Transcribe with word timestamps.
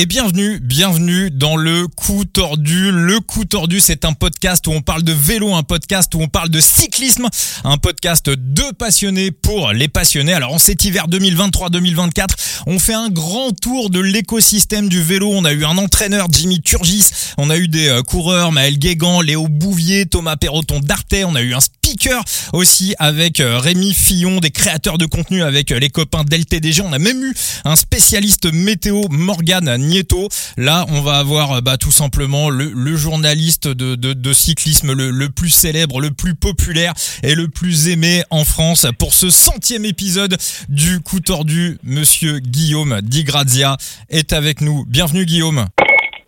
et 0.00 0.06
bienvenue, 0.06 0.60
bienvenue 0.60 1.28
dans 1.28 1.56
le 1.56 1.88
coup 1.88 2.24
tordu. 2.24 2.92
Le 2.92 3.18
coup 3.18 3.44
tordu, 3.44 3.80
c'est 3.80 4.04
un 4.04 4.12
podcast 4.12 4.64
où 4.68 4.70
on 4.70 4.80
parle 4.80 5.02
de 5.02 5.12
vélo, 5.12 5.52
un 5.54 5.64
podcast 5.64 6.14
où 6.14 6.20
on 6.20 6.28
parle 6.28 6.50
de 6.50 6.60
cyclisme, 6.60 7.26
un 7.64 7.78
podcast 7.78 8.30
de 8.30 8.72
passionnés 8.78 9.32
pour 9.32 9.72
les 9.72 9.88
passionnés. 9.88 10.34
Alors 10.34 10.54
en 10.54 10.58
cet 10.58 10.84
hiver 10.84 11.08
2023-2024, 11.08 12.26
on 12.68 12.78
fait 12.78 12.94
un 12.94 13.08
grand 13.08 13.50
tour 13.50 13.90
de 13.90 13.98
l'écosystème 13.98 14.88
du 14.88 15.02
vélo. 15.02 15.30
On 15.32 15.44
a 15.44 15.52
eu 15.52 15.64
un 15.64 15.76
entraîneur, 15.78 16.28
Jimmy 16.30 16.60
Turgis, 16.60 17.10
on 17.36 17.50
a 17.50 17.56
eu 17.56 17.66
des 17.66 17.88
euh, 17.88 18.02
coureurs, 18.02 18.52
Maël 18.52 18.78
Guégan, 18.78 19.20
Léo 19.20 19.48
Bouvier, 19.48 20.06
Thomas 20.06 20.36
Perroton 20.36 20.78
d'Arte, 20.78 21.16
on 21.26 21.34
a 21.34 21.42
eu 21.42 21.54
un 21.54 21.60
speaker 21.88 22.22
aussi 22.52 22.94
avec 22.98 23.40
euh, 23.40 23.58
Rémi 23.58 23.94
Fillon, 23.94 24.40
des 24.40 24.50
créateurs 24.50 24.98
de 24.98 25.06
contenu 25.06 25.42
avec 25.42 25.72
euh, 25.72 25.78
les 25.78 25.88
copains 25.88 26.22
d'LTDG. 26.22 26.82
On 26.82 26.92
a 26.92 26.98
même 26.98 27.22
eu 27.22 27.34
un 27.64 27.76
spécialiste 27.76 28.52
météo, 28.52 29.02
Morgan 29.10 29.74
Nieto. 29.78 30.28
Là, 30.56 30.84
on 30.90 31.00
va 31.00 31.18
avoir 31.18 31.62
bah, 31.62 31.78
tout 31.78 31.90
simplement 31.90 32.50
le, 32.50 32.96
journaliste 32.96 33.68
de 33.68 34.32
cyclisme 34.32 34.92
le, 34.92 35.10
le, 35.10 35.28
plus 35.28 35.50
célèbre, 35.50 36.00
le 36.00 36.10
plus 36.10 36.34
populaire 36.34 36.92
et 37.22 37.34
le 37.34 37.48
plus 37.48 37.88
aimé 37.88 38.22
en 38.30 38.44
France 38.44 38.86
pour 38.98 39.14
ce 39.14 39.30
centième 39.30 39.84
épisode 39.84 40.36
du 40.68 41.00
coup 41.00 41.20
tordu. 41.20 41.78
Monsieur 41.84 42.38
Guillaume 42.40 43.00
Di 43.02 43.24
Grazia 43.24 43.76
est 44.10 44.32
avec 44.32 44.60
nous. 44.60 44.84
Bienvenue 44.86 45.24
Guillaume. 45.24 45.66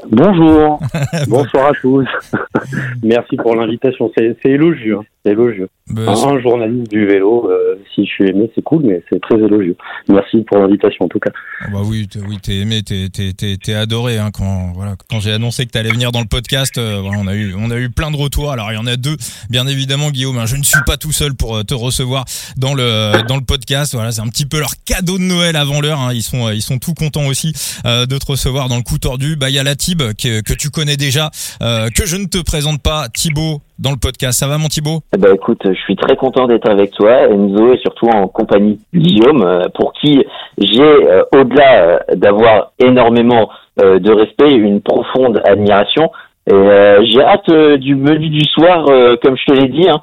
Bonjour, 0.08 0.80
bonsoir 1.28 1.66
à 1.68 1.72
tous. 1.80 2.06
Merci 3.02 3.36
pour 3.36 3.54
l'invitation. 3.54 4.10
C'est 4.16 4.36
élogieux, 4.44 4.96
hein. 4.98 5.04
c'est 5.24 5.32
élogieux. 5.32 5.68
Ben, 5.88 6.08
un, 6.08 6.40
journaliste 6.40 6.88
du 6.90 7.04
vélo, 7.04 7.50
euh, 7.50 7.74
si 7.92 8.06
je 8.06 8.10
suis 8.10 8.28
aimé, 8.28 8.48
c'est 8.54 8.62
cool, 8.62 8.84
mais 8.84 9.02
c'est 9.10 9.20
très 9.20 9.36
élogieux. 9.36 9.76
Merci 10.08 10.42
pour 10.42 10.58
l'invitation 10.58 11.06
en 11.06 11.08
tout 11.08 11.18
cas. 11.18 11.30
Ah 11.62 11.66
bah 11.72 11.80
oui, 11.84 12.08
oui, 12.28 12.38
t'es 12.40 12.58
aimé, 12.58 12.82
t'es 12.82 13.74
adoré. 13.74 14.18
Hein, 14.18 14.30
quand 14.32 14.72
voilà, 14.72 14.94
quand 15.08 15.18
j'ai 15.18 15.32
annoncé 15.32 15.66
que 15.66 15.72
t'allais 15.72 15.90
venir 15.90 16.12
dans 16.12 16.20
le 16.20 16.28
podcast, 16.28 16.78
euh, 16.78 17.02
on 17.02 17.26
a 17.26 17.34
eu 17.34 17.54
on 17.58 17.72
a 17.72 17.76
eu 17.76 17.90
plein 17.90 18.12
de 18.12 18.16
retours. 18.16 18.52
Alors 18.52 18.70
il 18.70 18.76
y 18.76 18.78
en 18.78 18.86
a 18.86 18.96
deux, 18.96 19.16
bien 19.48 19.66
évidemment, 19.66 20.10
Guillaume. 20.10 20.38
Hein, 20.38 20.46
je 20.46 20.56
ne 20.56 20.62
suis 20.62 20.80
pas 20.86 20.96
tout 20.96 21.12
seul 21.12 21.34
pour 21.34 21.56
euh, 21.56 21.64
te 21.64 21.74
recevoir 21.74 22.24
dans 22.56 22.74
le 22.74 23.26
dans 23.26 23.36
le 23.36 23.44
podcast. 23.44 23.94
Voilà, 23.94 24.12
c'est 24.12 24.22
un 24.22 24.28
petit 24.28 24.46
peu 24.46 24.60
leur 24.60 24.74
cadeau 24.84 25.18
de 25.18 25.24
Noël 25.24 25.56
avant 25.56 25.80
l'heure. 25.80 26.12
Ils 26.12 26.22
sont 26.22 26.50
ils 26.50 26.62
sont 26.62 26.78
tout 26.78 26.94
contents 26.94 27.26
aussi 27.26 27.52
de 27.84 28.18
te 28.18 28.26
recevoir 28.26 28.68
dans 28.68 28.76
le 28.76 28.82
coup 28.82 28.98
tordu. 28.98 29.34
Bah 29.34 29.50
il 29.50 29.56
y 29.56 29.58
a 29.58 29.64
la 29.64 29.74
Que, 29.90 30.54
tu 30.54 30.70
connais 30.70 30.96
déjà, 30.96 31.30
que 31.60 32.06
je 32.06 32.16
ne 32.16 32.26
te 32.26 32.42
présente 32.44 32.82
pas, 32.82 33.08
Thibaut 33.12 33.60
dans 33.80 33.90
le 33.90 33.96
podcast. 33.96 34.38
Ça 34.38 34.46
va 34.46 34.58
mon 34.58 34.68
Thibaut? 34.68 35.00
Bah 35.18 35.30
écoute, 35.34 35.62
je 35.64 35.80
suis 35.80 35.96
très 35.96 36.16
content 36.16 36.46
d'être 36.46 36.68
avec 36.68 36.92
toi, 36.92 37.28
Enzo, 37.28 37.72
et 37.72 37.78
surtout 37.78 38.06
en 38.06 38.28
compagnie 38.28 38.78
de 38.92 38.98
Guillaume, 38.98 39.42
euh, 39.42 39.64
pour 39.74 39.92
qui 39.94 40.24
j'ai, 40.58 40.82
euh, 40.82 41.22
au-delà 41.34 41.82
euh, 41.82 41.98
d'avoir 42.14 42.72
énormément 42.78 43.48
de 43.78 44.12
respect, 44.12 44.52
une 44.52 44.82
profonde 44.82 45.40
admiration. 45.46 46.10
J'ai 46.46 47.22
hâte 47.22 47.50
du 47.78 47.94
menu 47.94 48.28
du 48.28 48.44
soir, 48.44 48.84
comme 49.22 49.36
je 49.38 49.44
te 49.46 49.58
l'ai 49.58 49.68
dit. 49.68 49.88
Hein, 49.88 50.02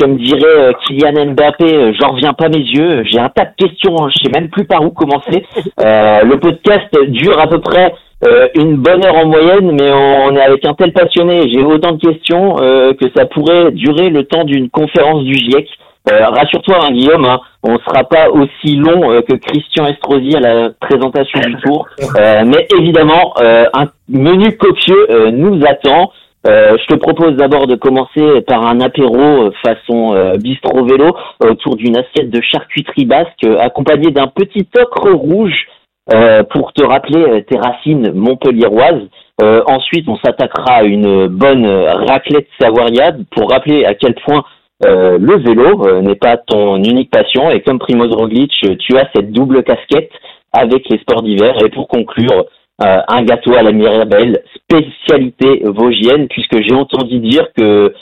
comme 0.00 0.16
dirait 0.16 0.74
Kylian 0.84 1.32
Mbappé, 1.32 1.92
j'en 2.00 2.12
reviens 2.12 2.32
pas 2.32 2.48
mes 2.48 2.58
yeux. 2.58 3.04
J'ai 3.04 3.20
un 3.20 3.28
tas 3.28 3.44
de 3.44 3.54
questions, 3.56 3.94
hein, 4.00 4.08
je 4.08 4.24
sais 4.24 4.32
même 4.32 4.48
plus 4.48 4.64
par 4.64 4.82
où 4.82 4.90
commencer. 4.90 5.44
le 5.78 6.34
podcast 6.38 6.88
dure 7.06 7.38
à 7.38 7.46
peu 7.46 7.60
près 7.60 7.92
euh, 8.26 8.48
une 8.54 8.76
bonne 8.76 9.04
heure 9.04 9.16
en 9.16 9.26
moyenne, 9.26 9.72
mais 9.72 9.90
on 9.92 10.34
est 10.34 10.42
avec 10.42 10.64
un 10.64 10.72
tel 10.74 10.92
passionné, 10.92 11.50
j'ai 11.50 11.62
autant 11.62 11.92
de 11.92 12.00
questions 12.00 12.56
euh, 12.60 12.94
que 12.94 13.06
ça 13.14 13.26
pourrait 13.26 13.70
durer 13.72 14.08
le 14.08 14.24
temps 14.24 14.44
d'une 14.44 14.70
conférence 14.70 15.24
du 15.24 15.34
GIEC. 15.34 15.68
Euh, 16.10 16.26
rassure-toi, 16.28 16.76
hein, 16.82 16.92
Guillaume, 16.92 17.24
hein, 17.24 17.40
on 17.62 17.72
ne 17.72 17.78
sera 17.78 18.04
pas 18.04 18.28
aussi 18.30 18.76
long 18.76 19.22
que 19.28 19.36
Christian 19.36 19.86
Estrosi 19.86 20.36
à 20.36 20.40
la 20.40 20.70
présentation 20.80 21.40
du 21.40 21.56
tour, 21.62 21.86
mais 22.46 22.66
évidemment, 22.78 23.34
un 23.40 23.86
menu 24.08 24.56
copieux 24.56 25.30
nous 25.32 25.60
attend. 25.66 26.12
je 26.44 26.86
te 26.86 26.94
propose 26.96 27.36
d'abord 27.36 27.66
de 27.66 27.74
commencer 27.74 28.42
par 28.46 28.66
un 28.66 28.80
apéro 28.80 29.50
façon 29.64 30.14
bistrot 30.38 30.84
vélo 30.84 31.16
autour 31.42 31.76
d'une 31.76 31.96
assiette 31.96 32.30
de 32.30 32.40
charcuterie 32.42 33.06
basque 33.06 33.46
accompagnée 33.60 34.10
d'un 34.10 34.26
petit 34.26 34.68
ocre 34.76 35.10
rouge 35.10 35.66
euh, 36.12 36.42
pour 36.42 36.74
te 36.74 36.84
rappeler 36.84 37.22
euh, 37.22 37.40
tes 37.40 37.56
racines 37.56 38.12
montpelliéroises. 38.12 39.08
Euh, 39.42 39.62
ensuite, 39.66 40.06
on 40.06 40.18
s'attaquera 40.18 40.74
à 40.74 40.82
une 40.82 41.28
bonne 41.28 41.66
raclette 41.66 42.46
savoyarde 42.60 43.24
pour 43.34 43.50
rappeler 43.50 43.86
à 43.86 43.94
quel 43.94 44.14
point 44.14 44.44
le 44.86 45.38
vélo 45.38 46.02
n'est 46.02 46.14
pas 46.16 46.36
ton 46.36 46.76
unique 46.76 47.10
passion. 47.10 47.48
Et 47.50 47.62
comme 47.62 47.78
Primoz 47.78 48.14
Roglic, 48.14 48.52
tu 48.52 48.98
as 48.98 49.08
cette 49.14 49.32
double 49.32 49.62
casquette 49.62 50.10
avec 50.52 50.86
les 50.90 50.98
sports 50.98 51.22
d'hiver. 51.22 51.54
Et 51.64 51.70
pour 51.70 51.88
conclure, 51.88 52.44
un 52.80 53.22
gâteau 53.22 53.54
à 53.54 53.62
la 53.62 53.72
Mirabelle, 53.72 54.42
spécialité 54.54 55.62
vosgienne, 55.64 56.28
puisque 56.28 56.60
j'ai 56.60 56.74
entendu 56.74 57.18
dire 57.20 57.46
que 57.56 57.94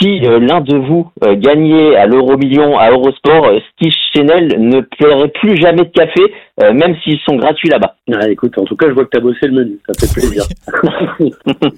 si 0.00 0.24
euh, 0.24 0.38
l'un 0.38 0.60
de 0.60 0.76
vous 0.76 1.10
euh, 1.24 1.34
gagnait 1.36 1.96
à 1.96 2.06
l'euro 2.06 2.36
million 2.36 2.78
à 2.78 2.90
Eurosport, 2.90 3.46
euh, 3.46 3.58
Steve 3.72 3.92
Chanel 4.14 4.56
ne 4.58 4.80
paierait 4.80 5.28
plus 5.28 5.56
jamais 5.56 5.84
de 5.84 5.90
café, 5.90 6.22
même 6.72 6.96
s'ils 7.02 7.20
sont 7.20 7.36
gratuits 7.36 7.68
là-bas. 7.68 7.96
Ah, 8.12 8.28
écoute, 8.28 8.58
en 8.58 8.64
tout 8.64 8.74
cas, 8.74 8.88
je 8.88 8.92
vois 8.92 9.04
que 9.04 9.10
tu 9.10 9.18
as 9.18 9.20
bossé 9.20 9.46
le 9.46 9.52
menu, 9.52 9.78
ça 9.86 9.94
fait 9.94 10.12
plaisir. 10.12 10.42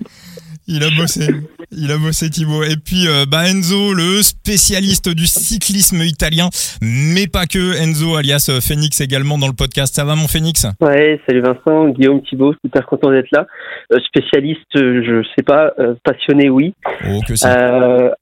Il 0.67 0.83
a 0.83 0.89
bossé, 0.97 1.27
il 1.73 1.91
a 1.91 1.97
bossé 1.99 2.31
Thibaut. 2.31 2.63
Et 2.63 2.77
puis 2.77 3.07
euh, 3.09 3.27
bah 3.31 3.49
Enzo, 3.49 3.95
le 3.95 4.23
spécialiste 4.23 5.09
du 5.09 5.27
cyclisme 5.27 6.03
italien, 6.03 6.49
mais 6.81 7.27
pas 7.27 7.47
que. 7.47 7.83
Enzo, 7.83 8.17
alias 8.17 8.49
euh, 8.51 8.61
Phoenix 8.61 9.01
également 9.01 9.39
dans 9.39 9.49
le 9.49 9.55
podcast. 9.55 9.95
Ça 9.95 10.05
va 10.05 10.15
mon 10.15 10.29
Phoenix? 10.29 10.67
Ouais, 10.81 11.21
salut 11.27 11.41
Vincent, 11.41 11.89
Guillaume, 11.89 12.23
Thibaut, 12.23 12.55
super 12.65 12.87
content 12.87 13.11
d'être 13.11 13.31
là. 13.33 13.47
Euh, 13.93 13.99
spécialiste, 14.07 14.67
je 14.75 15.23
sais 15.37 15.43
pas, 15.43 15.73
passionné 16.05 16.49
oui. 16.49 16.75
Oh 17.07 17.21
que 17.27 17.35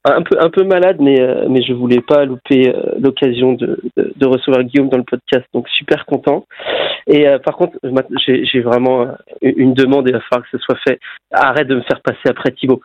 un 0.05 0.21
peu 0.21 0.37
un 0.39 0.49
peu 0.49 0.63
malade, 0.63 0.97
mais 0.99 1.17
mais 1.49 1.61
je 1.63 1.73
voulais 1.73 2.01
pas 2.01 2.25
louper 2.25 2.73
l'occasion 2.99 3.53
de, 3.53 3.79
de, 3.97 4.25
recevoir 4.25 4.63
Guillaume 4.63 4.89
dans 4.89 4.97
le 4.97 5.03
podcast, 5.03 5.45
donc 5.53 5.67
super 5.69 6.05
content. 6.05 6.45
Et 7.07 7.25
par 7.43 7.57
contre, 7.57 7.77
j'ai 8.25 8.61
vraiment 8.61 9.07
une 9.41 9.73
demande 9.73 10.07
et 10.07 10.11
il 10.11 10.13
va 10.13 10.21
falloir 10.29 10.49
que 10.49 10.57
ce 10.57 10.63
soit 10.63 10.77
fait. 10.87 10.99
Arrête 11.31 11.67
de 11.67 11.75
me 11.75 11.81
faire 11.81 12.01
passer 12.01 12.19
après 12.25 12.39
après 12.39 12.51
Thibaut. 12.51 12.81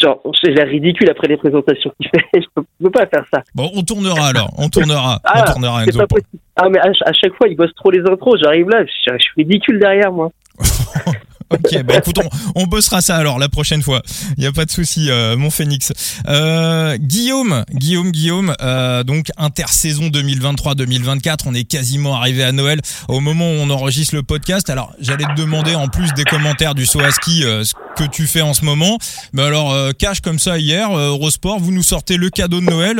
Genre, 0.00 0.20
j'ai 0.42 0.50
l'air 0.52 0.66
ridicule 0.66 1.08
après 1.10 1.28
les 1.28 1.36
présentations 1.36 1.92
qu'il 2.00 2.10
fait. 2.10 2.26
Je 2.34 2.46
peux, 2.54 2.62
peux 2.82 2.90
pas 2.90 3.06
faire 3.06 3.24
ça. 3.32 3.42
Bon, 3.54 3.70
on 3.74 3.82
tournera 3.82 4.28
alors. 4.28 4.50
On 4.58 4.68
tournera. 4.68 5.20
ah, 5.24 5.44
on 5.46 5.52
tournera. 5.52 5.84
Pas 5.84 6.06
possible. 6.06 6.40
Ah, 6.56 6.68
mais 6.68 6.80
à, 6.80 7.12
chaque 7.12 7.34
fois, 7.36 7.48
il 7.48 7.56
bosse 7.56 7.74
trop 7.74 7.90
les 7.90 8.00
intros. 8.00 8.40
J'arrive 8.42 8.68
là, 8.68 8.84
je, 8.84 9.12
je 9.12 9.18
suis 9.18 9.32
ridicule 9.36 9.78
derrière 9.78 10.12
moi. 10.12 10.30
ok, 11.50 11.82
bah 11.82 11.94
écoute, 11.98 12.18
on, 12.54 12.64
bossera 12.66 13.00
ça 13.00 13.16
alors 13.16 13.38
la 13.38 13.48
prochaine 13.48 13.82
fois. 13.82 14.02
Il 14.36 14.40
n'y 14.40 14.46
a 14.46 14.52
pas 14.52 14.64
de 14.64 14.70
souci, 14.70 15.10
euh, 15.10 15.36
mon 15.36 15.50
Phoenix. 15.50 15.92
Euh, 16.28 16.96
Guillaume, 16.98 17.64
Guillaume, 17.72 18.10
Guillaume. 18.10 18.54
Euh, 18.60 19.04
donc 19.04 19.28
intersaison 19.36 20.08
2023-2024, 20.08 21.40
on 21.46 21.54
est 21.54 21.64
quasiment 21.64 22.16
arrivé 22.16 22.42
à 22.42 22.52
Noël 22.52 22.80
au 23.08 23.20
moment 23.20 23.50
où 23.50 23.54
on 23.54 23.70
enregistre 23.70 24.14
le 24.14 24.22
podcast. 24.22 24.70
Alors 24.70 24.92
j'allais 24.98 25.24
te 25.24 25.34
demander 25.40 25.74
en 25.74 25.88
plus 25.88 26.12
des 26.14 26.24
commentaires 26.24 26.74
du 26.74 26.86
Soaski 26.86 27.44
euh, 27.44 27.64
ce 27.64 27.74
que 27.96 28.08
tu 28.08 28.26
fais 28.26 28.40
en 28.40 28.54
ce 28.54 28.64
moment. 28.64 28.98
Mais 29.32 29.42
alors 29.42 29.72
euh, 29.72 29.92
cash 29.92 30.20
comme 30.20 30.38
ça 30.38 30.58
hier, 30.58 30.96
Eurosport, 30.96 31.60
vous 31.60 31.72
nous 31.72 31.82
sortez 31.82 32.16
le 32.16 32.30
cadeau 32.30 32.60
de 32.60 32.66
Noël, 32.66 32.96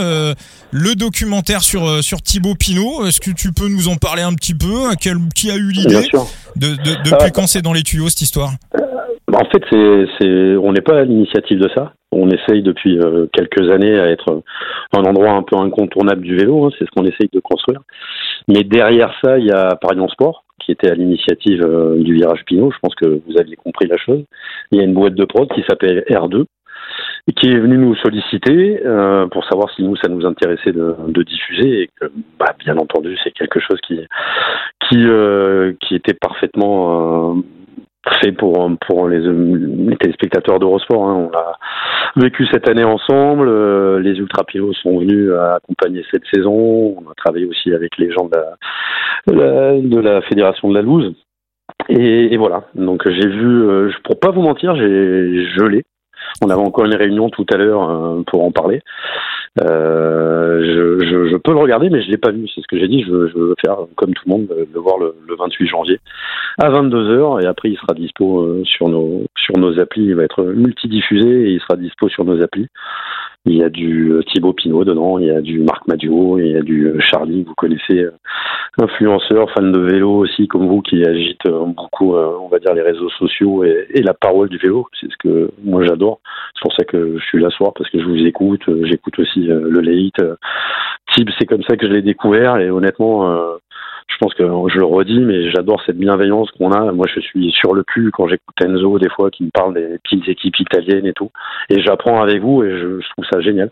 le 0.70 0.94
documentaire 0.94 1.62
sur 1.62 2.02
sur 2.02 2.22
Thibaut 2.22 2.54
Pinot. 2.54 3.06
Est-ce 3.06 3.20
que 3.20 3.30
tu 3.30 3.52
peux 3.52 3.68
nous 3.68 3.88
en 3.88 3.96
parler 3.96 4.22
un 4.22 4.34
petit 4.34 4.54
peu? 4.54 4.94
Quel, 5.00 5.18
Qui 5.34 5.50
a 5.50 5.56
eu 5.56 5.70
l'idée? 5.70 6.08
De, 6.56 6.68
de, 6.68 7.10
Depuis 7.10 7.32
quand 7.32 7.46
c'est 7.46 7.62
dans 7.62 7.72
les 7.72 7.82
tuyaux 7.82 8.08
cette 8.08 8.22
histoire? 8.22 8.50
Bah, 9.28 9.38
en 9.40 9.48
fait, 9.50 9.64
c'est, 10.18 10.56
on 10.56 10.72
n'est 10.72 10.80
pas 10.80 11.00
à 11.00 11.04
l'initiative 11.04 11.58
de 11.58 11.68
ça. 11.74 11.92
On 12.12 12.30
essaye 12.30 12.62
depuis 12.62 12.98
euh, 12.98 13.26
quelques 13.32 13.68
années 13.70 13.98
à 13.98 14.08
être 14.08 14.42
un 14.96 15.02
endroit 15.02 15.32
un 15.32 15.42
peu 15.42 15.56
incontournable 15.56 16.22
du 16.22 16.36
vélo. 16.36 16.64
Hein, 16.64 16.70
c'est 16.78 16.84
ce 16.84 16.90
qu'on 16.90 17.04
essaye 17.04 17.28
de 17.32 17.40
construire. 17.40 17.80
Mais 18.46 18.62
derrière 18.62 19.12
ça, 19.22 19.38
il 19.38 19.46
y 19.46 19.52
a 19.52 19.76
Paris 19.76 19.98
en 19.98 20.08
Sport 20.08 20.44
qui 20.60 20.72
était 20.72 20.90
à 20.90 20.94
l'initiative 20.94 21.62
euh, 21.62 22.02
du 22.02 22.14
virage 22.14 22.44
Pinot. 22.46 22.70
Je 22.70 22.78
pense 22.80 22.94
que 22.94 23.06
vous 23.06 23.38
aviez 23.38 23.56
compris 23.56 23.86
la 23.86 23.96
chose. 23.96 24.24
Il 24.70 24.78
y 24.78 24.80
a 24.80 24.84
une 24.84 24.94
boîte 24.94 25.14
de 25.14 25.24
prod 25.24 25.48
qui 25.52 25.62
s'appelle 25.68 26.04
R2 26.08 26.44
qui 27.32 27.48
est 27.48 27.58
venue 27.58 27.78
nous 27.78 27.94
solliciter 27.96 28.80
euh, 28.84 29.26
pour 29.28 29.44
savoir 29.46 29.70
si 29.74 29.82
nous 29.82 29.96
ça 29.96 30.08
nous 30.08 30.26
intéressait 30.26 30.72
de, 30.72 31.22
diffuser 31.22 31.82
et 31.82 31.90
que 31.98 32.12
bah, 32.38 32.54
bien 32.58 32.76
entendu 32.76 33.16
c'est 33.24 33.32
quelque 33.32 33.60
chose 33.60 33.80
qui 33.86 33.98
qui 34.88 35.06
qui 35.80 35.94
était 35.94 36.14
parfaitement 36.14 37.42
fait 38.20 38.32
pour 38.32 38.70
pour 38.86 39.08
les, 39.08 39.20
les 39.20 39.96
téléspectateurs 39.96 40.58
d'Eurosport. 40.58 41.08
Hein. 41.08 41.30
On 41.30 41.36
a 41.36 41.56
vécu 42.16 42.46
cette 42.52 42.68
année 42.68 42.84
ensemble. 42.84 43.48
Euh, 43.48 44.00
les 44.00 44.12
ultra 44.18 44.44
pilotes 44.44 44.76
sont 44.76 44.98
venus 44.98 45.30
accompagner 45.32 46.04
cette 46.10 46.24
saison. 46.32 46.96
On 46.98 47.10
a 47.10 47.14
travaillé 47.16 47.46
aussi 47.46 47.72
avec 47.72 47.96
les 47.98 48.10
gens 48.12 48.26
de 48.26 49.32
la, 49.32 49.72
de 49.80 50.00
la, 50.00 50.22
fédération 50.22 50.68
de 50.68 50.74
la 50.74 50.82
Louse. 50.82 51.14
Et, 51.88 52.32
et 52.32 52.36
voilà. 52.36 52.64
Donc 52.74 53.02
j'ai 53.08 53.28
vu. 53.28 53.68
Euh, 53.68 53.90
pour 54.04 54.18
pas 54.20 54.30
vous 54.30 54.42
mentir, 54.42 54.76
j'ai 54.76 55.46
gelé 55.56 55.84
On 56.42 56.50
avait 56.50 56.60
encore 56.60 56.84
une 56.84 56.96
réunion 56.96 57.30
tout 57.30 57.46
à 57.52 57.56
l'heure 57.56 58.24
pour 58.26 58.44
en 58.44 58.50
parler. 58.50 58.80
Je, 59.58 60.98
je, 61.00 61.28
je, 61.30 61.36
peux 61.36 61.52
le 61.52 61.58
regarder, 61.58 61.90
mais 61.90 62.02
je 62.02 62.10
l'ai 62.10 62.16
pas 62.16 62.32
vu. 62.32 62.48
C'est 62.48 62.60
ce 62.60 62.66
que 62.66 62.78
j'ai 62.78 62.88
dit. 62.88 63.04
Je 63.04 63.10
veux, 63.10 63.28
je 63.28 63.38
veux, 63.38 63.54
faire 63.64 63.76
comme 63.96 64.12
tout 64.14 64.24
le 64.26 64.32
monde, 64.32 64.48
le 64.50 64.80
voir 64.80 64.98
le, 64.98 65.14
le 65.28 65.36
28 65.36 65.66
janvier 65.68 66.00
à 66.58 66.68
22 66.70 67.18
h 67.18 67.42
et 67.42 67.46
après 67.46 67.70
il 67.70 67.76
sera 67.76 67.94
dispo 67.94 68.64
sur 68.64 68.88
nos 68.88 69.24
sur 69.36 69.56
nos 69.58 69.78
applis. 69.78 70.04
Il 70.04 70.16
va 70.16 70.24
être 70.24 70.42
multidiffusé 70.42 71.28
et 71.28 71.50
il 71.52 71.60
sera 71.60 71.76
dispo 71.76 72.08
sur 72.08 72.24
nos 72.24 72.42
applis. 72.42 72.68
Il 73.46 73.58
y 73.58 73.62
a 73.62 73.68
du 73.68 74.10
euh, 74.10 74.22
Thibaut 74.22 74.54
Pinot 74.54 74.84
dedans, 74.84 75.18
il 75.18 75.26
y 75.26 75.30
a 75.30 75.42
du 75.42 75.58
Marc 75.58 75.86
Madio, 75.86 76.38
il 76.38 76.52
y 76.52 76.56
a 76.56 76.62
du 76.62 76.86
euh, 76.86 76.98
Charlie, 77.00 77.42
vous 77.42 77.54
connaissez, 77.54 77.98
euh, 77.98 78.12
influenceur, 78.78 79.50
fan 79.50 79.70
de 79.70 79.80
vélo 79.80 80.12
aussi 80.12 80.48
comme 80.48 80.66
vous, 80.66 80.80
qui 80.80 81.04
agite 81.04 81.46
beaucoup, 81.46 82.16
on 82.16 82.48
va 82.48 82.58
dire, 82.58 82.72
les 82.72 82.80
réseaux 82.80 83.10
sociaux 83.10 83.62
et, 83.62 84.02
la 84.02 84.14
parole 84.14 84.48
du 84.48 84.56
vélo. 84.56 84.86
C'est 84.98 85.10
ce 85.10 85.16
que 85.18 85.50
moi 85.62 85.84
j'adore. 85.84 86.20
C'est 86.54 86.62
pour 86.62 86.72
ça 86.72 86.84
que 86.84 87.18
je 87.18 87.24
suis 87.24 87.40
là 87.40 87.50
ce 87.50 87.56
soir, 87.58 87.72
parce 87.74 87.88
que 87.90 88.00
je 88.00 88.04
vous 88.04 88.26
écoute, 88.26 88.62
j'écoute 88.82 89.18
aussi 89.18 89.40
le 89.44 89.80
late. 89.80 90.38
Thib, 91.12 91.28
c'est 91.38 91.46
comme 91.46 91.62
ça 91.62 91.76
que 91.76 91.86
je 91.86 91.92
l'ai 91.92 92.02
découvert 92.02 92.56
et 92.56 92.70
honnêtement, 92.70 93.38
je 94.06 94.18
pense 94.18 94.34
que 94.34 94.44
je 94.44 94.78
le 94.78 94.84
redis, 94.84 95.18
mais 95.20 95.50
j'adore 95.50 95.82
cette 95.84 95.98
bienveillance 95.98 96.50
qu'on 96.52 96.70
a. 96.72 96.92
Moi, 96.92 97.06
je 97.12 97.20
suis 97.20 97.50
sur 97.52 97.74
le 97.74 97.82
cul 97.82 98.10
quand 98.12 98.28
j'écoute 98.28 98.54
Enzo 98.62 98.98
des 98.98 99.08
fois 99.08 99.30
qui 99.30 99.44
me 99.44 99.50
parle 99.50 99.74
des 99.74 99.98
petites 100.04 100.28
équipes 100.28 100.58
italiennes 100.60 101.06
et 101.06 101.12
tout, 101.12 101.30
et 101.70 101.82
j'apprends 101.82 102.22
avec 102.22 102.40
vous 102.40 102.62
et 102.62 102.70
je, 102.70 103.00
trouve 103.10 103.24
ça 103.32 103.40
génial. 103.40 103.70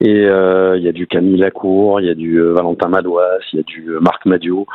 Et 0.00 0.26
euh, 0.26 0.76
il 0.76 0.82
y 0.82 0.88
a 0.88 0.92
du 0.92 1.06
Camille 1.06 1.36
Lacour, 1.36 2.00
il 2.00 2.06
y 2.06 2.10
a 2.10 2.14
du 2.14 2.38
euh, 2.38 2.54
Valentin 2.54 2.88
Madouas, 2.88 3.38
il 3.52 3.56
y 3.56 3.60
a 3.60 3.62
du 3.62 3.90
euh, 3.90 4.00
Marc 4.00 4.26
Madio. 4.26 4.66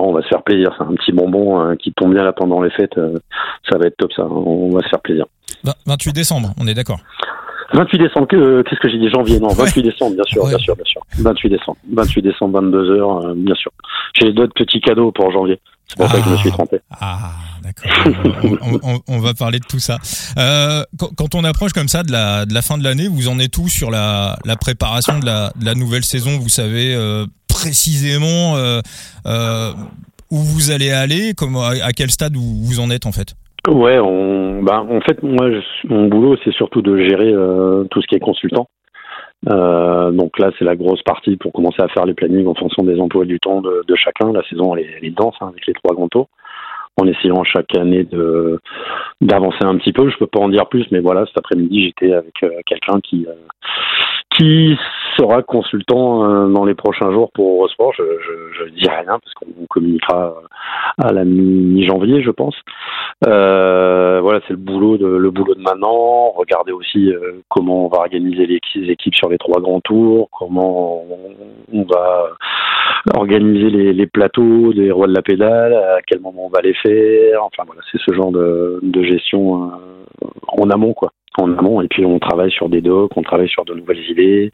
on 0.00 0.12
va 0.12 0.22
se 0.22 0.28
faire 0.28 0.42
plaisir. 0.42 0.74
C'est 0.78 0.84
un 0.84 0.94
petit 0.94 1.12
bonbon 1.12 1.58
hein, 1.58 1.76
qui 1.76 1.92
tombe 1.92 2.14
bien 2.14 2.22
là 2.22 2.32
pendant 2.32 2.62
les 2.62 2.70
fêtes. 2.70 2.98
ça 3.68 3.78
va 3.78 3.86
être 3.86 3.96
top, 3.96 4.12
ça. 4.12 4.24
On 4.24 4.70
va 4.70 4.82
se 4.82 4.88
faire 4.88 5.00
plaisir. 5.00 5.26
28 5.86 6.12
décembre, 6.12 6.50
on 6.60 6.66
est 6.66 6.74
d'accord. 6.74 7.00
28 7.72 7.98
décembre, 7.98 8.26
qu'est-ce 8.28 8.80
que 8.80 8.88
j'ai 8.88 8.98
dit 8.98 9.10
janvier 9.10 9.40
Non, 9.40 9.48
28 9.48 9.82
décembre, 9.82 10.14
bien 10.14 10.24
sûr, 10.24 10.46
bien 10.46 10.58
sûr, 10.58 10.76
bien 10.76 10.84
sûr. 10.84 11.02
28 11.18 11.48
décembre, 11.48 11.78
28 11.92 12.22
décembre, 12.22 12.60
22 12.60 13.00
h 13.00 13.34
bien 13.34 13.54
sûr. 13.54 13.72
J'ai 14.14 14.32
d'autres 14.32 14.54
petits 14.54 14.80
cadeaux 14.80 15.12
pour 15.12 15.30
janvier. 15.32 15.60
C'est 15.88 15.98
pour 15.98 16.10
ça 16.10 16.18
que 16.18 16.24
je 16.24 16.30
me 16.30 16.36
suis 16.36 16.50
trompé. 16.50 16.80
Ah, 17.00 17.30
d'accord. 17.62 17.90
on, 19.06 19.18
va 19.20 19.34
parler 19.34 19.60
de 19.60 19.64
tout 19.64 19.78
ça. 19.78 19.98
Euh, 20.36 20.82
quand, 21.16 21.34
on 21.34 21.44
approche 21.44 21.72
comme 21.72 21.88
ça 21.88 22.02
de 22.02 22.10
la, 22.10 22.44
de 22.44 22.52
la 22.52 22.62
fin 22.62 22.76
de 22.76 22.82
l'année, 22.82 23.06
vous 23.06 23.28
en 23.28 23.38
êtes 23.38 23.56
où 23.56 23.68
sur 23.68 23.90
la, 23.90 24.36
la 24.44 24.56
préparation 24.56 25.18
de 25.20 25.26
la, 25.26 25.52
de 25.54 25.64
la 25.64 25.74
nouvelle 25.74 26.04
saison? 26.04 26.38
Vous 26.38 26.48
savez 26.48 26.94
euh, 26.94 27.24
précisément 27.46 28.56
euh, 28.56 28.80
euh, 29.26 29.72
où 30.30 30.38
vous 30.38 30.70
allez 30.72 30.90
aller, 30.90 31.34
comme, 31.34 31.56
à, 31.56 31.92
quel 31.92 32.10
stade 32.10 32.34
vous, 32.34 32.64
vous 32.64 32.80
en 32.80 32.90
êtes 32.90 33.06
en 33.06 33.12
fait? 33.12 33.34
Ouais, 33.68 33.98
on, 33.98 34.62
bah, 34.62 34.86
en 34.88 35.00
fait, 35.00 35.22
moi, 35.22 35.48
mon 35.84 36.06
boulot, 36.06 36.36
c'est 36.44 36.52
surtout 36.52 36.82
de 36.82 36.96
gérer 36.98 37.32
euh, 37.32 37.84
tout 37.90 38.00
ce 38.00 38.06
qui 38.06 38.14
est 38.14 38.20
consultant. 38.20 38.68
Euh, 39.48 40.10
donc 40.12 40.38
là, 40.38 40.50
c'est 40.58 40.64
la 40.64 40.76
grosse 40.76 41.02
partie 41.02 41.36
pour 41.36 41.52
commencer 41.52 41.82
à 41.82 41.88
faire 41.88 42.06
les 42.06 42.14
plannings 42.14 42.46
en 42.46 42.54
fonction 42.54 42.84
des 42.84 42.98
emplois 43.00 43.24
du 43.24 43.38
temps 43.40 43.60
de, 43.60 43.82
chacun. 43.96 44.32
La 44.32 44.42
saison, 44.44 44.76
elle 44.76 45.04
est, 45.04 45.10
dense 45.10 45.34
hein, 45.40 45.48
avec 45.48 45.66
les 45.66 45.74
trois 45.74 45.94
grands 45.94 46.08
tours. 46.08 46.28
En 46.98 47.06
essayant 47.06 47.44
chaque 47.44 47.76
année 47.76 48.04
de 48.04 48.58
d'avancer 49.20 49.62
un 49.64 49.76
petit 49.76 49.92
peu. 49.92 50.08
Je 50.08 50.16
peux 50.16 50.26
pas 50.26 50.40
en 50.40 50.48
dire 50.48 50.66
plus, 50.66 50.86
mais 50.90 51.00
voilà, 51.00 51.26
cet 51.26 51.36
après-midi, 51.36 51.84
j'étais 51.84 52.14
avec 52.14 52.42
euh, 52.42 52.50
quelqu'un 52.64 53.00
qui 53.00 53.26
euh, 53.26 53.34
qui 54.36 54.76
sera 55.16 55.42
consultant 55.42 56.24
euh, 56.24 56.48
dans 56.48 56.64
les 56.64 56.74
prochains 56.74 57.10
jours 57.10 57.30
pour 57.32 57.54
Eurosport. 57.54 57.92
Je, 57.96 58.02
je, 58.02 58.64
je 58.64 58.70
dis 58.70 58.88
rien 58.88 59.18
parce 59.18 59.34
qu'on 59.34 59.66
communiquera 59.68 60.34
à 61.02 61.12
la 61.12 61.24
mi-janvier, 61.24 62.22
je 62.22 62.30
pense. 62.30 62.56
Euh, 63.26 64.20
voilà, 64.20 64.40
c'est 64.46 64.52
le 64.52 64.58
boulot 64.58 64.98
de 64.98 65.06
le 65.06 65.30
boulot 65.30 65.54
de 65.54 65.60
maintenant. 65.60 66.30
Regardez 66.36 66.72
aussi 66.72 67.10
euh, 67.10 67.40
comment 67.48 67.86
on 67.86 67.88
va 67.88 67.98
organiser 67.98 68.46
les 68.46 68.90
équipes 68.90 69.14
sur 69.14 69.30
les 69.30 69.38
trois 69.38 69.60
grands 69.60 69.80
tours, 69.80 70.28
comment 70.30 71.02
on, 71.72 71.82
va 71.84 72.30
organiser 73.14 73.70
les, 73.70 73.92
les, 73.94 74.06
plateaux 74.06 74.72
des 74.74 74.90
rois 74.90 75.06
de 75.06 75.14
la 75.14 75.22
pédale, 75.22 75.72
à 75.74 76.00
quel 76.06 76.20
moment 76.20 76.46
on 76.46 76.50
va 76.50 76.60
les 76.60 76.74
faire. 76.74 77.42
Enfin 77.44 77.62
voilà, 77.66 77.80
c'est 77.90 77.98
ce 77.98 78.14
genre 78.14 78.32
de, 78.32 78.80
de 78.82 79.02
gestion 79.02 79.64
euh, 79.64 80.26
en 80.48 80.68
amont, 80.68 80.92
quoi 80.92 81.12
en 81.38 81.56
amont 81.56 81.80
et 81.82 81.88
puis 81.88 82.04
on 82.04 82.18
travaille 82.18 82.50
sur 82.50 82.68
des 82.68 82.80
docs, 82.80 83.16
on 83.16 83.22
travaille 83.22 83.48
sur 83.48 83.64
de 83.64 83.74
nouvelles 83.74 84.10
idées. 84.10 84.52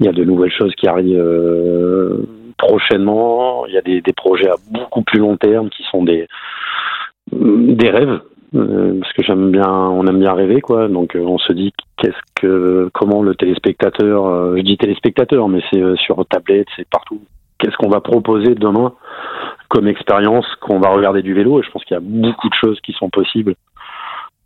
Il 0.00 0.06
y 0.06 0.08
a 0.08 0.12
de 0.12 0.24
nouvelles 0.24 0.52
choses 0.52 0.74
qui 0.74 0.88
arrivent 0.88 1.18
euh, 1.18 2.26
prochainement. 2.58 3.66
Il 3.66 3.74
y 3.74 3.78
a 3.78 3.82
des, 3.82 4.02
projets 4.16 4.48
à 4.48 4.56
beaucoup 4.70 5.02
plus 5.02 5.20
long 5.20 5.36
terme 5.36 5.70
qui 5.70 5.82
sont 5.90 6.02
des 6.02 6.26
des 7.32 7.90
rêves 7.90 8.20
euh, 8.54 9.00
parce 9.00 9.12
que 9.14 9.22
j'aime 9.22 9.50
bien, 9.50 9.68
on 9.68 10.06
aime 10.06 10.18
bien 10.18 10.34
rêver 10.34 10.60
quoi. 10.60 10.88
Donc 10.88 11.16
euh, 11.16 11.20
on 11.20 11.38
se 11.38 11.52
dit 11.52 11.72
qu'est-ce 11.96 12.40
que, 12.40 12.90
comment 12.92 13.22
le 13.22 13.34
téléspectateur, 13.34 14.56
je 14.56 14.62
dis 14.62 14.76
téléspectateur, 14.76 15.48
mais 15.48 15.62
c'est 15.72 15.96
sur 15.96 16.24
tablette, 16.26 16.68
c'est 16.76 16.88
partout. 16.88 17.20
Qu'est-ce 17.58 17.76
qu'on 17.76 17.88
va 17.88 18.00
proposer 18.00 18.54
demain 18.54 18.92
comme 19.68 19.88
expérience 19.88 20.46
qu'on 20.60 20.80
va 20.80 20.90
regarder 20.90 21.22
du 21.22 21.34
vélo? 21.34 21.60
Et 21.60 21.62
je 21.62 21.70
pense 21.70 21.84
qu'il 21.84 21.94
y 21.94 21.98
a 21.98 22.02
beaucoup 22.02 22.48
de 22.48 22.54
choses 22.54 22.80
qui 22.80 22.92
sont 22.92 23.10
possibles 23.10 23.54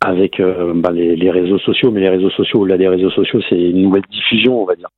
avec 0.01 0.39
euh, 0.39 0.73
bah, 0.75 0.91
les, 0.91 1.15
les, 1.15 1.31
réseaux 1.31 1.59
sociaux, 1.59 1.91
mais 1.91 1.99
les 2.01 2.09
réseaux 2.09 2.29
sociaux, 2.29 2.61
au-delà 2.61 2.77
des 2.77 2.87
réseaux 2.87 3.11
sociaux, 3.11 3.41
c'est 3.49 3.59
une 3.59 3.81
nouvelle 3.81 4.03
diffusion, 4.09 4.61
on 4.61 4.65
va 4.65 4.75
dire. 4.75 4.89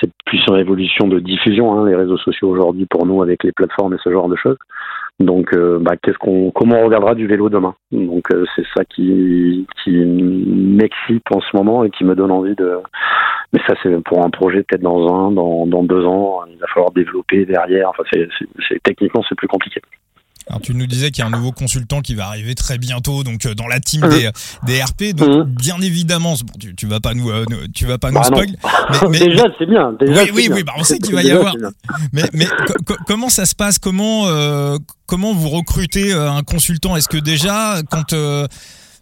C'est 0.00 0.10
plus 0.24 0.40
une 0.48 0.54
révolution 0.54 1.06
de 1.06 1.20
diffusion, 1.20 1.74
hein, 1.74 1.88
les 1.88 1.94
réseaux 1.94 2.16
sociaux 2.16 2.48
aujourd'hui 2.48 2.86
pour 2.86 3.06
nous 3.06 3.22
avec 3.22 3.44
les 3.44 3.52
plateformes 3.52 3.94
et 3.94 3.98
ce 4.02 4.10
genre 4.10 4.28
de 4.28 4.36
choses. 4.36 4.56
Donc, 5.20 5.52
euh, 5.54 5.78
bah, 5.78 5.96
qu'est-ce 6.02 6.18
qu'on, 6.18 6.50
comment 6.50 6.80
on 6.80 6.86
regardera 6.86 7.14
du 7.14 7.26
vélo 7.26 7.48
demain? 7.48 7.74
Donc, 7.92 8.32
euh, 8.32 8.44
c'est 8.56 8.64
ça 8.74 8.84
qui, 8.84 9.66
qui 9.82 9.90
m'excite 9.90 11.24
en 11.30 11.40
ce 11.40 11.56
moment 11.56 11.84
et 11.84 11.90
qui 11.90 12.04
me 12.04 12.14
donne 12.14 12.32
envie 12.32 12.54
de. 12.54 12.78
Mais 13.52 13.60
ça, 13.66 13.74
c'est 13.82 14.02
pour 14.02 14.24
un 14.24 14.30
projet 14.30 14.62
peut-être 14.62 14.82
dans 14.82 15.14
un, 15.14 15.30
dans, 15.30 15.66
dans 15.66 15.82
deux 15.82 16.04
ans. 16.06 16.40
Il 16.50 16.58
va 16.58 16.66
falloir 16.68 16.90
développer 16.92 17.44
derrière. 17.44 17.90
Enfin, 17.90 18.02
c'est, 18.10 18.82
techniquement, 18.82 19.22
c'est 19.28 19.36
plus 19.36 19.48
compliqué. 19.48 19.80
Alors 20.48 20.60
tu 20.60 20.74
nous 20.74 20.86
disais 20.86 21.10
qu'il 21.10 21.22
y 21.22 21.24
a 21.24 21.28
un 21.28 21.36
nouveau 21.36 21.52
consultant 21.52 22.00
qui 22.00 22.14
va 22.14 22.26
arriver 22.26 22.54
très 22.54 22.78
bientôt, 22.78 23.22
donc 23.22 23.46
euh, 23.46 23.54
dans 23.54 23.68
la 23.68 23.80
team 23.80 24.02
des, 24.08 24.30
des 24.66 24.82
RP. 24.82 25.14
Donc 25.14 25.28
mmh. 25.28 25.44
bien 25.44 25.80
évidemment, 25.80 26.32
bon, 26.32 26.52
tu, 26.58 26.74
tu 26.74 26.86
vas 26.86 27.00
pas 27.00 27.14
nous, 27.14 27.30
euh, 27.30 27.44
tu 27.74 27.86
vas 27.86 27.98
pas 27.98 28.10
nous 28.10 28.18
bah 28.18 28.24
spoil. 28.24 28.48
Mais, 29.02 29.08
mais, 29.10 29.18
déjà 29.20 29.44
c'est 29.58 29.66
bien. 29.66 29.92
Déjà, 29.98 30.24
oui, 30.24 30.30
oui, 30.34 30.48
oui, 30.52 30.62
bah 30.62 30.72
on 30.76 30.84
sait 30.84 30.98
qu'il 30.98 31.14
va 31.14 31.22
y 31.22 31.30
avoir. 31.30 31.54
Mais, 32.12 32.24
mais 32.32 32.46
comment 33.06 33.28
ça 33.28 33.46
se 33.46 33.54
passe? 33.54 33.78
Comment, 33.78 34.26
euh, 34.26 34.78
comment 35.06 35.32
vous 35.32 35.48
recrutez 35.48 36.12
un 36.12 36.42
consultant? 36.42 36.96
Est-ce 36.96 37.08
que 37.08 37.18
déjà 37.18 37.76
quand 37.90 38.14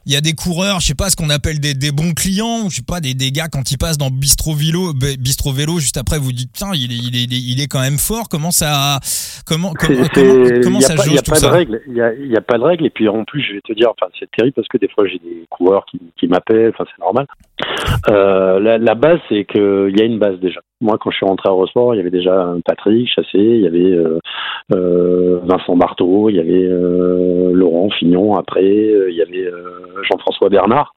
il 0.07 0.13
y 0.13 0.17
a 0.17 0.21
des 0.21 0.33
coureurs, 0.33 0.81
je 0.81 0.87
sais 0.87 0.95
pas 0.95 1.11
ce 1.11 1.17
qu'on 1.17 1.31
appelle 1.31 1.61
des, 1.61 1.75
des, 1.75 1.93
bons 1.93 2.13
clients, 2.15 2.69
je 2.69 2.77
sais 2.77 2.83
pas 2.87 3.01
des, 3.01 3.15
des 3.15 3.31
gars 3.31 3.49
quand 3.49 3.71
ils 3.71 3.79
passent 3.79 3.99
dans 3.99 4.11
bistro 4.11 4.55
vélo, 4.55 4.93
bistro 5.19 5.53
vélo 5.53 5.79
juste 5.79 5.97
après 5.97 6.19
vous 6.19 6.33
dites 6.33 6.51
tiens 6.53 6.71
il 6.75 6.93
est, 6.93 6.97
il 6.97 7.17
est, 7.17 7.27
il 7.31 7.61
est 7.61 7.69
quand 7.69 7.81
même 7.81 7.99
fort. 7.99 8.29
Comment 8.29 8.51
ça 8.51 8.99
comment 9.47 9.73
comment, 9.79 10.07
comment, 10.63 10.81
ça 10.81 10.97
joue 10.97 11.17
tout 11.17 11.35
ça 11.35 11.61
Il 11.61 11.95
y 11.95 12.01
a, 12.01 12.15
y 12.15 12.37
a 12.37 12.41
pas 12.41 12.59
de 12.59 12.65
règle 12.65 12.87
et 12.87 12.91
puis 12.91 13.09
en 13.09 13.25
plus 13.25 13.43
je 13.43 13.55
vais 13.55 13.61
te 13.61 13.73
dire 13.73 13.91
enfin 13.91 14.11
c'est 14.19 14.31
terrible 14.31 14.55
parce 14.55 14.69
que 14.69 14.79
des 14.79 14.89
fois 14.89 15.07
j'ai 15.07 15.19
des 15.19 15.47
coureurs 15.51 15.85
qui, 15.91 16.01
qui 16.17 16.29
m'appellent, 16.29 16.73
enfin 16.75 16.85
c'est 16.91 17.03
normal. 17.03 17.27
Euh, 18.09 18.59
la, 18.61 18.79
la, 18.79 18.95
base 18.95 19.19
c'est 19.29 19.45
que 19.45 19.89
il 19.91 19.99
y 19.99 20.03
a 20.03 20.05
une 20.05 20.19
base 20.19 20.39
déjà. 20.41 20.61
Moi 20.81 20.97
quand 20.99 21.11
je 21.11 21.17
suis 21.17 21.27
rentré 21.27 21.49
à 21.49 21.53
Eurosport 21.53 21.95
il 21.95 21.99
y 21.99 22.01
avait 22.01 22.11
déjà 22.11 22.55
Patrick 22.65 23.09
Chassé, 23.09 23.39
il 23.39 23.61
y 23.61 23.67
avait 23.67 23.93
euh, 23.93 24.19
euh, 24.73 25.41
Vincent 25.45 25.77
Marteau, 25.77 26.31
il 26.31 26.37
y 26.37 26.41
avait 26.41 26.67
euh, 26.67 27.53
Laurent 27.53 27.91
Fignon 27.91 28.35
après, 28.35 28.65
il 28.65 29.15
y 29.15 29.23
avait 29.23 29.51
Jean-François 30.11 30.49
Bernard. 30.49 30.95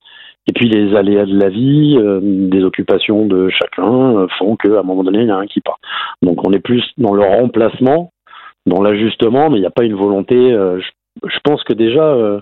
Et 0.48 0.52
puis 0.52 0.68
les 0.68 0.94
aléas 0.96 1.26
de 1.26 1.40
la 1.40 1.48
vie, 1.48 1.98
des 2.22 2.64
occupations 2.66 3.26
de 3.26 3.50
chacun 3.50 4.28
font 4.38 4.58
qu'à 4.58 4.80
un 4.80 4.84
moment 4.84 5.04
donné, 5.04 5.20
il 5.22 5.28
y 5.28 5.32
a 5.32 5.38
un 5.38 5.46
qui 5.46 5.62
part. 5.62 5.80
Donc 6.22 6.46
on 6.46 6.52
est 6.52 6.60
plus 6.60 6.84
dans 6.98 7.14
le 7.14 7.24
remplacement, 7.24 8.12
dans 8.66 8.82
l'ajustement, 8.82 9.50
mais 9.50 9.58
il 9.58 9.62
n'y 9.62 9.68
a 9.68 9.72
pas 9.72 9.86
une 9.86 9.96
volonté. 9.96 10.36
Je, 10.36 11.40
pense 11.46 11.64
que 11.64 11.72
déjà, 11.72 12.42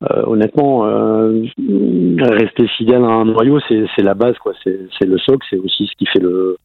honnêtement, 0.00 0.82
rester 2.18 2.68
fidèle 2.76 3.02
à 3.02 3.08
un 3.08 3.24
noyau, 3.24 3.60
c'est 3.68 4.02
la 4.02 4.14
base, 4.14 4.36
quoi. 4.38 4.52
C'est 4.64 5.06
le 5.06 5.18
socle, 5.18 5.46
c'est 5.48 5.58
aussi 5.58 5.86
ce 5.86 5.96
qui 5.96 6.06
fait 6.06 6.20
le, 6.20 6.56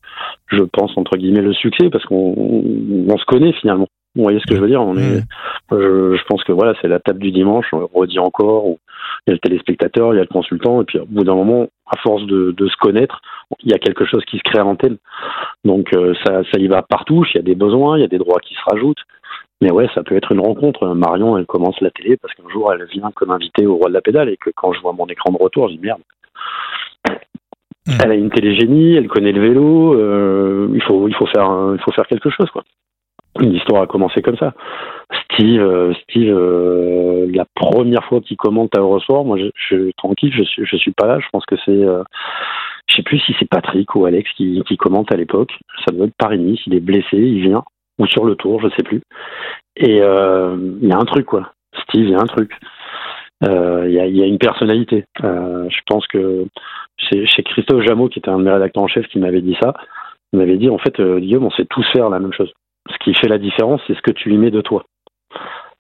je 0.48 0.64
pense 0.64 0.98
entre 0.98 1.18
guillemets, 1.18 1.42
le 1.42 1.54
succès, 1.54 1.90
parce 1.90 2.06
qu'on 2.06 2.36
on 2.38 3.18
se 3.18 3.26
connaît 3.26 3.54
finalement. 3.54 3.88
Vous 4.16 4.24
voyez 4.24 4.40
ce 4.42 4.46
que 4.46 4.56
je 4.56 4.62
veux 4.62 4.68
dire? 4.68 4.82
On 4.82 4.98
est, 4.98 5.22
je, 5.72 6.18
je, 6.18 6.24
pense 6.26 6.44
que 6.44 6.52
voilà, 6.52 6.74
c'est 6.82 6.90
la 6.90 7.00
table 7.00 7.20
du 7.20 7.32
dimanche. 7.32 7.68
On 7.72 7.88
redit 7.94 8.20
encore. 8.20 8.66
Il 9.26 9.30
y 9.30 9.32
a 9.32 9.34
le 9.34 9.40
téléspectateur, 9.40 10.14
il 10.14 10.18
y 10.18 10.20
a 10.20 10.24
le 10.24 10.28
consultant, 10.28 10.82
et 10.82 10.86
puis 10.86 11.00
au 11.00 11.06
bout 11.06 11.24
d'un 11.24 11.36
moment, 11.36 11.68
à 11.88 11.98
force 12.02 12.26
de, 12.26 12.52
de, 12.52 12.68
se 12.68 12.76
connaître, 12.78 13.22
il 13.64 13.72
y 13.72 13.74
a 13.74 13.80
quelque 13.80 14.06
chose 14.06 14.24
qui 14.26 14.38
se 14.38 14.44
crée 14.44 14.60
à 14.60 14.64
l'antenne. 14.64 14.98
Donc 15.64 15.94
euh, 15.94 16.14
ça, 16.26 16.42
ça 16.52 16.60
y 16.60 16.68
va 16.68 16.82
partout. 16.82 17.26
Il 17.34 17.38
y 17.38 17.40
a 17.40 17.44
des 17.44 17.56
besoins, 17.56 17.98
il 17.98 18.02
y 18.02 18.06
a 18.06 18.10
des 18.10 18.18
droits 18.18 18.40
qui 18.42 18.54
se 18.54 18.60
rajoutent. 18.70 19.04
Mais 19.62 19.72
ouais, 19.72 19.88
ça 19.94 20.04
peut 20.04 20.16
être 20.16 20.32
une 20.32 20.40
rencontre. 20.40 20.88
Marion, 20.88 21.38
elle 21.38 21.46
commence 21.46 21.80
la 21.82 21.92
télé 21.92 22.18
parce 22.18 22.34
qu'un 22.34 22.50
jour, 22.50 22.74
elle 22.74 22.84
vient 22.86 23.12
comme 23.12 23.30
invitée 23.30 23.68
au 23.68 23.76
roi 23.76 23.90
de 23.90 23.94
la 23.94 24.02
pédale 24.02 24.30
et 24.30 24.38
que 24.38 24.50
quand 24.56 24.74
je 24.74 24.82
vois 24.82 24.94
mon 24.94 25.06
écran 25.06 25.32
de 25.32 25.38
retour, 25.38 25.70
je 25.70 25.76
dis 25.76 25.80
merde. 25.80 26.02
Hmm. 27.88 27.98
Elle 28.04 28.12
a 28.12 28.16
une 28.16 28.32
télégénie, 28.32 28.96
elle 28.96 29.08
connaît 29.08 29.32
le 29.32 29.42
vélo. 29.42 29.94
Euh, 29.94 30.68
il 30.74 30.82
faut, 30.82 31.08
il 31.08 31.14
faut 31.14 31.28
faire, 31.28 31.74
il 31.74 31.80
faut 31.82 31.92
faire 31.92 32.08
quelque 32.08 32.32
chose, 32.32 32.50
quoi. 32.50 32.64
L'histoire 33.40 33.84
a 33.84 33.88
commencé 33.88 34.22
comme 34.22 34.36
ça. 34.36 34.54
Steve, 35.24 35.62
euh, 35.62 35.94
Steve, 36.04 36.36
euh, 36.36 37.28
la 37.34 37.46
première 37.56 38.04
fois 38.06 38.20
qu'il 38.20 38.38
commente 38.38 38.76
à 38.76 38.82
Eurosport, 38.82 39.26
moi, 39.26 39.38
je, 39.38 39.50
suis 39.56 39.94
tranquille, 39.94 40.34
je 40.36 40.44
suis, 40.44 40.66
je 40.66 40.76
suis 40.76 40.92
pas 40.92 41.08
là. 41.08 41.20
Je 41.20 41.28
pense 41.32 41.46
que 41.46 41.56
c'est, 41.66 41.84
je 41.84 42.96
sais 42.96 43.04
plus 43.04 43.20
si 43.20 43.36
c'est 43.40 43.48
Patrick 43.48 43.96
ou 43.96 44.06
Alex 44.06 44.30
qui, 44.36 44.64
qui 44.68 44.76
commente 44.76 45.14
à 45.14 45.18
l'époque. 45.18 45.54
Ça 45.86 45.96
doit 45.96 46.08
être 46.08 46.16
Paris-Nice. 46.18 46.62
Il 46.66 46.74
est 46.74 46.80
blessé, 46.80 47.18
il 47.18 47.42
vient 47.42 47.64
ou 48.02 48.08
sur 48.08 48.26
le 48.26 48.36
tour, 48.36 48.62
je 48.62 48.70
sais 48.70 48.84
plus. 48.84 49.02
Et 49.76 49.98
il 49.98 50.88
y 50.88 50.92
a 50.92 50.98
un 50.98 51.06
truc 51.06 51.26
quoi. 51.26 51.54
Steve, 51.84 52.06
il 52.06 52.12
y 52.12 52.16
a 52.16 52.20
un 52.20 52.26
truc. 52.26 52.52
Il 53.44 53.92
y, 53.92 54.00
a, 54.00 54.06
y, 54.06 54.22
a, 54.22 54.26
une 54.26 54.38
personnalité. 54.38 55.06
je 55.22 55.80
pense 55.88 56.06
que 56.08 56.46
chez 56.98 57.44
Christophe 57.44 57.84
Jameau, 57.84 58.10
qui 58.10 58.20
était 58.20 58.30
un 58.30 58.38
de 58.38 58.44
mes 58.44 58.52
rédacteurs 58.52 58.84
en 58.84 58.88
chef, 58.88 59.08
qui 59.08 59.20
m'avait 59.20 59.42
dit 59.42 59.58
ça. 59.62 59.74
Il 60.34 60.40
m'avait 60.40 60.58
dit 60.58 60.70
en 60.70 60.78
fait, 60.78 61.02
Guillaume, 61.02 61.46
on 61.46 61.52
sait 61.52 61.66
tous 61.66 61.86
faire 61.92 62.10
la 62.10 62.20
même 62.20 62.34
chose. 62.34 62.52
Ce 62.90 62.98
qui 63.04 63.14
fait 63.14 63.28
la 63.28 63.38
différence, 63.38 63.82
c'est 63.88 63.96
ce 63.96 64.02
que 64.02 64.12
tu 64.12 64.34
y 64.34 64.38
mets 64.38 64.52
de 64.52 64.62
toi. 64.62 64.84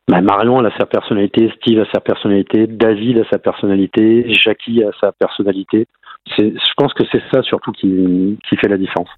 Bah, 0.07 0.21
Marion 0.21 0.63
a 0.65 0.71
sa 0.77 0.85
personnalité, 0.85 1.51
Steve 1.57 1.79
a 1.79 1.85
sa 1.93 2.01
personnalité, 2.01 2.67
David 2.67 3.19
a 3.19 3.29
sa 3.29 3.39
personnalité, 3.39 4.33
Jackie 4.33 4.83
a 4.83 4.91
sa 4.99 5.11
personnalité. 5.11 5.87
Je 6.37 6.73
pense 6.75 6.93
que 6.93 7.03
c'est 7.11 7.21
ça 7.31 7.41
surtout 7.43 7.71
qui, 7.71 8.37
fait 8.59 8.67
la 8.67 8.77
différence. 8.77 9.09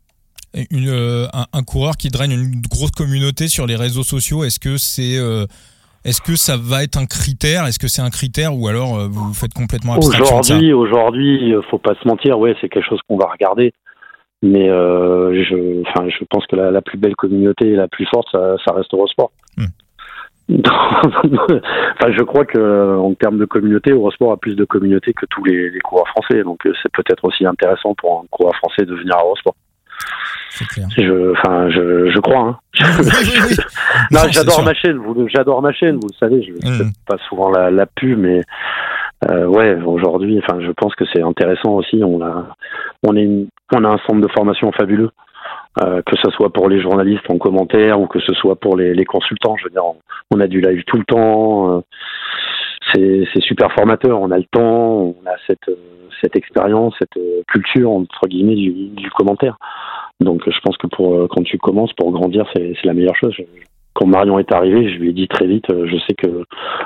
Une, 0.70 0.88
euh, 0.88 1.26
un, 1.34 1.46
un, 1.52 1.64
coureur 1.64 1.98
qui 1.98 2.10
draine 2.10 2.32
une 2.32 2.62
grosse 2.70 2.92
communauté 2.92 3.48
sur 3.48 3.66
les 3.66 3.76
réseaux 3.76 4.04
sociaux, 4.04 4.44
est-ce 4.44 4.60
que 4.60 4.78
c'est 4.78 5.18
euh, 5.18 5.48
est-ce 6.06 6.22
que 6.22 6.36
ça 6.36 6.58
va 6.58 6.84
être 6.84 6.98
un 6.98 7.06
critère? 7.06 7.66
Est-ce 7.66 7.80
que 7.80 7.88
c'est 7.88 8.02
un 8.02 8.10
critère 8.12 8.56
ou 8.56 8.68
alors 8.68 9.00
euh, 9.00 9.08
vous 9.10 9.34
faites 9.34 9.54
complètement 9.54 9.94
abstraction 9.94 10.40
Aujourd'hui, 10.40 10.74
aujourd'hui, 10.74 11.56
faut 11.72 11.80
pas 11.80 11.96
se 11.96 12.08
mentir, 12.08 12.38
ouais, 12.38 12.56
c'est 12.62 12.70
quelque 12.70 12.88
chose 12.88 13.00
qu'on 13.08 13.18
va 13.18 13.32
regarder. 13.32 13.74
Mais 14.44 14.70
euh, 14.70 15.44
je, 15.46 15.82
enfin, 15.88 16.10
je 16.10 16.26
pense 16.30 16.46
que 16.48 16.58
la, 16.58 16.70
la, 16.70 16.82
plus 16.82 16.98
belle 16.98 17.16
communauté 17.16 17.70
et 17.70 17.76
la 17.76 17.88
plus 17.88 18.06
forte, 18.06 18.28
ça, 18.32 18.58
ça 18.66 18.74
reste 18.74 18.94
Eurosport. 18.94 19.32
Hmm. 19.58 19.68
enfin, 20.60 22.12
je 22.12 22.24
crois 22.24 22.44
que 22.44 22.98
en 22.98 23.14
termes 23.14 23.38
de 23.38 23.46
communauté, 23.46 23.92
Eurosport 23.92 24.34
a 24.34 24.38
plus 24.38 24.56
de 24.56 24.66
communauté 24.66 25.14
que 25.14 25.26
tous 25.28 25.46
les, 25.46 25.70
les 25.70 25.80
coureurs 25.80 26.10
français. 26.10 26.44
Donc, 26.44 26.60
c'est 26.64 26.92
peut-être 26.92 27.24
aussi 27.24 27.46
intéressant 27.46 27.96
pour 27.96 28.20
un 28.20 28.26
coureur 28.30 28.54
français 28.58 28.86
de 28.86 28.94
venir 28.94 29.16
à 29.16 29.24
Eurosport. 29.24 29.56
Clair. 30.70 30.88
Je, 30.96 31.32
enfin, 31.32 31.70
je, 31.70 32.12
je 32.12 32.20
crois. 32.20 32.40
Hein. 32.40 32.58
non, 34.12 34.20
j'adore 34.30 34.64
ma 34.64 34.74
chaîne. 34.74 34.98
Vous, 34.98 35.28
j'adore 35.28 35.62
ma 35.62 35.74
chaîne. 35.74 35.96
Vous 35.96 36.10
le 36.10 36.16
savez. 36.20 36.44
Je 36.44 36.52
ne 36.52 36.74
fais 36.78 36.84
hmm. 36.84 36.92
pas 37.08 37.18
souvent 37.28 37.50
la, 37.50 37.72
la 37.72 37.86
pub, 37.86 38.20
mais 38.20 38.42
euh, 39.30 39.46
ouais, 39.46 39.76
aujourd'hui, 39.84 40.40
enfin, 40.40 40.60
je 40.62 40.72
pense 40.72 40.94
que 40.96 41.06
c'est 41.12 41.22
intéressant 41.22 41.72
aussi. 41.72 42.02
On 42.04 42.22
a, 42.22 42.56
on 43.04 43.16
est, 43.16 43.24
une, 43.24 43.48
on 43.74 43.84
a 43.84 43.90
un 43.90 43.98
centre 44.08 44.22
de 44.22 44.32
formation 44.32 44.72
fabuleux. 44.72 45.10
Euh, 45.82 46.04
que 46.06 46.16
ce 46.24 46.30
soit 46.30 46.54
pour 46.54 46.70
les 46.70 46.80
journalistes 46.80 47.28
en 47.30 47.40
commentaire 47.40 48.00
ou 48.00 48.06
que 48.06 48.20
ce 48.20 48.32
soit 48.36 48.56
pour 48.56 48.78
les, 48.78 48.94
les 48.94 49.06
consultants. 49.06 49.56
Je 49.58 49.64
veux 49.64 49.72
dire, 49.72 49.84
on, 50.30 50.40
a 50.40 50.46
du 50.46 50.62
live 50.62 50.84
tout 50.86 50.98
le 50.98 51.04
temps. 51.04 51.78
Euh, 51.78 51.82
c'est 52.94 53.42
super 53.42 53.72
formateur. 53.72 54.22
On 54.22 54.30
a 54.30 54.38
le 54.38 54.44
temps, 54.44 54.62
on 54.62 55.16
a 55.26 55.34
cette, 55.48 55.72
cette 56.22 56.36
expérience, 56.36 56.94
cette 57.00 57.18
culture 57.48 57.90
entre 57.90 58.28
guillemets 58.28 58.54
du, 58.54 58.90
du 58.90 59.10
commentaire. 59.10 59.58
Donc, 60.24 60.50
je 60.50 60.60
pense 60.62 60.78
que 60.78 60.88
pour 60.88 61.28
quand 61.30 61.44
tu 61.44 61.58
commences 61.58 61.94
pour 61.94 62.12
grandir, 62.12 62.46
c'est 62.54 62.76
la 62.84 62.94
meilleure 62.94 63.16
chose 63.16 63.36
quand 63.94 64.08
Marion 64.08 64.40
est 64.40 64.52
arrivé, 64.52 64.90
je 64.92 65.00
lui 65.00 65.10
ai 65.10 65.14
dit 65.14 65.28
très 65.28 65.46
vite, 65.46 65.70
euh, 65.72 65.88
je 65.88 65.98
sais 66.08 66.16
que 66.16 66.46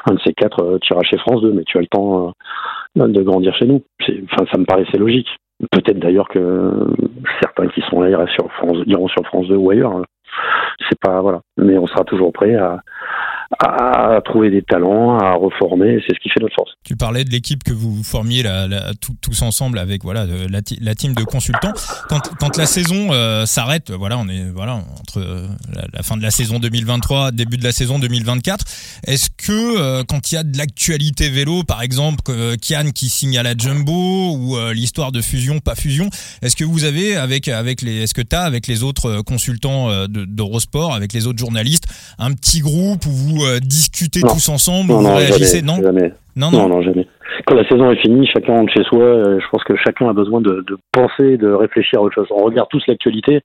un 0.09 0.13
de 0.13 0.19
ces 0.25 0.33
quatre, 0.33 0.61
euh, 0.61 0.77
tu 0.81 0.93
iras 0.93 1.03
chez 1.03 1.17
France 1.17 1.41
2, 1.41 1.53
mais 1.53 1.63
tu 1.63 1.77
as 1.77 1.81
le 1.81 1.87
temps 1.87 2.33
euh, 2.97 3.07
de 3.07 3.21
grandir 3.21 3.55
chez 3.55 3.65
nous. 3.65 3.83
Enfin, 4.01 4.45
ça 4.51 4.57
me 4.57 4.65
paraissait 4.65 4.97
logique. 4.97 5.29
Peut-être 5.71 5.99
d'ailleurs 5.99 6.27
que 6.27 6.71
certains 7.41 7.67
qui 7.69 7.81
sont 7.89 8.01
là 8.01 8.09
iront 8.09 8.27
sur 8.27 8.51
France, 8.53 8.77
iront 8.85 9.07
sur 9.07 9.25
France 9.25 9.47
2 9.47 9.55
ou 9.55 9.71
ailleurs. 9.71 10.01
C'est 10.87 10.99
pas 10.99 11.21
voilà, 11.21 11.41
mais 11.57 11.77
on 11.77 11.87
sera 11.87 12.03
toujours 12.03 12.31
prêt 12.31 12.53
à, 12.55 12.81
à 13.59 14.19
trouver 14.23 14.49
des 14.49 14.61
talents, 14.61 15.17
à 15.17 15.33
reformer. 15.33 15.99
C'est 16.05 16.13
ce 16.13 16.19
qui 16.19 16.29
fait 16.29 16.39
notre 16.41 16.55
force. 16.55 16.71
Tu 16.83 16.95
parlais 16.95 17.23
de 17.23 17.29
l'équipe 17.29 17.63
que 17.63 17.73
vous 17.73 18.03
formiez 18.03 18.43
tous 19.21 19.41
ensemble 19.41 19.79
avec 19.79 20.03
voilà 20.03 20.25
la, 20.25 20.59
la, 20.81 20.95
team 20.95 21.13
de 21.13 21.23
consultants. 21.23 21.73
Quand, 22.09 22.57
la 22.57 22.65
saison 22.65 23.09
euh, 23.11 23.45
s'arrête, 23.45 23.91
voilà, 23.91 24.17
on 24.17 24.27
est 24.27 24.49
voilà 24.49 24.75
entre 24.99 25.19
euh, 25.19 25.47
la, 25.93 26.03
fin 26.03 26.17
de 26.17 26.23
la 26.23 26.31
saison 26.31 26.59
2023, 26.59 27.31
début 27.31 27.57
de 27.57 27.63
la 27.63 27.71
saison 27.71 27.99
2024. 27.99 28.65
Est-ce 29.05 29.29
que 29.29 29.51
euh, 29.51 30.03
quand 30.03 30.31
il 30.31 30.35
y 30.35 30.37
a 30.37 30.43
de 30.43 30.57
l'actualité 30.57 31.29
vélo, 31.29 31.63
par 31.63 31.81
exemple, 31.81 32.21
Kian 32.61 32.91
qui 32.93 33.09
signe 33.09 33.37
à 33.37 33.43
la 33.43 33.55
Jumbo 33.57 34.35
ou 34.35 34.57
l'histoire 34.73 35.11
de 35.11 35.21
fusion 35.21 35.59
pas 35.59 35.75
fusion, 35.75 36.09
est-ce 36.41 36.55
que 36.55 36.65
vous 36.65 36.83
avez 36.83 37.15
avec 37.15 37.47
avec 37.47 37.81
les, 37.81 38.03
est-ce 38.03 38.13
que 38.13 38.21
t'as 38.21 38.43
avec 38.43 38.67
les 38.67 38.83
autres 38.83 39.21
consultants 39.21 40.07
d'Eurosport, 40.07 40.93
avec 40.93 41.13
les 41.13 41.27
autres 41.27 41.39
journalistes, 41.39 41.85
un 42.17 42.33
petit 42.33 42.59
groupe 42.59 43.05
où 43.05 43.11
vous 43.11 43.36
euh, 43.43 43.59
discuter 43.59 44.21
tous 44.21 44.49
ensemble, 44.49 44.91
non, 44.91 45.01
vous 45.01 45.15
réagissez, 45.15 45.61
non 45.61 45.81
jamais. 45.81 46.13
Non, 46.35 46.51
non, 46.51 46.69
non, 46.69 46.81
jamais. 46.81 47.07
Quand 47.47 47.55
la 47.55 47.67
saison 47.69 47.89
est 47.89 48.01
finie, 48.01 48.27
chacun 48.27 48.57
rentre 48.57 48.73
chez 48.73 48.83
soi. 48.83 49.03
Euh, 49.03 49.39
je 49.39 49.45
pense 49.49 49.63
que 49.63 49.75
chacun 49.77 50.09
a 50.09 50.13
besoin 50.13 50.41
de, 50.41 50.65
de, 50.67 50.77
penser, 50.91 51.37
de 51.37 51.49
réfléchir 51.49 51.99
à 51.99 52.03
autre 52.03 52.15
chose. 52.15 52.27
On 52.29 52.43
regarde 52.43 52.67
tous 52.69 52.83
l'actualité, 52.87 53.39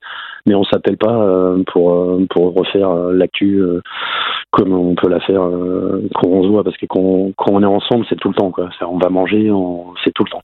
mais 0.45 0.55
on 0.55 0.65
s'appelle 0.65 0.97
pas 0.97 1.15
euh, 1.23 1.63
pour 1.71 2.19
pour 2.29 2.53
refaire 2.53 2.93
l'actu 2.93 3.63
comme 4.51 4.73
on 4.73 4.93
peut 4.95 5.09
la 5.09 5.21
faire 5.21 5.41
quand 6.15 6.27
on 6.27 6.43
se 6.43 6.49
voit, 6.49 6.63
parce 6.63 6.77
que 6.77 6.85
quand, 6.85 7.31
quand 7.37 7.53
on 7.53 7.63
est 7.63 7.65
ensemble, 7.65 8.05
c'est 8.09 8.19
tout 8.19 8.27
le 8.27 8.35
temps. 8.35 8.51
Quoi. 8.51 8.69
On 8.81 8.97
va 8.97 9.09
manger, 9.09 9.49
c'est 10.03 10.13
tout 10.13 10.25
le 10.25 10.31
temps. 10.31 10.43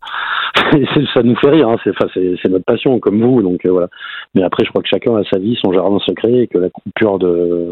ça 1.14 1.22
nous 1.22 1.36
fait 1.36 1.50
rire. 1.50 1.68
Hein. 1.70 1.76
C'est, 1.84 1.94
c'est, 2.42 2.50
notre 2.50 2.66
passion, 2.66 3.00
comme 3.00 3.22
vous. 3.22 3.42
Donc 3.42 3.66
voilà. 3.66 3.88
Mais 4.36 4.44
après, 4.44 4.64
je 4.64 4.70
crois 4.70 4.82
que 4.82 4.90
chacun 4.90 5.16
a 5.18 5.24
sa 5.26 5.38
vie, 5.38 5.60
son 5.62 5.74
jardin 5.74 6.00
secret, 6.00 6.44
et 6.44 6.48
que 6.48 6.58
la 6.58 6.70
coupure 6.70 7.20
de 7.20 7.72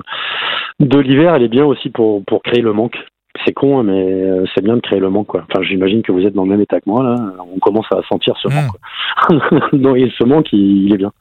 de 0.79 1.00
l'hiver, 1.00 1.34
elle 1.36 1.44
est 1.44 1.48
bien 1.48 1.65
aussi 1.65 1.89
pour, 1.89 2.24
pour 2.25 2.44
créer 2.44 2.62
le 2.62 2.74
manque. 2.74 2.98
C'est 3.46 3.53
con, 3.53 3.79
hein, 3.79 3.84
mais 3.84 4.03
euh, 4.03 4.46
c'est 4.53 4.63
bien 4.63 4.75
de 4.75 4.82
créer 4.82 5.00
le 5.00 5.10
manque. 5.10 5.27
Quoi. 5.27 5.46
Enfin, 5.50 5.63
j'imagine 5.63 6.01
que 6.01 6.12
vous 6.12 6.22
êtes 6.22 6.34
dans 6.34 6.44
le 6.44 6.50
même 6.50 6.62
état 6.62 6.79
que 6.79 6.89
moi. 6.89 7.03
Là. 7.03 7.15
On 7.53 7.60
commence 7.60 7.86
à 7.91 8.01
sentir 8.10 8.36
ce 8.41 8.48
manque. 8.48 8.70
Quoi. 8.70 9.98
et 9.98 10.12
ce 10.17 10.24
manque, 10.24 10.51
il, 10.53 10.94
est 10.94 10.98
bien. 10.98 11.12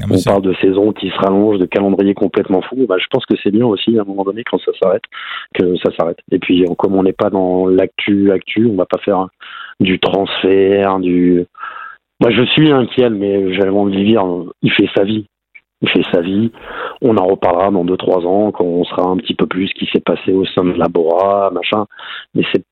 Ah, 0.00 0.06
on 0.10 0.22
parle 0.22 0.42
de 0.42 0.54
saison 0.60 0.92
qui 0.92 1.08
se 1.08 1.16
rallonge, 1.16 1.58
de 1.58 1.66
calendrier 1.66 2.14
complètement 2.14 2.62
fou. 2.62 2.86
Bah, 2.88 2.96
je 2.98 3.06
pense 3.10 3.24
que 3.26 3.34
c'est 3.42 3.50
bien 3.50 3.66
aussi, 3.66 3.98
à 3.98 4.02
un 4.02 4.04
moment 4.04 4.24
donné, 4.24 4.42
quand 4.44 4.58
ça 4.58 4.72
s'arrête, 4.80 5.04
que 5.54 5.76
ça 5.76 5.90
s'arrête. 5.96 6.18
Et 6.30 6.38
puis, 6.38 6.64
comme 6.78 6.94
on 6.94 7.02
n'est 7.02 7.12
pas 7.12 7.30
dans 7.30 7.66
l'actu, 7.66 8.32
actu, 8.32 8.66
on 8.66 8.76
va 8.76 8.86
pas 8.86 8.98
faire 8.98 9.28
du 9.80 9.98
transfert, 9.98 10.98
du... 10.98 11.44
Moi, 12.20 12.30
je 12.30 12.42
suis 12.44 12.72
inquiet, 12.72 13.10
mais 13.10 13.52
j'avais 13.54 13.70
envie 13.70 13.98
de 13.98 14.04
dire, 14.04 14.24
il 14.62 14.72
fait 14.72 14.88
sa 14.96 15.04
vie 15.04 15.26
il 15.82 15.88
fait 15.88 16.04
sa 16.12 16.20
vie. 16.20 16.50
On 17.02 17.16
en 17.16 17.26
reparlera 17.26 17.70
dans 17.70 17.84
deux 17.84 17.96
trois 17.96 18.24
ans 18.24 18.52
quand 18.52 18.64
on 18.64 18.84
sera 18.84 19.08
un 19.08 19.16
petit 19.16 19.34
peu 19.34 19.46
plus 19.46 19.68
ce 19.68 19.74
qui 19.74 19.88
s'est 19.92 20.00
passé 20.00 20.32
au 20.32 20.44
sein 20.46 20.64
de 20.64 20.72
Labora, 20.72 21.50
machin. 21.50 21.86
Mais 22.34 22.42
c'est 22.52 22.64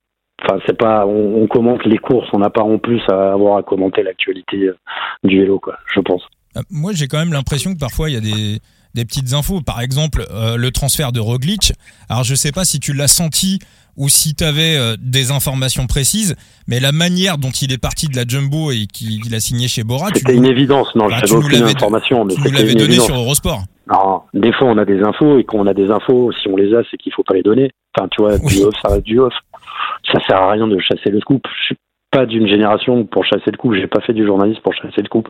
Enfin, 0.43 0.59
c'est 0.67 0.77
pas, 0.77 1.07
on, 1.07 1.47
commente 1.47 1.85
les 1.85 1.99
courses, 1.99 2.29
on 2.33 2.39
n'a 2.39 2.51
pas 2.51 2.63
en 2.63 2.79
plus 2.79 3.01
à 3.09 3.33
avoir 3.33 3.57
à 3.57 3.63
commenter 3.63 4.03
l'actualité 4.03 4.57
euh, 4.65 4.77
du 5.23 5.39
vélo, 5.39 5.59
quoi, 5.59 5.79
je 5.95 6.01
pense. 6.01 6.23
Euh, 6.57 6.61
moi, 6.71 6.93
j'ai 6.93 7.07
quand 7.07 7.19
même 7.19 7.33
l'impression 7.33 7.73
que 7.73 7.79
parfois 7.79 8.11
il 8.11 8.15
y 8.15 8.17
a 8.17 8.21
des, 8.21 8.61
des 8.95 9.05
petites 9.05 9.33
infos. 9.33 9.61
Par 9.61 9.81
exemple, 9.81 10.25
euh, 10.31 10.57
le 10.57 10.71
transfert 10.71 11.13
de 11.13 11.21
Roglic. 11.21 11.73
Alors, 12.09 12.25
je 12.25 12.35
sais 12.35 12.53
pas 12.53 12.65
si 12.65 12.81
tu 12.81 12.93
l'as 12.93 13.09
senti 13.09 13.59
ou 13.97 14.09
si 14.09 14.35
tu 14.35 14.45
avais 14.45 14.77
euh, 14.77 14.97
des 14.99 15.31
informations 15.31 15.87
précises, 15.87 16.37
mais 16.67 16.81
la 16.81 16.93
manière 16.93 17.39
dont 17.39 17.51
il 17.51 17.73
est 17.73 17.79
parti 17.79 18.09
de 18.09 18.17
la 18.17 18.25
Jumbo 18.27 18.71
et 18.71 18.87
qu'il 18.87 19.35
a 19.35 19.41
signé 19.41 19.69
chez 19.69 19.85
Bora, 19.85 20.09
c'était 20.15 20.35
une 20.35 20.47
évidence. 20.47 20.95
Non, 20.95 21.09
je 21.09 21.35
aucune 21.35 21.63
information. 21.63 22.27
Tu 22.27 22.41
nous 22.41 22.53
l'avais 22.53 22.75
donné 22.75 22.99
sur 22.99 23.17
Eurosport. 23.17 23.63
Non, 23.93 24.23
des 24.33 24.53
fois 24.53 24.69
on 24.69 24.79
a 24.79 24.85
des 24.85 25.01
infos 25.03 25.39
et 25.39 25.45
quand 25.45 25.59
on 25.59 25.67
a 25.67 25.75
des 25.75 25.91
infos, 25.91 26.33
si 26.33 26.49
on 26.49 26.57
les 26.57 26.75
a, 26.75 26.83
c'est 26.91 26.97
qu'il 26.97 27.13
faut 27.13 27.23
pas 27.23 27.35
les 27.35 27.43
donner. 27.43 27.71
Enfin, 27.97 28.09
tu 28.11 28.23
vois, 28.23 28.39
du 28.39 28.63
off, 28.63 28.75
ça 28.83 28.89
reste 28.93 29.05
du 29.05 29.21
off. 29.21 29.35
Ça 30.11 30.19
sert 30.27 30.37
à 30.37 30.53
rien 30.53 30.67
de 30.67 30.79
chasser 30.81 31.11
le 31.11 31.21
scoop. 31.21 31.43
Pas 32.15 32.27
d'une 32.27 32.47
génération 32.47 33.05
pour 33.07 33.25
chasser 33.25 33.51
le 33.51 33.57
coup. 33.57 33.75
J'ai 33.75 33.89
pas 33.89 34.01
fait 34.01 34.13
du 34.13 34.25
journalisme 34.25 34.61
pour 34.63 34.73
chasser 34.73 35.03
le 35.03 35.09
coup. 35.09 35.25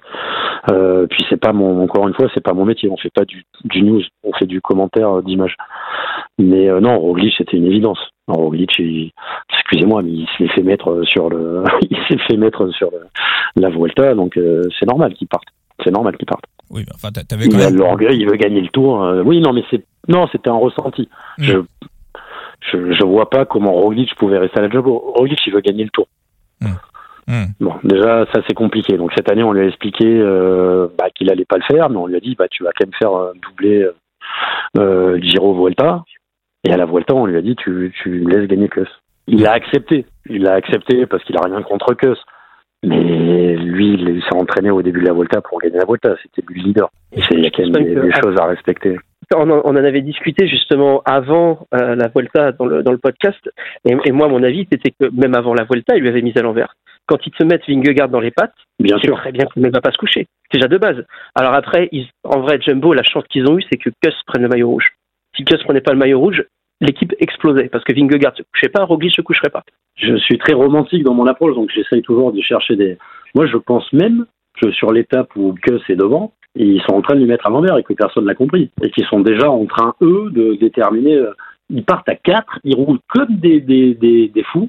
Euh, 0.71 1.07
puis 1.07 1.25
c'est 1.31 1.41
pas 1.41 1.55
mon, 1.55 1.83
encore 1.83 2.07
une 2.07 2.13
fois, 2.13 2.29
c'est 2.35 2.43
pas 2.43 2.53
mon 2.53 2.67
métier. 2.67 2.91
On 2.91 2.99
fait 2.99 3.13
pas 3.13 3.25
du, 3.25 3.43
du 3.65 3.83
news. 3.83 4.03
On 4.23 4.35
fait 4.35 4.45
du 4.45 4.61
commentaire 4.61 5.09
euh, 5.09 5.23
d'image. 5.23 5.57
Mais 6.39 6.69
euh, 6.69 6.81
non, 6.81 6.99
Roglic, 6.99 7.33
c'était 7.39 7.57
une 7.57 7.65
évidence. 7.65 7.99
Roglic, 8.29 8.71
excusez-moi, 9.51 10.03
mais 10.03 10.11
il 10.11 10.29
s'est 10.37 10.49
fait 10.49 10.63
mettre 10.63 11.03
sur 11.05 11.31
le, 11.31 11.65
il 11.91 11.97
s'est 12.07 12.19
fait 12.29 12.37
mettre 12.37 12.71
sur 12.73 12.91
la 13.57 13.71
Vuelta, 13.71 14.15
donc 14.15 14.37
euh, 14.37 14.65
c'est 14.79 14.87
normal 14.87 15.15
qu'il 15.15 15.29
parte. 15.29 15.49
C'est 15.83 15.91
normal 15.91 16.19
qu'il 16.19 16.27
parte. 16.27 16.45
Oui, 16.71 16.85
enfin, 16.95 17.09
t'avais 17.13 17.49
quand 17.49 17.57
même. 17.57 17.77
l'orgueil, 17.77 18.19
il 18.19 18.29
veut 18.29 18.37
gagner 18.37 18.61
le 18.61 18.69
tour. 18.69 19.01
oui, 19.25 19.41
non, 19.41 19.55
mais 19.55 19.65
c'est, 19.71 19.85
non, 20.09 20.27
c'était 20.31 20.51
un 20.51 20.59
ressenti. 20.59 21.09
Hmm. 21.39 21.45
Je, 21.45 21.59
je, 22.73 22.93
je, 22.93 23.05
vois 23.05 23.31
pas 23.31 23.47
comment 23.47 23.73
Roglic 23.73 24.15
pouvait 24.17 24.39
rester 24.39 24.59
à 24.59 24.63
la 24.63 24.71
job. 24.71 24.87
Roglic, 24.87 25.39
il 25.47 25.53
veut 25.55 25.61
gagner 25.61 25.85
le 25.85 25.91
tour. 25.91 26.09
Hmm. 26.65 26.77
Hmm. 27.27 27.45
Bon, 27.59 27.75
déjà, 27.85 28.27
ça 28.33 28.43
c'est 28.47 28.55
compliqué. 28.55 28.97
Donc 28.97 29.13
cette 29.17 29.31
année, 29.31 29.43
on 29.43 29.53
lui 29.53 29.63
a 29.63 29.67
expliqué 29.67 30.05
euh, 30.07 30.89
bah, 30.99 31.07
qu'il 31.15 31.31
allait 31.31 31.47
pas 31.47 31.57
le 31.57 31.65
faire, 31.65 31.89
mais 31.89 31.97
on 31.97 32.07
lui 32.07 32.17
a 32.17 32.21
dit 32.21 32.35
bah 32.35 32.49
tu 32.51 32.63
vas 32.65 32.71
quand 32.71 32.87
même 32.87 32.95
faire 32.99 33.15
euh, 33.15 33.33
doubler 33.43 33.89
euh, 34.79 35.19
Giro 35.21 35.55
Vuelta. 35.55 36.05
Et 36.65 36.73
à 36.73 36.77
la 36.77 36.87
Vuelta, 36.87 37.15
on 37.15 37.27
lui 37.27 37.37
a 37.37 37.43
dit 37.43 37.57
tu, 37.57 37.93
tu 38.03 38.21
laisses 38.29 38.49
gagner 38.49 38.69
Kuss. 38.69 38.89
Il 39.27 39.47
a 39.47 39.53
accepté. 39.53 40.07
Il 40.29 40.47
a 40.47 40.55
accepté 40.55 41.07
parce 41.07 41.25
qu'il 41.25 41.37
a 41.37 41.43
rien 41.45 41.63
contre 41.63 41.95
Kuss. 41.95 42.19
Mais 42.83 43.57
lui, 43.57 43.95
il 43.95 44.23
s'est 44.23 44.37
entraîné 44.37 44.71
au 44.71 44.83
début 44.83 45.01
de 45.01 45.07
la 45.07 45.15
Vuelta 45.15 45.41
pour 45.41 45.59
gagner 45.59 45.79
la 45.79 45.87
Vuelta. 45.87 46.15
C'était 46.23 46.43
lui 46.47 46.61
le 46.61 46.69
leader. 46.69 46.91
Il 47.13 47.41
y 47.41 47.47
a 47.47 47.51
quand 47.51 47.63
même 47.63 48.03
des, 48.03 48.13
choses 48.23 48.37
à 48.39 48.47
respecter. 48.47 48.99
On 49.35 49.51
en, 49.51 49.77
avait 49.77 50.01
discuté 50.03 50.47
justement 50.49 51.03
avant 51.05 51.67
euh, 51.75 51.95
la 51.95 52.09
Vuelta 52.09 52.53
dans 52.53 52.67
le, 52.67 52.83
dans 52.83 52.93
le 52.93 52.99
podcast, 52.99 53.51
et, 53.89 53.97
et 54.05 54.13
moi, 54.13 54.29
mon 54.29 54.43
avis, 54.43 54.67
c'était 54.71 54.91
que 54.91 55.11
même 55.11 55.35
avant 55.35 55.55
la 55.55 55.65
Vuelta, 55.65 55.97
il 55.97 56.03
lui 56.03 56.09
avait 56.09 56.23
mis 56.23 56.33
à 56.37 56.43
l'envers. 56.43 56.75
Quand 57.07 57.19
ils 57.27 57.33
te 57.33 57.45
mettent 57.45 57.67
Vingegaard 57.69 58.09
dans 58.09 58.21
les 58.21 58.31
pattes, 58.31 58.55
Bien 58.79 58.97
c'est 58.99 59.09
sûr. 59.09 59.17
très 59.17 59.31
bien 59.33 59.45
qu'il 59.47 59.63
ne 59.63 59.71
va 59.71 59.81
pas 59.81 59.93
se 59.93 59.99
coucher. 59.99 60.27
Déjà 60.53 60.69
de 60.69 60.79
base. 60.79 61.05
Alors 61.35 61.53
après, 61.53 61.89
ils- 61.93 62.09
en 62.25 62.41
vrai, 62.41 62.59
Jumbo, 62.61 62.95
la 62.95 63.03
chance 63.03 63.25
qu'ils 63.29 63.47
ont 63.47 63.59
eue, 63.59 63.65
c'est 63.71 63.77
que 63.79 63.91
Kuss 64.03 64.15
prenne 64.27 64.43
le 64.43 64.49
maillot 64.49 64.69
rouge. 64.71 64.89
Si 65.37 65.45
Kuss 65.45 65.63
prenait 65.65 65.81
pas 65.83 65.93
le 65.93 65.99
maillot 65.99 66.19
rouge, 66.19 66.43
l'équipe 66.81 67.13
explosait 67.21 67.69
parce 67.69 67.85
que 67.85 67.93
Vingegaard 67.93 68.35
se 68.37 68.43
couchait 68.43 68.69
pas, 68.71 68.85
Roglic 68.85 69.15
se 69.15 69.21
coucherait 69.21 69.51
pas. 69.51 69.65
Je 69.97 70.17
suis 70.17 70.39
très 70.39 70.55
romantique 70.55 71.03
dans 71.05 71.15
mon 71.15 71.27
approche, 71.27 71.55
donc 71.55 71.71
j'essaye 71.75 72.03
toujours 72.03 72.33
de 72.33 72.41
chercher 72.41 72.75
des. 72.77 72.97
Moi, 73.35 73.47
je 73.47 73.57
pense 73.59 73.93
même 73.93 74.25
que 74.61 74.71
sur 74.73 74.93
l'étape 74.93 75.35
où 75.37 75.55
Kuss 75.55 75.83
est 75.89 75.97
devant, 75.97 76.33
ils 76.55 76.81
sont 76.83 76.95
en 76.95 77.03
train 77.03 77.15
de 77.15 77.21
lui 77.21 77.27
mettre 77.27 77.47
à 77.47 77.51
l'envers 77.51 77.77
et 77.77 77.83
que 77.83 77.93
personne 77.95 78.25
n'a 78.27 78.35
compris. 78.35 78.71
Et 78.83 78.91
qu'ils 78.91 79.07
sont 79.07 79.21
déjà 79.21 79.51
en 79.51 79.67
train, 79.67 79.95
eux, 80.03 80.31
de 80.31 80.55
déterminer. 80.55 81.17
euh, 81.17 81.33
Ils 81.71 81.85
partent 81.85 82.09
à 82.09 82.15
quatre, 82.15 82.59
ils 82.65 82.77
roulent 82.77 83.01
comme 83.09 83.37
des, 83.37 84.31
fous 84.53 84.69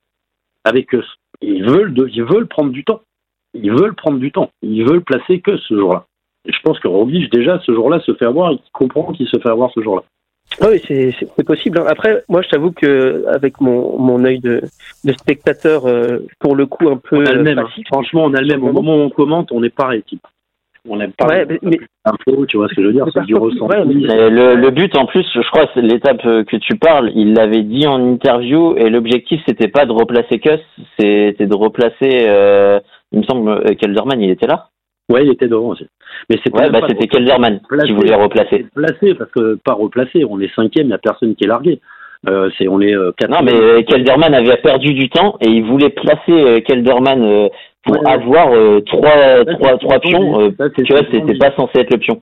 avec 0.63 0.88
Kuss. 0.88 1.06
Ils 1.42 1.63
veulent, 1.63 1.94
de- 1.94 2.08
ils 2.12 2.24
veulent 2.24 2.48
prendre 2.48 2.72
du 2.72 2.84
temps. 2.84 3.01
Ils 3.54 3.72
veulent 3.72 3.96
prendre 3.96 4.18
du 4.20 4.32
temps. 4.32 4.50
Ils 4.63 4.84
veulent 4.86 5.04
placer 5.04 5.42
Kuss 5.42 5.62
ce 5.68 5.77
jour-là. 5.77 6.06
Je 6.48 6.60
pense 6.63 6.80
que 6.80 6.88
Roglic, 6.88 7.32
déjà, 7.32 7.60
ce 7.60 7.74
jour-là, 7.74 8.00
se 8.01 8.13
fait 8.13 8.25
avoir 8.25 8.51
et 8.51 8.58
qu'il 8.58 8.72
comprend 8.72 9.12
qu'il 9.13 9.27
se 9.27 9.38
fait 9.39 9.50
avoir 9.50 9.72
ce 9.72 9.82
jour-là. 9.82 10.04
Ah 10.62 10.68
Oui, 10.70 10.82
c'est 10.88 11.44
possible. 11.46 11.80
hein. 11.80 11.86
Après, 11.88 12.24
moi, 12.30 12.42
je 12.42 12.50
t'avoue 12.50 12.72
que 12.72 13.25
avec 13.28 13.60
mon, 13.60 13.98
mon 14.00 14.24
œil 14.24 14.40
de, 14.40 14.62
de 15.04 15.12
spectateur, 15.14 15.86
euh, 15.86 16.20
pour 16.40 16.56
le 16.56 16.66
coup, 16.66 16.88
un 16.90 16.98
peu 16.98 17.18
On 17.18 17.25
a 17.25 17.34
le 17.34 17.44
même. 17.44 17.60
hein. 17.60 17.68
Franchement, 17.88 18.24
on 18.25 18.34
a 18.34 18.42
le 18.42 18.48
même. 18.48 18.64
Au 18.64 18.72
moment 18.72 18.96
où 18.96 19.00
on 19.02 19.10
commente, 19.10 19.52
on 19.52 19.64
est 19.64 19.70
pareil, 19.75 20.04
type. 20.04 20.22
On 20.88 20.98
n'aime 20.98 21.14
pas 21.14 21.25
Ouais, 21.28 21.48
mais- 21.64 21.80
tu 22.48 22.58
vois 22.58 22.68
ce 22.70 22.75
que 22.75 22.82
je 22.84 22.88
veux 22.88 22.94
dire 22.94 23.08
C'est 23.12 23.24
du 23.25 23.34
ressenti. 23.36 23.60
ouais, 23.60 23.86
mais- 23.86 24.06
Mais 24.08 24.30
le, 24.30 24.56
le 24.56 24.70
but 24.70 24.96
en 24.96 25.08
plus, 25.08 25.25
je 25.34 25.42
crois, 25.50 25.66
c'est 25.74 25.82
l'étape 25.82 26.24
euh, 26.28 26.44
que 26.44 26.58
tu 26.58 26.75
parles. 26.78 27.12
Il 27.16 27.34
l'avait 27.34 27.64
dit 27.64 27.88
en 27.88 28.00
interview 28.08 28.75
et 28.78 28.92
l'objectif 28.92 29.42
c'était 29.48 29.68
pas 29.68 29.88
de 29.88 29.92
replacer 29.92 30.38
Kuss, 30.38 30.60
c'était 31.00 31.48
de 31.48 31.56
replacer. 31.56 32.28
euh, 32.30 32.80
il 33.12 33.20
me 33.20 33.24
semble 33.24 33.75
Kelderman, 33.78 34.22
il 34.22 34.30
était 34.30 34.46
là. 34.46 34.70
Ouais, 35.12 35.24
il 35.26 35.32
était 35.32 35.48
devant 35.48 35.68
aussi. 35.70 35.86
Mais 36.30 36.38
c'était 36.44 36.58
Ouais, 36.58 36.70
bah 36.70 36.80
c'était 36.88 37.06
replacer. 37.06 37.60
Placer. 37.68 37.88
qui 37.88 37.94
voulait 37.94 38.16
replacer. 38.16 38.66
Placé, 38.74 39.14
parce 39.16 39.32
que 39.32 39.56
pas 39.64 39.74
replacé. 39.74 40.26
On 40.28 40.40
est 40.40 40.54
cinquième, 40.56 40.86
il 40.88 40.90
n'y 40.90 40.94
a 40.94 40.98
personne 40.98 41.36
qui 41.36 41.44
est 41.44 41.48
largué. 41.48 41.80
Euh, 42.28 42.50
c'est, 42.58 42.68
on 42.68 42.82
est 42.82 42.96
euh, 42.96 43.08
Non, 43.08 43.12
quatrième. 43.38 43.46
mais 43.46 43.54
euh, 43.62 43.82
Kelderman 43.84 44.34
avait 44.34 44.58
perdu 44.58 44.94
du 44.96 45.10
temps 45.10 45.38
et 45.42 45.48
il 45.50 45.64
voulait 45.64 45.90
placer 45.92 46.32
euh, 46.32 46.60
Kelderman 46.62 47.50
pour 47.84 47.98
Ouais, 48.02 48.10
avoir 48.12 48.48
trois, 48.88 49.12
Ça, 49.12 49.46
trois, 49.46 49.70
c'est 49.74 49.78
trois 49.80 50.00
pions. 50.00 50.52
Ça, 50.58 50.66
c'est 50.76 50.84
tu 50.84 50.94
vois, 50.94 51.04
c'était 51.12 51.38
pas 51.38 51.52
censé 51.56 51.82
être 51.82 51.92
le 51.92 52.00
pion. 52.00 52.20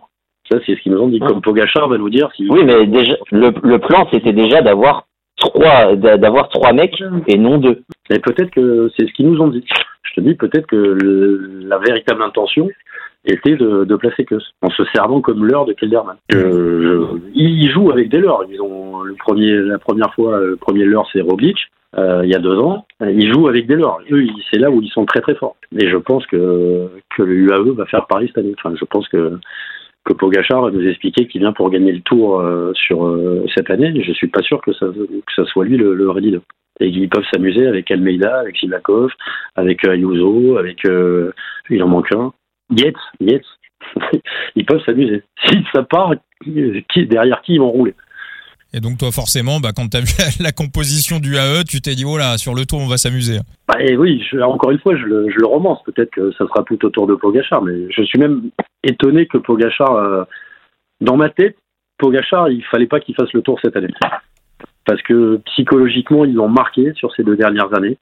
Ça, 0.52 0.58
c'est 0.66 0.75
ce 0.75 0.82
qu'ils 0.82 0.92
nous 0.92 1.00
ont 1.00 1.08
dit. 1.08 1.20
Ah. 1.22 1.28
Comme 1.28 1.42
Pogachar 1.42 1.88
va 1.88 1.98
nous 1.98 2.10
dire 2.10 2.30
si. 2.36 2.46
Oui, 2.50 2.66
mais 2.66 2.86
déjà, 2.86 3.16
le, 3.32 3.54
le 3.63 3.80
plan 3.80 4.06
c'était 4.12 4.34
déjà 4.34 4.62
d'avoir 4.62 5.06
trois, 5.38 5.96
d'a- 5.96 6.18
d'avoir 6.18 6.50
trois 6.50 6.74
mecs 6.74 7.02
et 7.28 7.38
non 7.38 7.58
deux. 7.60 7.84
Et 8.10 8.20
peut-être 8.20 8.52
que 8.52 8.90
c'est 8.98 9.08
ce 9.08 9.13
qu'ils 9.13 9.30
nous 9.30 9.40
ont 9.40 9.48
dit. 9.48 9.63
Je 10.13 10.22
te 10.22 10.27
dis 10.27 10.36
peut-être 10.36 10.67
que 10.67 10.75
le- 10.75 11.62
la 11.67 11.77
véritable 11.79 12.22
intention 12.22 12.70
était 13.25 13.55
de, 13.55 13.84
de 13.86 13.96
placer 13.96 14.25
Kuss, 14.25 14.53
en 14.62 14.70
se 14.70 14.84
servant 14.93 15.22
comme 15.22 15.46
leurre 15.46 15.65
de 15.65 15.74
Kelderman. 15.74 16.17
Euh, 16.36 17.05
je- 17.13 17.20
ils 17.34 17.70
jouent 17.72 17.91
avec 17.91 18.10
des 18.10 18.20
leurres. 18.20 18.43
Ils 18.50 18.62
ont 18.62 19.01
le 19.01 19.15
premier, 19.15 19.55
la 19.55 19.79
première 19.79 20.13
fois, 20.13 20.39
le 20.39 20.55
premier 20.55 20.84
leurre 20.86 21.08
c'est 21.12 21.22
Roglic. 21.22 21.58
euh, 21.98 22.22
il 22.24 22.29
y 22.32 22.36
a 22.36 22.39
deux 22.39 22.58
ans, 22.58 22.86
ils 23.01 23.32
jouent 23.32 23.48
avec 23.48 23.67
des 23.67 23.75
leurres. 23.75 24.00
Eux, 24.12 24.25
c'est 24.51 24.60
là 24.60 24.72
où 24.72 24.82
ils 24.82 24.89
sont 24.89 25.05
très 25.05 25.22
très 25.22 25.36
forts. 25.36 25.55
Et 25.79 25.88
je 25.88 25.98
pense 25.98 26.25
que 26.25 26.88
que 27.15 27.22
le 27.24 27.34
UAE 27.36 27.72
va 27.75 27.86
faire 27.86 28.08
pareil 28.08 28.27
cette 28.27 28.39
année. 28.39 28.55
Enfin, 28.58 28.75
je 28.75 28.86
pense 28.86 29.08
que 29.08 29.38
que 30.05 30.12
Pogachar 30.13 30.62
va 30.63 30.72
nous 30.72 30.86
expliquer 30.88 31.27
qu'il 31.27 31.39
vient 31.41 31.53
pour 31.53 31.70
gagner 31.70 31.91
le 31.93 32.01
Tour 32.01 32.39
euh, 32.41 32.72
sur 32.74 33.05
euh, 33.05 33.46
cette 33.55 33.70
année. 33.70 34.03
Je 34.03 34.12
suis 34.12 34.27
pas 34.27 34.41
sûr 34.41 34.60
que 34.62 34.74
ça 34.74 34.88
que 34.88 35.34
ça 35.36 35.46
soit 35.46 35.65
lui 35.65 35.77
le, 35.77 35.93
le 35.93 36.12
leader 36.20 36.41
et 36.84 36.92
qu'ils 36.92 37.10
peuvent 37.10 37.24
s'amuser 37.34 37.66
avec 37.68 37.90
Almeida, 37.92 38.40
avec 38.40 38.58
Sivakov, 38.58 39.10
avec 39.56 39.86
euh, 39.86 39.92
Ayuso, 39.94 40.58
avec 40.58 40.86
euh, 40.86 41.32
il 41.70 41.82
en 41.82 41.88
manque 41.88 42.12
un, 42.13 42.34
Yates, 42.72 42.96
Yates. 43.20 43.46
ils 44.56 44.66
peuvent 44.66 44.84
s'amuser. 44.86 45.24
Si 45.48 45.58
ça 45.74 45.84
part, 45.84 46.13
qui- 46.44 47.06
derrière 47.08 47.42
qui 47.42 47.54
ils 47.54 47.60
vont 47.60 47.70
rouler 47.72 47.94
Et 48.74 48.80
donc 48.80 48.98
toi 48.98 49.12
forcément, 49.12 49.60
bah, 49.60 49.70
quand 49.75 49.88
tu 49.90 49.98
as 49.98 50.02
vu 50.02 50.13
la 50.44 50.52
composition 50.52 51.20
du 51.20 51.36
AE, 51.38 51.63
tu 51.68 51.80
t'es 51.82 51.96
dit 51.96 52.06
oh 52.06 52.18
là, 52.18 52.38
sur 52.38 52.54
le 52.56 52.66
tour 52.66 52.80
on 52.82 52.88
va 52.88 52.98
s'amuser. 52.98 53.40
bah, 53.68 53.82
et 53.82 53.96
oui, 53.98 54.24
je- 54.32 54.40
encore 54.40 54.72
une 54.72 54.80
fois, 54.80 54.96
je 54.98 55.04
le, 55.06 55.30
je 55.30 55.38
le 55.40 55.48
romance. 55.48 55.80
Peut-être 55.86 56.12
que 56.12 56.32
ça 56.34 56.46
sera 56.48 56.63
tout 56.63 56.84
autour 56.86 57.08
de 57.08 57.16
Pogachar, 57.16 57.62
mais 57.62 57.88
je 57.92 58.03
suis 58.03 58.20
même 58.20 58.50
étonné 58.84 59.25
que 59.27 59.38
Pogachar, 59.38 59.92
euh, 59.96 60.24
dans 61.01 61.16
ma 61.18 61.29
tête, 61.29 61.55
Pogachar, 61.98 62.50
il 62.50 62.64
fallait 62.66 62.88
pas 62.88 63.00
qu'il 63.00 63.16
fasse 63.16 63.31
le 63.34 63.42
tour 63.42 63.60
cette 63.64 63.75
année. 63.77 63.94
Parce 64.85 65.01
que 65.01 65.37
psychologiquement, 65.46 66.25
ils 66.25 66.33
l'ont 66.33 66.50
marqué 66.50 66.93
sur 66.93 67.13
ces 67.15 67.24
deux 67.24 67.35
dernières 67.35 67.74
années. 67.75 67.98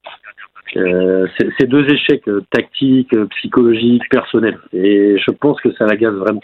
Euh, 0.78 1.28
ces 1.60 1.68
deux 1.68 1.86
échecs 1.92 2.24
tactiques, 2.50 3.16
psychologiques, 3.38 4.08
personnels. 4.10 4.58
Et 4.74 5.18
je 5.18 5.32
pense 5.32 5.60
que 5.62 5.72
ça 5.74 5.86
l'agace 5.86 6.14
vraiment. 6.14 6.42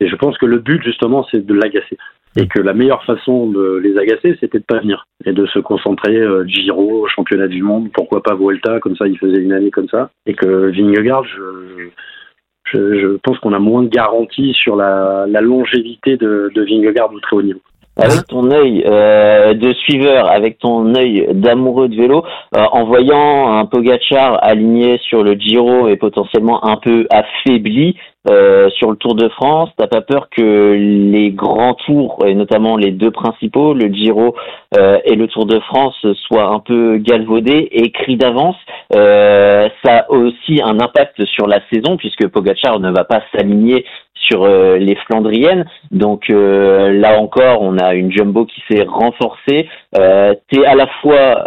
Et 0.00 0.08
je 0.08 0.16
pense 0.16 0.36
que 0.38 0.46
le 0.46 0.58
but, 0.58 0.82
justement, 0.82 1.26
c'est 1.30 1.44
de 1.44 1.54
l'agacer. 1.54 1.96
Et 2.38 2.48
que 2.48 2.60
la 2.60 2.74
meilleure 2.74 3.02
façon 3.04 3.48
de 3.48 3.76
les 3.82 3.96
agacer, 3.96 4.36
c'était 4.40 4.58
de 4.58 4.64
pas 4.64 4.80
venir. 4.80 5.06
Et 5.24 5.32
de 5.32 5.46
se 5.46 5.58
concentrer 5.58 6.16
euh, 6.16 6.44
Giro, 6.46 7.06
championnat 7.08 7.48
du 7.48 7.62
monde, 7.62 7.90
pourquoi 7.92 8.22
pas 8.22 8.34
Vuelta, 8.34 8.78
comme 8.80 8.94
ça, 8.96 9.06
il 9.06 9.18
faisait 9.18 9.40
une 9.40 9.52
année 9.52 9.70
comme 9.70 9.88
ça. 9.88 10.10
Et 10.26 10.34
que 10.34 10.70
Vingegaard, 10.70 11.24
je, 11.24 13.16
pense 13.22 13.38
qu'on 13.38 13.54
a 13.54 13.58
moins 13.58 13.82
de 13.82 13.88
garanties 13.88 14.52
sur 14.52 14.76
la, 14.76 15.24
la 15.26 15.40
longévité 15.40 16.18
de, 16.18 16.50
de 16.54 16.62
Vingegaard 16.62 17.12
au 17.12 17.20
très 17.20 17.36
haut 17.36 17.42
niveau. 17.42 17.60
Avec 17.98 18.26
ton 18.26 18.50
œil 18.50 18.84
euh, 18.86 19.54
de 19.54 19.72
suiveur, 19.72 20.30
avec 20.30 20.58
ton 20.58 20.94
œil 20.94 21.28
d'amoureux 21.32 21.88
de 21.88 21.96
vélo, 21.96 22.24
euh, 22.54 22.64
en 22.72 22.84
voyant 22.84 23.56
un 23.56 23.64
Pogachar 23.64 24.38
aligné 24.42 24.98
sur 24.98 25.22
le 25.22 25.34
Giro 25.34 25.88
et 25.88 25.96
potentiellement 25.96 26.62
un 26.64 26.76
peu 26.76 27.06
affaibli 27.10 27.96
euh, 28.28 28.68
sur 28.70 28.90
le 28.90 28.96
Tour 28.96 29.14
de 29.14 29.28
France, 29.28 29.70
t'as 29.76 29.86
pas 29.86 30.00
peur 30.00 30.28
que 30.30 30.74
les 30.74 31.30
grands 31.30 31.74
tours, 31.74 32.24
et 32.26 32.34
notamment 32.34 32.76
les 32.76 32.90
deux 32.90 33.10
principaux, 33.10 33.74
le 33.74 33.86
Giro 33.92 34.34
euh, 34.76 34.98
et 35.04 35.14
le 35.14 35.28
Tour 35.28 35.46
de 35.46 35.58
France, 35.60 35.94
soient 36.26 36.48
un 36.48 36.60
peu 36.60 36.98
galvaudés 36.98 37.68
et 37.70 37.84
écrits 37.84 38.16
d'avance 38.16 38.56
euh, 38.94 39.68
Ça 39.84 39.98
a 39.98 40.10
aussi 40.10 40.60
un 40.62 40.80
impact 40.80 41.24
sur 41.24 41.46
la 41.46 41.60
saison 41.72 41.96
puisque 41.96 42.26
Pogachar 42.28 42.80
ne 42.80 42.90
va 42.90 43.04
pas 43.04 43.22
s'aligner 43.34 43.84
sur 44.26 44.44
euh, 44.44 44.76
les 44.78 44.96
Flandriennes. 45.06 45.64
Donc 45.90 46.30
euh, 46.30 46.92
là 46.92 47.20
encore, 47.20 47.62
on 47.62 47.78
a 47.78 47.94
une 47.94 48.10
jumbo 48.10 48.44
qui 48.46 48.62
s'est 48.68 48.82
renforcée. 48.82 49.68
Euh, 49.96 50.34
t'es 50.50 50.64
à 50.64 50.74
la 50.74 50.86
fois 51.00 51.46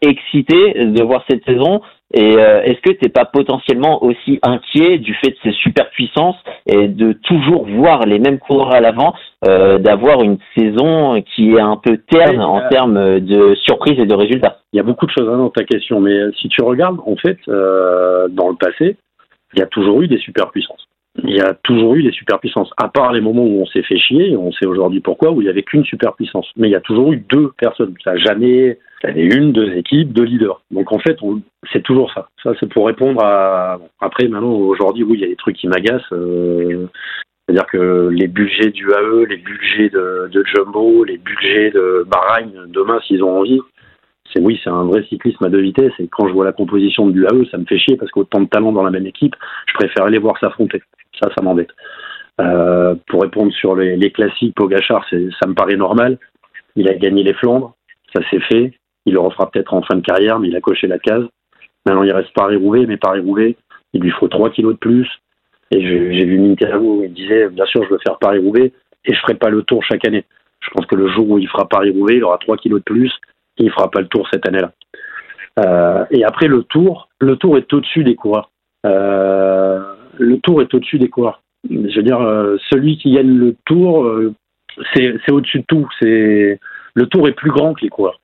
excité 0.00 0.74
de 0.84 1.02
voir 1.02 1.24
cette 1.28 1.44
saison 1.44 1.80
et 2.14 2.36
euh, 2.38 2.62
est-ce 2.62 2.80
que 2.82 2.92
t'es 2.92 3.08
pas 3.08 3.24
potentiellement 3.24 4.02
aussi 4.04 4.38
inquiet 4.42 4.98
du 4.98 5.14
fait 5.14 5.30
de 5.30 5.36
ces 5.42 5.52
superpuissances 5.52 6.36
et 6.66 6.86
de 6.86 7.12
toujours 7.12 7.66
voir 7.66 8.00
les 8.06 8.20
mêmes 8.20 8.38
coureurs 8.38 8.72
à 8.72 8.80
l'avant, 8.80 9.14
euh, 9.44 9.78
d'avoir 9.78 10.22
une 10.22 10.38
saison 10.56 11.20
qui 11.34 11.54
est 11.54 11.60
un 11.60 11.76
peu 11.76 11.98
terne 12.08 12.40
en 12.40 12.60
euh, 12.60 12.68
termes 12.70 13.20
de 13.20 13.54
surprises 13.56 13.98
et 13.98 14.06
de 14.06 14.14
résultats? 14.14 14.58
Il 14.72 14.76
y 14.76 14.80
a 14.80 14.84
beaucoup 14.84 15.06
de 15.06 15.10
choses 15.10 15.28
hein, 15.28 15.38
dans 15.38 15.50
ta 15.50 15.64
question, 15.64 16.00
mais 16.00 16.16
si 16.40 16.48
tu 16.48 16.62
regardes, 16.62 17.00
en 17.04 17.16
fait, 17.16 17.38
dans 17.46 18.48
le 18.50 18.56
passé, 18.56 18.96
il 19.54 19.60
y 19.60 19.62
a 19.62 19.66
toujours 19.66 20.02
eu 20.02 20.08
des 20.08 20.18
superpuissances. 20.18 20.86
Il 21.24 21.34
y 21.34 21.40
a 21.40 21.54
toujours 21.64 21.94
eu 21.94 22.02
des 22.02 22.12
superpuissances, 22.12 22.70
à 22.76 22.88
part 22.88 23.12
les 23.12 23.20
moments 23.20 23.44
où 23.44 23.62
on 23.62 23.66
s'est 23.66 23.82
fait 23.82 23.98
chier, 23.98 24.36
on 24.36 24.52
sait 24.52 24.66
aujourd'hui 24.66 25.00
pourquoi, 25.00 25.30
où 25.30 25.40
il 25.40 25.44
n'y 25.44 25.50
avait 25.50 25.62
qu'une 25.62 25.84
superpuissance. 25.84 26.46
Mais 26.56 26.68
il 26.68 26.72
y 26.72 26.76
a 26.76 26.80
toujours 26.80 27.12
eu 27.12 27.24
deux 27.30 27.52
personnes. 27.58 27.94
Ça 28.04 28.12
n'a 28.12 28.18
jamais. 28.18 28.78
Avait 29.02 29.24
une, 29.24 29.52
deux 29.52 29.72
équipes, 29.74 30.12
deux 30.12 30.24
leaders. 30.24 30.62
Donc 30.70 30.90
en 30.90 30.98
fait, 30.98 31.18
c'est 31.72 31.82
toujours 31.82 32.12
ça. 32.12 32.28
Ça, 32.42 32.52
c'est 32.58 32.68
pour 32.68 32.86
répondre 32.86 33.22
à. 33.22 33.78
Après, 34.00 34.26
maintenant, 34.26 34.52
aujourd'hui, 34.52 35.04
oui, 35.04 35.18
il 35.18 35.20
y 35.20 35.24
a 35.24 35.28
des 35.28 35.36
trucs 35.36 35.56
qui 35.56 35.68
m'agacent. 35.68 36.12
euh, 36.12 36.86
C'est-à-dire 37.46 37.66
que 37.66 38.08
les 38.08 38.26
budgets 38.26 38.70
du 38.70 38.90
AE, 38.90 39.26
les 39.28 39.36
budgets 39.36 39.90
de, 39.90 40.44
Jumbo, 40.46 41.04
les 41.04 41.18
budgets 41.18 41.70
de 41.70 42.06
Bahreïn, 42.08 42.66
demain, 42.68 42.98
s'ils 43.06 43.22
ont 43.22 43.38
envie, 43.38 43.60
c'est 44.32 44.40
oui, 44.40 44.58
c'est 44.64 44.70
un 44.70 44.84
vrai 44.84 45.04
cyclisme 45.04 45.44
à 45.44 45.50
deux 45.50 45.60
vitesses. 45.60 45.92
Et 45.98 46.08
quand 46.08 46.26
je 46.26 46.32
vois 46.32 46.46
la 46.46 46.52
composition 46.52 47.06
du 47.08 47.26
AE, 47.26 47.44
ça 47.50 47.58
me 47.58 47.66
fait 47.66 47.78
chier 47.78 47.96
parce 47.96 48.10
qu'autant 48.10 48.40
de 48.40 48.48
talents 48.48 48.72
dans 48.72 48.82
la 48.82 48.90
même 48.90 49.06
équipe, 49.06 49.36
je 49.68 49.74
préfère 49.74 50.08
les 50.08 50.18
voir 50.18 50.38
s'affronter. 50.38 50.82
Ça, 51.22 51.30
ça 51.36 51.42
m'embête. 51.42 51.70
Euh, 52.40 52.94
pour 53.08 53.22
répondre 53.22 53.52
sur 53.52 53.76
les, 53.76 53.96
les 53.96 54.10
classiques, 54.10 54.54
Pogachar, 54.54 55.06
ça 55.08 55.46
me 55.46 55.54
paraît 55.54 55.76
normal. 55.76 56.18
Il 56.76 56.88
a 56.88 56.94
gagné 56.94 57.22
les 57.22 57.34
Flandres, 57.34 57.74
ça 58.14 58.20
s'est 58.30 58.40
fait. 58.40 58.72
Il 59.06 59.14
le 59.14 59.20
refera 59.20 59.50
peut-être 59.50 59.72
en 59.72 59.82
fin 59.82 59.96
de 59.96 60.02
carrière, 60.02 60.38
mais 60.38 60.48
il 60.48 60.56
a 60.56 60.60
coché 60.60 60.86
la 60.86 60.98
case. 60.98 61.24
Maintenant, 61.86 62.02
il 62.02 62.12
reste 62.12 62.32
Paris-Roubaix, 62.34 62.86
mais 62.86 62.96
Paris-Roubaix, 62.96 63.56
il 63.92 64.00
lui 64.00 64.10
faut 64.10 64.28
3 64.28 64.50
kilos 64.50 64.74
de 64.74 64.78
plus. 64.78 65.08
Et 65.70 65.80
j'ai, 65.80 66.24
vu 66.24 66.36
une 66.36 66.50
interview 66.52 67.00
où 67.00 67.04
il 67.04 67.12
disait, 67.12 67.48
bien 67.48 67.66
sûr, 67.66 67.84
je 67.84 67.90
veux 67.90 67.98
faire 68.04 68.18
Paris-Roubaix 68.18 68.72
et 69.04 69.14
je 69.14 69.20
ferai 69.20 69.34
pas 69.34 69.48
le 69.48 69.62
tour 69.62 69.82
chaque 69.84 70.06
année. 70.06 70.24
Je 70.60 70.70
pense 70.70 70.86
que 70.86 70.96
le 70.96 71.08
jour 71.08 71.28
où 71.30 71.38
il 71.38 71.48
fera 71.48 71.68
Paris-Roubaix, 71.68 72.16
il 72.16 72.24
aura 72.24 72.38
3 72.38 72.56
kilos 72.56 72.80
de 72.80 72.84
plus 72.84 73.12
et 73.58 73.64
il 73.64 73.70
fera 73.70 73.90
pas 73.90 74.00
le 74.00 74.08
tour 74.08 74.28
cette 74.32 74.46
année-là. 74.46 74.72
Euh, 75.58 76.04
et 76.10 76.24
après 76.24 76.48
le 76.48 76.62
tour, 76.64 77.08
le 77.20 77.36
tour 77.36 77.56
est 77.56 77.72
au-dessus 77.72 78.04
des 78.04 78.14
coureurs. 78.14 78.50
Euh, 78.84 79.80
le 80.18 80.38
tour 80.38 80.60
est 80.60 80.72
au-dessus 80.74 80.98
des 80.98 81.08
coureurs. 81.08 81.42
Je 81.68 81.96
veux 81.96 82.02
dire, 82.02 82.20
euh, 82.20 82.56
celui 82.70 82.98
qui 82.98 83.12
gagne 83.12 83.36
le 83.36 83.56
tour, 83.64 84.08
c'est 84.94 85.32
au-dessus 85.32 85.60
de 85.60 85.64
tout. 85.66 85.88
Le 86.02 87.06
tour 87.06 87.28
est 87.28 87.32
plus 87.32 87.50
grand 87.50 87.74
que 87.74 87.82
les 87.82 87.88
coureurs. 87.88 88.20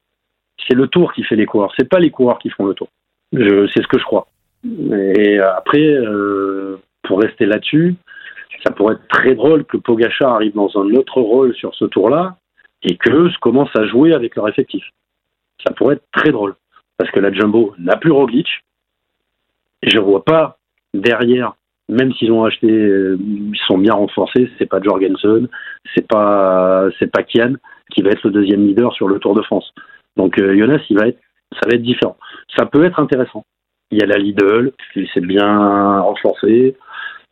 C'est 0.66 0.75
le 0.75 0.87
tour 0.87 1.12
qui 1.12 1.25
fait 1.25 1.37
les 1.37 1.46
coureurs. 1.46 1.72
C'est 1.77 1.88
pas 1.88 1.98
les 1.98 2.11
coureurs 2.11 2.38
qui 2.38 2.51
font 2.51 2.66
le 2.66 2.75
tour. 2.75 2.88
C'est 3.33 3.83
ce 3.83 3.88
que 3.88 3.98
je 3.98 4.05
crois. 4.05 4.27
Et 4.64 5.38
après, 5.38 5.83
euh, 5.83 6.81
pour 7.03 7.20
rester 7.20 7.46
là-dessus, 7.46 7.96
ça 8.64 8.72
pourrait 8.72 8.94
être 8.94 9.09
très 9.09 9.35
drôle 9.35 9.64
que 9.64 9.77
Pogacar 9.77 10.35
arrive 10.35 10.55
dans 10.55 10.70
un 10.77 10.94
autre 10.94 11.20
rôle 11.20 11.55
sur 11.55 11.75
ce 11.75 11.85
tour-là 11.87 12.37
et 12.83 12.96
que 12.96 13.31
se 13.31 13.38
commence 13.38 13.75
à 13.77 13.87
jouer 13.87 14.12
avec 14.12 14.37
leur 14.37 14.48
effectif. 14.48 14.85
Ça 15.66 15.72
pourrait 15.72 15.96
être 15.96 16.07
très 16.12 16.31
drôle 16.31 16.55
parce 16.96 17.11
que 17.11 17.20
la 17.20 17.33
Jumbo 17.33 17.75
n'a 17.79 17.96
plus 17.96 18.12
Roglic. 18.12 18.48
Et 19.83 19.90
je 19.90 19.98
vois 19.98 20.25
pas 20.25 20.59
derrière, 20.94 21.55
même 21.88 22.12
s'ils 22.12 22.31
ont 22.31 22.44
acheté, 22.44 22.70
euh, 22.70 23.18
ils 23.20 23.59
sont 23.66 23.79
bien 23.79 23.94
renforcés, 23.94 24.48
c'est 24.59 24.66
pas 24.66 24.81
Jorgensen, 24.81 25.48
c'est 25.94 26.07
pas 26.07 26.87
c'est 26.98 27.11
pas 27.11 27.25
Kian 27.25 27.55
qui 27.90 28.03
va 28.03 28.11
être 28.11 28.22
le 28.22 28.31
deuxième 28.31 28.64
leader 28.64 28.92
sur 28.92 29.09
le 29.09 29.18
Tour 29.18 29.35
de 29.35 29.42
France. 29.42 29.72
Donc 30.16 30.38
euh, 30.38 30.57
Jonas, 30.57 30.81
il 30.90 30.98
va 30.98 31.09
être, 31.09 31.18
ça 31.53 31.68
va 31.68 31.75
être 31.75 31.83
différent. 31.83 32.16
Ça 32.57 32.66
peut 32.66 32.85
être 32.85 33.01
intéressant. 33.01 33.44
Il 33.90 33.98
y 33.98 34.03
a 34.03 34.07
la 34.07 34.16
Lidl, 34.16 34.72
qui 34.92 35.07
s'est 35.12 35.20
bien 35.20 36.01
renforcé. 36.01 36.77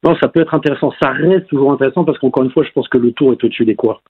Non, 0.05 0.17
ça 0.21 0.29
peut 0.29 0.41
être 0.41 0.55
intéressant. 0.55 0.93
Ça 1.01 1.11
reste 1.11 1.49
toujours 1.49 1.73
intéressant 1.73 2.05
parce 2.05 2.19
qu'encore 2.19 2.45
une 2.45 2.51
fois, 2.51 2.65
je 2.65 2.73
pense 2.73 2.89
que 2.89 2.99
le 2.99 3.13
Tour 3.13 3.33
est 3.33 3.45
au-dessus 3.45 3.65
des 3.65 3.75
quoi. 3.75 4.01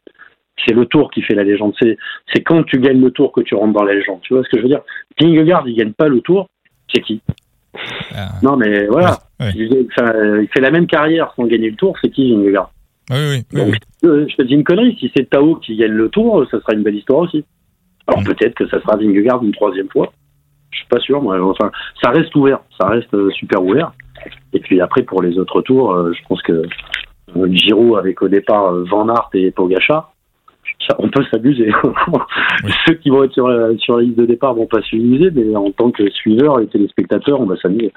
C'est 0.65 0.75
le 0.75 0.87
Tour 0.87 1.11
qui 1.11 1.23
fait 1.23 1.35
la 1.35 1.45
légende. 1.45 1.75
C'est, 1.81 1.97
quand 2.43 2.63
tu 2.65 2.79
gagnes 2.79 3.01
le 3.01 3.11
Tour 3.11 3.33
que 3.33 3.41
tu 3.41 3.55
rentres 3.55 3.73
dans 3.73 3.85
la 3.85 3.95
légende. 3.95 4.21
Tu 4.23 4.35
vois 4.35 4.45
ce 4.45 4.49
que 4.51 4.59
je 4.59 4.63
veux 4.63 4.69
dire? 4.69 4.83
Vingegaard, 5.21 5.67
il 5.67 5.77
gagne 5.77 5.93
pas 5.93 6.09
le 6.09 6.21
Tour. 6.21 6.49
C'est 6.93 7.01
qui? 7.01 7.21
Ah. 8.15 8.33
Non, 8.43 8.57
mais 8.57 8.87
voilà. 8.87 9.19
Il, 9.55 9.87
fait 10.53 10.61
la 10.61 10.71
même 10.71 10.87
carrière 10.87 11.33
sans 11.35 11.47
gagner 11.47 11.71
le 11.71 11.77
Tour. 11.77 11.97
C'est 12.01 12.11
qui 12.11 12.35
Vingegaard? 12.35 12.73
Oui, 13.11 13.43
oui, 13.53 13.83
je 14.03 14.37
te 14.37 14.43
dis 14.43 14.55
une 14.55 14.65
connerie. 14.65 14.97
Si 15.01 15.11
c'est 15.17 15.29
Tao 15.29 15.57
qui 15.57 15.77
gagne 15.77 15.93
le 15.93 16.09
Tour, 16.09 16.47
ça 16.51 16.61
sera 16.61 16.75
une 16.75 16.83
belle 16.83 16.97
histoire 16.97 17.21
aussi. 17.21 17.45
Alors 18.11 18.23
mm. 18.23 18.25
peut-être 18.25 18.55
que 18.55 18.67
ça 18.69 18.81
sera 18.81 18.97
Vingegaard 18.97 19.43
une 19.43 19.53
troisième 19.53 19.89
fois. 19.89 20.13
Je 20.73 20.79
suis 20.79 20.89
pas 20.89 21.01
sûr. 21.01 21.23
Moi. 21.23 21.41
Enfin, 21.41 21.71
ça 22.03 22.11
reste 22.11 22.35
ouvert. 22.35 22.61
Ça 22.79 22.89
reste 22.89 23.13
euh, 23.15 23.31
super 23.31 23.63
ouvert. 23.63 23.93
Et 24.53 24.61
puis 24.61 24.81
après, 24.81 25.03
pour 25.03 25.23
les 25.23 25.39
autres 25.39 25.63
tours, 25.63 25.93
euh, 25.93 26.13
je 26.13 26.21
pense 26.29 26.43
que 26.43 26.63
euh, 27.37 27.49
Giro 27.53 27.97
avec 27.97 28.21
au 28.23 28.29
départ 28.29 28.73
Van 28.91 29.09
Aert 29.09 29.31
et 29.35 29.51
Pogacar, 29.51 30.13
on 30.99 31.09
peut 31.09 31.25
s'amuser. 31.31 31.71
Ceux 32.87 32.95
qui 32.95 33.11
vont 33.11 33.23
être 33.25 33.33
sur 33.33 33.49
la, 33.49 33.77
sur 33.79 33.97
la 33.97 34.03
liste 34.03 34.19
de 34.19 34.27
départ 34.27 34.55
vont 34.55 34.67
pas 34.67 34.83
s'amuser, 34.83 35.31
mais 35.31 35.55
en 35.55 35.71
tant 35.71 35.91
que 35.91 36.09
suiveur 36.11 36.61
et 36.61 36.67
téléspectateur, 36.67 37.41
on 37.41 37.47
va 37.47 37.57
s'amuser. 37.57 37.93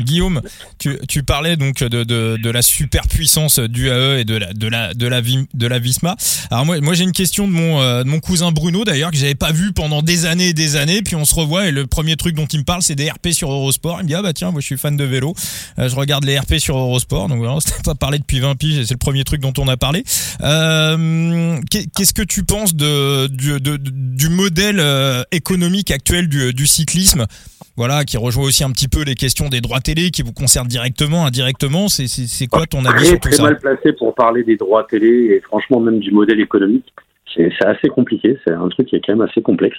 Guillaume, 0.00 0.40
tu, 0.78 0.98
tu, 1.08 1.22
parlais 1.22 1.56
donc 1.56 1.82
de, 1.82 2.04
de, 2.04 2.36
de 2.36 2.50
la 2.50 2.62
superpuissance 2.62 3.58
du 3.58 3.90
AE 3.90 4.20
et 4.20 4.24
de 4.24 4.36
la 4.36 4.52
de 4.52 4.68
la 4.68 4.94
de 4.94 5.06
la, 5.06 5.20
de 5.22 5.66
la 5.66 5.78
Visma. 5.78 6.16
Alors 6.50 6.66
moi, 6.66 6.80
moi 6.80 6.94
j'ai 6.94 7.04
une 7.04 7.12
question 7.12 7.46
de 7.46 7.52
mon 7.52 7.80
euh, 7.80 8.02
de 8.02 8.08
mon 8.08 8.20
cousin 8.20 8.52
Bruno 8.52 8.84
d'ailleurs 8.84 9.10
que 9.10 9.16
j'avais 9.16 9.34
pas 9.34 9.52
vu 9.52 9.72
pendant 9.72 10.02
des 10.02 10.26
années 10.26 10.48
et 10.48 10.52
des 10.52 10.76
années. 10.76 11.02
Puis 11.02 11.16
on 11.16 11.24
se 11.24 11.34
revoit 11.34 11.68
et 11.68 11.70
le 11.70 11.86
premier 11.86 12.16
truc 12.16 12.34
dont 12.34 12.46
il 12.46 12.60
me 12.60 12.64
parle 12.64 12.82
c'est 12.82 12.94
des 12.94 13.10
RP 13.10 13.28
sur 13.28 13.50
Eurosport. 13.50 13.98
Il 14.00 14.04
me 14.04 14.08
dit 14.08 14.14
ah 14.14 14.22
bah 14.22 14.32
tiens 14.32 14.50
moi 14.50 14.60
je 14.60 14.66
suis 14.66 14.78
fan 14.78 14.96
de 14.96 15.04
vélo, 15.04 15.34
euh, 15.78 15.88
je 15.88 15.94
regarde 15.94 16.24
les 16.24 16.38
RP 16.38 16.54
sur 16.58 16.76
Eurosport. 16.76 17.28
Donc 17.28 17.38
voilà, 17.38 17.58
c'était 17.60 17.82
pas 17.82 17.94
parlé 17.94 18.18
depuis 18.18 18.40
20 18.40 18.56
piges. 18.56 18.84
C'est 18.84 18.94
le 18.94 18.98
premier 18.98 19.24
truc 19.24 19.40
dont 19.40 19.52
on 19.58 19.68
a 19.68 19.76
parlé. 19.76 20.04
Euh, 20.42 21.58
Qu'est-ce 21.70 22.14
que 22.14 22.22
tu 22.22 22.44
penses 22.44 22.74
de 22.74 23.28
du, 23.28 23.60
de, 23.60 23.78
du 23.78 24.28
modèle 24.28 24.80
euh, 24.80 25.22
économique 25.32 25.90
actuel 25.90 26.28
du, 26.28 26.52
du 26.52 26.66
cyclisme? 26.66 27.26
Voilà, 27.76 28.04
qui 28.04 28.16
rejoint 28.16 28.44
aussi 28.44 28.64
un 28.64 28.70
petit 28.70 28.88
peu 28.88 29.02
les 29.04 29.14
questions 29.14 29.48
des 29.48 29.60
droits 29.60 29.80
télé 29.80 30.10
qui 30.10 30.22
vous 30.22 30.32
concernent 30.32 30.68
directement, 30.68 31.26
indirectement. 31.26 31.88
C'est 31.88 32.46
quoi 32.46 32.66
ton 32.66 32.84
avis 32.84 33.06
sur 33.06 33.20
tout 33.20 33.30
ça 33.30 33.42
Très 33.42 33.52
mal 33.52 33.58
placé 33.58 33.92
pour 33.92 34.14
parler 34.14 34.44
des 34.44 34.56
droits 34.56 34.86
télé 34.88 35.34
et 35.34 35.40
franchement 35.40 35.80
même 35.80 35.98
du 35.98 36.10
modèle 36.10 36.40
économique. 36.40 36.92
C'est 37.34 37.50
assez 37.64 37.88
compliqué, 37.88 38.38
c'est 38.46 38.54
un 38.54 38.68
truc 38.68 38.88
qui 38.88 38.96
est 38.96 39.00
quand 39.04 39.14
même 39.14 39.28
assez 39.28 39.42
complexe. 39.42 39.78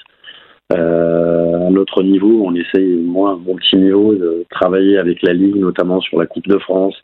Euh, 0.73 1.67
à 1.67 1.69
notre 1.69 2.03
niveau, 2.03 2.43
on 2.43 2.53
essaye, 2.55 2.95
moi, 2.95 3.39
mon 3.45 3.55
petit 3.55 3.77
niveau, 3.77 4.13
de 4.13 4.45
travailler 4.49 4.97
avec 4.97 5.21
la 5.21 5.33
Ligue, 5.33 5.55
notamment 5.55 6.01
sur 6.01 6.19
la 6.19 6.25
Coupe 6.25 6.47
de 6.47 6.57
France, 6.57 6.95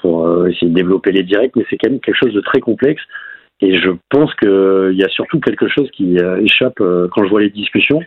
pour 0.00 0.26
euh, 0.26 0.46
essayer 0.46 0.68
de 0.68 0.74
développer 0.74 1.12
les 1.12 1.22
directs, 1.22 1.54
mais 1.56 1.64
c'est 1.68 1.76
quand 1.76 1.90
même 1.90 2.00
quelque 2.00 2.18
chose 2.18 2.34
de 2.34 2.40
très 2.40 2.60
complexe. 2.60 3.02
Et 3.60 3.76
je 3.78 3.90
pense 4.10 4.34
qu'il 4.34 4.96
y 4.96 5.04
a 5.04 5.08
surtout 5.08 5.40
quelque 5.40 5.68
chose 5.68 5.88
qui 5.92 6.18
euh, 6.18 6.42
échappe 6.42 6.80
euh, 6.80 7.08
quand 7.10 7.24
je 7.24 7.30
vois 7.30 7.40
les 7.40 7.50
discussions 7.50 8.02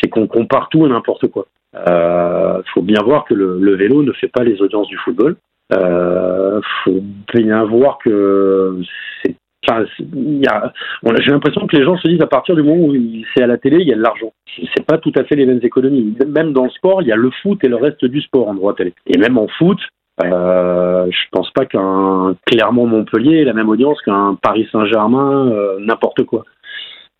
c'est 0.00 0.08
qu'on 0.08 0.26
compare 0.26 0.68
tout 0.68 0.86
et 0.86 0.88
n'importe 0.88 1.28
quoi. 1.28 1.46
Il 1.74 1.80
euh, 1.88 2.62
faut 2.74 2.82
bien 2.82 3.02
voir 3.02 3.24
que 3.24 3.34
le, 3.34 3.74
vélo 3.74 4.02
ne 4.02 4.12
fait 4.12 4.28
pas 4.28 4.42
les 4.42 4.60
audiences 4.60 4.88
du 4.88 4.96
football. 4.98 5.36
Il 5.70 5.78
euh, 5.78 6.60
faut 6.84 7.00
bien 7.34 7.64
voir 7.64 7.98
que 7.98 8.80
c'est 9.22 9.36
Enfin, 9.68 9.84
j'ai 9.98 11.30
l'impression 11.30 11.66
que 11.66 11.76
les 11.76 11.84
gens 11.84 11.96
se 11.98 12.08
disent 12.08 12.22
à 12.22 12.26
partir 12.26 12.56
du 12.56 12.62
moment 12.62 12.86
où 12.86 12.96
c'est 13.34 13.42
à 13.42 13.46
la 13.46 13.58
télé, 13.58 13.76
il 13.80 13.88
y 13.88 13.92
a 13.92 13.96
de 13.96 14.00
l'argent. 14.00 14.32
C'est 14.74 14.86
pas 14.86 14.96
tout 14.96 15.12
à 15.16 15.24
fait 15.24 15.36
les 15.36 15.44
mêmes 15.44 15.60
économies. 15.62 16.16
Même 16.26 16.54
dans 16.54 16.64
le 16.64 16.70
sport, 16.70 17.02
il 17.02 17.08
y 17.08 17.12
a 17.12 17.16
le 17.16 17.30
foot 17.42 17.62
et 17.62 17.68
le 17.68 17.76
reste 17.76 18.04
du 18.06 18.22
sport 18.22 18.48
en 18.48 18.54
droit 18.54 18.74
télé. 18.74 18.94
Et 19.06 19.18
même 19.18 19.36
en 19.36 19.48
foot, 19.48 19.78
euh, 20.24 21.06
je 21.10 21.28
pense 21.30 21.50
pas 21.50 21.66
qu'un 21.66 22.34
Clermont 22.46 22.86
Montpellier 22.86 23.40
ait 23.40 23.44
la 23.44 23.52
même 23.52 23.68
audience 23.68 24.00
qu'un 24.02 24.36
Paris 24.40 24.68
Saint-Germain, 24.72 25.48
euh, 25.48 25.78
n'importe 25.80 26.24
quoi. 26.24 26.44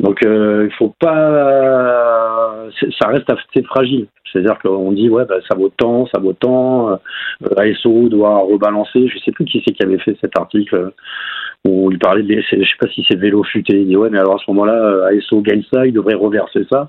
Donc 0.01 0.25
euh, 0.25 0.67
il 0.71 0.75
faut 0.77 0.95
pas, 0.99 2.65
ça 2.99 3.09
reste 3.09 3.31
assez 3.31 3.63
fragile. 3.65 4.07
C'est-à-dire 4.33 4.59
qu'on 4.59 4.93
dit 4.93 5.11
ouais 5.11 5.27
bah, 5.27 5.37
ça 5.49 5.57
vaut 5.57 5.69
tant, 5.69 6.07
ça 6.07 6.19
vaut 6.19 6.33
tant. 6.33 6.93
Euh, 6.93 6.97
ASO 7.59 8.09
doit 8.09 8.39
rebalancer. 8.39 9.09
Je 9.09 9.19
sais 9.19 9.31
plus 9.31 9.45
qui 9.45 9.63
c'est 9.65 9.75
qui 9.75 9.83
avait 9.83 9.99
fait 9.99 10.17
cet 10.21 10.39
article 10.39 10.75
euh, 10.75 10.91
où 11.69 11.93
il 11.93 11.99
parlait 11.99 12.23
de, 12.23 12.41
je 12.41 12.57
sais 12.57 12.77
pas 12.81 12.89
si 12.89 13.05
c'est 13.09 13.17
vélo 13.17 13.45
futé. 13.45 13.79
Il 13.79 13.89
dit 13.89 13.97
ouais 13.97 14.09
mais 14.09 14.19
alors 14.19 14.37
à 14.37 14.39
ce 14.39 14.51
moment-là 14.51 15.09
ASO 15.09 15.43
gagne 15.43 15.65
ça, 15.71 15.87
il 15.87 15.93
devrait 15.93 16.15
reverser 16.15 16.67
ça. 16.73 16.89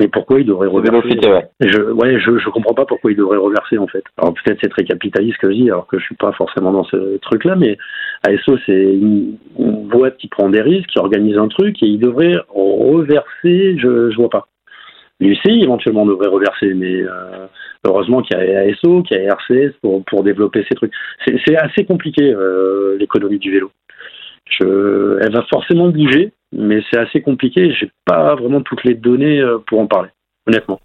Mais 0.00 0.08
pourquoi 0.08 0.40
il 0.40 0.46
devrait 0.46 0.68
reverser 0.68 1.18
Je 1.60 1.92
ouais, 1.92 2.18
je 2.18 2.38
je 2.38 2.48
comprends 2.50 2.74
pas 2.74 2.84
pourquoi 2.84 3.12
il 3.12 3.16
devrait 3.16 3.38
reverser 3.38 3.78
en 3.78 3.86
fait. 3.86 4.02
Alors 4.18 4.34
peut-être 4.34 4.58
c'est 4.62 4.70
très 4.70 4.84
capitaliste 4.84 5.38
que 5.38 5.48
je 5.50 5.54
dis, 5.54 5.70
alors 5.70 5.86
que 5.86 5.98
je 5.98 6.04
suis 6.04 6.16
pas 6.16 6.32
forcément 6.32 6.72
dans 6.72 6.84
ce 6.84 7.18
truc-là, 7.18 7.56
mais 7.56 7.76
ASO 8.26 8.58
c'est 8.66 8.72
une, 8.72 9.36
boîte 9.56 10.16
qui 10.16 10.28
prend 10.28 10.48
des 10.48 10.60
risques, 10.60 10.88
qui 10.88 10.98
organise 10.98 11.38
un 11.38 11.48
truc 11.48 11.82
et 11.82 11.86
il 11.86 12.00
devrait 12.00 12.36
reverser. 12.48 13.76
Je 13.78 14.10
je 14.10 14.16
vois 14.16 14.30
pas. 14.30 14.48
L'UCI 15.20 15.62
éventuellement 15.62 16.06
devrait 16.06 16.28
reverser, 16.28 16.74
mais 16.74 17.02
euh, 17.02 17.46
heureusement 17.84 18.20
qu'il 18.20 18.36
y 18.36 18.40
a 18.40 18.60
ASO, 18.60 19.02
qu'il 19.02 19.16
y 19.16 19.28
a 19.28 19.34
RCS 19.34 19.74
pour 19.80 20.04
pour 20.04 20.24
développer 20.24 20.64
ces 20.68 20.74
trucs. 20.74 20.92
C'est 21.24 21.56
assez 21.56 21.84
compliqué 21.84 22.32
euh, 22.32 22.96
l'économie 22.98 23.38
du 23.38 23.52
vélo. 23.52 23.70
Je, 24.50 25.18
elle 25.22 25.32
va 25.32 25.42
forcément 25.50 25.88
bouger, 25.88 26.32
mais 26.54 26.82
c'est 26.90 26.98
assez 26.98 27.20
compliqué. 27.20 27.72
J'ai 27.74 27.90
pas 28.04 28.34
vraiment 28.34 28.62
toutes 28.62 28.84
les 28.84 28.94
données 28.94 29.40
euh, 29.40 29.58
pour 29.66 29.80
en 29.80 29.86
parler, 29.86 30.10
honnêtement. 30.46 30.80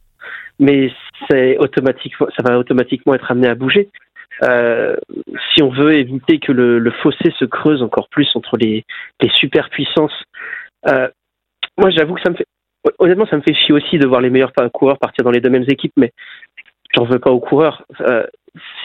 Mais 0.59 0.91
c'est 1.29 1.57
automatiquement, 1.57 2.27
ça 2.35 2.43
va 2.43 2.57
automatiquement 2.57 3.13
être 3.13 3.31
amené 3.31 3.47
à 3.47 3.55
bouger. 3.55 3.89
Euh, 4.43 4.95
si 5.53 5.61
on 5.61 5.69
veut 5.69 5.93
éviter 5.93 6.39
que 6.39 6.51
le, 6.51 6.91
fossé 7.03 7.31
se 7.37 7.45
creuse 7.45 7.83
encore 7.83 8.09
plus 8.09 8.29
entre 8.35 8.57
les, 8.57 8.85
les 9.21 9.29
superpuissances, 9.29 10.23
euh, 10.87 11.09
moi 11.77 11.89
j'avoue 11.89 12.15
que 12.15 12.21
ça 12.21 12.31
me 12.31 12.35
fait, 12.35 12.45
honnêtement, 12.99 13.27
ça 13.27 13.37
me 13.37 13.41
fait 13.41 13.53
chier 13.53 13.73
aussi 13.73 13.97
de 13.97 14.07
voir 14.07 14.21
les 14.21 14.29
meilleurs 14.29 14.53
coureurs 14.73 14.97
partir 14.97 15.23
dans 15.23 15.31
les 15.31 15.41
deux 15.41 15.49
mêmes 15.49 15.65
équipes, 15.67 15.93
mais 15.97 16.11
j'en 16.95 17.05
veux 17.05 17.19
pas 17.19 17.31
aux 17.31 17.39
coureurs. 17.39 17.85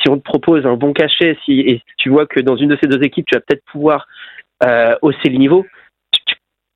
Si 0.01 0.09
on 0.09 0.17
te 0.17 0.23
propose 0.23 0.67
un 0.67 0.75
bon 0.75 0.93
cachet, 0.93 1.39
si 1.45 1.61
et 1.61 1.83
tu 1.99 2.09
vois 2.09 2.27
que 2.27 2.41
dans 2.41 2.57
une 2.57 2.71
de 2.71 2.79
ces 2.81 2.89
deux 2.89 3.03
équipes, 3.05 3.27
tu 3.27 3.37
vas 3.37 3.43
peut-être 3.47 3.65
pouvoir 3.71 4.07
hausser 5.03 5.29
le 5.29 5.39
niveau, 5.39 5.65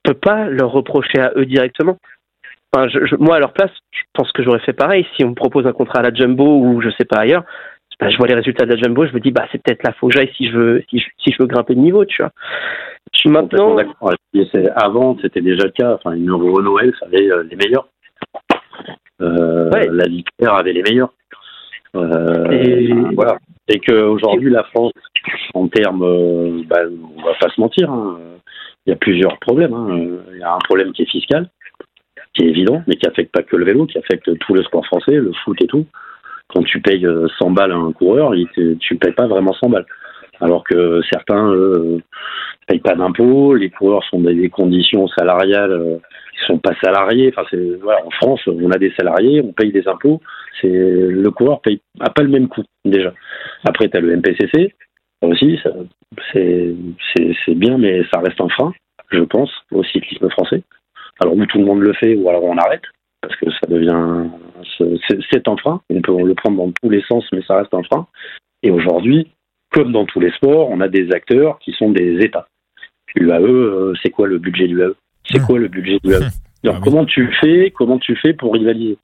peux 0.09 0.19
pas 0.19 0.49
leur 0.49 0.71
reprocher 0.71 1.21
à 1.21 1.33
eux 1.37 1.47
directement. 1.47 1.97
Enfin, 2.73 2.89
je, 2.89 3.17
moi, 3.17 3.37
à 3.37 3.39
leur 3.39 3.53
place, 3.53 3.71
je 3.93 4.03
pense 4.13 4.31
que 4.33 4.43
j'aurais 4.43 4.61
fait 4.61 4.73
pareil. 4.73 5.07
Si 5.17 5.25
on 5.25 5.31
me 5.31 5.35
propose 5.35 5.67
un 5.67 5.73
contrat 5.73 6.01
à 6.01 6.03
la 6.03 6.15
Jumbo 6.15 6.59
ou 6.59 6.81
je 6.83 6.91
sais 6.91 7.05
pas 7.05 7.19
ailleurs, 7.19 7.45
bah, 8.01 8.11
je 8.11 8.17
vois 8.17 8.29
les 8.29 8.35
résultats 8.35 8.65
de 8.65 8.73
la 8.73 8.81
Jumbo, 8.81 9.07
je 9.07 9.13
me 9.13 9.21
dis, 9.21 9.33
bah, 9.33 9.47
c'est 9.51 9.61
peut-être 9.63 9.83
la 9.83 9.93
faut 9.93 10.09
que 10.09 10.15
j'aille 10.15 10.33
si 10.37 10.49
je 10.49 10.57
veux, 10.57 10.85
si 10.89 10.99
je, 10.99 11.07
si 11.19 11.33
je 11.33 11.37
veux 11.41 11.49
grimper 11.49 11.75
de 11.75 11.81
niveau, 11.81 12.05
tu 12.05 12.23
vois. 12.23 12.31
Je 13.13 13.19
suis 13.19 13.31
maintenant. 13.31 13.77
Avant, 14.77 15.17
c'était 15.21 15.41
déjà 15.41 15.65
le 15.65 15.71
cas. 15.71 15.95
Enfin, 15.95 16.13
une 16.13 16.27
Noël, 16.27 16.93
ça 17.01 17.07
avait 17.07 17.31
euh, 17.31 17.43
les 17.51 17.57
meilleurs. 17.57 17.89
Euh, 19.21 19.71
La 19.91 20.05
Ligue 20.05 20.27
avait 20.47 20.73
les 20.73 20.83
meilleurs. 20.83 21.13
Euh, 21.97 22.51
et... 22.51 22.93
Voilà. 23.15 23.39
Et 23.69 23.81
qu'aujourd'hui, 23.81 24.51
la 24.51 24.65
France, 24.65 24.93
en 25.55 25.69
termes, 25.69 26.03
euh, 26.03 26.63
bah, 26.67 26.81
on 27.19 27.23
va 27.23 27.35
pas 27.35 27.51
se 27.51 27.61
mentir, 27.61 27.91
hein, 27.91 28.19
il 28.87 28.91
y 28.91 28.93
a 28.93 28.97
plusieurs 28.97 29.39
problèmes. 29.41 29.75
Hein. 29.75 29.89
Il 30.33 30.39
y 30.39 30.43
a 30.43 30.55
un 30.55 30.59
problème 30.59 30.93
qui 30.93 31.03
est 31.03 31.11
fiscal, 31.11 31.51
qui 32.35 32.45
est 32.45 32.49
évident, 32.49 32.83
mais 32.87 32.97
qui 32.97 33.07
affecte 33.07 33.33
pas 33.33 33.43
que 33.43 33.57
le 33.57 33.67
vélo, 33.67 33.87
qui 33.87 33.99
affecte 33.99 34.39
tout 34.39 34.55
le 34.55 34.63
sport 34.63 34.87
français, 34.87 35.13
le 35.13 35.33
foot 35.45 35.61
et 35.61 35.67
tout. 35.67 35.87
Quand 36.49 36.63
tu 36.63 36.81
payes 36.81 37.07
100 37.39 37.51
balles 37.51 37.73
à 37.73 37.77
un 37.77 37.93
coureur, 37.93 38.33
tu 38.81 38.97
payes 38.97 39.13
pas 39.13 39.27
vraiment 39.27 39.53
100 39.53 39.69
balles. 39.69 39.87
Alors 40.41 40.65
que 40.65 41.03
certains 41.13 41.53
ne 41.53 41.99
payent 42.67 42.79
pas 42.79 42.95
d'impôts, 42.95 43.55
les 43.55 43.69
coureurs 43.69 44.05
sont 44.05 44.21
dans 44.21 44.33
des 44.33 44.49
conditions 44.49 45.09
salariales, 45.09 46.01
ils 46.41 46.47
sont 46.47 46.59
pas 46.59 46.75
salariés. 46.83 47.33
Enfin, 47.37 47.57
en 48.05 48.11
France, 48.11 48.41
on 48.47 48.71
a 48.71 48.79
des 48.79 48.93
salariés, 48.97 49.41
on 49.43 49.53
paye 49.53 49.73
des 49.73 49.87
impôts 49.89 50.21
c'est 50.61 50.69
le 50.69 51.31
coureur 51.31 51.61
paye 51.61 51.81
a 52.01 52.11
pas 52.11 52.23
le 52.23 52.29
même 52.29 52.49
coût 52.49 52.65
déjà. 52.85 53.13
Après, 53.65 53.89
tu 53.89 53.97
as 53.97 54.01
le 54.01 54.17
MPCC 54.17 54.75
aussi, 55.23 55.59
c'est 56.33 57.55
bien, 57.55 57.79
mais 57.79 58.03
ça 58.13 58.21
reste 58.21 58.41
un 58.41 58.49
frein. 58.49 58.73
je 59.11 59.21
pense, 59.21 59.51
au 59.73 59.83
cyclisme 59.85 60.29
français. 60.31 60.63
Alors 61.21 61.35
où 61.35 61.47
tout 61.47 61.59
le 61.59 61.65
monde 61.65 61.81
le 61.81 61.93
fait, 61.95 62.15
ou 62.15 62.29
alors 62.29 62.45
on 62.45 62.57
arrête, 62.57 62.83
parce 63.21 63.35
que 63.37 63.51
ça 63.51 63.67
devient, 63.69 64.29
c'est 64.79 65.49
un 65.49 65.57
frein. 65.57 65.81
On 65.91 66.01
peut 66.01 66.23
le 66.23 66.35
prendre 66.35 66.59
dans 66.59 66.73
tous 66.83 66.91
les 66.91 67.03
sens, 67.03 67.25
mais 67.33 67.43
ça 67.43 67.57
reste 67.57 67.75
un 67.75 67.83
frein. 67.83 68.07
Et 68.63 68.71
aujourd'hui, 68.71 69.29
comme 69.73 69.93
dans 69.93 70.05
tous 70.05 70.21
les 70.21 70.31
sports, 70.33 70.71
on 70.71 70.81
a 70.81 70.89
des 70.89 71.11
acteurs 71.13 71.59
qui 71.59 71.73
sont 71.73 71.91
des 71.91 72.25
États. 72.25 72.47
L'UAE, 73.15 73.41
euh, 73.43 73.95
c'est 74.03 74.11
quoi 74.11 74.29
le 74.29 74.39
budget 74.39 74.69
de 74.69 74.75
l'UAE 74.75 74.95
C'est 75.31 75.41
mmh. 75.41 75.47
quoi 75.47 75.59
le 75.59 75.69
budget 75.69 75.99
de 76.03 76.11
l'UAE 76.11 76.21
mmh. 76.21 76.69
ah 76.69 76.81
comment 76.83 77.05
tu 77.05 77.31
fais 77.41 77.71
Comment 77.71 77.99
tu 77.99 78.17
fais 78.17 78.33
pour 78.33 78.53
rivaliser 78.55 78.99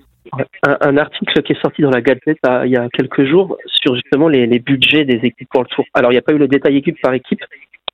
un, 0.62 0.96
article 0.96 1.42
qui 1.42 1.52
est 1.52 1.60
sorti 1.60 1.82
dans 1.82 1.90
la 1.90 2.00
Gazette 2.00 2.38
il 2.64 2.70
y 2.70 2.76
a 2.76 2.88
quelques 2.88 3.24
jours 3.24 3.58
sur 3.66 3.94
justement 3.94 4.28
les, 4.28 4.58
budgets 4.58 5.04
des 5.04 5.20
équipes 5.26 5.48
pour 5.50 5.62
le 5.62 5.68
tour. 5.68 5.84
Alors 5.94 6.10
il 6.10 6.14
n'y 6.14 6.18
a 6.18 6.22
pas 6.22 6.32
eu 6.32 6.38
le 6.38 6.48
détail 6.48 6.76
équipe 6.76 7.00
par 7.02 7.12
équipe, 7.14 7.40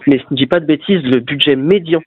mais 0.06 0.18
je 0.18 0.24
ne 0.30 0.36
dis 0.36 0.46
pas 0.46 0.60
de 0.60 0.66
bêtises, 0.66 1.02
le 1.02 1.20
budget 1.20 1.56
médian, 1.56 2.00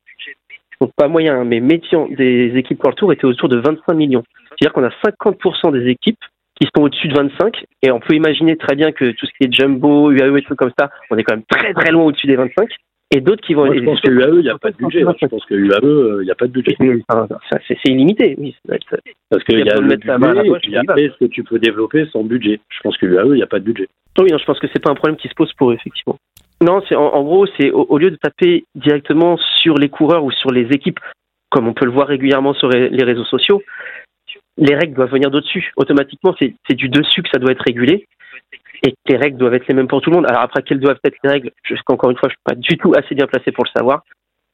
donc 0.80 0.92
pas 0.96 1.08
moyen, 1.08 1.40
hein, 1.40 1.46
mais 1.46 1.60
médian 1.60 2.08
des 2.08 2.54
équipes 2.56 2.80
pour 2.80 2.90
le 2.90 2.96
tour 2.96 3.14
était 3.14 3.26
autour 3.26 3.50
de 3.50 3.58
25 3.58 3.94
millions. 3.94 4.24
C'est-à-dire 4.50 4.74
qu'on 4.74 4.84
a 4.84 4.94
50% 5.06 5.72
des 5.74 5.90
équipes 5.90 6.20
qui 6.60 6.68
sont 6.76 6.84
au-dessus 6.84 7.08
de 7.08 7.16
25, 7.16 7.66
et 7.82 7.92
on 7.92 8.00
peut 8.00 8.16
imaginer 8.16 8.56
très 8.58 8.76
bien 8.76 8.92
que 8.92 9.12
tout 9.12 9.26
ce 9.26 9.32
qui 9.38 9.46
est 9.46 9.54
jumbo, 9.54 10.12
UAE 10.12 10.38
et 10.38 10.42
tout 10.44 10.56
comme 10.56 10.72
ça, 10.78 10.90
on 11.10 11.18
est 11.18 11.24
quand 11.24 11.36
même 11.36 11.46
très 11.50 11.74
très 11.74 11.92
loin 11.92 12.04
au-dessus 12.04 12.28
des 12.28 12.36
25 12.36 12.70
et 13.14 13.22
d'autres 13.22 13.46
qui 13.46 13.54
vont. 13.54 13.66
Moi, 13.66 13.76
je 13.76 13.84
pense 13.84 14.02
que 14.02 14.10
l'UAE, 14.10 14.40
il 14.40 14.44
n'y 14.44 14.50
a 14.50 14.58
pas 14.58 14.72
de 14.72 14.78
budget. 14.78 15.02
Je 15.02 15.28
pense 15.28 15.46
que 15.46 15.54
l'UAE, 15.54 16.22
il 16.22 16.26
n'y 16.26 16.32
a 16.32 16.36
pas 16.36 16.48
de 16.48 16.52
budget. 16.52 16.76
C'est 17.68 17.78
illimité, 17.86 18.36
oui. 18.38 18.56
Parce 19.30 19.44
qu'il 19.44 19.60
y 19.60 19.70
a 19.70 19.76
le 19.76 19.96
budget, 19.96 20.48
et 20.48 20.60
puis 20.60 20.78
après, 20.78 21.10
ce 21.10 21.26
que 21.26 21.30
tu 21.30 21.44
peux 21.44 21.60
développer 21.60 22.06
sans 22.12 22.24
budget. 22.24 22.60
Je 22.70 22.80
pense 22.82 22.98
que 22.98 23.06
l'UAE, 23.06 23.28
il 23.28 23.36
n'y 23.36 23.44
a 23.44 23.48
pas 23.48 23.60
de 23.60 23.66
budget. 23.66 23.88
Oui, 24.20 24.30
non, 24.32 24.38
je 24.38 24.46
pense 24.46 24.60
que 24.60 24.68
c'est 24.74 24.82
pas 24.82 24.92
un 24.92 24.96
problème 24.96 25.18
qui 25.18 25.28
se 25.28 25.36
pose 25.36 25.52
pour 25.54 25.72
eux, 25.72 25.76
effectivement. 25.76 26.18
Non, 26.62 26.82
c'est 26.88 26.96
en, 26.96 27.24
gros, 27.24 27.46
c'est 27.58 27.72
au, 27.72 27.98
lieu 27.98 28.10
de 28.10 28.16
taper 28.16 28.66
directement 28.76 29.38
sur 29.62 29.76
les 29.76 29.90
coureurs 29.90 30.24
ou 30.24 30.32
sur 30.32 30.52
les 30.52 30.68
équipes, 30.72 31.00
comme 31.50 31.68
on 31.68 31.74
peut 31.74 31.86
le 31.86 31.92
voir 31.92 32.08
régulièrement 32.08 32.54
sur 32.54 32.70
les 32.70 33.04
réseaux 33.04 33.26
sociaux, 33.26 33.62
les 34.58 34.76
règles 34.76 34.94
doivent 34.94 35.12
venir 35.12 35.30
d'au-dessus. 35.30 35.72
Automatiquement, 35.76 36.36
c'est 36.40 36.76
du 36.76 36.90
dessus 36.90 37.22
que 37.22 37.30
ça 37.34 37.40
doit 37.40 37.52
être 37.52 37.64
régulé 37.66 38.06
et 38.84 38.94
les 39.08 39.18
règles 39.18 39.38
doivent 39.38 39.54
être 39.54 39.68
les 39.68 39.74
mêmes 39.74 39.88
pour 39.88 40.02
tout 40.02 40.10
le 40.10 40.18
monde. 40.18 40.26
Alors 40.28 40.42
après, 40.42 40.62
quelles 40.62 40.80
doivent 40.80 41.00
être 41.04 41.18
les 41.24 41.30
règles 41.30 41.52
Encore 41.88 42.12
une 42.12 42.18
fois, 42.18 42.30
je 42.30 42.34
suis 42.34 42.44
pas 42.44 42.56
du 42.56 42.78
tout 42.78 42.94
assez 42.96 43.16
bien 43.16 43.28
placé 43.28 43.52
pour 43.52 43.64
le 43.64 43.70
savoir. 43.76 44.04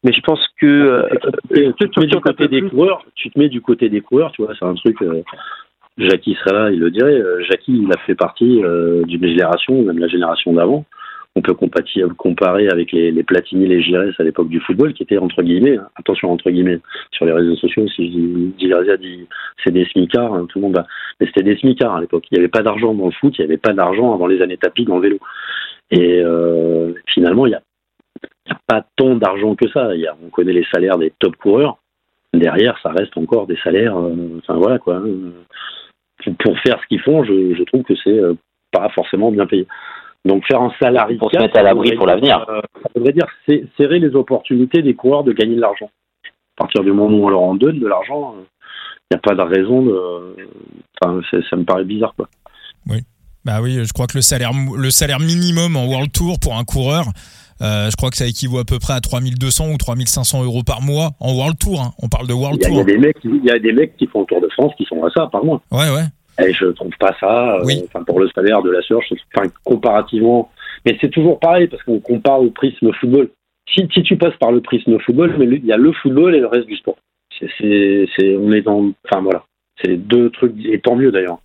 Mais 0.03 0.13
je 0.13 0.21
pense 0.21 0.39
que 0.61 0.65
euh, 0.65 1.73
tu, 1.77 1.89
te 1.89 1.99
mets 1.99 2.07
du 2.07 2.21
côté 2.21 2.47
des 2.47 2.61
coureurs. 2.61 3.03
Tu 3.15 3.29
te 3.29 3.37
mets 3.37 3.49
du 3.49 3.59
côté 3.59 3.89
des 3.89 4.01
coureurs, 4.01 4.31
tu 4.31 4.43
vois. 4.43 4.53
C'est 4.57 4.65
un 4.65 4.75
truc. 4.75 5.01
Euh, 5.01 5.23
Jackie 5.97 6.35
serait 6.35 6.53
là, 6.53 6.71
il 6.71 6.79
le 6.79 6.91
dirait. 6.91 7.19
Euh, 7.19 7.43
Jackie, 7.49 7.81
il 7.83 7.91
a 7.91 7.97
fait 8.05 8.15
partie 8.15 8.61
d'une 9.07 9.27
génération, 9.27 9.81
même 9.81 9.99
la 9.99 10.07
génération 10.07 10.53
d'avant, 10.53 10.85
on 11.35 11.41
peut 11.41 11.53
comparer 11.53 12.67
avec 12.69 12.91
les, 12.91 13.11
les 13.11 13.23
Platini, 13.23 13.67
les 13.67 13.81
Gires 13.81 14.13
à 14.17 14.23
l'époque 14.23 14.49
du 14.49 14.59
football, 14.59 14.93
qui 14.93 15.03
étaient 15.03 15.17
entre 15.17 15.41
guillemets, 15.41 15.77
hein, 15.77 15.87
attention 15.95 16.31
entre 16.31 16.49
guillemets, 16.49 16.79
sur 17.11 17.25
les 17.25 17.31
réseaux 17.31 17.55
sociaux, 17.55 17.87
si 17.87 18.11
je 18.11 18.95
dit 18.97 19.27
c'est 19.63 19.71
des 19.71 19.85
smicards, 19.85 20.33
hein, 20.33 20.47
tout 20.49 20.59
le 20.59 20.63
monde 20.63 20.75
va. 20.75 20.87
Mais 21.19 21.27
c'était 21.27 21.43
des 21.43 21.57
smicards 21.57 21.95
à 21.95 22.01
l'époque. 22.01 22.25
Il 22.31 22.35
n'y 22.35 22.39
avait 22.39 22.49
pas 22.49 22.63
d'argent 22.63 22.93
dans 22.93 23.05
le 23.05 23.11
foot, 23.11 23.37
il 23.37 23.41
n'y 23.41 23.45
avait 23.45 23.57
pas 23.57 23.73
d'argent 23.73 24.13
avant 24.13 24.27
les 24.27 24.41
années 24.41 24.57
tapis 24.57 24.85
dans 24.85 24.95
le 24.97 25.03
vélo. 25.03 25.19
Et 25.91 26.19
euh, 26.19 26.93
finalement, 27.07 27.45
il 27.45 27.49
n'y 27.49 27.55
a, 27.55 27.61
pas 28.67 28.85
tant 28.95 29.15
d'argent 29.15 29.55
que 29.55 29.69
ça. 29.69 29.89
On 30.23 30.29
connaît 30.29 30.53
les 30.53 30.65
salaires 30.73 30.97
des 30.97 31.13
top 31.19 31.35
coureurs. 31.35 31.77
Derrière, 32.33 32.77
ça 32.81 32.89
reste 32.89 33.17
encore 33.17 33.47
des 33.47 33.57
salaires. 33.63 33.97
Euh, 33.97 34.39
voilà 34.47 34.79
quoi. 34.79 34.97
Hein. 34.97 36.33
Pour 36.39 36.59
faire 36.59 36.79
ce 36.81 36.87
qu'ils 36.87 37.01
font, 37.01 37.23
je, 37.23 37.55
je 37.55 37.63
trouve 37.63 37.83
que 37.83 37.95
c'est 38.03 38.19
euh, 38.19 38.33
pas 38.71 38.89
forcément 38.89 39.31
bien 39.31 39.45
payé. 39.45 39.67
Donc 40.25 40.45
faire 40.45 40.61
un 40.61 40.71
salarié 40.79 41.17
pour 41.17 41.31
se 41.31 41.37
mettre 41.37 41.57
à 41.57 41.63
l'abri 41.63 41.95
pour 41.95 42.05
l'avenir. 42.05 42.45
Euh, 42.49 42.61
ça 42.83 42.89
voudrait 42.95 43.13
dire 43.13 43.27
serrer 43.77 43.99
les 43.99 44.15
opportunités 44.15 44.81
des 44.81 44.93
coureurs 44.93 45.23
de 45.23 45.31
gagner 45.31 45.55
de 45.55 45.61
l'argent. 45.61 45.89
À 46.25 46.63
partir 46.63 46.83
du 46.83 46.91
moment 46.91 47.17
où 47.17 47.25
on 47.25 47.29
leur 47.29 47.41
en 47.41 47.55
donne 47.55 47.79
de 47.79 47.87
l'argent, 47.87 48.35
il 48.35 48.41
euh, 48.41 48.43
n'y 49.11 49.17
a 49.17 49.19
pas 49.19 49.35
de 49.35 49.41
raison 49.41 49.81
de. 49.83 50.35
Enfin, 51.01 51.21
ça 51.49 51.55
me 51.55 51.63
paraît 51.63 51.85
bizarre 51.85 52.13
quoi. 52.15 52.27
Oui. 52.89 52.99
Bah 53.45 53.61
oui, 53.61 53.79
je 53.85 53.93
crois 53.93 54.07
que 54.07 54.17
le 54.17 54.21
salaire, 54.21 54.51
le 54.77 54.91
salaire 54.91 55.19
minimum 55.19 55.77
en 55.77 55.85
World 55.85 56.11
Tour 56.11 56.39
pour 56.41 56.57
un 56.57 56.65
coureur, 56.65 57.05
euh, 57.61 57.89
je 57.89 57.95
crois 57.95 58.09
que 58.09 58.17
ça 58.17 58.27
équivaut 58.27 58.59
à 58.59 58.65
peu 58.65 58.79
près 58.79 58.93
à 58.93 59.01
3200 59.01 59.71
ou 59.71 59.77
3500 59.77 60.43
euros 60.43 60.63
par 60.63 60.81
mois 60.81 61.11
en 61.21 61.33
World 61.33 61.57
Tour. 61.57 61.81
Hein. 61.81 61.91
On 62.01 62.09
parle 62.09 62.27
de 62.27 62.33
World 62.33 62.61
Tour. 62.61 62.71
Il 62.71 62.77
y, 62.77 62.81
a 62.81 62.83
des 62.83 62.97
mecs, 62.97 63.17
il 63.23 63.45
y 63.45 63.51
a 63.51 63.59
des 63.59 63.71
mecs 63.71 63.95
qui 63.97 64.07
font 64.07 64.21
le 64.21 64.25
Tour 64.25 64.41
de 64.41 64.49
France 64.49 64.73
qui 64.77 64.85
sont 64.85 65.03
à 65.03 65.09
ça 65.11 65.27
par 65.31 65.43
mois. 65.43 65.61
Ouais, 65.71 65.89
ouais. 65.89 66.05
Et 66.39 66.53
je 66.53 66.65
trouve 66.67 66.95
pas 66.99 67.15
ça, 67.19 67.55
euh, 67.55 67.63
enfin, 67.85 68.03
pour 68.03 68.19
le 68.19 68.29
salaire 68.29 68.61
de 68.61 68.71
la 68.71 68.81
Surge, 68.81 69.05
enfin, 69.35 69.47
comparativement. 69.63 70.51
Mais 70.85 70.97
c'est 71.01 71.09
toujours 71.09 71.39
pareil, 71.39 71.67
parce 71.67 71.83
qu'on 71.83 71.99
compare 71.99 72.41
au 72.41 72.49
prisme 72.49 72.91
football. 72.93 73.29
Si, 73.73 73.87
si, 73.93 74.03
tu 74.03 74.17
passes 74.17 74.37
par 74.37 74.51
le 74.51 74.61
prisme 74.61 74.97
football, 74.99 75.35
mais 75.37 75.45
il 75.45 75.65
y 75.65 75.73
a 75.73 75.77
le 75.77 75.91
football 75.91 76.35
et 76.35 76.39
le 76.39 76.47
reste 76.47 76.67
du 76.67 76.75
sport. 76.75 76.97
C'est, 77.39 78.07
c'est, 78.17 78.35
on 78.37 78.51
est 78.51 78.61
dans, 78.61 78.91
enfin 79.05 79.21
voilà, 79.21 79.43
c'est 79.83 79.95
deux 79.95 80.29
trucs, 80.31 80.53
et 80.65 80.79
tant 80.79 80.95
mieux 80.95 81.11
d'ailleurs. 81.11 81.39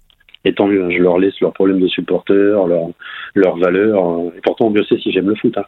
Et 0.45 0.53
tant 0.53 0.67
mieux, 0.67 0.91
je 0.91 0.99
leur 0.99 1.19
laisse 1.19 1.39
leurs 1.41 1.53
problèmes 1.53 1.81
de 1.81 1.89
supporters, 1.89 2.67
leurs 2.67 2.91
leurs 3.35 3.57
valeurs. 3.57 4.21
Et 4.37 4.41
pourtant, 4.43 4.71
Dieu 4.71 4.85
sait 4.85 4.99
si 4.99 5.11
j'aime 5.13 5.29
le 5.29 5.37
foot, 5.37 5.57
hein. 5.57 5.65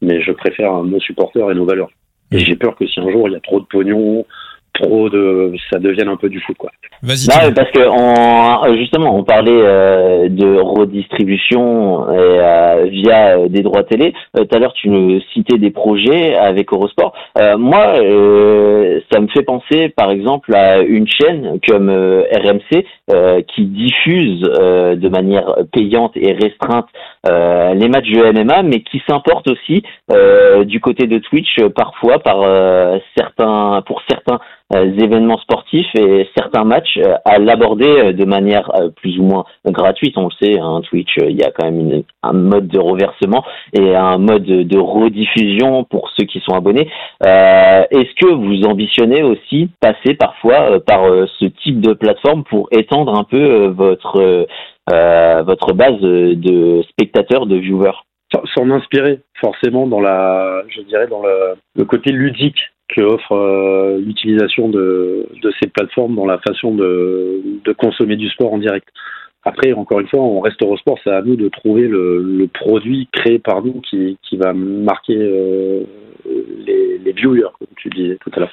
mais 0.00 0.20
je 0.20 0.32
préfère 0.32 0.82
nos 0.82 1.00
supporters 1.00 1.50
et 1.50 1.54
nos 1.54 1.64
valeurs. 1.64 1.90
Et 2.32 2.40
j'ai 2.40 2.56
peur 2.56 2.74
que 2.74 2.86
si 2.86 2.98
un 2.98 3.10
jour 3.10 3.28
il 3.28 3.32
y 3.32 3.36
a 3.36 3.40
trop 3.40 3.60
de 3.60 3.66
pognon, 3.66 4.26
trop 4.80 5.08
de, 5.08 5.52
ça 5.70 5.78
devienne 5.78 6.08
un 6.08 6.16
peu 6.16 6.28
du 6.28 6.40
foot, 6.40 6.56
quoi. 6.56 6.70
Vas-y. 7.02 7.52
parce 7.54 7.70
que 7.70 7.86
on, 7.88 8.76
justement, 8.76 9.14
on 9.16 9.22
parlait 9.22 9.52
euh, 9.52 10.28
de 10.28 10.58
redistribution 10.58 12.08
euh, 12.08 12.86
via 12.88 13.38
euh, 13.38 13.48
des 13.48 13.62
droits 13.62 13.84
télé. 13.84 14.14
Tout 14.34 14.46
à 14.52 14.58
l'heure, 14.58 14.72
tu 14.72 14.88
nous 14.88 15.20
citais 15.32 15.58
des 15.58 15.70
projets 15.70 16.34
avec 16.34 16.72
Eurosport. 16.72 17.12
moi, 17.58 17.94
ça 19.12 19.20
me 19.20 19.28
fait 19.28 19.42
penser, 19.42 19.88
par 19.90 20.10
exemple, 20.10 20.54
à 20.54 20.78
une 20.78 21.06
chaîne 21.06 21.58
comme 21.68 21.90
RMC 21.90 22.84
qui 23.48 23.64
diffuse 23.66 24.40
de 24.40 25.08
manière 25.08 25.54
payante 25.72 26.12
et 26.16 26.32
restreinte 26.32 26.86
les 27.28 27.88
matchs 27.88 28.10
de 28.10 28.32
MMA, 28.32 28.62
mais 28.62 28.80
qui 28.80 29.02
s'importe 29.08 29.48
aussi 29.48 29.82
du 30.64 30.80
côté 30.80 31.06
de 31.06 31.18
Twitch 31.18 31.60
parfois 31.74 32.18
par 32.18 32.42
certains, 33.16 33.82
pour 33.86 34.02
certains 34.08 34.40
euh, 34.74 34.98
événements 34.98 35.38
sportifs 35.38 35.94
et 35.94 36.28
certains 36.36 36.64
matchs 36.64 36.98
euh, 36.98 37.14
à 37.24 37.38
l'aborder 37.38 37.86
euh, 37.86 38.12
de 38.12 38.24
manière 38.24 38.68
plus 38.96 39.16
ou 39.16 39.22
moins 39.22 39.44
gratuite. 39.64 40.18
On 40.18 40.24
le 40.24 40.44
sait, 40.44 40.58
hein, 40.58 40.80
Twitch, 40.90 41.14
il 41.18 41.36
y 41.36 41.44
a 41.44 41.52
quand 41.52 41.70
même 41.70 42.02
un 42.24 42.32
mode 42.32 42.66
de 42.66 42.80
reversement 42.80 43.44
et 43.72 43.94
un 43.94 44.18
mode 44.18 44.42
de 44.42 44.78
rediffusion 44.78 45.84
pour 45.84 46.10
ceux 46.16 46.24
qui 46.24 46.40
sont 46.40 46.54
abonnés. 46.56 46.90
Est-ce 47.20 48.14
que 48.16 48.26
vous 48.26 48.64
ambitionnez 48.64 49.22
aussi 49.22 49.68
passer 49.80 50.14
parfois 50.14 50.80
par 50.80 51.02
ce 51.38 51.44
type 51.62 51.80
de 51.80 51.92
plateforme 51.92 52.42
pour 52.42 52.68
étendre 52.72 53.16
un 53.16 53.24
peu 53.24 53.68
votre 53.68 54.46
votre 54.88 55.72
base 55.72 56.00
de 56.00 56.82
spectateurs, 56.90 57.46
de 57.46 57.56
viewers 57.56 58.02
S'en 58.56 58.70
inspirer 58.70 59.20
forcément 59.40 59.86
dans 59.86 60.00
la, 60.00 60.62
je 60.68 60.82
dirais 60.82 61.06
dans 61.06 61.22
le 61.22 61.84
côté 61.84 62.10
ludique 62.10 62.58
que 62.88 63.00
offre 63.00 63.32
euh, 63.32 63.98
l'utilisation 63.98 64.68
de, 64.68 65.26
ces 65.60 65.68
plateformes 65.68 66.14
dans 66.14 66.26
la 66.26 66.38
façon 66.38 66.74
de, 66.74 67.60
consommer 67.78 68.16
du 68.16 68.28
sport 68.30 68.52
en 68.52 68.58
direct. 68.58 68.88
Après, 69.44 69.72
encore 69.72 70.00
une 70.00 70.08
fois, 70.08 70.20
on 70.20 70.40
reste 70.40 70.62
au 70.62 70.76
sport, 70.76 70.98
c'est 71.04 71.10
à 71.10 71.22
nous 71.22 71.36
de 71.36 71.48
trouver 71.48 71.86
le, 71.86 72.48
produit 72.52 73.08
créé 73.12 73.38
par 73.38 73.62
nous 73.62 73.80
qui, 73.80 74.18
va 74.32 74.52
marquer 74.52 75.16
euh, 75.16 75.84
les, 76.66 77.12
viewers, 77.12 77.52
comme 77.58 77.68
tu 77.76 77.88
disais 77.90 78.18
tout 78.20 78.30
à 78.34 78.40
l'heure. 78.40 78.52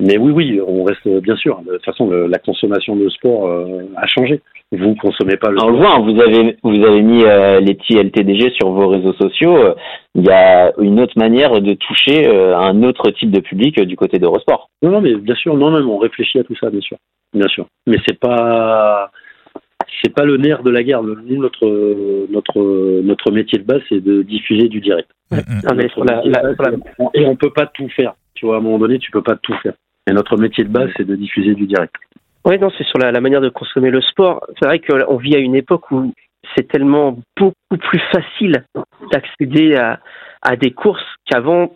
Mais 0.00 0.18
oui, 0.18 0.32
oui, 0.32 0.60
on 0.66 0.84
reste 0.84 1.06
bien 1.22 1.36
sûr. 1.36 1.60
De 1.62 1.72
toute 1.72 1.84
façon, 1.84 2.10
la 2.10 2.38
consommation 2.38 2.96
de 2.96 3.08
sport 3.08 3.46
euh, 3.46 3.82
a 3.96 4.06
changé. 4.06 4.40
Vous 4.72 4.94
consommez 4.94 5.36
pas 5.36 5.50
le. 5.50 5.62
On 5.62 5.68
le 5.68 5.76
voit, 5.76 5.96
hein, 5.96 6.00
vous 6.00 6.18
avez 6.20 6.56
vous 6.62 6.84
avez 6.84 7.02
mis 7.02 7.24
euh, 7.24 7.60
les 7.60 7.74
petits 7.74 7.98
LTDG 7.98 8.52
sur 8.58 8.70
vos 8.70 8.88
réseaux 8.88 9.12
sociaux. 9.14 9.56
Euh, 9.56 9.74
il 10.14 10.24
y 10.24 10.30
a 10.30 10.72
une 10.78 10.98
autre 10.98 11.18
manière 11.18 11.60
de 11.60 11.74
toucher 11.74 12.26
un 12.26 12.82
autre 12.82 13.10
type 13.10 13.30
de 13.30 13.40
public 13.40 13.80
du 13.80 13.96
côté 13.96 14.18
d'Eurosport. 14.18 14.68
Non, 14.82 14.90
non, 14.90 15.00
mais 15.00 15.14
bien 15.14 15.34
sûr, 15.34 15.56
non, 15.56 15.70
non, 15.70 15.86
on 15.88 15.98
réfléchit 15.98 16.38
à 16.38 16.44
tout 16.44 16.56
ça, 16.56 16.70
bien 16.70 16.80
sûr, 16.80 16.96
bien 17.34 17.48
sûr. 17.48 17.66
Mais 17.86 17.98
c'est 18.06 18.18
pas 18.18 19.10
c'est 20.02 20.14
pas 20.14 20.24
le 20.24 20.36
nerf 20.36 20.62
de 20.62 20.70
la 20.70 20.82
guerre. 20.82 21.02
Nous, 21.02 21.36
notre 21.36 21.66
notre 22.30 23.02
notre 23.02 23.30
métier 23.30 23.58
de 23.58 23.64
base, 23.64 23.82
c'est 23.88 24.00
de 24.00 24.22
diffuser 24.22 24.68
du 24.68 24.80
direct. 24.80 25.10
Et 27.14 27.26
on 27.26 27.36
peut 27.36 27.50
pas 27.50 27.66
tout 27.66 27.88
faire. 27.88 28.14
Tu 28.34 28.46
vois, 28.46 28.56
à 28.56 28.58
un 28.58 28.62
moment 28.62 28.78
donné, 28.78 28.98
tu 28.98 29.10
peux 29.10 29.22
pas 29.22 29.36
tout 29.36 29.54
faire. 29.62 29.74
Et 30.08 30.12
notre 30.12 30.36
métier 30.36 30.64
de 30.64 30.68
base, 30.68 30.90
c'est 30.96 31.06
de 31.06 31.14
diffuser 31.14 31.54
du 31.54 31.66
direct. 31.66 31.94
Oui, 32.44 32.58
non, 32.58 32.70
c'est 32.76 32.84
sur 32.84 32.98
la, 32.98 33.12
manière 33.20 33.40
de 33.40 33.48
consommer 33.48 33.90
le 33.90 34.00
sport. 34.00 34.44
C'est 34.58 34.66
vrai 34.66 34.80
qu'on 34.80 35.16
vit 35.16 35.36
à 35.36 35.38
une 35.38 35.54
époque 35.54 35.90
où 35.92 36.12
c'est 36.56 36.66
tellement 36.66 37.18
beaucoup 37.38 37.54
plus 37.78 38.00
facile 38.10 38.64
d'accéder 39.12 39.76
à, 39.76 40.00
à 40.42 40.56
des 40.56 40.72
courses 40.72 41.06
qu'avant, 41.24 41.72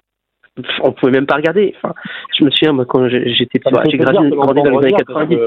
on 0.82 0.92
pouvait 0.92 1.12
même 1.12 1.26
pas 1.26 1.36
regarder. 1.36 1.74
Enfin, 1.76 1.94
je 2.36 2.44
me 2.44 2.50
souviens, 2.50 2.72
moi, 2.72 2.84
quand 2.84 3.08
j'étais 3.08 3.60
j'ai 3.90 3.98
grandi, 3.98 4.30
dans 4.30 4.80
les 4.80 4.86
années 4.86 4.92
90. 4.92 5.38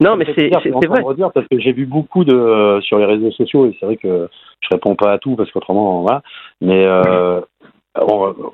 Non, 0.00 0.16
mais 0.16 0.26
c'est 0.36 0.48
vrai. 0.48 1.02
Redire 1.02 1.30
parce 1.32 1.46
que 1.48 1.58
j'ai 1.58 1.72
vu 1.72 1.86
beaucoup 1.86 2.24
de 2.24 2.78
sur 2.82 2.98
les 2.98 3.04
réseaux 3.06 3.30
sociaux 3.32 3.66
et 3.66 3.76
c'est 3.78 3.86
vrai 3.86 3.96
que 3.96 4.28
je 4.60 4.68
réponds 4.72 4.96
pas 4.96 5.12
à 5.12 5.18
tout 5.18 5.36
parce 5.36 5.50
qu'autrement, 5.52 6.02
voilà. 6.02 6.22
Mais 6.60 6.84
euh, 6.84 7.40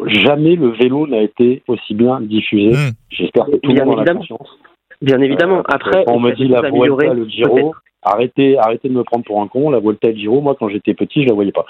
jamais 0.06 0.56
le 0.56 0.68
vélo 0.70 1.06
n'a 1.06 1.22
été 1.22 1.62
aussi 1.68 1.94
bien 1.94 2.20
diffusé. 2.20 2.70
Hmm. 2.70 2.90
J'espère 3.10 3.46
que 3.46 3.56
tout 3.56 3.70
le 3.70 3.74
Bien 3.74 3.84
monde 3.84 3.94
en 3.94 3.98
a 3.98 4.00
évidemment. 4.02 4.20
conscience. 4.20 4.58
Bien 5.02 5.20
évidemment. 5.20 5.58
Euh, 5.58 5.62
Après, 5.72 6.04
on 6.08 6.20
me 6.20 6.32
dit 6.32 6.46
la 6.48 6.60
Vuelta, 6.70 7.14
le 7.14 7.24
Giro, 7.26 7.74
arrêtez, 8.02 8.58
arrêtez 8.58 8.88
de 8.90 8.94
me 8.94 9.02
prendre 9.02 9.24
pour 9.24 9.40
un 9.40 9.48
con. 9.48 9.70
La 9.70 9.78
Vuelta 9.80 10.08
et 10.08 10.12
le 10.12 10.18
Giro, 10.18 10.40
moi, 10.42 10.54
quand 10.58 10.68
j'étais 10.68 10.92
petit, 10.94 11.22
je 11.22 11.28
la 11.28 11.34
voyais 11.34 11.52
pas. 11.52 11.64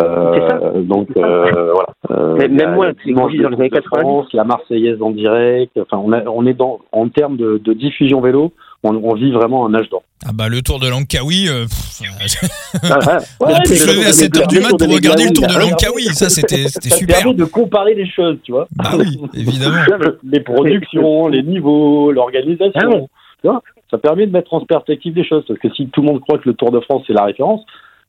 Euh, 0.00 0.34
C'est 0.34 0.48
ça. 0.48 0.70
donc 0.82 1.08
euh, 1.16 1.72
voilà. 1.72 1.88
Euh, 2.10 2.36
Mais 2.38 2.48
même 2.48 2.74
moi, 2.74 2.88
dans 3.06 3.26
les 3.26 3.44
années 3.44 3.68
de 3.68 3.74
90. 3.74 4.00
France, 4.00 4.28
la 4.34 4.44
Marseillaise 4.44 5.00
en 5.02 5.10
direct. 5.10 5.78
Enfin, 5.80 5.96
on, 6.04 6.12
a- 6.12 6.24
on 6.26 6.44
est 6.46 6.52
dans 6.54 6.80
en 6.92 7.08
termes 7.08 7.36
de, 7.36 7.56
de 7.58 7.72
diffusion 7.72 8.20
vélo, 8.20 8.52
on, 8.84 8.94
on 8.96 9.14
vit 9.14 9.30
vraiment 9.32 9.66
un 9.66 9.74
âge 9.74 9.88
d'or. 9.90 10.02
Ah 10.26 10.30
bah 10.32 10.48
le 10.48 10.62
Tour 10.62 10.78
de 10.80 10.88
Langkawi, 10.88 11.48
euh, 11.48 11.64
pff, 11.64 12.02
Ah, 12.90 13.18
on 13.40 13.46
ouais, 13.46 13.54
peut 13.64 13.74
se 13.74 13.86
lever 13.88 14.04
à 14.04 14.08
le- 14.08 14.12
7h 14.12 14.48
du 14.48 14.60
mat 14.60 14.68
pour 14.70 14.78
de 14.78 14.94
regarder 14.94 15.24
le 15.24 15.32
Tour 15.32 15.46
de 15.46 15.58
Langkawi, 15.58 16.04
ça 16.14 16.28
c'était 16.28 16.68
c'était 16.68 16.90
Ça 16.90 16.96
super. 16.96 17.16
permet 17.18 17.34
de 17.34 17.44
comparer 17.44 17.94
les 17.94 18.08
choses, 18.10 18.38
tu 18.44 18.52
vois. 18.52 18.68
Bah 18.76 18.90
oui, 18.96 19.20
évidemment. 19.34 19.76
les 20.24 20.40
productions, 20.40 21.28
les 21.28 21.42
niveaux, 21.42 22.12
l'organisation. 22.12 22.80
Ah 22.82 22.88
ouais. 22.88 23.06
Tu 23.42 23.48
vois, 23.48 23.62
ça 23.90 23.98
permet 23.98 24.26
de 24.26 24.32
mettre 24.32 24.54
en 24.54 24.60
perspective 24.64 25.14
des 25.14 25.24
choses. 25.24 25.44
Parce 25.46 25.58
que 25.58 25.68
si 25.74 25.88
tout 25.88 26.00
le 26.02 26.06
monde 26.08 26.20
croit 26.20 26.38
que 26.38 26.48
le 26.48 26.54
Tour 26.54 26.70
de 26.70 26.80
France 26.80 27.02
c'est 27.06 27.12
la 27.12 27.24
référence, 27.24 27.60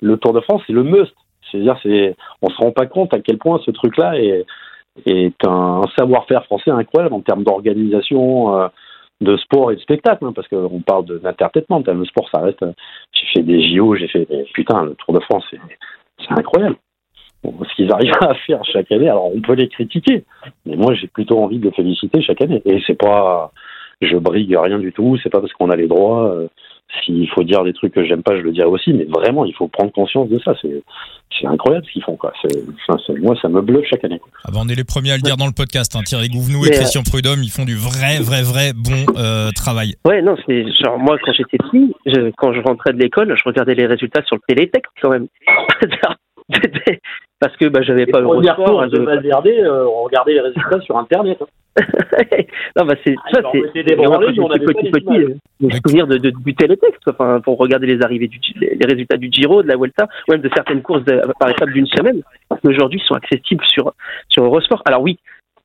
le 0.01 0.17
Tour 0.17 0.33
de 0.33 0.41
France 0.41 0.61
c'est 0.67 0.73
le 0.73 0.83
must. 0.83 1.11
C'est-à-dire, 1.51 1.77
c'est, 1.83 2.15
on 2.41 2.49
se 2.49 2.55
rend 2.57 2.71
pas 2.71 2.87
compte 2.87 3.13
à 3.13 3.19
quel 3.19 3.37
point 3.37 3.59
ce 3.63 3.69
truc-là 3.69 4.19
est, 4.19 4.43
est 5.05 5.35
un, 5.45 5.81
savoir-faire 5.95 6.45
français 6.45 6.71
incroyable 6.71 7.13
en 7.13 7.19
termes 7.21 7.43
d'organisation, 7.43 8.57
euh, 8.59 8.67
de 9.21 9.37
sport 9.37 9.71
et 9.71 9.75
de 9.75 9.81
spectacle. 9.81 10.25
hein, 10.25 10.33
parce 10.33 10.47
qu'on 10.47 10.81
parle 10.81 11.05
d'entertainment. 11.05 11.83
hein, 11.87 11.93
Le 11.93 12.05
sport, 12.05 12.29
ça 12.29 12.41
reste. 12.41 12.63
J'ai 13.13 13.27
fait 13.33 13.43
des 13.43 13.61
JO, 13.75 13.95
j'ai 13.95 14.07
fait. 14.07 14.27
putain, 14.53 14.83
le 14.85 14.95
Tour 14.95 15.13
de 15.13 15.19
France, 15.21 15.45
c'est, 15.49 15.59
incroyable. 16.29 16.75
Ce 17.43 17.75
qu'ils 17.75 17.91
arrivent 17.91 18.11
à 18.21 18.33
faire 18.35 18.63
chaque 18.65 18.91
année, 18.91 19.09
alors 19.09 19.35
on 19.35 19.41
peut 19.41 19.53
les 19.53 19.67
critiquer, 19.67 20.23
mais 20.65 20.75
moi 20.77 20.93
j'ai 20.93 21.07
plutôt 21.07 21.39
envie 21.43 21.59
de 21.59 21.65
les 21.65 21.71
féliciter 21.75 22.21
chaque 22.21 22.41
année. 22.41 22.61
Et 22.65 22.81
c'est 22.87 22.97
pas, 22.97 23.51
je 24.01 24.15
brigue 24.17 24.55
rien 24.57 24.79
du 24.79 24.93
tout, 24.93 25.17
c'est 25.21 25.29
pas 25.29 25.41
parce 25.41 25.51
qu'on 25.53 25.69
a 25.69 25.75
les 25.75 25.87
droits. 25.87 26.31
euh, 26.33 26.47
S'il 27.01 27.29
faut 27.29 27.43
dire 27.43 27.63
des 27.63 27.73
trucs 27.73 27.93
que 27.93 28.05
j'aime 28.05 28.23
pas, 28.23 28.35
je 28.37 28.41
le 28.41 28.51
dirai 28.51 28.67
aussi, 28.67 28.93
mais 28.93 29.05
vraiment 29.05 29.45
il 29.45 29.53
faut 29.55 29.67
prendre 29.67 29.91
conscience 29.91 30.29
de 30.29 30.39
ça. 30.39 30.53
C'est, 30.61 30.83
incroyable 31.45 31.85
ce 31.85 31.91
qu'ils 31.91 32.03
font 32.03 32.15
quoi. 32.15 32.31
Enfin, 32.87 32.97
moi 33.19 33.35
ça 33.41 33.49
me 33.49 33.61
bluffe 33.61 33.85
chaque 33.89 34.05
année. 34.05 34.19
quoi. 34.19 34.31
Ah 34.45 34.51
bah, 34.51 34.59
on 34.63 34.69
est 34.69 34.75
les 34.75 34.85
premiers 34.85 35.11
à 35.11 35.17
le 35.17 35.21
dire 35.21 35.35
dans 35.35 35.45
le 35.45 35.51
podcast. 35.51 35.93
Hein. 35.93 35.99
Thierry 36.05 36.29
Gouvenou 36.29 36.65
et 36.65 36.69
Mais, 36.69 36.75
euh, 36.75 36.79
Christian 36.79 37.03
Prudhomme, 37.03 37.43
ils 37.43 37.49
font 37.49 37.65
du 37.65 37.75
vrai, 37.75 38.19
vrai, 38.21 38.43
vrai 38.43 38.71
bon 38.73 39.05
euh, 39.17 39.51
travail. 39.53 39.95
Ouais, 40.05 40.21
non, 40.21 40.37
c'est 40.45 40.63
genre 40.81 40.97
moi 40.97 41.17
quand 41.21 41.33
j'étais 41.33 41.57
petit, 41.57 41.93
je, 42.05 42.31
quand 42.37 42.53
je 42.53 42.61
rentrais 42.61 42.93
de 42.93 42.99
l'école, 42.99 43.35
je 43.37 43.43
regardais 43.43 43.75
les 43.75 43.87
résultats 43.87 44.23
sur 44.23 44.37
le 44.37 44.41
télétexte 44.47 44.91
quand 45.01 45.09
même. 45.09 45.27
Parce 47.43 47.57
que 47.57 47.65
bah, 47.65 47.81
j'avais 47.81 48.05
pas 48.05 48.21
Eurosport. 48.21 48.85
je- 48.89 49.01
Valverde, 49.01 49.47
euh, 49.47 49.85
on 49.85 50.03
regardait 50.03 50.31
les 50.33 50.39
résultats 50.39 50.79
sur 50.79 50.97
internet. 50.97 51.37
hein. 51.41 51.45
non, 52.77 52.85
bah 52.85 52.93
c'est 53.03 53.15
Ah, 53.25 53.29
ça, 53.33 53.41
c'est. 53.51 53.59
petit, 54.65 54.91
petit, 54.91 55.17
euh, 55.17 55.35
me 55.59 55.69
souvenir 55.71 56.07
de, 56.07 56.17
de, 56.17 56.29
du 56.29 56.55
télétexte, 56.55 57.01
enfin, 57.09 57.41
pour 57.41 57.57
regarder 57.57 57.87
les 57.87 58.01
arrivées 58.01 58.27
du, 58.27 58.39
les 58.61 58.75
les 58.79 58.85
résultats 58.87 59.17
du 59.17 59.29
Giro, 59.29 59.61
de 59.61 59.67
la 59.67 59.75
Vuelta, 59.75 60.07
ou 60.27 60.31
même 60.31 60.41
de 60.41 60.49
certaines 60.55 60.81
courses 60.83 61.03
de- 61.03 61.21
par 61.37 61.49
étape 61.49 61.69
d'une 61.71 61.87
semaine, 61.87 62.21
qui 62.61 62.67
aujourd'hui 62.67 63.01
sont 63.05 63.15
accessibles 63.15 63.65
sur 63.65 63.91
sur 64.29 64.45
Eurosport. 64.45 64.81
Alors 64.85 65.01
oui, 65.01 65.17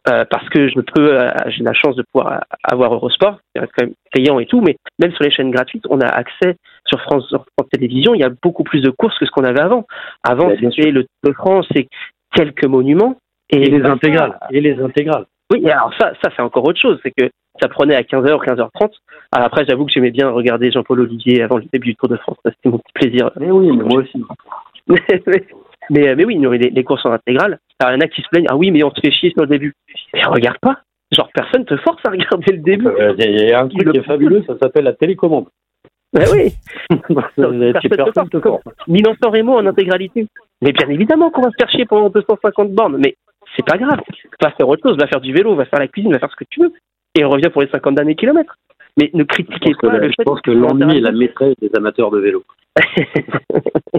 euh, 0.08 0.24
parce 0.30 0.48
que 0.48 0.68
je 0.68 0.80
peux, 0.80 1.20
euh, 1.20 1.30
j'ai 1.48 1.64
la 1.64 1.72
chance 1.72 1.96
de 1.96 2.04
pouvoir 2.12 2.32
euh, 2.32 2.38
avoir 2.62 2.94
Eurosport, 2.94 3.38
c'est 3.54 3.60
quand 3.60 3.84
même 3.84 3.94
payant 4.12 4.38
et 4.38 4.46
tout, 4.46 4.60
mais 4.60 4.76
même 4.98 5.12
sur 5.12 5.24
les 5.24 5.30
chaînes 5.30 5.50
gratuites, 5.50 5.84
on 5.90 6.00
a 6.00 6.06
accès 6.06 6.56
sur 6.86 7.00
France, 7.02 7.26
sur 7.28 7.44
France 7.56 7.68
Télévisions, 7.70 8.14
il 8.14 8.20
y 8.20 8.24
a 8.24 8.30
beaucoup 8.42 8.64
plus 8.64 8.80
de 8.80 8.90
courses 8.90 9.18
que 9.18 9.26
ce 9.26 9.30
qu'on 9.30 9.44
avait 9.44 9.60
avant. 9.60 9.86
Avant, 10.22 10.48
Bah, 10.48 10.54
c'était 10.60 10.90
le 10.90 11.04
Tour 11.04 11.30
de 11.30 11.32
France 11.32 11.66
et 11.74 11.88
quelques 12.34 12.64
monuments. 12.64 13.16
Et, 13.50 13.62
Et 13.62 13.70
les 13.70 13.80
bah, 13.80 13.92
intégrales. 13.92 14.38
Et 14.50 14.60
les 14.60 14.80
intégrales. 14.80 15.26
oui, 15.52 15.68
alors 15.70 15.92
ça, 15.98 16.12
ça 16.22 16.30
c'est 16.34 16.42
encore 16.42 16.66
autre 16.66 16.80
chose, 16.80 16.98
c'est 17.02 17.12
que 17.12 17.28
ça 17.60 17.68
prenait 17.68 17.96
à 17.96 18.02
15h, 18.02 18.44
15h30. 18.44 18.90
Alors 19.32 19.46
après, 19.46 19.64
j'avoue 19.68 19.84
que 19.84 19.92
j'aimais 19.92 20.10
bien 20.10 20.30
regarder 20.30 20.70
Jean-Paul 20.70 21.00
Olivier 21.00 21.42
avant 21.42 21.56
le 21.56 21.64
début 21.72 21.88
du 21.88 21.96
Tour 21.96 22.08
de 22.08 22.16
France. 22.16 22.36
C'était 22.44 22.68
mon 22.68 22.78
petit 22.78 22.92
plaisir. 22.94 23.30
Mais 23.36 23.50
oui, 23.50 23.76
mais 23.76 23.84
moi 23.84 24.02
aussi. 24.02 24.24
mais, 24.86 25.02
mais, 25.26 25.44
mais 25.90 26.24
oui, 26.24 26.36
non, 26.36 26.50
les, 26.50 26.70
les 26.70 26.84
courses 26.84 27.04
en 27.06 27.12
intégrale. 27.12 27.58
Alors 27.80 27.92
il 27.92 27.96
y 27.96 27.98
en 27.98 28.04
a 28.04 28.08
qui 28.08 28.22
se 28.22 28.28
plaignent, 28.28 28.46
ah 28.50 28.56
oui, 28.56 28.70
mais 28.70 28.82
on 28.84 28.90
se 28.90 29.00
fait 29.00 29.10
chier 29.10 29.30
sur 29.30 29.42
le 29.42 29.48
début. 29.48 29.74
Mais 30.14 30.22
regarde 30.24 30.58
pas. 30.60 30.80
Genre, 31.10 31.28
personne 31.32 31.64
te 31.64 31.76
force 31.78 32.00
à 32.04 32.10
regarder 32.10 32.52
le 32.52 32.58
début. 32.58 32.86
Euh, 32.86 33.14
Il 33.18 33.48
y 33.48 33.52
a 33.52 33.60
un 33.62 33.68
truc 33.68 33.82
Le- 33.84 33.92
qui 33.92 33.98
est 33.98 34.02
fabuleux, 34.02 34.42
ça 34.46 34.58
s'appelle 34.60 34.84
la 34.84 34.92
télécommande. 34.92 35.46
Ben 36.12 36.24
oui. 36.32 36.52
Milan 38.88 39.14
San 39.22 39.32
Remo 39.32 39.56
en 39.56 39.66
intégralité. 39.66 40.26
Mais 40.62 40.72
bien 40.72 40.88
évidemment 40.88 41.30
qu'on 41.30 41.42
va 41.42 41.50
se 41.50 41.56
faire 41.58 41.70
chier 41.70 41.84
pendant 41.86 42.10
250 42.10 42.72
bornes, 42.72 42.96
mais 42.98 43.14
c'est 43.56 43.64
pas 43.64 43.76
grave. 43.78 44.00
Va 44.40 44.50
faire 44.52 44.68
autre 44.68 44.82
chose, 44.88 44.98
va 44.98 45.06
faire 45.06 45.20
du 45.20 45.32
vélo, 45.32 45.54
va 45.54 45.64
faire 45.66 45.78
la 45.78 45.88
cuisine, 45.88 46.12
va 46.12 46.18
faire 46.18 46.30
ce 46.30 46.36
que 46.36 46.44
tu 46.50 46.60
veux. 46.60 46.72
Et 47.18 47.24
on 47.24 47.30
revient 47.30 47.50
pour 47.50 47.62
les 47.62 47.68
50 47.68 47.94
derniers 47.94 48.14
kilomètres. 48.16 48.56
Mais 48.96 49.10
ne 49.14 49.22
critiquez 49.24 49.72
pas 49.80 49.92
la- 49.92 49.98
le 49.98 50.08
je 50.10 50.22
pense 50.24 50.40
que 50.40 50.50
l'ennui 50.50 50.98
est 50.98 51.00
la 51.00 51.12
maîtresse 51.12 51.54
des 51.60 51.70
amateurs 51.76 52.10
de 52.10 52.18
vélo. 52.18 52.42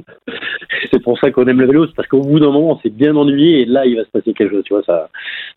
c'est 0.92 1.02
pour 1.04 1.18
ça 1.20 1.32
qu'on 1.32 1.46
aime 1.48 1.60
le 1.60 1.68
vélo, 1.68 1.88
c'est 1.88 1.96
parce 1.96 2.08
qu'au 2.08 2.22
bout 2.22 2.40
d'un 2.40 2.52
moment, 2.52 2.72
on 2.72 2.80
s'est 2.80 2.90
bien 2.90 3.16
ennuyé 3.16 3.62
et 3.62 3.66
là, 3.66 3.86
il 3.86 3.96
va 3.96 4.04
se 4.04 4.10
passer 4.10 4.34
quelque 4.34 4.52
chose. 4.52 4.64
Tu 4.66 4.74
vois, 4.74 4.84
ça, 4.84 5.10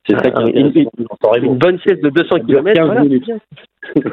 c'est 0.06 0.14
ça 0.14 0.22
Ah, 0.34 0.44
qui 0.44 0.52
oui, 0.52 0.58
est 0.58 1.40
une-. 1.40 1.44
Une 1.44 1.58
bonne 1.58 1.78
sieste 1.80 2.02
de 2.02 2.10
200 2.10 2.28
Ça 2.30 2.38
dure 2.40 2.62
km, 2.62 2.74
15 2.74 2.86
voilà, 2.86 3.00
minutes. 3.02 3.24
c'est 3.26 3.94
bien. 4.02 4.12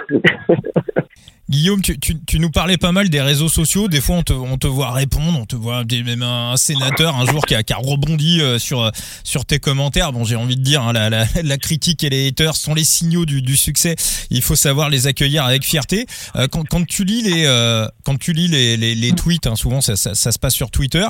Guillaume, 1.50 1.82
tu, 1.82 2.00
tu, 2.00 2.14
tu 2.28 2.40
nous 2.40 2.52
parlais 2.52 2.78
pas 2.78 2.92
mal 2.92 3.10
des 3.10 3.22
réseaux 3.22 3.50
sociaux. 3.50 3.88
Des 3.88 4.02
fois, 4.02 4.18
on 4.18 4.22
te, 4.22 4.34
on 4.34 4.58
te 4.58 4.68
voit 4.68 4.92
répondre, 4.92 5.40
on 5.42 5.46
te 5.46 5.56
voit 5.56 5.84
même 6.06 6.22
un 6.22 6.56
sénateur 6.58 7.16
un 7.16 7.26
jour 7.26 7.44
qui 7.44 7.56
a, 7.56 7.64
qui 7.64 7.74
a 7.74 7.78
rebondi 7.78 8.40
euh, 8.40 8.60
sur 8.60 8.84
euh, 8.84 8.90
sur 9.24 9.46
tes 9.46 9.58
commentaires. 9.58 10.12
Bon, 10.12 10.24
j'ai 10.26 10.36
envie 10.36 10.58
de 10.58 10.62
dire, 10.62 10.84
hein, 10.84 10.94
la, 10.94 11.10
la, 11.10 11.24
la 11.44 11.58
critique 11.58 12.04
et 12.04 12.10
les 12.12 12.28
haters 12.28 12.56
sont 12.56 12.76
les 12.76 12.84
signaux 12.84 13.26
du, 13.26 13.42
du 13.42 13.58
succès. 13.58 13.96
Il 14.30 14.44
faut 14.44 14.56
savoir 14.56 14.92
les 14.92 15.08
accueillir 15.08 15.44
avec 15.44 15.64
fierté. 15.64 16.06
Euh, 16.36 16.46
quand, 16.52 16.66
quand 16.70 16.86
tu 16.86 17.04
lis 17.04 17.24
les 17.24 17.46
euh, 17.48 17.88
quand 18.06 18.20
tu 18.20 18.34
lis 18.34 18.48
les, 18.48 18.78
les, 18.78 18.94
les 19.00 19.12
tweets, 19.12 19.48
hein, 19.48 19.56
souvent 19.56 19.82
ça, 19.82 19.96
ça, 19.96 20.14
ça 20.14 20.32
se 20.32 20.40
passe 20.40 20.56
sur 20.56 20.72
Twitter. 20.72 21.06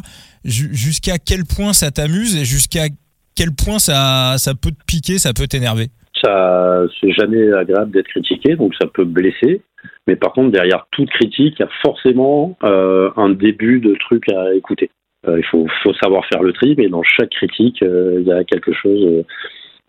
ju- 0.45 0.73
Jusqu'à 0.73 1.17
quel 1.17 1.43
point 1.45 1.73
ça 1.73 1.91
t'amuse 1.91 2.35
et 2.35 2.45
jusqu'à 2.45 2.87
quel 3.35 3.49
point 3.53 3.79
ça 3.79 4.35
ça 4.37 4.53
peut 4.55 4.71
te 4.71 4.83
piquer, 4.85 5.17
ça 5.17 5.33
peut 5.33 5.47
t'énerver? 5.47 5.87
Ça, 6.23 6.81
c'est 6.99 7.11
jamais 7.13 7.53
agréable 7.53 7.91
d'être 7.91 8.07
critiqué, 8.07 8.55
donc 8.55 8.73
ça 8.79 8.87
peut 8.87 9.05
blesser. 9.05 9.61
Mais 10.07 10.17
par 10.17 10.33
contre, 10.33 10.51
derrière 10.51 10.85
toute 10.91 11.09
critique, 11.11 11.55
il 11.57 11.61
y 11.61 11.63
a 11.63 11.69
forcément 11.81 12.57
euh, 12.63 13.09
un 13.15 13.29
début 13.29 13.79
de 13.79 13.95
truc 13.99 14.23
à 14.33 14.53
écouter. 14.53 14.89
Euh, 15.27 15.37
il 15.39 15.45
faut, 15.45 15.67
faut 15.83 15.93
savoir 15.95 16.25
faire 16.25 16.41
le 16.43 16.51
tri, 16.51 16.75
mais 16.77 16.89
dans 16.89 17.03
chaque 17.03 17.29
critique, 17.29 17.81
euh, 17.83 18.17
il 18.19 18.27
y 18.27 18.31
a 18.33 18.43
quelque 18.43 18.73
chose. 18.73 19.23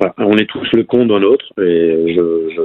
Voilà. 0.01 0.15
On 0.19 0.37
est 0.39 0.47
tous 0.49 0.69
le 0.73 0.85
con 0.85 1.07
d'un 1.07 1.23
autre, 1.23 1.47
et 1.61 2.15
je, 2.15 2.51
je 2.57 2.63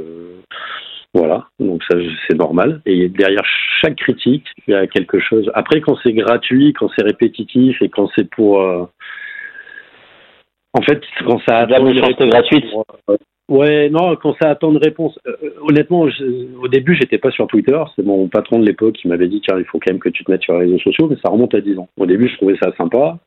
voilà. 1.14 1.48
Donc 1.60 1.82
ça, 1.90 1.98
c'est 2.28 2.38
normal. 2.38 2.82
Et 2.86 3.08
derrière 3.10 3.44
chaque 3.82 3.96
critique, 3.96 4.46
il 4.68 4.72
y 4.72 4.74
a 4.76 4.88
quelque 4.88 5.20
chose. 5.20 5.50
Après, 5.54 5.80
quand 5.82 5.98
c'est 6.04 6.14
gratuit, 6.14 6.74
quand 6.74 6.90
c'est 6.96 7.04
répétitif, 7.06 7.82
et 7.82 7.90
quand 7.90 8.10
c'est 8.16 8.30
pour 8.30 8.62
euh, 8.62 8.86
en 10.74 10.82
fait, 10.82 11.02
quand 11.26 11.40
ça 11.48 11.66
De 11.66 11.72
la 11.72 11.78
attend 11.78 11.88
une 11.88 12.00
réponse 12.00 12.30
gratuite. 12.30 12.70
pour, 12.72 12.86
euh, 13.10 13.16
Ouais, 13.48 13.90
non, 13.90 14.16
quand 14.16 14.36
ça 14.42 14.50
attend 14.50 14.72
une 14.72 14.78
réponse. 14.84 15.18
euh, 15.28 15.34
euh, 15.44 15.50
honnêtement, 15.62 16.10
je- 16.10 16.58
au 16.60 16.68
début, 16.68 16.96
j'étais 16.96 17.20
pas 17.20 17.30
sur 17.30 17.46
Twitter. 17.46 17.80
C'est 17.96 18.04
mon 18.04 18.28
patron 18.28 18.58
de 18.60 18.66
l'époque 18.66 18.96
qui 18.96 19.08
m'avait 19.08 19.28
dit 19.28 19.40
tiens, 19.46 19.60
il 19.60 19.66
faut 19.66 19.78
quand 19.78 19.92
même 19.94 20.00
que 20.00 20.10
tu 20.10 20.24
te 20.24 20.32
mettes 20.32 20.42
sur 20.42 20.54
les 20.58 20.66
réseaux 20.66 20.80
sociaux, 20.80 21.08
mais 21.08 21.16
ça 21.24 21.30
remonte 21.32 21.54
à 21.54 21.62
10 21.62 21.78
ans. 21.78 21.88
Au 21.98 22.08
début, 22.08 22.28
je 22.28 22.36
trouvais 22.38 22.58
ça 22.62 22.74
sympa. 22.76 23.20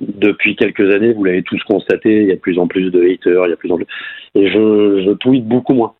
Depuis 0.00 0.56
quelques 0.56 0.92
années, 0.92 1.12
vous 1.12 1.24
l'avez 1.24 1.42
tous 1.42 1.62
constaté, 1.64 2.22
il 2.22 2.28
y 2.28 2.32
a 2.32 2.34
de 2.34 2.40
plus 2.40 2.58
en 2.58 2.66
plus 2.66 2.90
de 2.90 3.00
haters, 3.02 3.46
il 3.46 3.50
y 3.50 3.52
a 3.52 3.54
de 3.54 3.54
plus 3.54 3.70
en 3.72 3.76
plus. 3.76 3.86
Et 4.34 4.48
je, 4.48 5.02
je 5.04 5.12
tweete 5.12 5.46
beaucoup 5.46 5.72
moins. 5.74 5.94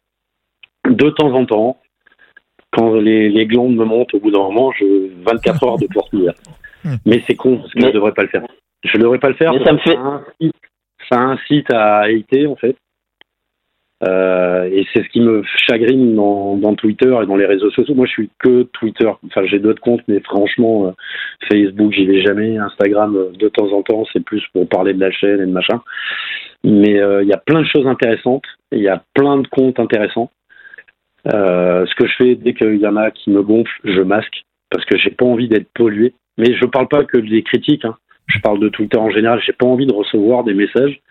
De 0.88 1.11
temps 1.11 1.33
en 1.33 1.46
temps, 1.46 1.78
quand 2.72 2.94
les, 2.94 3.28
les 3.30 3.46
glandes 3.46 3.76
me 3.76 3.85
montent 3.85 4.12
au 4.14 4.18
bout 4.20 4.30
d'un 4.33 4.40
moment, 4.40 4.72
je 4.72 4.85
24 5.24 5.64
heures 5.66 5.78
de 5.78 5.87
porte 5.87 6.12
ouverte. 6.12 6.42
Hmm. 6.85 6.96
Mais 7.07 7.22
c'est 7.26 7.37
con, 7.37 7.59
parce 7.59 7.72
que 7.72 7.78
Mais- 7.80 7.88
je 7.88 7.92
devrais 7.94 8.12
pas 8.12 8.22
le 8.22 8.28
faire. 8.28 8.44
Je 8.83 8.98
devrais 8.98 9.18
pas 9.18 9.28
le 9.28 9.35
faire. 9.35 9.52
Mais 9.52 9.61
parce 9.61 9.66
ça 9.66 9.72
me 9.72 9.78
que 9.78 9.90
fait- 9.90 9.96
incite- 9.96 10.57
ça 11.11 11.20
incite 11.20 11.72
à 11.72 12.00
hater, 12.02 12.46
en 12.46 12.57
fait. 12.57 12.76
Euh, 14.06 14.68
et 14.70 14.86
c'est 14.92 15.02
ce 15.02 15.08
qui 15.08 15.20
me 15.20 15.42
chagrine 15.68 16.14
dans, 16.14 16.74
Twitter 16.74 17.14
et 17.22 17.26
dans 17.26 17.36
les 17.36 17.46
réseaux 17.46 17.70
sociaux. 17.70 17.94
Moi, 17.94 18.06
je 18.06 18.12
suis 18.12 18.30
que 18.38 18.64
Twitter. 18.64 19.10
Enfin, 19.26 19.44
j'ai 19.46 19.58
d'autres 19.58 19.80
comptes, 19.80 20.02
mais 20.08 20.20
franchement, 20.20 20.88
euh, 20.88 20.90
Facebook, 21.48 21.92
j'y 21.92 22.04
vais 22.06 22.22
jamais. 22.22 22.58
Instagram, 22.58 23.16
euh, 23.16 23.30
de 23.38 23.48
temps 23.48 23.72
en 23.72 23.82
temps, 23.82 24.04
c'est 24.12 24.24
plus 24.24 24.42
pour 24.52 24.68
parler 24.68 24.92
de 24.92 25.00
la 25.00 25.10
chaîne 25.10 25.40
et 25.40 25.46
de 25.46 25.52
machin. 25.52 25.80
Mais 26.64 26.98
il 27.22 27.28
y 27.28 27.32
a 27.32 27.42
plein 27.44 27.60
de 27.60 27.66
choses 27.66 27.86
intéressantes. 27.86 28.44
Il 28.72 28.80
y 28.80 28.88
a 28.88 29.02
plein 29.12 29.36
de 29.36 29.46
comptes 29.48 29.78
intéressants. 29.78 30.30
Ce 31.26 31.94
que 31.94 32.07
je 32.07 32.14
fais, 32.16 32.34
dès 32.36 32.55
qu'il 32.55 32.78
y 32.78 32.86
en 32.86 32.96
a 32.96 33.11
qui 33.11 33.30
me 33.30 33.42
gonflent, 33.42 33.80
je 33.84 34.00
masque 34.00 34.44
parce 34.70 34.86
que 34.86 34.96
j'ai 34.96 35.11
pas 35.11 35.26
envie 35.26 35.46
d'être 35.46 35.68
pollué. 35.74 36.14
Mais 36.38 36.55
je 36.55 36.64
parle 36.64 36.88
pas 36.88 37.05
que 37.05 37.18
des 37.18 37.42
critiques. 37.42 37.84
Hein. 37.84 37.96
Je 38.28 38.40
parle 38.40 38.61
de 38.61 38.70
Twitter 38.70 38.96
en 38.96 39.11
général. 39.11 39.42
J'ai 39.44 39.52
pas 39.52 39.66
envie 39.66 39.86
de 39.86 39.92
recevoir 39.92 40.42
des 40.42 40.55
messages 40.55 41.02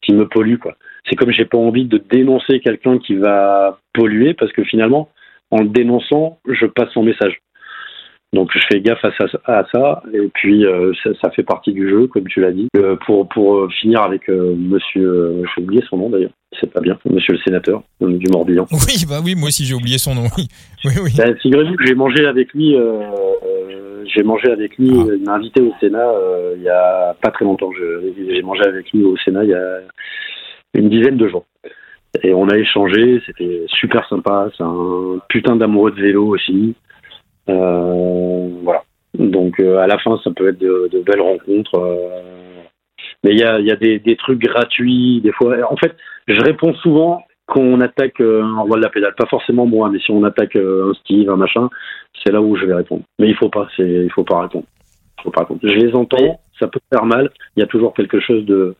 qui 0.00 0.14
me 0.14 0.26
polluent, 0.26 0.58
quoi 0.58 0.76
c'est 1.08 1.16
comme 1.16 1.32
j'ai 1.32 1.44
pas 1.44 1.58
envie 1.58 1.84
de 1.84 1.98
dénoncer 1.98 2.60
quelqu'un 2.60 2.98
qui 2.98 3.14
va 3.14 3.78
polluer 3.92 4.34
parce 4.34 4.52
que 4.52 4.64
finalement, 4.64 5.08
en 5.50 5.58
le 5.58 5.68
dénonçant, 5.68 6.38
je 6.48 6.66
passe 6.66 6.90
son 6.92 7.02
message. 7.02 7.38
Donc 8.32 8.50
je 8.54 8.60
fais 8.70 8.80
gaffe 8.80 9.04
à 9.04 9.10
ça, 9.18 9.26
à 9.44 9.64
ça 9.70 10.02
et 10.14 10.26
puis 10.32 10.64
euh, 10.64 10.92
ça, 11.02 11.10
ça, 11.20 11.30
fait 11.32 11.42
partie 11.42 11.72
du 11.72 11.86
jeu, 11.86 12.06
comme 12.06 12.26
tu 12.28 12.40
l'as 12.40 12.52
dit. 12.52 12.66
Euh, 12.78 12.96
pour 13.04 13.28
pour 13.28 13.70
finir 13.70 14.00
avec 14.00 14.30
euh, 14.30 14.54
Monsieur, 14.56 15.42
j'ai 15.54 15.62
oublié 15.62 15.82
son 15.86 15.98
nom 15.98 16.08
d'ailleurs, 16.08 16.30
c'est 16.58 16.72
pas 16.72 16.80
bien, 16.80 16.98
Monsieur 17.04 17.34
le 17.34 17.40
sénateur 17.40 17.82
du 18.00 18.26
Morbihan. 18.32 18.66
Oui, 18.72 19.04
bah 19.06 19.18
oui, 19.22 19.34
moi 19.34 19.48
aussi 19.48 19.66
j'ai 19.66 19.74
oublié 19.74 19.98
son 19.98 20.14
nom. 20.14 20.28
Oui, 20.38 20.48
oui, 20.86 20.92
oui. 21.04 21.10
Ben, 21.18 21.36
j'ai 21.84 21.94
mangé 21.94 22.24
avec 22.24 22.54
lui. 22.54 22.74
j'ai 24.06 24.22
mangé 24.22 24.50
avec 24.50 24.78
lui. 24.78 24.92
Ah. 24.94 25.12
Il 25.14 25.24
m'a 25.24 25.34
invité 25.34 25.60
au 25.60 25.72
Sénat 25.78 26.10
il 26.56 26.62
y 26.62 26.70
a 26.70 27.14
pas 27.20 27.30
très 27.32 27.44
longtemps. 27.44 27.70
J'ai 27.76 28.40
mangé 28.40 28.62
avec 28.64 28.90
lui 28.92 29.04
au 29.04 29.14
Sénat 29.18 29.44
il 29.44 29.50
y 29.50 29.54
a 29.54 29.80
une 30.74 30.88
dizaine 30.88 31.16
de 31.16 31.28
jours. 31.28 31.44
Et 32.22 32.34
on 32.34 32.48
a 32.48 32.58
échangé, 32.58 33.22
c'était 33.24 33.64
super 33.68 34.06
sympa. 34.08 34.50
C'est 34.56 34.64
un 34.64 35.18
putain 35.28 35.56
d'amoureux 35.56 35.92
de 35.92 36.00
vélo 36.00 36.26
aussi. 36.26 36.74
Euh, 37.48 38.48
voilà. 38.62 38.82
Donc 39.14 39.60
euh, 39.60 39.78
à 39.78 39.86
la 39.86 39.98
fin, 39.98 40.18
ça 40.22 40.30
peut 40.30 40.48
être 40.48 40.58
de, 40.58 40.88
de 40.92 41.00
belles 41.00 41.20
rencontres. 41.20 41.74
Euh. 41.74 42.62
mais 43.24 43.30
il 43.30 43.38
y 43.38 43.44
a, 43.44 43.60
y 43.60 43.70
a 43.70 43.76
des, 43.76 43.98
des, 43.98 44.16
trucs 44.16 44.40
gratuits, 44.40 45.20
des 45.22 45.32
fois. 45.32 45.56
En 45.70 45.76
fait, 45.76 45.96
je 46.28 46.40
réponds 46.42 46.74
souvent 46.74 47.22
quand 47.46 47.60
on 47.60 47.80
attaque 47.80 48.20
un 48.20 48.60
roi 48.60 48.76
de 48.76 48.82
la 48.82 48.90
pédale. 48.90 49.14
Pas 49.16 49.26
forcément 49.26 49.66
moi, 49.66 49.88
mais 49.90 49.98
si 49.98 50.10
on 50.10 50.22
attaque 50.24 50.56
un 50.56 50.92
Steve, 51.00 51.30
un 51.30 51.36
machin, 51.36 51.70
c'est 52.22 52.32
là 52.32 52.42
où 52.42 52.56
je 52.56 52.66
vais 52.66 52.74
répondre. 52.74 53.04
Mais 53.18 53.28
il 53.28 53.34
faut 53.36 53.48
pas, 53.48 53.68
c'est, 53.76 53.88
il 53.88 54.12
faut 54.12 54.24
pas 54.24 54.42
répondre. 54.42 54.66
Faut 55.22 55.30
pas 55.30 55.40
répondre. 55.40 55.60
Je 55.62 55.78
les 55.78 55.94
entends, 55.94 56.40
ça 56.58 56.66
peut 56.68 56.80
faire 56.92 57.06
mal. 57.06 57.30
Il 57.56 57.60
y 57.60 57.62
a 57.62 57.66
toujours 57.66 57.94
quelque 57.94 58.20
chose 58.20 58.44
de, 58.44 58.74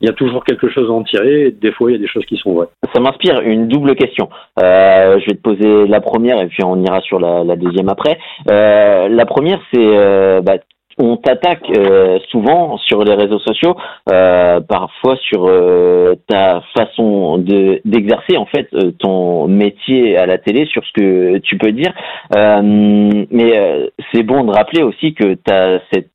il 0.00 0.06
y 0.06 0.10
a 0.10 0.12
toujours 0.12 0.44
quelque 0.44 0.68
chose 0.68 0.90
à 0.90 0.92
en 0.92 1.02
tirer. 1.02 1.50
des 1.50 1.72
fois, 1.72 1.90
il 1.90 1.94
y 1.94 1.96
a 1.96 2.00
des 2.00 2.08
choses 2.08 2.24
qui 2.26 2.36
sont 2.36 2.54
vraies. 2.54 2.68
Ça 2.94 3.00
m'inspire 3.00 3.40
une 3.40 3.68
double 3.68 3.94
question. 3.94 4.28
Euh, 4.60 5.18
je 5.20 5.26
vais 5.26 5.36
te 5.36 5.42
poser 5.42 5.86
la 5.86 6.00
première 6.00 6.40
et 6.40 6.46
puis 6.46 6.64
on 6.64 6.82
ira 6.82 7.00
sur 7.00 7.18
la, 7.18 7.56
deuxième 7.56 7.88
après. 7.88 8.18
Euh, 8.50 9.08
la 9.08 9.26
première, 9.26 9.60
c'est 9.72 9.80
euh, 9.80 10.40
bah, 10.42 10.58
on 10.98 11.16
t'attaque 11.16 11.68
euh, 11.76 12.18
souvent 12.30 12.78
sur 12.78 13.04
les 13.04 13.14
réseaux 13.14 13.38
sociaux, 13.40 13.76
euh, 14.10 14.60
parfois 14.60 15.16
sur 15.16 15.46
euh, 15.46 16.14
ta 16.26 16.62
façon 16.74 17.38
de 17.38 17.80
d'exercer 17.84 18.36
en 18.36 18.46
fait 18.46 18.68
ton 18.98 19.46
métier 19.46 20.16
à 20.16 20.26
la 20.26 20.38
télé, 20.38 20.66
sur 20.66 20.82
ce 20.84 20.92
que 20.92 21.38
tu 21.38 21.58
peux 21.58 21.72
dire. 21.72 21.92
mais 22.34 23.90
c'est 24.12 24.22
bon 24.22 24.44
de 24.44 24.52
rappeler 24.52 24.82
aussi 24.82 25.14
que 25.14 25.34
tu 25.34 25.52
as 25.52 25.80
cette 25.92 26.10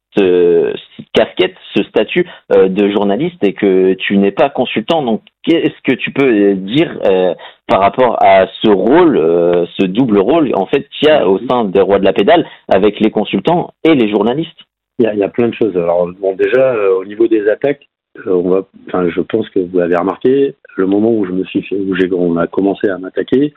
casquette, 1.14 1.55
ce 1.76 1.84
statut 1.84 2.26
euh, 2.55 2.68
de 2.68 2.89
journaliste 2.89 3.43
et 3.43 3.53
que 3.53 3.93
tu 3.93 4.18
n'es 4.18 4.32
pas 4.32 4.49
consultant. 4.49 5.03
Donc, 5.03 5.22
qu'est-ce 5.43 5.82
que 5.84 5.95
tu 5.95 6.12
peux 6.12 6.53
dire 6.53 6.99
euh, 7.05 7.34
par 7.68 7.82
rapport 7.82 8.18
à 8.24 8.47
ce 8.62 8.70
rôle, 8.70 9.18
euh, 9.18 9.66
ce 9.80 9.86
double 9.86 10.20
rôle 10.20 10.51
en 10.55 10.66
fait 10.66 10.88
qu'il 10.89 11.07
y 11.07 11.12
a 11.12 11.28
au 11.28 11.39
sein 11.49 11.66
des 11.66 11.82
rois 11.82 11.99
de 11.99 12.05
la 12.05 12.14
pédale 12.14 12.45
avec 12.68 12.99
les 12.99 13.12
consultants 13.12 13.72
et 13.84 13.95
les 13.95 14.09
journalistes? 14.09 14.59
Il 14.99 15.18
y, 15.18 15.24
a, 15.24 15.30
plein 15.30 15.47
de 15.47 15.55
choses. 15.55 15.76
Alors, 15.76 16.07
bon, 16.20 16.36
déjà 16.36 16.76
au 16.91 17.03
niveau 17.05 17.28
des 17.28 17.49
attaques, 17.49 17.88
je 18.16 19.22
pense 19.22 19.49
que 19.49 19.59
vous 19.59 19.80
avez 19.80 19.95
remarqué, 19.95 20.53
le 20.76 20.86
moment 20.86 21.12
où 21.12 21.26
je 21.26 21.32
me 21.32 21.43
suis 21.45 21.64
fait, 21.64 21.76
où 21.76 21.95
on 22.20 22.38
a 22.38 22.45
commencé 22.45 22.88
à 22.88 22.99
m'attaquer, 22.99 23.51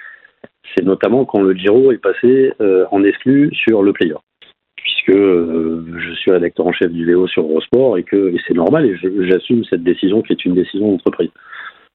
c'est 0.74 0.84
notamment 0.84 1.26
quand 1.26 1.42
le 1.42 1.52
Giro 1.52 1.92
est 1.92 1.98
passé 1.98 2.55
en 2.90 3.05
exclu 3.05 3.50
sur 3.52 3.82
le 3.82 3.92
player 3.92 4.14
puisque 5.05 5.18
euh, 5.18 5.84
je 5.98 6.14
suis 6.14 6.30
rédacteur 6.30 6.66
en 6.66 6.72
chef 6.72 6.90
du 6.90 7.12
VO 7.12 7.26
sur 7.26 7.42
Eurosport 7.42 7.98
et 7.98 8.02
que 8.02 8.34
et 8.34 8.40
c'est 8.46 8.55
normal 8.55 8.86
et 8.86 8.96
j'assume 9.28 9.64
cette 9.64 9.82
décision 9.82 10.22
qui 10.22 10.32
est 10.32 10.44
une 10.44 10.55
décision 10.55 10.92
d'entreprise. 10.92 11.30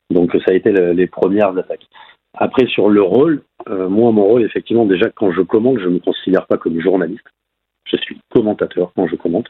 Donc 0.09 0.31
ça 0.33 0.51
a 0.51 0.53
été 0.53 0.71
les 0.71 1.07
premières 1.07 1.57
attaques. 1.57 1.87
Après 2.37 2.67
sur 2.67 2.89
le 2.89 3.01
rôle, 3.01 3.41
euh, 3.69 3.89
moi 3.89 4.11
mon 4.11 4.25
rôle 4.25 4.43
effectivement 4.43 4.85
déjà 4.85 5.09
quand 5.09 5.31
je 5.31 5.41
commente, 5.41 5.79
je 5.79 5.85
ne 5.85 5.95
me 5.95 5.99
considère 5.99 6.45
pas 6.47 6.57
comme 6.57 6.79
journaliste. 6.79 7.25
Je 7.85 7.97
suis 7.97 8.19
commentateur 8.29 8.91
quand 8.95 9.07
je 9.07 9.15
commente. 9.15 9.47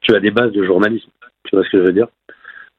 Tu 0.00 0.14
as 0.14 0.20
des 0.20 0.30
bases 0.30 0.52
de 0.52 0.64
journalisme, 0.64 1.10
tu 1.44 1.56
vois 1.56 1.64
ce 1.64 1.70
que 1.70 1.78
je 1.78 1.84
veux 1.84 1.92
dire? 1.92 2.08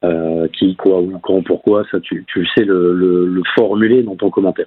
Euh, 0.02 0.48
Qui, 0.48 0.76
quoi, 0.76 1.00
où, 1.00 1.18
quand, 1.18 1.42
pourquoi, 1.42 1.84
ça 1.90 2.00
tu, 2.00 2.24
tu 2.26 2.46
sais 2.56 2.64
le 2.64 3.42
formuler 3.54 4.02
dans 4.02 4.16
ton 4.16 4.30
commentaire. 4.30 4.66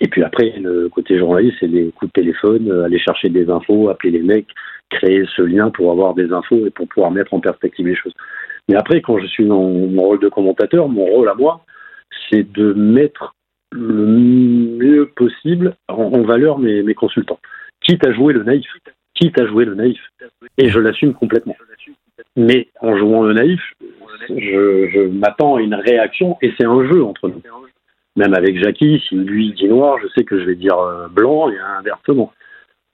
Et 0.00 0.08
puis 0.08 0.22
après, 0.22 0.54
le 0.60 0.88
côté 0.88 1.18
journaliste, 1.18 1.56
c'est 1.60 1.66
les 1.66 1.90
coups 1.90 2.12
de 2.14 2.20
téléphone, 2.20 2.70
aller 2.84 2.98
chercher 2.98 3.28
des 3.28 3.50
infos, 3.50 3.88
appeler 3.88 4.12
les 4.12 4.22
mecs, 4.22 4.48
créer 4.90 5.24
ce 5.36 5.42
lien 5.42 5.70
pour 5.70 5.90
avoir 5.90 6.14
des 6.14 6.32
infos 6.32 6.66
et 6.66 6.70
pour 6.70 6.88
pouvoir 6.88 7.10
mettre 7.10 7.34
en 7.34 7.40
perspective 7.40 7.86
les 7.86 7.96
choses. 7.96 8.14
Mais 8.68 8.76
après, 8.76 9.00
quand 9.00 9.18
je 9.18 9.26
suis 9.26 9.46
dans 9.46 9.62
mon 9.62 10.02
rôle 10.02 10.20
de 10.20 10.28
commentateur, 10.28 10.88
mon 10.88 11.04
rôle 11.04 11.28
à 11.28 11.34
moi, 11.34 11.64
c'est 12.30 12.50
de 12.52 12.72
mettre 12.74 13.34
le 13.72 14.06
mieux 14.06 15.06
possible 15.16 15.74
en, 15.88 16.22
valeur 16.22 16.58
mes, 16.58 16.94
consultants. 16.94 17.38
Quitte 17.80 18.06
à 18.06 18.12
jouer 18.12 18.32
le 18.32 18.44
naïf, 18.44 18.66
quitte 19.14 19.38
à 19.40 19.46
jouer 19.46 19.64
le 19.64 19.74
naïf. 19.74 20.00
Et 20.58 20.68
je 20.68 20.78
l'assume 20.78 21.14
complètement. 21.14 21.56
Mais 22.36 22.68
en 22.80 22.96
jouant 22.96 23.22
le 23.22 23.34
naïf, 23.34 23.60
je 24.28 25.08
m'attends 25.08 25.56
à 25.56 25.62
une 25.62 25.74
réaction 25.74 26.36
et 26.42 26.52
c'est 26.58 26.66
un 26.66 26.86
jeu 26.88 27.02
entre 27.04 27.28
nous. 27.28 27.42
Même 28.18 28.34
avec 28.34 28.58
Jackie, 28.58 29.00
si 29.08 29.14
lui 29.14 29.52
dit 29.52 29.68
noir, 29.68 29.96
je 30.02 30.08
sais 30.08 30.24
que 30.24 30.40
je 30.40 30.44
vais 30.44 30.56
dire 30.56 30.76
euh, 30.76 31.06
blanc 31.06 31.50
et 31.50 31.58
inversement 31.78 32.32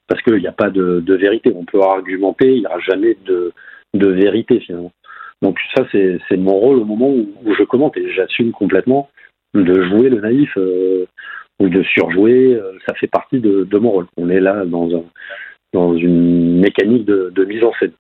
parce 0.06 0.20
qu'il 0.20 0.34
n'y 0.34 0.46
a 0.46 0.52
pas 0.52 0.68
de, 0.68 1.02
vérité. 1.14 1.50
On 1.56 1.64
peut 1.64 1.80
argumenter, 1.80 2.52
il 2.52 2.60
n'y 2.60 2.66
aura 2.66 2.78
jamais 2.80 3.16
de, 3.24 3.54
vérité 3.94 4.60
finalement. 4.60 4.92
Donc 5.40 5.58
ça, 5.74 5.86
c'est 5.92 6.36
mon 6.36 6.58
rôle 6.58 6.76
au 6.76 6.84
moment 6.84 7.08
où, 7.08 7.54
je 7.58 7.64
commente 7.64 7.96
et 7.96 8.12
j'assume 8.12 8.52
complètement 8.52 9.08
de 9.54 9.82
jouer 9.84 10.10
le 10.10 10.20
naïf 10.20 10.52
euh, 10.58 11.06
ou 11.58 11.70
de 11.70 11.82
surjouer. 11.84 12.52
Euh, 12.56 12.72
ça 12.86 12.92
fait 12.92 13.06
partie 13.06 13.40
de, 13.40 13.78
mon 13.78 13.92
rôle. 13.92 14.06
On 14.18 14.28
est 14.28 14.40
là 14.40 14.66
dans, 14.66 14.94
un, 14.94 15.04
dans 15.72 15.96
une 15.96 16.60
mécanique 16.60 17.06
de 17.06 17.44
mise 17.46 17.64
en 17.64 17.72
scène 17.80 17.92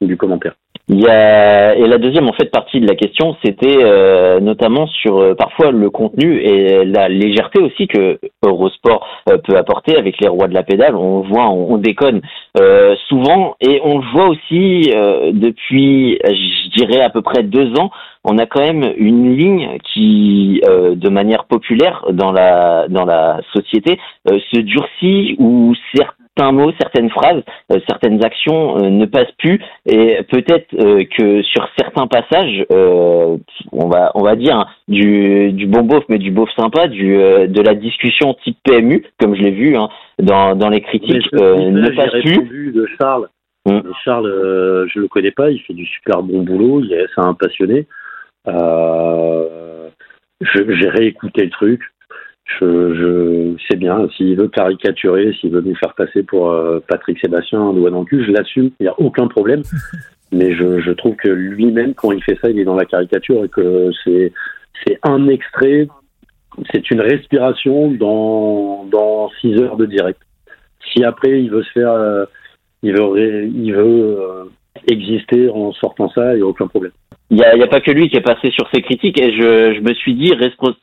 du 0.00 0.16
commentaire. 0.16 0.54
Il 0.92 0.98
y 0.98 1.06
a, 1.06 1.76
et 1.76 1.86
la 1.86 1.98
deuxième 1.98 2.28
en 2.28 2.32
fait 2.32 2.50
partie 2.50 2.80
de 2.80 2.88
la 2.88 2.96
question, 2.96 3.36
c'était 3.44 3.78
euh, 3.80 4.40
notamment 4.40 4.88
sur 4.88 5.18
euh, 5.18 5.34
parfois 5.36 5.70
le 5.70 5.88
contenu 5.88 6.40
et 6.40 6.84
la 6.84 7.08
légèreté 7.08 7.60
aussi 7.60 7.86
que 7.86 8.18
Eurosport 8.44 9.06
euh, 9.28 9.38
peut 9.38 9.56
apporter 9.56 9.96
avec 9.96 10.20
les 10.20 10.26
rois 10.26 10.48
de 10.48 10.54
la 10.54 10.64
pédale. 10.64 10.96
On 10.96 11.20
voit, 11.20 11.48
on, 11.48 11.78
déconne 11.78 12.22
souvent 13.08 13.54
et 13.60 13.80
on 13.84 13.98
le 13.98 14.04
voit 14.12 14.30
aussi 14.30 14.90
depuis, 15.32 16.18
je 16.24 16.76
dirais 16.76 17.02
à 17.02 17.08
peu 17.08 17.22
près 17.22 17.44
deux 17.44 17.72
ans. 17.78 17.92
On 18.24 18.36
a 18.38 18.46
quand 18.46 18.60
même 18.60 18.92
une 18.96 19.36
ligne 19.36 19.78
qui, 19.94 20.60
de 20.66 21.08
manière 21.08 21.44
populaire 21.44 22.04
dans 22.10 22.32
la 22.32 22.86
dans 22.88 23.04
la 23.04 23.40
société, 23.54 23.98
se 24.26 24.58
durcit 24.58 25.36
ou 25.38 25.74
certes 25.94 26.16
certains 26.40 26.52
mots, 26.52 26.72
certaines 26.80 27.10
phrases, 27.10 27.42
euh, 27.72 27.78
certaines 27.88 28.24
actions 28.24 28.78
euh, 28.78 28.88
ne 28.88 29.04
passent 29.06 29.32
plus 29.38 29.60
et 29.86 30.22
peut-être 30.30 30.72
euh, 30.74 31.04
que 31.16 31.42
sur 31.42 31.68
certains 31.78 32.06
passages, 32.06 32.64
on 32.70 33.88
va 33.88 34.10
on 34.14 34.22
va 34.22 34.36
dire 34.36 34.56
hein, 34.56 34.66
du, 34.88 35.52
du 35.52 35.66
bon 35.66 35.82
beauf 35.82 36.04
mais 36.08 36.18
du 36.18 36.30
beauf 36.30 36.48
sympa, 36.56 36.88
du 36.88 37.16
de 37.16 37.62
la 37.62 37.74
discussion 37.74 38.34
type 38.44 38.56
PMU 38.64 39.04
comme 39.18 39.34
je 39.34 39.42
l'ai 39.42 39.50
vu 39.50 39.76
hein, 39.76 39.88
dans 40.18 40.54
dans 40.54 40.68
les 40.68 40.80
critiques 40.80 41.32
ne 41.32 41.90
passe 41.94 42.22
plus. 42.22 42.72
de 42.72 42.86
Charles. 42.98 43.28
Hum. 43.68 43.82
Charles, 44.04 44.88
je 44.92 45.00
le 45.00 45.08
connais 45.08 45.32
pas, 45.32 45.50
il 45.50 45.60
fait 45.60 45.74
du 45.74 45.84
super 45.84 46.22
bon 46.22 46.42
boulot, 46.42 46.80
il 46.82 46.92
est, 46.94 47.06
c'est 47.14 47.20
un 47.20 47.34
passionné. 47.34 47.86
j'ai 50.40 50.88
réécouté 50.88 51.44
le 51.44 51.50
truc 51.50 51.82
je, 52.58 52.94
je 52.94 53.62
sais 53.68 53.76
bien, 53.76 54.08
s'il 54.16 54.36
veut 54.36 54.48
caricaturer, 54.48 55.32
s'il 55.40 55.50
veut 55.50 55.60
nous 55.60 55.74
faire 55.76 55.94
passer 55.94 56.22
pour 56.22 56.50
euh, 56.50 56.80
Patrick 56.88 57.18
Sébastien, 57.20 57.60
un 57.60 57.72
doigt 57.72 57.90
dans 57.90 58.00
le 58.00 58.04
cul, 58.06 58.24
je 58.24 58.32
l'assume, 58.32 58.70
il 58.80 58.84
n'y 58.84 58.88
a 58.88 58.98
aucun 58.98 59.28
problème. 59.28 59.62
Mais 60.32 60.54
je, 60.54 60.80
je 60.80 60.90
trouve 60.92 61.16
que 61.16 61.28
lui-même, 61.28 61.94
quand 61.94 62.12
il 62.12 62.22
fait 62.22 62.38
ça, 62.40 62.50
il 62.50 62.58
est 62.58 62.64
dans 62.64 62.76
la 62.76 62.84
caricature 62.84 63.44
et 63.44 63.48
que 63.48 63.90
c'est, 64.04 64.32
c'est 64.86 64.98
un 65.02 65.26
extrait, 65.28 65.88
c'est 66.72 66.90
une 66.90 67.00
respiration 67.00 67.90
dans, 67.90 68.84
dans 68.84 69.28
six 69.40 69.60
heures 69.60 69.76
de 69.76 69.86
direct. 69.86 70.20
Si 70.92 71.02
après 71.04 71.42
il 71.42 71.50
veut 71.50 71.64
se 71.64 71.72
faire, 71.72 71.90
euh, 71.90 72.24
il 72.82 72.92
veut, 72.92 73.44
il 73.44 73.72
veut 73.74 74.18
euh, 74.20 74.44
exister 74.88 75.48
en 75.50 75.72
sortant 75.72 76.08
ça, 76.10 76.34
il 76.34 76.36
n'y 76.36 76.42
a 76.42 76.46
aucun 76.46 76.68
problème 76.68 76.92
il 77.30 77.36
n'y 77.36 77.44
a, 77.44 77.56
y 77.56 77.62
a, 77.62 77.68
pas 77.68 77.80
que 77.80 77.92
lui 77.92 78.08
qui 78.08 78.16
est 78.16 78.22
passé 78.22 78.50
sur 78.50 78.68
ses 78.74 78.82
critiques 78.82 79.20
et 79.20 79.32
je, 79.32 79.74
je 79.74 79.80
me 79.80 79.94
suis 79.94 80.14
dit 80.14 80.32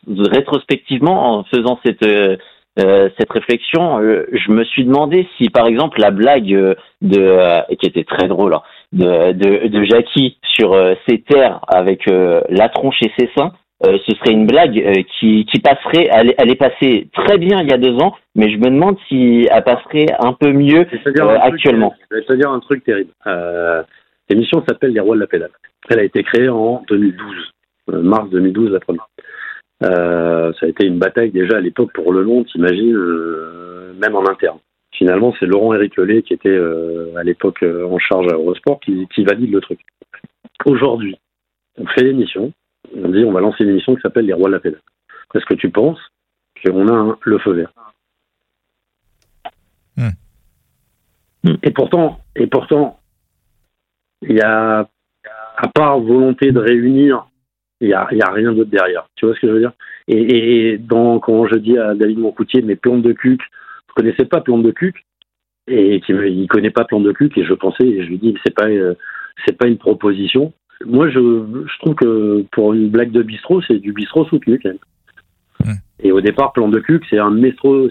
rétrospectivement 0.08 1.39
en 1.39 1.43
faisant 1.43 1.80
cette 1.86 2.04
euh, 2.04 2.38
euh, 2.80 3.10
cette 3.18 3.32
réflexion, 3.32 4.00
euh, 4.00 4.28
je 4.32 4.52
me 4.52 4.64
suis 4.64 4.86
demandé 4.86 5.28
si 5.38 5.50
par 5.50 5.66
exemple 5.66 6.00
la 6.00 6.12
blague 6.12 6.76
de 7.02 7.76
qui 7.76 7.88
était 7.88 8.04
très 8.04 8.28
drôle 8.28 8.54
hein, 8.54 8.62
de, 8.93 9.32
de, 9.32 9.68
de 9.68 9.84
Jackie 9.84 10.38
sur 10.43 10.76
ses 11.08 11.22
terres 11.22 11.60
avec 11.68 12.06
la 12.08 12.70
tronche 12.70 13.02
et 13.02 13.12
ses 13.18 13.30
seins, 13.36 13.52
ce 13.84 14.16
serait 14.16 14.32
une 14.32 14.45
blague 14.45 15.04
qui, 15.20 15.45
qui 15.45 15.60
passerait, 15.60 16.08
elle, 16.12 16.36
elle, 16.38 16.52
est 16.52 16.56
passée 16.56 17.08
très 17.14 17.39
bien 17.39 17.62
il 17.62 17.70
y 17.70 17.74
a 17.74 17.78
deux 17.78 17.95
ans, 17.95 18.16
mais 18.36 18.52
je 18.52 18.58
me 18.58 18.66
demande 18.66 18.98
si 19.08 19.48
elle 19.52 19.64
passerait 19.64 20.06
un 20.20 20.34
peu 20.34 20.52
mieux 20.54 20.86
actuellement. 21.41 21.95
je 22.12 22.18
vais 22.18 22.24
te 22.24 22.34
dire 22.34 22.52
un 22.52 22.60
truc 22.60 22.84
terrible. 22.84 23.12
L'émission 24.30 24.64
s'appelle 24.68 24.93
Les 24.93 25.00
Rois 25.00 25.16
de 25.16 25.22
la 25.22 25.28
Pédale. 25.28 25.50
Elle 25.89 25.99
a 25.99 26.03
été 26.03 26.23
créée 26.23 26.49
en 26.49 26.83
2012, 26.89 27.35
euh, 27.89 28.01
mars 28.01 28.29
2012 28.29 28.71
la 28.71 28.79
première. 28.79 29.07
Euh, 29.83 30.51
ça 30.59 30.65
a 30.65 30.69
été 30.69 30.85
une 30.85 30.99
bataille 30.99 31.31
déjà 31.31 31.57
à 31.57 31.61
l'époque 31.61 31.93
pour 31.93 32.11
le 32.11 32.23
nom, 32.23 32.43
t'imagines, 32.43 32.95
euh, 32.95 33.93
même 34.01 34.15
en 34.15 34.27
interne. 34.27 34.59
Finalement, 34.91 35.33
c'est 35.39 35.45
Laurent-Éric 35.45 35.95
Lelay 35.97 36.23
qui 36.23 36.33
était 36.33 36.57
à 37.15 37.23
l'époque 37.23 37.63
en 37.63 37.99
charge 37.99 38.27
à 38.31 38.35
Eurosport 38.35 38.79
qui, 38.79 39.07
qui 39.13 39.23
valide 39.23 39.51
le 39.51 39.61
truc. 39.61 39.79
Aujourd'hui, 40.65 41.17
on 41.77 41.85
fait 41.85 42.03
l'émission, 42.03 42.51
on 42.95 43.09
dit 43.09 43.23
on 43.23 43.31
va 43.31 43.41
lancer 43.41 43.63
une 43.63 43.71
émission 43.71 43.95
qui 43.95 44.01
s'appelle 44.01 44.25
Les 44.25 44.33
Rois 44.33 44.47
de 44.47 44.53
la 44.53 44.59
Pédale. 44.59 44.81
Est-ce 45.35 45.45
que 45.45 45.53
tu 45.53 45.69
penses 45.69 45.99
qu'on 46.65 46.88
a 46.88 47.17
le 47.21 47.38
feu 47.39 47.51
vert? 47.51 47.71
Hmm. 51.43 51.55
Et 51.63 51.71
pourtant, 51.71 52.19
et 52.35 52.47
pourtant, 52.47 52.99
il 54.21 54.35
y 54.35 54.41
a, 54.41 54.89
à 55.58 55.68
part 55.68 55.99
volonté 55.99 56.51
de 56.51 56.60
réunir, 56.60 57.28
il 57.82 57.88
n'y 57.88 57.93
a, 57.93 58.08
y 58.12 58.22
a 58.22 58.32
rien 58.32 58.53
d'autre 58.53 58.70
derrière. 58.70 59.08
Tu 59.16 59.26
vois 59.26 59.36
ce 59.36 59.39
que 59.41 59.47
je 59.47 59.51
veux 59.53 59.60
dire? 59.60 59.74
Et, 60.08 60.72
et, 60.72 60.78
dans, 60.78 61.20
quand 61.20 61.47
je 61.47 61.55
dis 61.55 61.78
à 61.78 61.93
David 61.95 62.20
Moncoutier, 62.20 62.62
mais 62.62 62.76
plante 62.76 63.01
de 63.01 63.14
cuc, 63.14 63.41
je 63.89 63.93
connaissais 63.93 64.26
pas 64.26 64.41
plante 64.41 64.64
de 64.64 64.72
cuc, 64.72 65.05
et 65.68 65.99
il 66.08 66.41
ne 66.41 66.47
connaît 66.47 66.70
pas 66.70 66.86
plante 66.86 67.03
de 67.03 67.12
cuc, 67.12 67.38
et 67.38 67.43
je 67.43 67.53
pensais, 67.53 67.86
et 67.86 68.03
je 68.03 68.10
lui 68.10 68.18
dis, 68.18 68.36
c'est 68.45 68.53
pas, 68.53 68.70
euh, 68.70 68.93
c'est 69.45 69.58
pas 69.58 69.68
une 69.68 69.78
proposition. 69.78 70.53
Moi, 70.86 71.10
je, 71.10 71.20
je 71.20 71.80
trouve 71.80 71.95
que 71.95 72.45
pour 72.51 72.74
une 72.74 72.89
blague 72.89 73.12
de 73.12 73.24
bistrot, 73.24 73.62
c'est 73.64 73.80
du 73.80 73.93
bistrot 73.93 74.26
soutenu 74.26 74.60
quand 74.60 74.70
même. 74.70 74.78
Et 76.04 76.12
au 76.12 76.22
départ, 76.22 76.54
plan 76.54 76.68
de 76.68 76.80
cuc, 76.80 77.04
c'est 77.10 77.18
un 77.18 77.36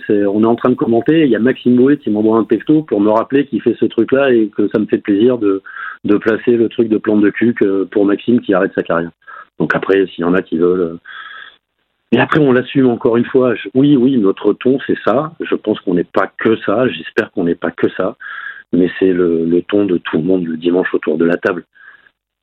c'est, 0.07 0.27
on 0.27 0.43
est 0.43 0.47
en 0.47 0.55
train 0.55 0.71
de 0.71 0.77
commenter, 0.77 1.25
il 1.25 1.31
y 1.31 1.37
a 1.37 1.41
Maxime 1.41 1.75
Bouet 1.75 1.97
qui 1.97 2.11
m'envoie 2.11 2.39
un 2.39 2.45
texto 2.45 2.83
pour 2.83 3.01
me 3.01 3.11
rappeler 3.11 3.47
qu'il 3.47 3.61
fait 3.61 3.77
ce 3.81 3.87
truc-là 3.87 4.33
et 4.33 4.49
que 4.49 4.69
ça 4.69 4.79
me 4.79 4.87
fait 4.87 4.99
plaisir 4.99 5.39
de, 5.39 5.61
de 6.05 6.17
placer 6.17 6.53
le 6.53 6.69
truc 6.69 6.89
de 6.89 6.99
plan 6.99 7.17
de 7.17 7.31
cuc 7.31 7.61
euh, 7.63 7.85
pour 7.91 8.05
Maxime 8.07 8.41
qui 8.41 8.55
arrête 8.55 8.73
sa 8.77 8.85
carrière. 8.85 9.11
Donc 9.59 9.75
après, 9.75 10.07
s'il 10.07 10.23
y 10.23 10.25
en 10.25 10.35
a 10.35 10.43
qui 10.43 10.57
veulent. 10.57 10.81
Euh, 10.81 11.01
et 12.13 12.21
après, 12.21 12.39
on 12.39 12.53
l'assume 12.53 12.87
encore 12.87 13.17
une 13.17 13.25
fois. 13.25 13.55
oui, 13.75 13.97
oui, 13.97 14.17
notre 14.19 14.53
ton, 14.53 14.79
c'est 14.87 14.99
ça. 15.05 15.33
Je 15.41 15.57
pense 15.57 15.81
qu'on 15.81 15.95
n'est 15.95 16.05
pas 16.05 16.31
que 16.39 16.57
ça. 16.59 16.87
J'espère 16.89 17.33
qu'on 17.33 17.45
n'est 17.45 17.57
pas 17.57 17.73
que 17.73 17.89
ça. 17.97 18.17
Mais 18.73 18.89
c'est 19.01 19.13
le, 19.13 19.45
le 19.45 19.63
ton 19.63 19.85
de 19.85 19.99
tout 19.99 20.19
le 20.19 20.23
monde 20.23 20.47
le 20.47 20.57
dimanche 20.57 20.95
autour 20.95 21.19
de 21.19 21.25
la 21.25 21.37
table. 21.37 21.65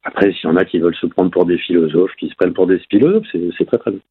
Après, 0.03 0.33
s'il 0.33 0.49
y 0.49 0.51
en 0.51 0.57
a 0.57 0.65
qui 0.65 0.79
veulent 0.79 0.95
se 0.95 1.07
prendre 1.07 1.31
pour 1.31 1.45
des 1.45 1.57
philosophes, 1.57 2.11
qui 2.19 2.27
se 2.27 2.35
prennent 2.35 2.53
pour 2.53 2.67
des 2.67 2.79
philosophes, 2.89 3.27
c'est 3.31 3.65
très 3.65 3.77
très 3.77 3.91
bien. 3.91 4.01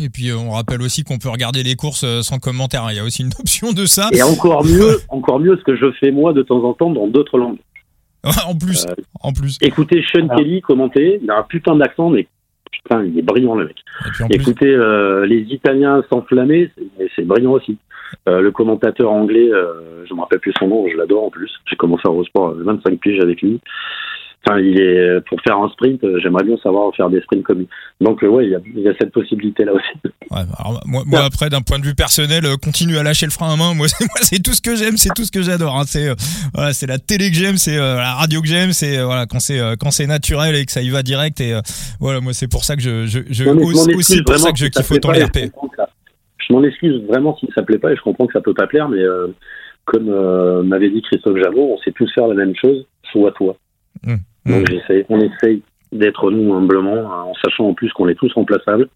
Et 0.00 0.08
puis 0.08 0.30
euh, 0.30 0.36
on 0.36 0.50
rappelle 0.50 0.82
aussi 0.82 1.04
qu'on 1.04 1.18
peut 1.18 1.28
regarder 1.28 1.62
les 1.62 1.76
courses 1.76 2.04
euh, 2.04 2.22
sans 2.22 2.38
commentaire. 2.38 2.86
Il 2.90 2.96
y 2.96 3.00
a 3.00 3.04
aussi 3.04 3.22
une 3.22 3.32
option 3.38 3.72
de 3.72 3.86
ça. 3.86 4.08
Et 4.12 4.22
encore 4.22 4.64
mieux, 4.64 5.00
encore 5.08 5.40
mieux 5.40 5.56
ce 5.56 5.64
que 5.64 5.76
je 5.76 5.90
fais 6.00 6.10
moi 6.10 6.32
de 6.32 6.42
temps 6.42 6.62
en 6.64 6.72
temps 6.74 6.90
dans 6.90 7.06
d'autres 7.06 7.38
langues. 7.38 7.58
en 8.46 8.56
plus, 8.56 8.86
euh, 8.86 8.94
en 9.20 9.32
plus. 9.32 9.58
Écoutez 9.60 10.02
Sean 10.10 10.28
Kelly 10.28 10.62
commenter, 10.62 11.20
il 11.22 11.30
a 11.30 11.38
un 11.38 11.42
putain 11.42 11.76
d'accent, 11.76 12.08
mais 12.08 12.26
putain, 12.72 13.04
il 13.04 13.18
est 13.18 13.22
brillant 13.22 13.54
le 13.54 13.66
mec. 13.66 13.76
Écoutez 14.30 14.76
les 15.26 15.46
Italiens 15.50 16.02
s'enflammer, 16.10 16.70
c'est 17.14 17.26
brillant 17.26 17.52
aussi. 17.52 17.76
le 18.26 18.50
commentateur 18.50 19.12
anglais, 19.12 19.50
je 20.08 20.14
me 20.14 20.20
rappelle 20.20 20.40
plus 20.40 20.54
son 20.58 20.68
nom, 20.68 20.88
je 20.88 20.96
l'adore 20.96 21.24
en 21.24 21.30
plus. 21.30 21.50
J'ai 21.66 21.76
commencé 21.76 22.02
à 22.06 22.08
Eurosport 22.08 22.54
25 22.56 22.98
piges 22.98 23.20
avec 23.20 23.42
lui. 23.42 23.60
Enfin, 24.46 24.60
il 24.60 24.78
est 24.78 25.20
pour 25.26 25.40
faire 25.40 25.58
un 25.58 25.68
sprint. 25.70 26.04
Euh, 26.04 26.20
j'aimerais 26.22 26.44
bien 26.44 26.56
savoir 26.58 26.94
faire 26.94 27.08
des 27.08 27.20
sprints 27.22 27.44
comme 27.44 27.60
lui. 27.60 27.68
Donc, 28.00 28.22
euh, 28.22 28.28
ouais, 28.28 28.44
il 28.44 28.50
y, 28.50 28.54
a, 28.54 28.58
il 28.74 28.82
y 28.82 28.88
a, 28.88 28.92
cette 29.00 29.12
possibilité 29.12 29.64
là 29.64 29.72
aussi. 29.72 29.84
Ouais, 30.30 30.40
alors, 30.58 30.80
moi, 30.86 31.02
moi 31.06 31.20
après, 31.22 31.50
d'un 31.50 31.60
point 31.60 31.78
de 31.78 31.84
vue 31.84 31.94
personnel, 31.94 32.44
euh, 32.46 32.56
continue 32.56 32.96
à 32.96 33.02
lâcher 33.02 33.26
le 33.26 33.30
frein 33.30 33.52
à 33.52 33.56
main. 33.56 33.74
Moi, 33.76 33.86
c'est, 33.88 34.42
tout 34.42 34.52
ce 34.52 34.62
que 34.62 34.74
j'aime, 34.74 34.96
c'est 34.96 35.10
tout 35.14 35.24
ce 35.24 35.30
que 35.30 35.42
j'adore. 35.42 35.76
Hein. 35.76 35.84
C'est 35.86 36.08
voilà, 36.54 36.72
c'est 36.72 36.86
la 36.86 36.98
télé 36.98 37.30
que 37.30 37.36
j'aime, 37.36 37.56
c'est 37.56 37.76
la 37.76 38.14
radio 38.14 38.40
que 38.40 38.48
j'aime, 38.48 38.72
c'est 38.72 39.02
voilà 39.02 39.26
quand 39.26 39.38
c'est 39.38 39.60
quand 39.78 39.90
c'est 39.90 40.06
naturel 40.06 40.56
et 40.56 40.64
que 40.64 40.72
ça 40.72 40.80
y 40.80 40.88
va 40.88 41.02
direct. 41.02 41.40
Et 41.40 41.52
voilà, 42.00 42.20
moi, 42.20 42.32
c'est 42.32 42.48
pour 42.48 42.64
ça 42.64 42.74
que 42.74 42.82
je, 42.82 43.06
je, 43.06 43.20
je 43.30 43.44
aussi 43.44 44.22
pour 44.22 44.38
ça 44.38 44.50
que 44.50 44.58
je 44.58 44.66
kiffe 44.66 44.90
autant 44.90 45.12
l'RP. 45.12 45.50
Je 46.38 46.52
m'en 46.52 46.62
excuse 46.64 47.02
vraiment 47.06 47.36
si 47.38 47.48
ça 47.54 47.62
plaît 47.62 47.78
pas 47.78 47.92
et 47.92 47.96
je 47.96 48.02
comprends 48.02 48.26
que 48.26 48.32
ça 48.32 48.40
peut 48.40 48.54
pas 48.54 48.66
plaire, 48.66 48.88
mais 48.88 49.02
comme 49.84 50.62
m'avait 50.64 50.90
dit 50.90 51.02
Christophe 51.02 51.36
Javot, 51.36 51.74
on 51.74 51.78
sait 51.78 51.92
tous 51.92 52.10
faire 52.14 52.26
la 52.26 52.34
même 52.34 52.54
chose, 52.56 52.86
soit 53.12 53.32
toi. 53.32 53.56
Mmh. 54.02 54.16
Donc 54.46 54.70
mmh. 54.70 55.02
on 55.08 55.20
essaye 55.20 55.62
d'être 55.92 56.30
nous 56.30 56.52
humblement, 56.52 57.12
hein, 57.12 57.22
en 57.28 57.34
sachant 57.34 57.68
en 57.68 57.74
plus 57.74 57.92
qu'on 57.92 58.08
est 58.08 58.14
tous 58.14 58.32
remplaçables. 58.32 58.88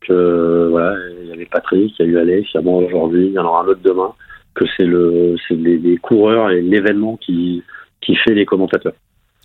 Que 0.00 0.68
voilà, 0.70 0.96
il 1.22 1.28
y 1.28 1.32
avait 1.32 1.46
Patrick, 1.46 1.94
il 1.98 2.06
y 2.06 2.08
a 2.08 2.12
eu 2.12 2.18
Alex, 2.18 2.48
il 2.52 2.56
y 2.56 2.58
a 2.58 2.62
moi 2.62 2.82
aujourd'hui, 2.82 3.26
il 3.26 3.32
y 3.32 3.38
en 3.38 3.44
aura 3.44 3.62
un 3.62 3.66
autre 3.66 3.80
demain. 3.82 4.12
Que 4.54 4.64
c'est 4.76 4.84
le, 4.84 5.36
c'est 5.46 5.54
les, 5.54 5.96
coureurs 5.98 6.50
et 6.50 6.60
l'événement 6.60 7.16
qui 7.16 7.62
qui 8.00 8.16
fait 8.16 8.34
les 8.34 8.46
commentateurs. 8.46 8.94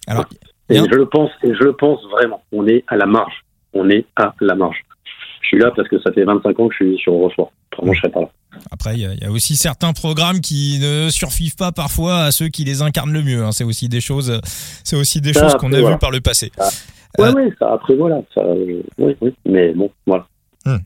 Alors, 0.07 0.25
et 0.69 0.77
je 0.77 0.95
le 0.95 1.05
pense, 1.05 1.29
et 1.43 1.53
je 1.53 1.63
le 1.63 1.73
pense 1.73 2.01
vraiment. 2.09 2.41
On 2.51 2.67
est 2.67 2.83
à 2.87 2.95
la 2.95 3.05
marge. 3.05 3.43
On 3.73 3.89
est 3.89 4.05
à 4.15 4.33
la 4.41 4.55
marge. 4.55 4.83
Je 5.41 5.47
suis 5.47 5.59
là 5.59 5.71
parce 5.75 5.87
que 5.87 5.99
ça 5.99 6.11
fait 6.11 6.23
25 6.23 6.59
ans 6.59 6.67
que 6.69 6.75
je 6.79 6.85
suis 6.85 6.97
sur 6.97 7.13
Eurosport. 7.13 7.51
Autrement, 7.71 7.93
je 7.93 7.99
serais 7.99 8.11
pas 8.11 8.21
là. 8.21 8.29
Après, 8.71 8.95
il 8.95 9.01
y, 9.01 9.25
a 9.25 9.31
aussi 9.31 9.55
certains 9.55 9.93
programmes 9.93 10.41
qui 10.41 10.79
ne 10.79 11.09
survivent 11.09 11.55
pas 11.55 11.71
parfois 11.71 12.23
à 12.23 12.31
ceux 12.31 12.47
qui 12.49 12.63
les 12.63 12.81
incarnent 12.81 13.13
le 13.13 13.23
mieux. 13.23 13.43
Hein. 13.43 13.51
C'est 13.51 13.63
aussi 13.63 13.89
des 13.89 14.01
choses, 14.01 14.39
c'est 14.83 14.95
aussi 14.95 15.21
des 15.21 15.33
choses 15.33 15.55
qu'on 15.55 15.73
a 15.73 15.81
vues 15.81 15.97
par 15.99 16.11
le 16.11 16.21
passé. 16.21 16.51
Ah. 16.57 16.69
Ouais, 17.17 17.27
euh, 17.27 17.33
oui, 17.35 17.53
ça, 17.59 17.73
après 17.73 17.95
voilà, 17.95 18.21
ça, 18.33 18.41
euh, 18.41 18.81
oui, 18.97 19.15
oui, 19.21 19.33
mais 19.45 19.73
bon, 19.73 19.89
voilà. 20.05 20.27
Hmm. 20.65 20.77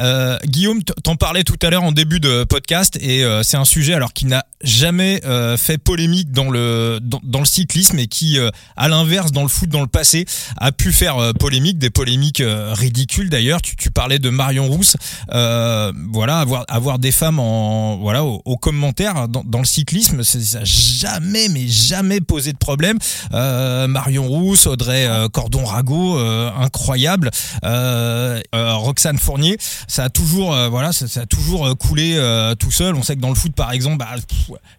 Euh, 0.00 0.36
Guillaume, 0.44 0.82
t'en 0.82 1.16
parlais 1.16 1.44
tout 1.44 1.58
à 1.62 1.70
l'heure 1.70 1.84
en 1.84 1.92
début 1.92 2.20
de 2.20 2.44
podcast 2.44 2.98
et 3.00 3.24
euh, 3.24 3.42
c'est 3.42 3.56
un 3.56 3.64
sujet 3.64 3.94
alors 3.94 4.12
qui 4.12 4.26
n'a 4.26 4.44
jamais 4.62 5.20
euh, 5.24 5.56
fait 5.56 5.78
polémique 5.78 6.30
dans 6.30 6.50
le 6.50 6.98
dans, 7.02 7.40
le 7.40 7.44
cyclisme 7.44 7.98
et 7.98 8.06
qui, 8.06 8.38
à 8.76 8.88
l'inverse, 8.88 9.32
dans 9.32 9.42
le 9.42 9.48
foot 9.48 9.68
dans 9.68 9.80
le 9.80 9.86
passé, 9.86 10.26
a 10.56 10.72
pu 10.72 10.92
faire 10.92 11.32
polémique, 11.38 11.78
des 11.78 11.90
polémiques 11.90 12.42
ridicules 12.44 13.30
d'ailleurs. 13.30 13.62
Tu, 13.62 13.76
tu, 13.76 13.90
parlais 13.90 14.18
de 14.18 14.30
Marion 14.30 14.66
Rousse, 14.66 14.96
voilà, 15.30 16.38
avoir 16.38 16.64
avoir 16.68 16.98
des 16.98 17.12
femmes 17.12 17.38
en 17.38 17.96
voilà 17.98 18.24
aux, 18.24 18.56
commentaires 18.56 19.28
dans, 19.28 19.42
dans, 19.44 19.60
le 19.60 19.64
cyclisme, 19.64 20.22
ça 20.22 20.64
jamais 20.64 21.48
mais 21.48 21.66
jamais 21.66 22.20
posé 22.20 22.52
de 22.52 22.58
problème. 22.58 22.98
Marion 23.32 24.26
Rousse, 24.26 24.66
Audrey 24.66 25.08
Cordon 25.32 25.64
Rago, 25.64 26.18
incroyable, 26.18 27.30
Roxane 28.52 29.18
Fournier 29.18 29.56
ça 29.88 30.04
a 30.04 30.10
toujours, 30.10 30.54
euh, 30.54 30.68
voilà, 30.68 30.92
ça, 30.92 31.20
a 31.20 31.26
toujours 31.26 31.66
euh, 31.66 31.74
coulé 31.74 32.14
euh, 32.16 32.54
tout 32.54 32.70
seul. 32.70 32.94
On 32.94 33.02
sait 33.02 33.16
que 33.16 33.20
dans 33.20 33.28
le 33.28 33.34
foot, 33.34 33.52
par 33.52 33.72
exemple, 33.72 33.98
bah, 33.98 34.08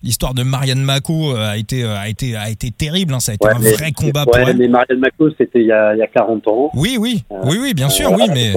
l'histoire 0.03 0.33
de 0.33 0.43
Marianne 0.43 0.81
Mako 0.81 1.35
a 1.35 1.57
été, 1.57 1.83
a 1.83 2.07
été, 2.07 2.35
a 2.35 2.49
été 2.49 2.71
terrible. 2.71 3.13
Hein. 3.13 3.19
ça 3.19 3.31
a 3.31 3.35
été 3.35 3.47
un 3.47 3.59
vrai 3.59 3.91
combat 3.91 4.25
pour 4.25 4.37
elle. 4.37 4.57
Mais 4.57 4.67
Marianne 4.67 4.99
Mako, 4.99 5.29
c'était 5.37 5.61
il, 5.61 5.67
y 5.67 5.71
a, 5.71 5.95
y 5.95 6.01
a 6.01 6.07
40 6.07 6.47
ans. 6.47 6.71
Oui, 6.75 6.97
oui, 6.99 7.23
oui, 7.29 7.57
oui, 7.61 7.73
bien 7.73 7.89
sûr, 7.89 8.11
oui, 8.11 8.23
mais, 8.33 8.53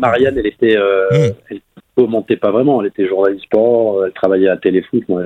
Marianne, 0.00 0.38
elle 0.38 0.46
était, 0.46 0.76
hmm. 0.76 1.32
elle 1.50 1.60
commentait 1.96 2.36
pas 2.36 2.50
vraiment. 2.50 2.80
Elle 2.80 2.88
était 2.88 3.06
journaliste 3.08 3.44
sport. 3.44 4.04
Elle 4.04 4.12
travaillait 4.12 4.48
à 4.48 4.56
Téléfoot. 4.56 5.02
Moi, 5.08 5.24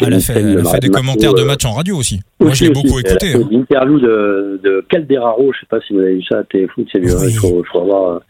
elle 0.00 0.14
a 0.14 0.20
fait, 0.20 0.80
des 0.80 0.88
commentaires 0.88 1.34
de 1.34 1.42
matchs 1.42 1.64
en 1.66 1.72
radio 1.72 1.96
aussi. 1.96 2.20
Moi, 2.40 2.52
je 2.52 2.64
l'ai 2.64 2.70
beaucoup 2.70 2.98
écouté. 2.98 3.34
Hein. 3.34 3.48
L'interview 3.50 4.00
de, 4.00 4.60
de 4.62 4.84
Calderaro, 4.88 5.52
je 5.52 5.60
sais 5.60 5.66
pas 5.68 5.80
si 5.80 5.92
vous 5.92 6.00
avez 6.00 6.14
vu 6.14 6.22
ça 6.22 6.38
à 6.38 6.44
Téléfoot, 6.44 6.86
c'est. 6.90 7.00
Il 7.00 7.36
faut, 7.36 7.62
avoir 7.74 8.20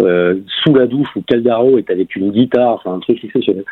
euh, 0.00 0.36
sous 0.62 0.74
la 0.74 0.86
douche 0.86 1.08
où 1.16 1.22
Caldaro 1.22 1.78
est 1.78 1.90
avec 1.90 2.14
une 2.14 2.30
guitare, 2.30 2.74
enfin 2.74 2.94
un 2.94 3.00
truc 3.00 3.22
exceptionnel. 3.24 3.64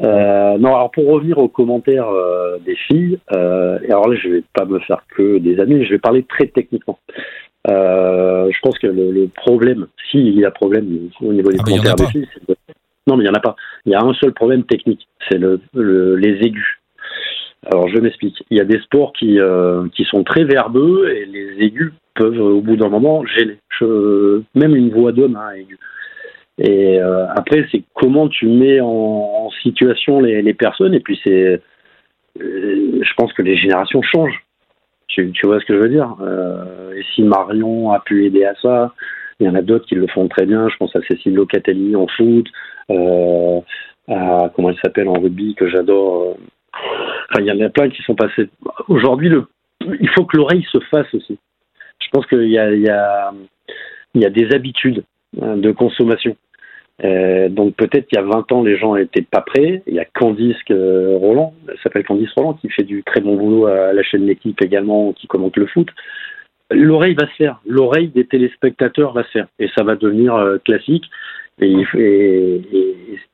Euh, 0.00 0.56
non, 0.58 0.74
alors 0.74 0.90
pour 0.90 1.06
revenir 1.06 1.38
aux 1.38 1.48
commentaires 1.48 2.08
euh, 2.08 2.58
des 2.64 2.76
filles, 2.76 3.18
euh, 3.34 3.78
et 3.82 3.90
alors 3.90 4.08
là 4.08 4.16
je 4.16 4.28
vais 4.28 4.44
pas 4.54 4.64
me 4.64 4.78
faire 4.80 5.04
que 5.14 5.38
des 5.38 5.60
amis, 5.60 5.84
je 5.84 5.90
vais 5.90 5.98
parler 5.98 6.22
très 6.22 6.46
techniquement. 6.46 6.98
Euh, 7.70 8.48
je 8.50 8.58
pense 8.62 8.78
que 8.78 8.86
le, 8.86 9.10
le 9.10 9.28
problème, 9.28 9.86
s'il 10.10 10.38
y 10.38 10.44
a 10.44 10.50
problème 10.50 11.10
au 11.20 11.32
niveau 11.32 11.50
des 11.52 11.58
ah 11.60 11.64
commentaires 11.64 11.94
des 11.96 12.06
filles, 12.06 12.28
c'est 12.32 12.56
non 13.06 13.16
mais 13.16 13.24
il 13.24 13.26
y 13.26 13.30
en 13.30 13.34
a 13.34 13.40
pas. 13.40 13.54
Il 13.84 13.92
y 13.92 13.94
a 13.94 14.00
un 14.02 14.14
seul 14.14 14.32
problème 14.32 14.64
technique, 14.64 15.06
c'est 15.28 15.38
le, 15.38 15.60
le, 15.74 16.16
les 16.16 16.38
aigus. 16.46 16.78
Alors 17.70 17.88
je 17.88 17.98
m'explique. 17.98 18.42
Il 18.50 18.56
y 18.56 18.60
a 18.60 18.64
des 18.64 18.80
sports 18.80 19.12
qui, 19.12 19.38
euh, 19.38 19.86
qui 19.94 20.04
sont 20.04 20.24
très 20.24 20.44
verbeux 20.44 21.10
et 21.10 21.26
les 21.26 21.64
aigus 21.64 21.92
peuvent 22.14 22.40
au 22.40 22.60
bout 22.60 22.76
d'un 22.76 22.88
moment 22.88 23.24
gêner. 23.26 23.58
Je, 23.78 24.42
même 24.54 24.74
une 24.74 24.90
voix 24.90 25.12
d'homme 25.12 25.36
hein, 25.36 25.52
aiguë. 25.56 25.78
Et 26.64 27.00
euh, 27.00 27.26
après, 27.34 27.66
c'est 27.72 27.82
comment 27.92 28.28
tu 28.28 28.46
mets 28.46 28.80
en, 28.80 29.50
situation 29.62 30.20
les, 30.20 30.54
personnes. 30.54 30.94
Et 30.94 31.00
puis 31.00 31.20
c'est, 31.24 31.60
euh, 32.40 33.00
je 33.02 33.14
pense 33.16 33.32
que 33.32 33.42
les 33.42 33.56
générations 33.56 34.00
changent. 34.02 34.44
Tu, 35.08 35.30
vois 35.42 35.60
ce 35.60 35.66
que 35.66 35.74
je 35.74 35.80
veux 35.80 35.88
dire? 35.88 36.16
Euh, 36.22 36.94
Et 36.94 37.02
si 37.14 37.22
Marion 37.22 37.90
a 37.90 38.00
pu 38.00 38.24
aider 38.24 38.44
à 38.44 38.54
ça, 38.62 38.94
il 39.40 39.46
y 39.46 39.48
en 39.48 39.54
a 39.56 39.60
d'autres 39.60 39.86
qui 39.86 39.96
le 39.96 40.06
font 40.06 40.28
très 40.28 40.46
bien. 40.46 40.68
Je 40.68 40.76
pense 40.76 40.94
à 40.94 41.00
Cécile 41.02 41.34
Locatelli 41.34 41.96
en 41.96 42.06
foot, 42.06 42.46
à 42.88 44.50
comment 44.54 44.70
elle 44.70 44.78
s'appelle 44.82 45.08
en 45.08 45.14
rugby 45.14 45.54
que 45.56 45.68
j'adore. 45.68 46.36
Enfin, 46.72 47.40
il 47.40 47.46
y 47.46 47.52
en 47.52 47.60
a 47.60 47.68
plein 47.70 47.90
qui 47.90 48.02
sont 48.02 48.14
passés. 48.14 48.48
Aujourd'hui, 48.88 49.32
il 50.00 50.08
faut 50.10 50.24
que 50.24 50.36
l'oreille 50.36 50.66
se 50.70 50.78
fasse 50.90 51.12
aussi. 51.12 51.38
Je 51.98 52.08
pense 52.12 52.26
qu'il 52.26 52.48
y 52.48 52.58
a 52.58 53.32
des 54.14 54.54
habitudes 54.54 55.04
hein, 55.40 55.56
de 55.56 55.72
consommation. 55.72 56.36
Euh, 57.04 57.48
donc 57.48 57.74
peut-être 57.74 58.06
qu'il 58.06 58.16
y 58.16 58.22
a 58.22 58.24
20 58.24 58.52
ans, 58.52 58.62
les 58.62 58.76
gens 58.76 58.94
n'étaient 58.94 59.22
pas 59.22 59.40
prêts. 59.40 59.82
Il 59.86 59.94
y 59.94 59.98
a 59.98 60.04
Candice 60.04 60.56
euh, 60.70 61.16
Roland, 61.16 61.54
elle 61.68 61.78
s'appelle 61.82 62.04
Candice 62.04 62.32
Roland, 62.36 62.54
qui 62.54 62.68
fait 62.68 62.84
du 62.84 63.02
très 63.02 63.20
bon 63.20 63.36
boulot 63.36 63.66
à 63.66 63.92
la 63.92 64.02
chaîne 64.02 64.26
L'équipe 64.26 64.60
également, 64.62 65.12
qui 65.12 65.26
commente 65.26 65.56
le 65.56 65.66
foot. 65.66 65.88
L'oreille 66.70 67.14
va 67.14 67.26
se 67.26 67.34
faire, 67.34 67.60
l'oreille 67.66 68.08
des 68.08 68.24
téléspectateurs 68.24 69.12
va 69.12 69.24
se 69.24 69.30
faire, 69.30 69.46
et 69.58 69.68
ça 69.76 69.84
va 69.84 69.96
devenir 69.96 70.34
euh, 70.34 70.58
classique. 70.58 71.04
Et, 71.60 71.74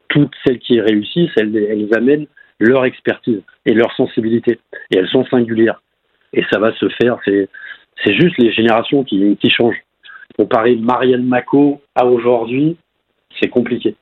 toutes 0.09 0.33
celles 0.47 0.59
qui 0.59 0.81
réussissent, 0.81 1.31
elles, 1.37 1.89
amènent 1.95 2.27
leur 2.59 2.87
expertise 2.87 3.43
et 3.67 3.75
leur 3.75 3.93
sensibilité. 3.95 4.59
Et 4.91 4.97
elles 4.97 5.09
sont 5.09 5.27
singulières. 5.27 5.83
Et 6.33 6.43
ça 6.51 6.59
va 6.59 6.73
se 6.73 6.89
faire, 7.01 7.19
c'est, 7.27 7.49
c'est 8.03 8.15
juste 8.15 8.39
les 8.39 8.51
générations 8.51 9.05
qui, 9.05 9.37
qui 9.37 9.51
changent. 9.51 9.83
Comparer 10.37 10.77
Marianne 10.77 11.27
Mako 11.27 11.83
à 11.95 12.07
aujourd'hui, 12.07 12.79
c'est 13.41 13.49
compliqué. 13.49 13.97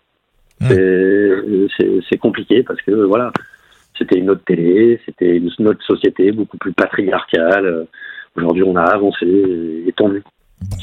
C'est, 0.60 1.32
c'est, 1.76 1.90
c'est 2.08 2.18
compliqué 2.18 2.62
parce 2.62 2.80
que 2.80 2.92
voilà, 2.92 3.30
c'était 3.98 4.18
une 4.18 4.30
autre 4.30 4.44
télé, 4.46 5.00
c'était 5.04 5.36
une 5.36 5.68
autre 5.68 5.84
société 5.84 6.32
beaucoup 6.32 6.56
plus 6.56 6.72
patriarcale. 6.72 7.86
Aujourd'hui, 8.34 8.62
on 8.62 8.76
a 8.76 8.82
avancé 8.82 9.26
et 9.86 9.92
tant 9.92 10.08
mieux. 10.08 10.22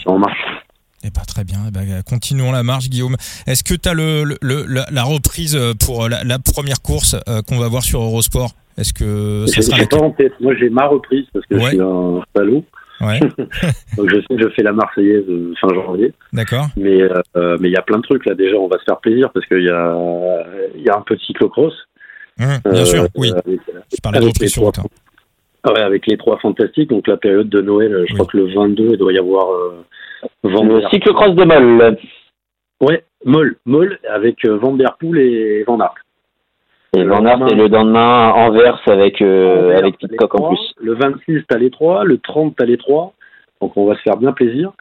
Ça 0.03 0.11
en 0.11 0.19
marche. 0.19 0.39
Eh 1.03 1.09
ben, 1.09 1.21
très 1.27 1.43
bien. 1.43 1.57
Eh 1.67 1.71
ben, 1.71 2.01
continuons 2.03 2.51
la 2.51 2.63
marche, 2.63 2.89
Guillaume. 2.89 3.15
Est-ce 3.47 3.63
que 3.63 3.73
tu 3.73 3.89
as 3.89 3.93
le, 3.93 4.23
le, 4.41 4.65
la 4.91 5.03
reprise 5.03 5.59
pour 5.85 6.07
la, 6.07 6.23
la 6.23 6.39
première 6.39 6.81
course 6.81 7.15
euh, 7.27 7.41
qu'on 7.41 7.57
va 7.57 7.67
voir 7.67 7.83
sur 7.83 8.01
Eurosport? 8.01 8.51
Est-ce 8.77 8.93
que 8.93 9.45
ça 9.47 9.61
sera 9.61 9.85
pas 9.85 9.97
en 9.97 10.11
tête. 10.11 10.33
Moi, 10.39 10.55
j'ai 10.55 10.69
ma 10.69 10.87
reprise 10.87 11.25
parce 11.33 11.45
que 11.45 11.59
je 11.59 11.65
suis 11.65 11.81
un 11.81 12.21
salaud. 12.35 12.63
Ouais. 13.05 13.19
Donc 13.97 14.09
je 14.09 14.21
sais 14.21 14.35
que 14.35 14.41
je 14.41 14.49
fais 14.49 14.63
la 14.63 14.73
Marseillaise 14.73 15.25
euh, 15.29 15.53
fin 15.59 15.67
janvier. 15.73 16.13
D'accord. 16.31 16.67
Mais 16.77 17.01
euh, 17.01 17.57
mais 17.59 17.69
il 17.69 17.73
y 17.73 17.77
a 17.77 17.81
plein 17.81 17.97
de 17.97 18.03
trucs 18.03 18.25
là 18.25 18.35
déjà. 18.35 18.55
On 18.57 18.67
va 18.67 18.77
se 18.79 18.83
faire 18.83 18.99
plaisir 18.99 19.29
parce 19.31 19.45
qu'il 19.45 19.63
y 19.63 19.69
a 19.69 19.95
il 20.75 20.81
y 20.81 20.89
a 20.89 20.97
un 20.97 21.01
peu 21.01 21.15
de 21.15 21.21
cyclocross. 21.21 21.73
Mmh, 22.39 22.71
bien 22.71 22.85
sûr, 22.85 23.07
oui. 23.15 23.31
Avec, 23.31 23.59
je 23.91 24.01
parlais 24.01 24.19
de 24.19 24.25
reprise 24.25 24.51
sur 24.51 24.71
trois, 24.71 24.85
ouais, 25.71 25.81
avec 25.81 26.07
les 26.07 26.17
trois 26.17 26.39
fantastiques. 26.39 26.89
Donc 26.89 27.07
la 27.07 27.17
période 27.17 27.49
de 27.49 27.61
Noël, 27.61 27.91
je 28.07 28.13
oui. 28.13 28.13
crois 28.13 28.25
que 28.25 28.37
le 28.37 28.53
22, 28.53 28.89
il 28.93 28.97
doit 28.97 29.13
y 29.13 29.19
avoir 29.19 29.47
le 30.43 30.89
cyclocross 30.89 31.35
de 31.35 31.43
Moll. 31.43 31.97
Ouais, 32.81 33.03
Moll, 33.25 33.55
Moll 33.65 33.99
avec 34.09 34.43
euh, 34.45 34.57
Van 34.57 34.73
Der 34.73 34.97
Poel 34.99 35.17
et 35.19 35.63
Van 35.63 35.79
Aert. 35.79 35.95
Et 36.95 37.03
Van 37.03 37.25
Aert, 37.25 37.39
c'est 37.47 37.55
le 37.55 37.67
lendemain 37.67 38.29
Anvers 38.35 38.79
avec, 38.87 39.21
euh, 39.21 39.65
Anvers, 39.65 39.77
avec 39.79 39.97
Pitcock 39.97 40.39
en 40.39 40.49
plus. 40.49 40.73
Le 40.77 40.93
26, 40.93 41.43
t'as 41.47 41.57
les 41.57 41.71
trois. 41.71 42.03
Le 42.03 42.19
30, 42.19 42.55
t'as 42.55 42.65
les 42.65 42.77
trois. 42.77 43.13
Donc 43.61 43.75
on 43.77 43.85
va 43.85 43.95
se 43.95 44.01
faire 44.01 44.17
bien 44.17 44.31
plaisir. 44.31 44.71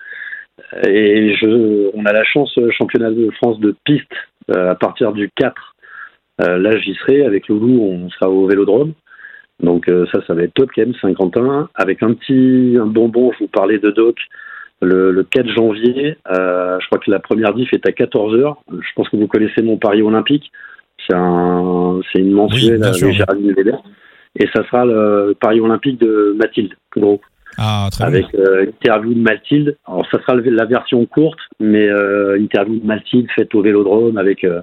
Et 0.87 1.35
je, 1.35 1.91
on 1.95 2.05
a 2.05 2.13
la 2.13 2.25
chance, 2.25 2.57
euh, 2.59 2.71
championnat 2.71 3.11
de 3.11 3.31
France 3.31 3.59
de 3.61 3.75
piste, 3.85 4.13
euh, 4.55 4.73
à 4.73 4.75
partir 4.75 5.13
du 5.13 5.31
4. 5.37 5.75
Euh, 6.43 6.59
là, 6.59 6.77
j'y 6.79 6.95
serai. 6.95 7.25
Avec 7.25 7.49
Loulou, 7.49 7.81
on 7.83 8.11
sera 8.11 8.31
au 8.31 8.47
vélodrome. 8.47 8.93
Donc 9.61 9.89
euh, 9.89 10.07
ça, 10.13 10.19
ça 10.27 10.35
va 10.35 10.43
être 10.43 10.55
top 10.55 10.71
quand 10.75 10.83
même, 10.83 10.95
Saint-Quentin. 11.01 11.71
Avec 11.75 12.03
un 12.03 12.13
petit 12.13 12.77
un 12.79 12.87
bonbon, 12.87 13.33
je 13.33 13.45
vous 13.45 13.49
parlais 13.49 13.79
de 13.79 13.91
Doc, 13.91 14.19
le, 14.83 15.13
le 15.13 15.23
4 15.25 15.49
janvier. 15.49 16.19
Euh, 16.31 16.79
je 16.81 16.87
crois 16.87 16.99
que 16.99 17.11
la 17.11 17.21
première 17.21 17.55
diff 17.55 17.73
est 17.73 17.87
à 17.87 17.93
14h. 17.93 18.57
Je 18.71 18.89
pense 18.97 19.09
que 19.09 19.17
vous 19.17 19.29
connaissez 19.29 19.63
mon 19.63 19.79
pari 19.79 20.03
olympique. 20.03 20.51
C'est 21.07 21.17
un, 21.17 22.01
une 22.15 22.33
mensuelle 22.33 22.81
oui, 22.81 22.87
avec 22.87 23.17
Géraldine 23.17 23.53
Weber. 23.53 23.83
Et 24.39 24.47
ça 24.55 24.65
sera 24.65 24.85
le 24.85 25.35
pari 25.39 25.61
olympique 25.61 26.01
de 26.01 26.35
Mathilde, 26.39 26.73
gros. 26.97 27.21
Ah, 27.59 27.89
très 27.93 28.05
avec 28.05 28.27
euh, 28.35 28.67
interview 28.67 29.13
de 29.13 29.21
Mathilde. 29.21 29.77
Alors 29.87 30.07
ça 30.11 30.19
sera 30.21 30.37
la 30.37 30.65
version 30.65 31.05
courte, 31.05 31.41
mais 31.61 31.87
euh, 31.87 32.39
interview 32.39 32.79
de 32.79 32.87
Mathilde 32.87 33.29
faite 33.35 33.55
au 33.55 33.61
Vélodrome 33.61 34.17
avec 34.17 34.45
euh, 34.45 34.63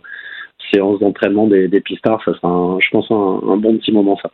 séance 0.74 1.00
d'entraînement 1.00 1.48
des, 1.48 1.68
des 1.68 1.82
pistards. 1.82 2.22
Ça 2.26 2.34
sera, 2.34 2.48
un, 2.48 2.80
je 2.80 2.90
pense, 2.90 3.10
un, 3.12 3.42
un, 3.48 3.58
bon 3.58 3.78
petit 3.78 3.92
moment 3.92 4.18
ça. 4.22 4.32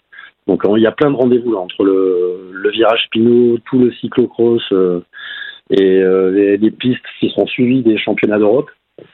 Donc 0.48 0.64
il 0.76 0.82
y 0.82 0.88
a 0.88 0.92
plein 0.92 1.12
de 1.12 1.16
rendez-vous 1.16 1.52
là 1.52 1.60
entre 1.60 1.84
le, 1.84 2.52
le 2.54 2.72
virage 2.72 3.08
Pinot, 3.12 3.58
tout 3.66 3.80
le 3.80 3.92
cyclocross 3.94 4.64
euh, 4.72 5.02
et 5.72 6.02
euh, 6.02 6.32
les, 6.32 6.58
les, 6.58 6.72
pistes 6.72 7.06
qui 7.20 7.30
sont 7.32 7.48
suivies 7.48 7.82
des 7.82 7.98
championnats 7.98 8.38
d'Europe. 8.38 8.70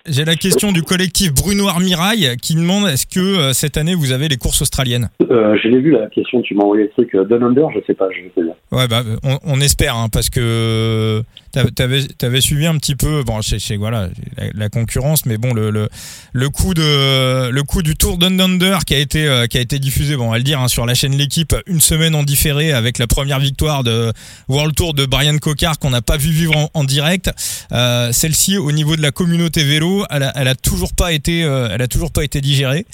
J'ai 0.06 0.26
la 0.26 0.36
question 0.36 0.72
du 0.72 0.84
collectif 0.84 1.34
Bruno 1.34 1.68
Armirail 1.68 2.38
qui 2.40 2.54
demande 2.54 2.88
est-ce 2.88 3.08
que 3.08 3.20
euh, 3.20 3.54
cette 3.54 3.78
année 3.78 3.96
vous 3.96 4.12
avez 4.12 4.28
les 4.28 4.38
courses 4.38 4.62
australiennes 4.62 5.10
euh, 5.32 5.58
Je 5.62 5.70
l'ai 5.70 5.80
vu 5.80 5.92
la 5.92 6.08
question, 6.08 6.42
tu 6.44 6.54
m'as 6.54 6.64
envoyé 6.64 6.84
le 6.84 6.90
truc 6.90 7.16
euh, 7.16 7.26
Down 7.26 7.44
Under, 7.44 7.68
je 7.74 7.80
sais 7.88 7.96
pas, 7.96 8.08
je 8.12 8.30
te 8.30 8.46
dire. 8.46 8.54
Ouais, 8.72 8.88
bah, 8.88 9.02
on, 9.24 9.40
on 9.44 9.60
espère 9.60 9.96
hein, 9.96 10.08
parce 10.12 10.30
que 10.30 11.24
t'avais 11.52 12.08
avais 12.22 12.42
suivi 12.42 12.66
un 12.66 12.78
petit 12.78 12.96
peu, 12.96 13.24
bon, 13.24 13.42
je 13.42 13.58
sais 13.58 13.76
voilà 13.76 14.10
la, 14.38 14.46
la, 14.54 14.70
concurrence, 14.70 15.26
mais 15.26 15.38
bon 15.38 15.54
le, 15.54 15.70
le 15.70 15.90
le 16.34 16.50
coup 16.50 16.74
de 16.74 17.50
le 17.50 17.64
coup 17.64 17.82
du 17.82 17.96
Tour 17.96 18.18
Down 18.18 18.40
Under 18.40 18.86
qui 18.86 18.94
a 18.94 19.00
été 19.00 19.28
euh, 19.28 19.48
qui 19.48 19.58
a 19.58 19.62
été 19.62 19.80
diffusé, 19.80 20.16
bon, 20.16 20.28
on 20.28 20.32
va 20.32 20.38
le 20.38 20.44
dire 20.44 20.60
hein, 20.60 20.68
sur 20.68 20.86
la 20.86 20.94
chaîne 20.94 21.16
l'équipe 21.16 21.56
une 21.68 21.82
semaine 21.82 22.16
en 22.16 22.24
différé 22.24 22.72
avec 22.74 22.98
la 22.98 23.08
première 23.08 23.40
victoire 23.40 23.84
de 23.84 24.14
World 24.48 24.76
Tour 24.76 24.94
de 24.94 25.06
Brian 25.06 25.38
Cocard 25.38 25.80
qu'on 25.80 25.90
n'a 25.90 26.02
pas 26.02 26.18
vu 26.18 26.32
vivre 26.32 26.58
en, 26.58 26.70
en 26.74 26.84
direct. 26.84 27.32
Euh, 27.72 28.12
Celle-ci 28.12 28.58
au 28.58 28.72
niveau 28.72 28.96
de 28.96 29.02
la 29.02 29.12
communauté 29.12 29.64
vélo, 29.64 30.06
elle 30.10 30.24
a, 30.24 30.32
elle 30.36 30.48
a 30.48 30.56
toujours 30.56 30.94
pas 30.94 31.12
été, 31.12 31.44
euh, 31.44 31.70
elle 31.72 31.82
a 31.82 31.88
toujours 31.88 32.12
pas 32.12 32.24
été 32.24 32.42
digérée. 32.42 32.86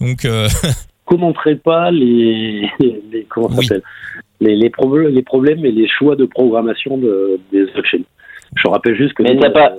Donc, 0.00 0.24
euh... 0.24 0.48
commenterait 1.04 1.56
pas 1.56 1.90
les, 1.90 2.68
les 2.80 3.26
comment 3.28 3.48
ça 3.48 3.56
oui. 3.58 3.66
s'appelle? 3.66 3.82
Les, 4.44 4.56
les, 4.56 4.70
problèmes, 4.70 5.08
les 5.08 5.22
problèmes 5.22 5.64
et 5.64 5.72
les 5.72 5.88
choix 5.88 6.16
de 6.16 6.24
programmation 6.24 6.96
de, 6.98 7.40
des 7.52 7.66
chaînes. 7.84 8.04
Je 8.56 8.68
rappelle 8.68 8.96
juste 8.96 9.14
que 9.14 9.22
Mais 9.22 9.34
nous, 9.34 9.52
pas... 9.52 9.72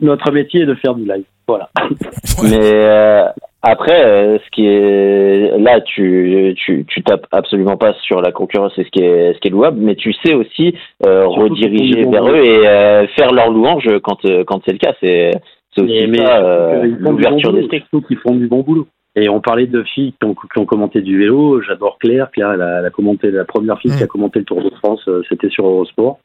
notre 0.00 0.32
métier 0.32 0.62
est 0.62 0.66
de 0.66 0.74
faire 0.74 0.94
du 0.94 1.02
live. 1.02 1.24
Voilà. 1.46 1.68
Mais 2.42 2.72
euh, 2.74 3.26
après, 3.62 4.04
euh, 4.04 4.38
ce 4.38 4.50
qui 4.50 4.66
est 4.66 5.58
là, 5.58 5.80
tu, 5.80 6.54
tu, 6.56 6.84
tu 6.86 7.02
tapes 7.02 7.26
absolument 7.32 7.76
pas 7.76 7.94
sur 8.02 8.20
la 8.20 8.32
concurrence, 8.32 8.72
c'est 8.76 8.84
ce 8.84 8.90
qui 8.90 9.00
est 9.00 9.34
ce 9.34 9.38
qui 9.40 9.48
est 9.48 9.50
louable, 9.50 9.78
mais 9.80 9.96
tu 9.96 10.12
sais 10.24 10.34
aussi 10.34 10.74
euh, 11.04 11.26
rediriger 11.26 12.04
vers 12.04 12.28
eux 12.28 12.44
et 12.44 12.66
euh, 12.66 13.06
faire 13.16 13.32
leur 13.32 13.50
louange 13.50 13.88
quand 14.02 14.18
quand 14.46 14.60
c'est 14.64 14.72
le 14.72 14.78
cas. 14.78 14.94
C'est 15.00 15.32
c'est 15.74 15.82
aussi 15.82 16.06
mais, 16.06 16.18
ça 16.18 16.42
euh, 16.42 16.84
l'ouverture 16.98 17.52
d'esprit. 17.52 17.80
Surtout 17.90 18.06
qu'ils 18.06 18.18
font 18.18 18.34
du 18.34 18.46
bon 18.46 18.60
boulot. 18.60 18.86
Et 19.16 19.30
on 19.30 19.40
parlait 19.40 19.66
de 19.66 19.82
filles 19.82 20.14
qui 20.20 20.26
ont, 20.26 20.34
qui 20.34 20.58
ont 20.58 20.66
commenté 20.66 21.00
du 21.00 21.18
vélo. 21.18 21.62
J'adore 21.62 21.98
Claire. 21.98 22.30
Claire, 22.30 22.52
elle 22.52 22.60
a, 22.60 22.80
elle 22.80 22.84
a, 22.84 22.90
commenté 22.90 23.30
la 23.30 23.46
première 23.46 23.80
fille 23.80 23.90
mmh. 23.90 23.96
qui 23.96 24.02
a 24.02 24.06
commenté 24.06 24.38
le 24.40 24.44
Tour 24.44 24.62
de 24.62 24.70
France. 24.76 25.02
Euh, 25.08 25.22
c'était 25.28 25.48
sur 25.48 25.66
Eurosport 25.66 26.18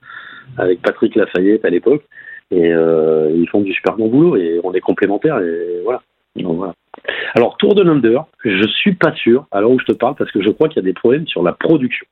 avec 0.57 0.81
Patrick 0.81 1.15
Lafayette 1.15 1.63
à 1.63 1.69
l'époque. 1.69 2.03
Et 2.51 2.73
euh, 2.73 3.31
ils 3.33 3.47
font 3.47 3.61
du 3.61 3.73
super 3.73 3.95
bon 3.95 4.09
boulot 4.09 4.35
et 4.35 4.59
on 4.65 4.73
est 4.73 4.81
complémentaires. 4.81 5.39
Et 5.39 5.81
voilà. 5.85 6.01
Donc, 6.35 6.57
voilà. 6.57 6.73
Alors 7.33 7.55
Tour 7.57 7.75
de 7.75 7.81
l'Under, 7.81 8.19
je 8.43 8.67
suis 8.67 8.93
pas 8.93 9.13
sûr. 9.13 9.45
Alors 9.51 9.71
où 9.71 9.79
je 9.79 9.85
te 9.85 9.93
parle 9.93 10.15
parce 10.15 10.31
que 10.31 10.41
je 10.41 10.49
crois 10.49 10.67
qu'il 10.67 10.77
y 10.77 10.85
a 10.85 10.89
des 10.89 10.93
problèmes 10.93 11.27
sur 11.27 11.43
la 11.43 11.53
production. 11.53 12.05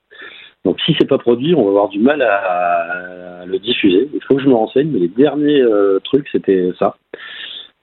Donc 0.63 0.80
si 0.86 0.95
c'est 0.97 1.07
pas 1.07 1.17
produit, 1.17 1.55
on 1.55 1.63
va 1.63 1.69
avoir 1.69 1.89
du 1.89 1.99
mal 1.99 2.21
à, 2.21 3.41
à, 3.41 3.45
le 3.45 3.59
diffuser. 3.59 4.09
Il 4.13 4.19
faut 4.23 4.36
que 4.36 4.43
je 4.43 4.47
me 4.47 4.55
renseigne. 4.55 4.89
Mais 4.91 4.99
les 4.99 5.07
derniers 5.09 5.61
euh, 5.61 5.99
trucs, 6.05 6.30
c'était 6.30 6.71
ça. 6.80 6.95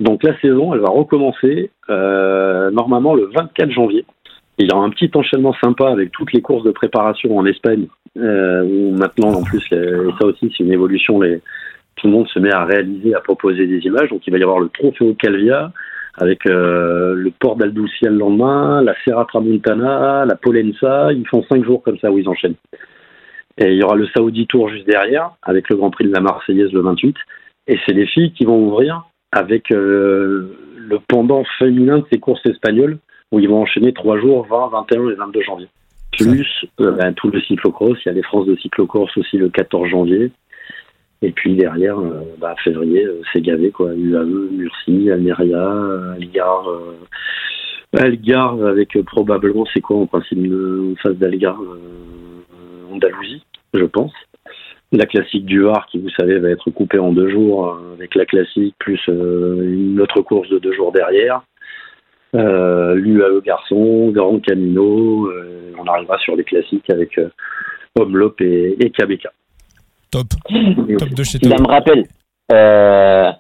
Donc 0.01 0.23
la 0.23 0.39
saison, 0.41 0.75
elle 0.75 0.81
va 0.81 0.91
recommencer 0.91 1.71
euh, 1.89 2.71
normalement 2.71 3.15
le 3.15 3.31
24 3.35 3.71
janvier. 3.71 4.05
Il 4.59 4.71
y 4.71 4.75
aura 4.75 4.85
un 4.85 4.91
petit 4.91 5.11
enchaînement 5.15 5.55
sympa 5.63 5.91
avec 5.91 6.13
toutes 6.13 6.33
les 6.33 6.43
courses 6.43 6.65
de 6.65 6.71
préparation 6.71 7.37
en 7.37 7.45
Espagne, 7.47 7.87
euh, 8.17 8.63
où 8.63 8.97
maintenant 8.97 9.33
en 9.35 9.43
plus, 9.43 9.63
et 9.73 9.93
ça 10.19 10.27
aussi 10.27 10.53
c'est 10.57 10.65
une 10.65 10.73
évolution, 10.73 11.21
les, 11.21 11.41
tout 11.97 12.07
le 12.07 12.13
monde 12.13 12.29
se 12.29 12.39
met 12.39 12.53
à 12.53 12.65
réaliser, 12.65 13.15
à 13.15 13.21
proposer 13.21 13.67
des 13.67 13.81
images. 13.81 14.11
Donc 14.11 14.27
il 14.27 14.31
va 14.31 14.39
y 14.39 14.43
avoir 14.43 14.61
le 14.61 14.69
Trofeo 14.69 15.15
Calvia 15.15 15.73
avec 16.19 16.47
euh, 16.47 17.15
le 17.15 17.31
port 17.31 17.57
d'Aldoucia 17.57 18.11
le 18.11 18.17
lendemain, 18.17 18.83
la 18.83 18.95
Serra 19.05 19.25
Tramontana, 19.27 20.25
la 20.25 20.37
Polenza. 20.37 21.13
Ils 21.13 21.27
font 21.27 21.43
cinq 21.51 21.65
jours 21.65 21.83
comme 21.83 21.99
ça 21.99 22.11
où 22.11 22.19
ils 22.19 22.29
enchaînent. 22.29 22.55
Et 23.59 23.73
il 23.73 23.79
y 23.79 23.83
aura 23.83 23.97
le 23.97 24.07
Saudi 24.09 24.47
Tour 24.47 24.69
juste 24.69 24.87
derrière, 24.87 25.33
avec 25.43 25.69
le 25.69 25.77
Grand 25.77 25.91
Prix 25.91 26.07
de 26.07 26.13
la 26.13 26.21
Marseillaise 26.21 26.73
le 26.73 26.81
28. 26.81 27.17
Et 27.69 27.79
c'est 27.85 27.95
les 27.95 28.07
filles 28.07 28.33
qui 28.33 28.45
vont 28.45 28.59
ouvrir 28.67 29.05
avec 29.37 29.71
euh, 29.71 30.57
le 30.77 30.99
pendant 31.07 31.45
féminin 31.59 31.99
de 31.99 32.05
ces 32.11 32.19
courses 32.19 32.45
espagnoles 32.47 32.99
où 33.31 33.39
ils 33.39 33.49
vont 33.49 33.61
enchaîner 33.63 33.93
trois 33.93 34.19
jours, 34.19 34.47
20, 34.49 34.69
21 34.69 35.11
et 35.11 35.15
22 35.15 35.43
janvier. 35.43 35.69
Plus 36.17 36.65
euh, 36.81 36.93
ben, 36.93 37.13
tout 37.13 37.31
le 37.31 37.41
cyclocross, 37.43 37.99
il 38.05 38.09
y 38.09 38.11
a 38.11 38.15
les 38.15 38.23
France 38.23 38.47
de 38.47 38.57
cyclocross 38.57 39.15
aussi 39.19 39.37
le 39.37 39.51
14 39.51 39.89
janvier. 39.89 40.31
Et 41.23 41.33
puis 41.33 41.55
derrière, 41.55 41.99
bah, 42.39 42.55
février, 42.63 43.07
c'est 43.33 43.43
gavé 43.43 43.71
quoi. 43.71 43.93
UAE, 43.95 44.51
Murcie, 44.53 45.11
Almeria, 45.11 45.71
Algar, 46.15 46.69
euh, 46.69 46.97
Algar 47.99 48.63
avec 48.65 48.99
probablement 49.05 49.67
c'est 49.73 49.81
quoi 49.81 49.99
en 49.99 50.07
principe 50.07 50.39
en 50.51 50.95
face 51.03 51.17
d'Algar, 51.17 51.59
Andalousie, 52.91 53.43
je 53.75 53.85
pense 53.85 54.13
la 54.93 55.07
classique 55.07 55.45
du 55.45 55.63
Var 55.63 55.87
qui, 55.91 55.99
vous 55.99 56.11
savez, 56.11 56.39
va 56.39 56.51
être 56.51 56.71
coupée 56.71 56.99
en 56.99 57.13
deux 57.13 57.29
jours 57.31 57.69
euh, 57.69 57.95
avec 57.95 58.15
la 58.15 58.25
classique 58.25 58.75
plus 58.79 59.01
euh, 59.09 59.61
une 59.63 60.01
autre 60.01 60.21
course 60.23 60.49
de 60.49 60.59
deux 60.59 60.73
jours 60.73 60.93
derrière. 60.93 61.43
Euh, 62.35 62.95
L'UAE 62.95 63.41
Garçon, 63.45 64.11
Grand 64.11 64.39
Camino, 64.41 65.27
euh, 65.27 65.73
on 65.79 65.87
arrivera 65.87 66.19
sur 66.19 66.37
les 66.37 66.45
classiques 66.45 66.89
avec 66.91 67.19
euh, 67.19 67.29
Omlop 67.99 68.41
et, 68.41 68.77
et 68.79 68.91
KBK. 68.91 69.29
Top. 70.11 70.27
Top 70.99 71.09
de 71.11 71.23
chez 71.25 71.39
toi. 71.39 71.57
Ça 71.57 71.63
me 71.63 71.69
rappelle. 71.69 72.05
Euh, 72.53 73.33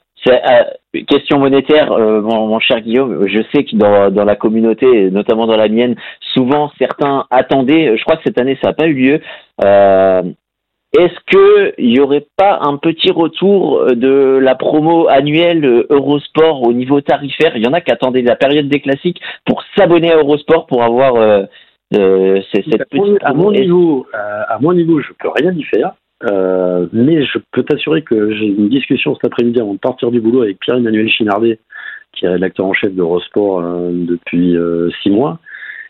question 1.06 1.38
monétaire, 1.38 1.90
mon, 1.90 2.48
mon, 2.48 2.58
cher 2.58 2.80
Guillaume, 2.80 3.28
je 3.28 3.40
sais 3.54 3.62
que 3.64 3.76
dans, 3.76 4.10
dans 4.10 4.24
la 4.24 4.34
communauté, 4.34 5.10
notamment 5.10 5.46
dans 5.46 5.56
la 5.56 5.68
mienne, 5.68 5.94
souvent 6.34 6.72
certains 6.78 7.26
attendaient, 7.30 7.96
je 7.96 8.02
crois 8.02 8.16
que 8.16 8.24
cette 8.24 8.40
année 8.40 8.58
ça 8.60 8.68
n'a 8.68 8.72
pas 8.72 8.88
eu 8.88 8.94
lieu, 8.94 9.20
est-ce 10.98 11.14
que 11.26 11.74
il 11.78 11.96
y 11.96 12.00
aurait 12.00 12.26
pas 12.36 12.58
un 12.62 12.76
petit 12.76 13.10
retour 13.10 13.86
de 13.94 14.38
la 14.38 14.54
promo 14.54 15.08
annuelle 15.08 15.84
Eurosport 15.90 16.62
au 16.62 16.72
niveau 16.72 17.00
tarifaire? 17.00 17.56
Il 17.56 17.64
y 17.64 17.68
en 17.68 17.72
a 17.72 17.80
qui 17.80 17.92
attendaient 17.92 18.22
la 18.22 18.36
période 18.36 18.68
des 18.68 18.80
classiques 18.80 19.20
pour 19.44 19.62
s'abonner 19.76 20.12
à 20.12 20.16
Eurosport 20.16 20.66
pour 20.66 20.82
avoir 20.82 21.16
euh, 21.16 21.42
euh, 21.94 22.40
cette 22.52 22.88
petite 22.88 23.22
à 23.22 23.32
mon 23.32 23.52
niveau, 23.52 24.06
à 24.12 24.58
mon 24.60 24.72
niveau, 24.72 25.00
je 25.00 25.12
peux 25.18 25.28
rien 25.28 25.52
y 25.52 25.62
faire. 25.64 25.92
Euh, 26.24 26.86
mais 26.92 27.24
je 27.24 27.38
peux 27.52 27.62
t'assurer 27.62 28.02
que 28.02 28.34
j'ai 28.34 28.46
une 28.46 28.68
discussion 28.68 29.14
cet 29.14 29.26
après-midi 29.26 29.60
avant 29.60 29.74
de 29.74 29.78
partir 29.78 30.10
du 30.10 30.20
boulot 30.20 30.42
avec 30.42 30.58
Pierre-Emmanuel 30.60 31.08
Chinardet, 31.10 31.58
qui 32.12 32.24
est 32.24 32.38
l'acteur 32.38 32.66
en 32.66 32.72
chef 32.72 32.94
d'Eurosport 32.94 33.60
euh, 33.60 33.90
depuis 33.92 34.56
euh, 34.56 34.90
six 35.02 35.10
mois. 35.10 35.38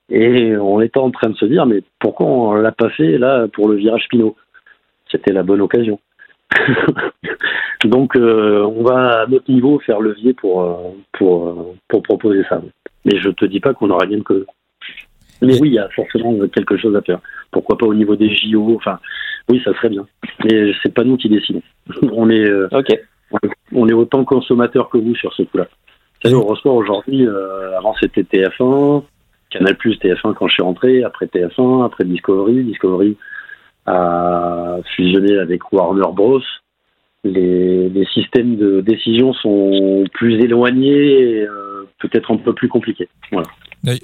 Et 0.09 0.57
on 0.57 0.81
était 0.81 0.99
en 0.99 1.11
train 1.11 1.31
de 1.31 1.37
se 1.37 1.45
dire, 1.47 1.67
mais 1.67 1.83
pourquoi 1.99 2.27
on 2.27 2.55
l'a 2.55 2.73
pas 2.73 2.91
fait 2.91 3.19
là 3.19 3.47
pour 3.53 3.69
le 3.69 3.77
virage 3.77 4.07
Pinot? 4.09 4.37
C'était 5.17 5.33
la 5.33 5.43
bonne 5.43 5.61
occasion. 5.61 5.99
Donc 7.85 8.17
on 8.17 8.83
va 8.83 9.23
à 9.23 9.27
notre 9.27 9.51
niveau 9.51 9.79
faire 9.81 10.01
levier 10.01 10.33
pour, 10.35 10.95
pour, 11.13 11.75
pour 11.89 12.03
proposer 12.03 12.43
ça. 12.49 12.61
Mais 13.05 13.19
je 13.19 13.31
te 13.31 13.45
dis 13.45 13.61
pas 13.61 13.75
qu'on 13.75 13.91
aura 13.91 14.07
rien 14.07 14.21
que 14.21 14.47
mais 15.43 15.61
oui, 15.61 15.69
il 15.69 15.75
y 15.75 15.79
a 15.79 15.89
forcément 15.91 16.35
quelque 16.49 16.77
chose 16.77 16.97
à 16.97 17.03
faire. 17.03 17.21
Pourquoi 17.51 17.77
pas 17.77 17.87
au 17.87 17.95
niveau 17.95 18.17
des 18.17 18.35
JO 18.35 18.75
Enfin, 18.77 18.99
oui, 19.49 19.61
ça 19.65 19.73
serait 19.75 19.91
bien. 19.91 20.07
Mais 20.45 20.73
c'est 20.83 20.93
pas 20.93 21.05
nous 21.05 21.17
qui 21.17 21.29
décidons. 21.29 21.63
On 22.13 22.31
est, 22.31 22.49
euh, 22.49 22.69
on 23.73 23.89
est 23.89 23.93
autant 23.93 24.25
consommateurs 24.25 24.89
que 24.89 24.99
vous 24.99 25.15
sur 25.17 25.33
ce 25.35 25.43
coup-là. 25.43 25.65
Vous 25.65 26.31
savez, 26.31 26.35
Eurosport 26.35 26.75
aujourd'hui, 26.75 27.27
euh, 27.27 27.77
avant 27.77 27.95
c'était 28.01 28.23
TF1, 28.23 29.03
Canal 29.51 29.77
Plus 29.77 29.99
TF1 29.99 30.35
quand 30.35 30.47
je 30.47 30.55
suis 30.55 30.63
rentré, 30.63 31.03
après 31.03 31.27
TF1, 31.27 31.85
après 31.85 32.05
Discovery. 32.05 32.63
Discovery 32.63 33.17
a 33.87 34.79
fusionné 34.95 35.39
avec 35.39 35.73
Warner 35.73 36.13
Bros. 36.13 36.43
Les, 37.25 37.89
les 37.89 38.07
systèmes 38.07 38.57
de 38.57 38.81
décision 38.81 39.33
sont 39.35 40.05
plus 40.13 40.35
éloignés, 40.35 41.41
et, 41.41 41.43
euh, 41.43 41.89
peut-être 41.99 42.33
un 42.33 42.37
peu 42.37 42.53
plus 42.53 42.69
compliqués. 42.69 43.09
Voilà. 43.33 43.49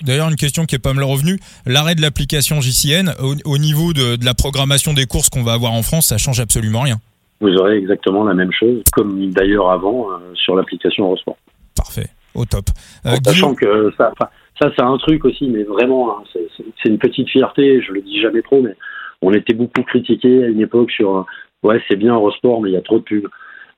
D'ailleurs, 0.02 0.28
une 0.28 0.36
question 0.36 0.64
qui 0.64 0.76
est 0.76 0.82
pas 0.82 0.92
mal 0.92 1.04
revenue. 1.04 1.38
L'arrêt 1.66 1.94
de 1.94 2.02
l'application 2.02 2.60
JCN, 2.60 3.10
au, 3.44 3.58
niveau 3.58 3.92
de, 3.92 4.24
la 4.24 4.34
programmation 4.34 4.92
des 4.92 5.06
courses 5.06 5.28
qu'on 5.28 5.42
va 5.42 5.54
avoir 5.54 5.72
en 5.72 5.82
France, 5.82 6.06
ça 6.06 6.18
change 6.18 6.40
absolument 6.40 6.82
rien. 6.82 6.96
Vous 7.40 7.54
aurez 7.56 7.78
exactement 7.78 8.22
la 8.24 8.34
même 8.34 8.52
chose, 8.52 8.82
comme 8.92 9.30
d'ailleurs 9.30 9.70
avant 9.70 10.10
euh, 10.10 10.18
sur 10.34 10.54
l'application 10.54 11.04
Eurosport. 11.06 11.36
Parfait, 11.76 12.06
au 12.34 12.44
top. 12.44 12.66
Euh, 13.06 13.16
sachant 13.24 13.54
que 13.54 13.92
ça, 13.98 14.12
ça 14.60 14.70
c'est 14.76 14.82
un 14.82 14.96
truc 14.98 15.24
aussi, 15.24 15.48
mais 15.48 15.64
vraiment, 15.64 16.18
hein, 16.18 16.22
c'est 16.32 16.88
une 16.88 16.98
petite 16.98 17.28
fierté, 17.28 17.82
je 17.82 17.90
le 17.90 18.02
dis 18.02 18.20
jamais 18.20 18.42
trop, 18.42 18.62
mais 18.62 18.76
on 19.22 19.32
était 19.32 19.54
beaucoup 19.54 19.82
critiqués 19.82 20.44
à 20.44 20.48
une 20.48 20.60
époque 20.60 20.90
sur 20.90 21.16
euh, 21.16 21.22
ouais, 21.62 21.80
c'est 21.88 21.96
bien 21.96 22.14
Eurosport, 22.14 22.60
mais 22.60 22.70
il 22.70 22.74
y 22.74 22.76
a 22.76 22.82
trop 22.82 22.98
de 22.98 23.04
pubs. 23.04 23.28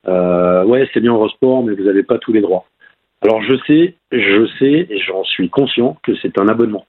ouais, 0.07 0.89
c'est 0.93 1.01
bien 1.01 1.13
Eurosport, 1.13 1.63
mais 1.63 1.75
vous 1.75 1.85
n'avez 1.85 2.03
pas 2.03 2.19
tous 2.19 2.33
les 2.33 2.41
droits. 2.41 2.65
Alors 3.23 3.43
je 3.43 3.57
sais, 3.67 3.95
je 4.13 4.47
sais 4.59 4.87
et 4.91 4.99
j'en 4.99 5.25
suis 5.25 5.49
conscient 5.49 5.97
que 6.03 6.15
c'est 6.17 6.39
un 6.39 6.49
abonnement. 6.49 6.87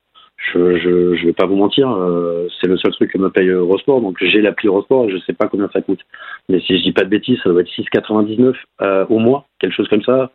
Je, 0.54 0.78
je, 0.78 1.16
je 1.16 1.26
vais 1.26 1.34
pas 1.34 1.46
vous 1.46 1.56
mentir, 1.56 1.90
euh, 1.90 2.48
c'est 2.60 2.68
le 2.68 2.78
seul 2.78 2.92
truc 2.92 3.12
que 3.12 3.18
me 3.18 3.30
paye 3.30 3.48
Eurosport, 3.48 4.02
donc 4.02 4.18
j'ai 4.22 4.42
l'appli 4.42 4.68
Eurosport 4.68 5.06
et 5.06 5.12
je 5.12 5.18
sais 5.20 5.34
pas 5.34 5.48
combien 5.48 5.70
ça 5.72 5.82
coûte. 5.82 6.02
Mais 6.50 6.60
si 6.60 6.78
je 6.78 6.84
dis 6.84 6.92
pas 6.92 7.04
de 7.04 7.10
bêtises, 7.10 7.40
ça 7.42 7.50
doit 7.50 7.62
être 7.62 7.70
6,99 7.70 8.54
euh, 8.82 9.06
au 9.10 9.20
mois, 9.20 9.48
quelque 9.60 9.74
chose 9.74 9.88
comme 9.88 10.04
ça. 10.04 10.32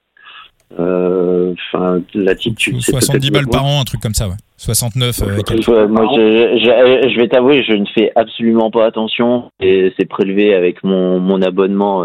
Euh, 0.78 1.52
enfin, 1.72 2.00
la 2.14 2.34
type, 2.34 2.58
70 2.58 3.30
balles 3.30 3.48
par 3.48 3.64
an, 3.64 3.80
un 3.80 3.84
truc 3.84 4.00
comme 4.00 4.14
ça, 4.14 4.28
ouais. 4.28 4.34
69. 4.56 5.22
Euh, 5.22 5.88
moi, 5.88 6.06
je, 6.14 6.58
je, 6.58 7.10
je 7.10 7.18
vais 7.18 7.28
t'avouer, 7.28 7.64
je 7.64 7.72
ne 7.72 7.86
fais 7.86 8.12
absolument 8.14 8.70
pas 8.70 8.86
attention 8.86 9.50
et 9.58 9.92
c'est 9.98 10.04
prélevé 10.04 10.54
avec 10.54 10.84
mon, 10.84 11.18
mon 11.18 11.40
abonnement 11.42 12.04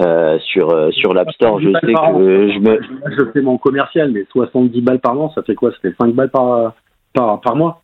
euh, 0.00 0.38
sur 0.40 0.70
euh, 0.70 0.90
sur 0.90 1.14
l'App 1.14 1.30
Store. 1.30 1.60
Je 1.60 1.68
sais 1.68 1.92
que 1.92 2.52
je 2.52 2.58
me. 2.58 2.80
Je 3.16 3.30
fais 3.32 3.40
mon 3.40 3.58
commercial, 3.58 4.10
mais 4.10 4.24
70 4.32 4.80
balles 4.80 4.98
par 4.98 5.16
an, 5.16 5.30
ça 5.32 5.42
fait 5.44 5.54
quoi? 5.54 5.70
Ça 5.70 5.76
fait 5.82 5.94
5 5.96 6.12
balles 6.14 6.30
par 6.30 6.74
par, 7.12 7.40
par 7.40 7.54
mois? 7.54 7.80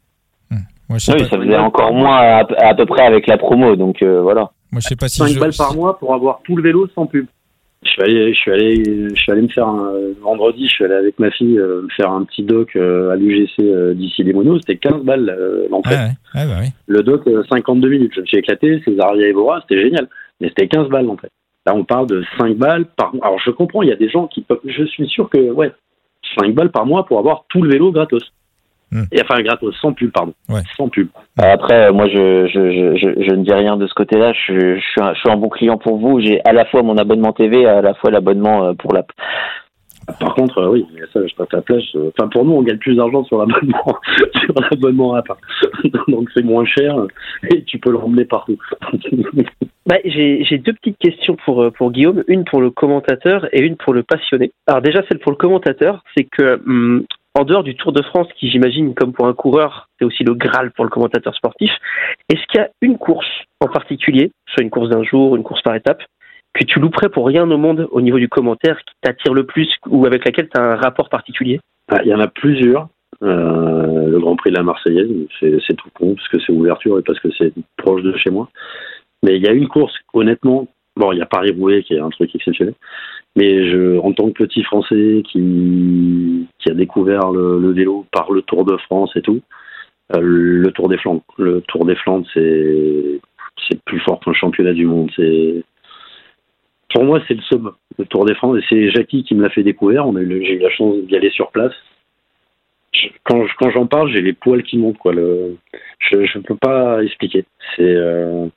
Hmm. 0.50 0.56
oui, 0.88 0.98
ça 0.98 1.16
faisait 1.16 1.56
encore 1.56 1.92
moins 1.94 2.16
à, 2.18 2.74
peu 2.74 2.84
près 2.84 3.06
avec 3.06 3.28
la 3.28 3.38
promo, 3.38 3.76
donc 3.76 4.02
euh, 4.02 4.22
voilà. 4.22 4.50
Moi, 4.72 4.80
je 4.80 4.88
sais 4.88 4.96
pas 4.96 5.06
si 5.06 5.18
5 5.18 5.38
balles 5.38 5.54
par 5.56 5.72
mois 5.76 6.00
pour 6.00 6.12
avoir 6.12 6.40
tout 6.42 6.56
le 6.56 6.64
vélo 6.64 6.88
sans 6.96 7.06
pub. 7.06 7.26
Je 7.82 7.90
suis 7.90 8.02
allé, 8.02 8.34
je 8.34 8.38
suis 8.38 8.50
allé, 8.52 8.84
je 8.84 9.20
suis 9.20 9.32
allé 9.32 9.42
me 9.42 9.48
faire 9.48 9.66
un 9.66 9.92
vendredi. 10.20 10.66
Je 10.68 10.74
suis 10.74 10.84
allé 10.84 10.94
avec 10.94 11.18
ma 11.18 11.30
fille 11.30 11.56
me 11.56 11.88
faire 11.96 12.10
un 12.10 12.24
petit 12.24 12.42
doc 12.42 12.76
à 12.76 13.16
l'UGC 13.16 13.94
d'ici 13.94 14.22
les 14.22 14.32
monos. 14.32 14.58
C'était 14.58 14.76
15 14.76 15.02
balles 15.02 15.66
l'entrée. 15.70 15.94
bah 16.46 16.56
oui. 16.60 16.68
Le 16.86 17.02
doc 17.02 17.22
52 17.50 17.88
minutes. 17.88 18.12
Je 18.14 18.20
me 18.20 18.26
suis 18.26 18.38
éclaté. 18.38 18.82
Césaria 18.84 19.28
et 19.28 19.32
Bora, 19.32 19.60
c'était 19.62 19.82
génial. 19.82 20.08
Mais 20.40 20.48
c'était 20.48 20.68
15 20.68 20.88
balles 20.88 21.06
l'entrée. 21.06 21.28
Là, 21.66 21.74
on 21.74 21.84
parle 21.84 22.06
de 22.06 22.24
5 22.38 22.56
balles 22.56 22.86
par 22.96 23.14
mois. 23.14 23.26
Alors, 23.26 23.38
je 23.38 23.50
comprends, 23.50 23.82
il 23.82 23.88
y 23.88 23.92
a 23.92 23.96
des 23.96 24.08
gens 24.08 24.26
qui 24.26 24.40
peuvent. 24.42 24.60
Je 24.64 24.84
suis 24.84 25.06
sûr 25.08 25.28
que, 25.28 25.38
ouais, 25.50 25.72
5 26.38 26.54
balles 26.54 26.70
par 26.70 26.86
mois 26.86 27.04
pour 27.04 27.18
avoir 27.18 27.44
tout 27.48 27.62
le 27.62 27.70
vélo 27.70 27.92
gratos. 27.92 28.32
Hmm. 28.92 29.04
Et 29.12 29.20
enfin, 29.22 29.40
gratos, 29.42 29.74
sans 29.80 29.92
pub, 29.92 30.10
pardon. 30.10 30.34
Sans 30.76 30.88
pub. 30.88 31.08
Après, 31.38 31.92
moi, 31.92 32.08
je, 32.08 32.48
je, 32.48 32.96
je, 32.96 33.22
je, 33.22 33.34
ne 33.34 33.44
dis 33.44 33.52
rien 33.52 33.76
de 33.76 33.86
ce 33.86 33.94
côté-là. 33.94 34.32
Je, 34.32 34.76
je, 34.76 34.80
suis 34.80 35.00
un, 35.00 35.14
je 35.14 35.20
suis 35.20 35.30
un 35.30 35.36
bon 35.36 35.48
client 35.48 35.78
pour 35.78 35.98
vous. 35.98 36.20
J'ai 36.20 36.40
à 36.44 36.52
la 36.52 36.64
fois 36.64 36.82
mon 36.82 36.98
abonnement 36.98 37.32
TV, 37.32 37.66
à 37.66 37.82
la 37.82 37.94
fois 37.94 38.10
l'abonnement 38.10 38.64
euh, 38.64 38.72
pour 38.74 38.92
l'app. 38.92 39.12
Par 40.18 40.34
contre, 40.34 40.58
euh, 40.58 40.70
oui, 40.70 40.86
ça, 41.12 41.26
je 41.26 41.34
passe 41.34 41.48
la 41.52 41.62
plage. 41.62 41.90
Euh, 41.94 42.10
enfin, 42.18 42.28
pour 42.28 42.44
nous, 42.44 42.52
on 42.52 42.62
gagne 42.62 42.78
plus 42.78 42.96
d'argent 42.96 43.24
sur 43.24 43.38
l'abonnement, 43.38 43.98
sur 44.34 44.54
l'abonnement 44.60 45.14
app. 45.14 45.28
Donc, 46.08 46.28
c'est 46.34 46.44
moins 46.44 46.64
cher 46.64 46.96
et 47.50 47.62
tu 47.64 47.78
peux 47.78 47.90
le 47.90 47.98
ramener 47.98 48.24
partout. 48.24 48.58
bah, 49.86 49.96
j'ai 50.04 50.58
deux 50.58 50.72
petites 50.72 50.98
questions 50.98 51.36
pour, 51.44 51.62
euh, 51.62 51.70
pour 51.70 51.92
Guillaume, 51.92 52.24
une 52.28 52.44
pour 52.44 52.60
le 52.60 52.70
commentateur 52.70 53.46
et 53.52 53.60
une 53.60 53.76
pour 53.76 53.92
le 53.92 54.02
passionné. 54.02 54.52
Alors, 54.66 54.82
déjà, 54.82 55.02
celle 55.08 55.20
pour 55.20 55.32
le 55.32 55.36
commentateur, 55.36 56.02
c'est 56.16 56.24
que 56.24 56.60
hum, 56.66 57.04
en 57.34 57.44
dehors 57.44 57.62
du 57.62 57.76
Tour 57.76 57.92
de 57.92 58.02
France, 58.02 58.28
qui 58.36 58.50
j'imagine, 58.50 58.94
comme 58.94 59.12
pour 59.12 59.26
un 59.26 59.34
coureur, 59.34 59.88
c'est 59.98 60.04
aussi 60.04 60.24
le 60.24 60.34
Graal 60.34 60.72
pour 60.72 60.84
le 60.84 60.90
commentateur 60.90 61.34
sportif, 61.34 61.70
est-ce 62.28 62.44
qu'il 62.48 62.60
y 62.60 62.64
a 62.64 62.70
une 62.80 62.98
course 62.98 63.28
en 63.60 63.68
particulier, 63.68 64.32
soit 64.48 64.62
une 64.62 64.70
course 64.70 64.88
d'un 64.88 65.04
jour, 65.04 65.36
une 65.36 65.42
course 65.42 65.62
par 65.62 65.74
étape, 65.74 66.02
que 66.52 66.64
tu 66.64 66.80
louperais 66.80 67.08
pour 67.08 67.26
rien 67.26 67.48
au 67.48 67.58
monde 67.58 67.88
au 67.92 68.00
niveau 68.00 68.18
du 68.18 68.28
commentaire 68.28 68.78
qui 68.78 68.94
t'attire 69.02 69.34
le 69.34 69.44
plus 69.44 69.72
ou 69.86 70.06
avec 70.06 70.24
laquelle 70.24 70.48
tu 70.48 70.60
as 70.60 70.64
un 70.64 70.76
rapport 70.76 71.08
particulier? 71.08 71.60
Ah, 71.88 72.00
Il 72.04 72.08
y 72.08 72.14
en 72.14 72.20
a 72.20 72.26
plusieurs. 72.26 72.88
Euh, 73.22 74.08
le 74.08 74.18
Grand 74.18 74.34
Prix 74.36 74.50
de 74.50 74.56
la 74.56 74.62
Marseillaise, 74.62 75.10
c'est 75.40 75.76
tout 75.76 75.90
con 75.94 76.14
parce 76.14 76.28
que 76.28 76.38
c'est 76.40 76.52
ouverture 76.52 76.98
et 76.98 77.02
parce 77.02 77.20
que 77.20 77.28
c'est 77.36 77.52
proche 77.76 78.02
de 78.02 78.16
chez 78.16 78.30
moi. 78.30 78.48
Mais 79.22 79.36
il 79.36 79.42
y 79.42 79.48
a 79.48 79.52
une 79.52 79.68
course, 79.68 79.94
honnêtement, 80.14 80.66
bon, 80.96 81.12
il 81.12 81.18
y 81.18 81.22
a 81.22 81.26
Paris-Roubaix 81.26 81.82
qui 81.82 81.94
est 81.94 82.00
un 82.00 82.08
truc 82.08 82.34
exceptionnel, 82.34 82.74
mais 83.36 83.70
je, 83.70 83.98
en 83.98 84.12
tant 84.12 84.28
que 84.30 84.44
petit 84.44 84.62
Français 84.64 85.22
qui, 85.30 86.46
qui 86.58 86.70
a 86.70 86.74
découvert 86.74 87.30
le, 87.30 87.72
vélo 87.72 88.06
par 88.12 88.32
le 88.32 88.42
Tour 88.42 88.64
de 88.64 88.76
France 88.78 89.12
et 89.16 89.22
tout, 89.22 89.40
euh, 90.14 90.20
le 90.20 90.70
Tour 90.72 90.88
des 90.88 90.98
Flandres. 90.98 91.22
Le 91.38 91.60
Tour 91.62 91.84
des 91.84 91.94
Flandres, 91.96 92.26
c'est 92.34 93.20
c'est 93.68 93.80
plus 93.84 94.00
fort 94.00 94.20
qu'un 94.20 94.32
championnat 94.32 94.72
du 94.72 94.86
monde. 94.86 95.10
Pour 96.92 97.04
moi, 97.04 97.20
c'est 97.28 97.34
le 97.34 97.42
sub, 97.42 97.68
le 97.98 98.04
Tour 98.06 98.24
des 98.24 98.34
France. 98.34 98.58
Et 98.58 98.64
c'est 98.68 98.90
Jackie 98.90 99.22
qui 99.22 99.34
me 99.34 99.42
l'a 99.42 99.50
fait 99.50 99.62
découvrir. 99.62 100.06
J'ai 100.16 100.54
eu 100.54 100.58
la 100.58 100.70
chance 100.70 100.96
d'y 101.04 101.16
aller 101.16 101.30
sur 101.30 101.50
place. 101.50 101.74
quand, 103.24 103.46
quand 103.58 103.70
j'en 103.70 103.86
parle, 103.86 104.10
j'ai 104.10 104.22
les 104.22 104.32
poils 104.32 104.62
qui 104.62 104.76
montent. 104.78 104.98
Quoi. 104.98 105.12
Le, 105.12 105.56
je 106.00 106.16
ne 106.16 106.42
peux 106.42 106.56
pas 106.56 107.02
expliquer. 107.04 107.44
C'est 107.76 107.94
euh, 107.94 108.48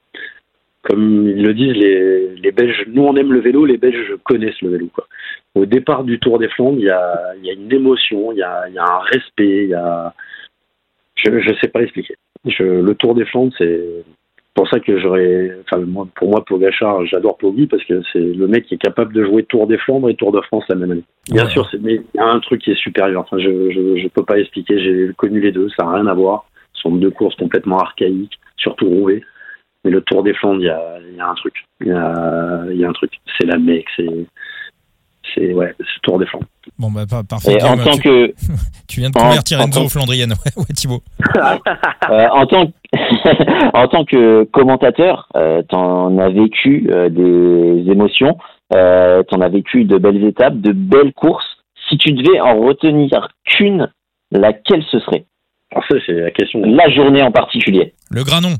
comme 0.83 1.27
ils 1.27 1.41
le 1.41 1.53
disent 1.53 1.75
les, 1.75 2.35
les, 2.35 2.51
Belges. 2.51 2.85
Nous, 2.87 3.03
on 3.03 3.15
aime 3.15 3.31
le 3.31 3.39
vélo. 3.39 3.65
Les 3.65 3.77
Belges 3.77 4.15
connaissent 4.23 4.61
le 4.61 4.69
vélo. 4.69 4.89
Quoi. 4.93 5.07
Au 5.55 5.65
départ 5.65 6.03
du 6.03 6.19
Tour 6.19 6.39
des 6.39 6.49
Flandres, 6.49 6.77
il 6.79 6.85
y 6.85 6.89
a, 6.89 7.33
y 7.41 7.49
a 7.49 7.53
une 7.53 7.71
émotion, 7.71 8.31
il 8.33 8.39
y 8.39 8.43
a, 8.43 8.67
y 8.69 8.77
a 8.77 8.83
un 8.83 8.99
respect. 8.99 9.63
Il 9.63 9.69
y 9.69 9.73
a, 9.73 10.13
je 11.15 11.29
ne 11.29 11.55
sais 11.61 11.69
pas 11.69 11.81
expliquer. 11.81 12.15
Je, 12.45 12.63
le 12.63 12.95
Tour 12.95 13.15
des 13.15 13.25
Flandres, 13.25 13.53
c'est 13.57 14.03
pour 14.53 14.67
ça 14.67 14.79
que 14.79 14.99
j'aurais, 14.99 15.51
enfin, 15.61 15.83
pour 16.15 16.29
moi, 16.29 16.43
Pogachar, 16.45 17.05
j'adore 17.05 17.37
Poggi 17.37 17.65
parce 17.65 17.83
que 17.85 18.01
c'est 18.11 18.19
le 18.19 18.47
mec 18.47 18.65
qui 18.65 18.75
est 18.75 18.81
capable 18.81 19.13
de 19.13 19.23
jouer 19.23 19.43
Tour 19.43 19.67
des 19.67 19.77
Flandres 19.77 20.09
et 20.09 20.15
Tour 20.15 20.33
de 20.33 20.41
France 20.41 20.65
la 20.67 20.75
même 20.75 20.91
année. 20.91 21.03
Bien 21.31 21.47
sûr, 21.47 21.67
mais 21.81 21.95
il 21.95 22.17
y 22.17 22.19
a 22.19 22.27
un 22.27 22.39
truc 22.39 22.61
qui 22.61 22.71
est 22.71 22.77
supérieur. 22.77 23.21
Enfin, 23.21 23.39
je, 23.39 23.71
je, 23.71 24.01
je 24.01 24.07
peux 24.09 24.23
pas 24.23 24.37
expliquer. 24.37 24.79
J'ai 24.79 25.13
connu 25.15 25.39
les 25.39 25.53
deux, 25.53 25.69
ça 25.69 25.85
n'a 25.85 25.93
rien 25.93 26.07
à 26.07 26.13
voir. 26.13 26.45
Ce 26.73 26.81
sont 26.81 26.95
deux 26.95 27.09
courses 27.09 27.35
complètement 27.35 27.79
archaïques, 27.79 28.37
surtout 28.57 28.89
roulées. 28.89 29.23
Mais 29.83 29.91
le 29.91 30.01
Tour 30.01 30.23
des 30.23 30.33
Flandres, 30.33 30.61
il 30.61 30.65
y 30.65 30.69
a, 30.69 30.99
il 31.09 31.15
y 31.15 31.19
a 31.19 31.27
un 31.27 31.33
truc. 31.35 31.53
Il 31.81 31.87
y 31.87 31.91
a, 31.91 32.63
il 32.71 32.77
y 32.77 32.85
a 32.85 32.89
un 32.89 32.93
truc. 32.93 33.11
C'est 33.37 33.45
la 33.45 33.57
mec, 33.57 33.85
c'est, 33.95 34.25
c'est 35.33 35.53
ouais, 35.53 35.73
c'est 35.77 36.01
Tour 36.03 36.19
des 36.19 36.25
Flandres. 36.25 36.47
Bon 36.79 36.91
bah 36.91 37.05
parfait. 37.05 37.61
en 37.63 37.77
tant 37.77 37.91
tu, 37.91 38.01
que 38.01 38.33
tu 38.87 38.99
viens 39.01 39.09
de 39.09 39.15
convertir 39.15 39.59
Enzo 39.59 39.81
tant... 39.81 39.89
Flandrienne, 39.89 40.31
ouais, 40.45 40.51
ouais 40.57 40.73
Thibaut. 40.73 41.03
euh, 41.37 42.27
en 42.31 42.45
tant 42.45 42.71
en 43.73 43.87
tant 43.87 44.05
que 44.05 44.43
commentateur, 44.45 45.27
euh, 45.35 45.61
t'en 45.63 46.17
as 46.17 46.29
vécu 46.29 46.89
euh, 46.91 47.09
des 47.09 47.91
émotions, 47.91 48.37
euh, 48.73 49.23
t'en 49.23 49.41
as 49.41 49.49
vécu 49.49 49.85
de 49.85 49.97
belles 49.97 50.23
étapes, 50.23 50.59
de 50.59 50.71
belles 50.71 51.13
courses. 51.13 51.45
Si 51.89 51.97
tu 51.97 52.13
devais 52.13 52.39
en 52.39 52.59
retenir 52.61 53.29
qu'une, 53.45 53.91
laquelle 54.31 54.83
ce 54.91 54.99
serait? 54.99 55.25
Alors 55.71 55.83
ça 55.89 55.97
c'est 56.05 56.13
la 56.13 56.31
question. 56.31 56.61
La 56.63 56.89
journée 56.89 57.21
en 57.21 57.31
particulier. 57.31 57.93
Le 58.11 58.23
granon. 58.23 58.55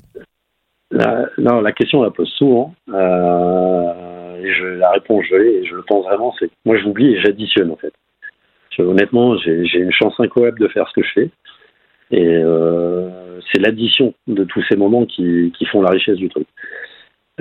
La, 0.93 1.27
non, 1.39 1.61
la 1.61 1.71
question, 1.71 1.99
on 1.99 2.03
la 2.03 2.11
pose 2.11 2.29
souvent. 2.29 2.73
Euh, 2.89 4.37
et 4.43 4.77
la 4.77 4.91
réponse, 4.91 5.25
je 5.29 5.35
l'ai, 5.35 5.55
et 5.55 5.65
je 5.65 5.75
le 5.75 5.81
pense 5.81 6.05
vraiment, 6.05 6.33
c'est 6.37 6.49
moi, 6.65 6.77
je 6.77 6.83
m'oublie 6.83 7.15
et 7.15 7.21
j'additionne, 7.21 7.71
en 7.71 7.77
fait. 7.77 7.93
honnêtement, 8.79 9.35
j'ai 9.37 9.79
une 9.79 9.91
chance 9.91 10.13
incroyable 10.19 10.59
de 10.59 10.67
faire 10.67 10.87
ce 10.89 10.93
que 10.93 11.03
je 11.03 11.13
fais. 11.13 11.29
Et 12.11 12.27
euh, 12.27 13.39
c'est 13.51 13.59
l'addition 13.59 14.13
de 14.27 14.43
tous 14.43 14.63
ces 14.69 14.75
moments 14.75 15.05
qui, 15.05 15.51
font 15.71 15.81
la 15.81 15.89
richesse 15.89 16.17
du 16.17 16.29
truc. 16.29 16.47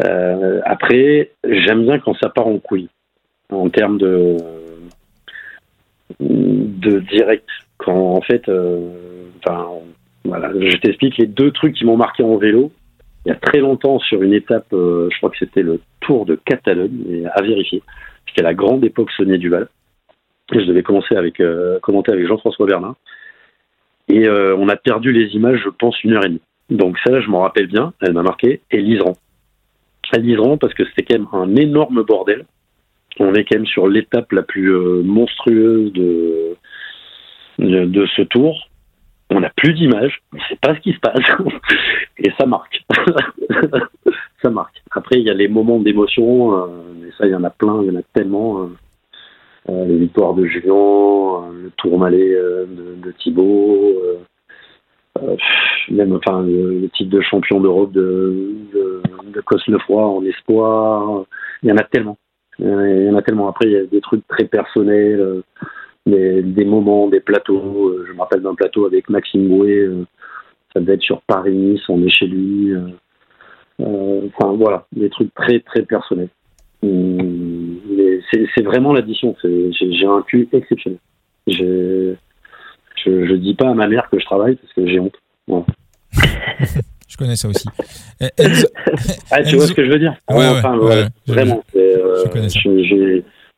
Euh, 0.03 0.61
après, 0.65 1.33
j'aime 1.45 1.83
bien 1.85 1.99
quand 1.99 2.15
ça 2.23 2.31
part 2.31 2.47
en 2.47 2.59
couille, 2.59 2.89
en 3.51 3.69
termes 3.69 3.99
de, 3.99 4.37
direct. 6.21 7.47
Quand, 7.77 8.15
en 8.15 8.23
fait, 8.23 8.51
voilà, 10.25 10.53
je 10.55 10.77
t'explique 10.79 11.19
les 11.19 11.27
deux 11.27 11.51
trucs 11.51 11.75
qui 11.75 11.85
m'ont 11.85 11.99
marqué 11.99 12.23
en 12.23 12.37
vélo. 12.37 12.73
Il 13.25 13.29
y 13.29 13.33
a 13.33 13.37
très 13.37 13.61
longtemps, 13.61 14.01
sur 14.01 14.23
une 14.23 14.33
étape, 14.33 14.67
euh, 14.73 15.09
je 15.13 15.17
crois 15.19 15.31
que 15.31 15.39
c'était 15.39 15.63
le 15.63 15.81
Tour 16.01 16.27
de 16.27 16.35
Catalogne, 16.35 17.29
à 17.33 17.43
vérifier. 17.43 17.83
C'était 18.27 18.43
la 18.43 18.55
grande 18.55 18.85
époque 18.85 19.11
Sonia 19.13 19.37
Duval. 19.37 19.69
Je 20.53 20.61
devais 20.61 20.83
commencer 20.83 21.15
avec 21.15 21.41
euh, 21.41 21.79
commenter 21.81 22.13
avec 22.13 22.27
Jean-François 22.27 22.67
Berlin. 22.67 22.97
Et 24.09 24.27
euh, 24.27 24.57
on 24.57 24.69
a 24.69 24.77
perdu 24.77 25.13
les 25.13 25.35
images, 25.37 25.61
je 25.65 25.69
pense, 25.71 26.03
une 26.03 26.15
heure 26.15 26.25
et 26.25 26.29
demie. 26.29 26.43
Donc 26.71 26.99
ça, 27.07 27.21
je 27.21 27.29
m'en 27.29 27.41
rappelle 27.41 27.69
bien. 27.69 27.93
Elle 28.01 28.13
m'a 28.13 28.23
marqué. 28.23 28.61
Et 28.71 28.81
Liseran. 28.81 29.17
À 30.13 30.19
Liseran, 30.19 30.59
parce 30.59 30.75
que 30.75 30.85
c'était 30.85 31.05
quand 31.05 31.19
même 31.19 31.29
un 31.33 31.57
énorme 31.57 32.03
bordel. 32.03 32.45
On 33.19 33.35
est 33.35 33.45
quand 33.45 33.57
même 33.57 33.67
sur 33.67 33.89
l'étape 33.89 34.33
la 34.33 34.43
plus 34.43 34.71
monstrueuse 35.05 35.93
de, 35.93 36.57
de 37.59 38.07
ce 38.17 38.23
tour 38.23 38.69
on 39.35 39.41
n'a 39.41 39.51
plus 39.57 39.73
d'images, 39.75 40.21
on 40.33 40.37
ne 40.37 40.43
sait 40.43 40.59
pas 40.61 40.75
ce 40.75 40.81
qui 40.81 40.93
se 40.93 41.01
passe, 41.01 41.21
et 42.19 42.31
ça 42.39 42.47
marque. 42.47 42.83
ça 44.43 44.51
marque. 44.51 44.83
Après, 44.91 45.19
il 45.19 45.27
y 45.27 45.31
a 45.31 45.35
les 45.35 45.49
moments 45.49 45.79
d'émotion, 45.79 46.57
euh, 46.57 46.67
ça, 47.19 47.27
il 47.27 47.33
y 47.33 47.35
en 47.35 47.45
a 47.45 47.51
plein, 47.51 47.83
il 47.83 47.93
y 47.93 47.97
en 47.97 47.99
a 48.01 48.03
tellement. 48.15 48.63
Euh, 48.63 48.67
euh, 49.71 49.85
les 49.85 49.97
victoires 49.97 50.35
de 50.35 50.45
Julien, 50.45 50.73
le 51.53 51.71
tour 51.77 51.97
malais 51.97 52.31
de, 52.31 52.97
de, 53.01 53.13
Thibaut, 53.13 53.97
même 55.89 56.15
enfin, 56.17 56.43
le, 56.43 56.89
titre 56.89 57.11
de 57.11 57.21
champion 57.21 57.61
d'Europe 57.61 57.93
de, 57.93 58.57
de, 58.75 59.03
de 59.33 59.41
Cosnefroy 59.41 60.05
en 60.05 60.25
espoir. 60.25 61.27
Il 61.63 61.69
y 61.69 61.73
en 61.73 61.77
a 61.77 61.85
tellement. 61.85 62.19
Il 62.59 63.07
y 63.07 63.09
en 63.09 63.15
a 63.15 63.23
tellement. 63.23 63.49
Après, 63.49 63.69
il 63.69 63.73
y 63.73 63.77
a 63.77 63.85
des 63.85 64.01
trucs 64.01 64.27
très 64.27 64.47
personnels 64.47 65.45
des, 66.07 66.43
des, 66.43 66.65
moments, 66.65 67.09
des 67.09 67.21
plateaux. 67.21 67.89
Euh, 67.89 68.05
je 68.09 68.13
me 68.13 68.21
rappelle 68.21 68.43
d'un 68.43 68.55
plateau 68.55 68.87
avec 68.87 69.09
Maxime 69.09 69.49
Boué, 69.49 69.71
euh, 69.71 70.07
ça 70.73 70.81
devait 70.81 70.95
être 70.95 71.03
sur 71.03 71.23
Paris, 71.23 71.81
on 71.89 72.03
est 72.05 72.11
chez 72.11 72.27
lui. 72.27 72.73
Euh, 72.73 74.29
enfin 74.35 74.53
voilà, 74.53 74.87
des 74.93 75.11
trucs 75.11 75.33
très 75.35 75.61
très 75.61 75.83
personnels. 75.83 76.29
Hum, 76.83 77.79
c'est 78.55 78.63
vraiment 78.63 78.93
l'addition. 78.93 79.37
J'ai 79.43 80.07
un 80.07 80.23
cul 80.23 80.49
exceptionnel. 80.53 80.99
Je, 81.47 82.15
je 83.05 83.35
dis 83.35 83.55
pas 83.55 83.71
à 83.71 83.75
ma 83.75 83.87
mère 83.89 84.09
que 84.11 84.19
je 84.19 84.25
travaille 84.25 84.57
parce 84.57 84.73
que 84.73 84.87
j'ai 84.87 84.99
honte. 84.99 85.17
je 87.09 87.17
connais 87.17 87.37
ça 87.37 87.49
aussi. 87.49 87.69
ah, 89.31 89.43
tu 89.43 89.57
vois 89.57 89.67
ce 89.67 89.73
que 89.73 89.85
je 89.85 89.91
veux 89.91 89.99
dire? 89.99 90.15
Ouais, 90.31 90.49
enfin, 90.49 90.79
ouais, 90.79 91.07
Vraiment. 91.27 91.63
Je, 91.75 92.29
connais 92.29 92.49
ça 92.49 92.61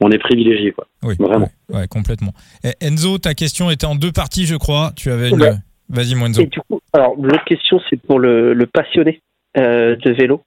on 0.00 0.10
est 0.10 0.18
privilégié, 0.18 0.72
quoi. 0.72 0.86
Oui, 1.02 1.14
vraiment. 1.18 1.50
Ouais, 1.72 1.86
complètement. 1.88 2.32
Enzo, 2.80 3.18
ta 3.18 3.34
question 3.34 3.70
était 3.70 3.86
en 3.86 3.94
deux 3.94 4.12
parties, 4.12 4.46
je 4.46 4.56
crois. 4.56 4.92
Tu 4.96 5.10
avais 5.10 5.30
une. 5.30 5.60
Vas-y, 5.88 6.14
moi, 6.14 6.28
Enzo. 6.28 6.42
Et 6.42 6.46
du 6.46 6.60
coup, 6.60 6.80
alors, 6.92 7.14
l'autre 7.16 7.44
question, 7.44 7.80
c'est 7.88 8.00
pour 8.00 8.18
le, 8.18 8.66
passionné 8.72 9.20
euh, 9.56 9.96
de 9.96 10.10
vélo. 10.12 10.42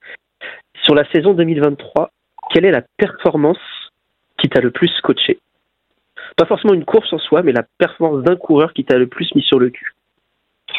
Sur 0.84 0.96
la 0.96 1.10
saison 1.12 1.34
2023, 1.34 2.12
quelle 2.54 2.66
est 2.66 2.72
la 2.72 2.84
performance 2.98 3.58
qui 4.40 4.50
t'a 4.50 4.62
le 4.62 4.72
plus 4.72 4.92
coaché? 5.04 5.40
Pas 6.36 6.46
forcément 6.46 6.74
une 6.74 6.86
course 6.86 7.12
en 7.14 7.20
soi, 7.20 7.42
mais 7.44 7.52
la 7.52 7.64
performance 7.78 8.24
d'un 8.24 8.36
coureur 8.36 8.74
qui 8.74 8.84
t'a 8.84 8.98
le 8.98 9.08
plus 9.08 9.34
mis 9.36 9.42
sur 9.44 9.60
le 9.60 9.70
cul. 9.70 9.94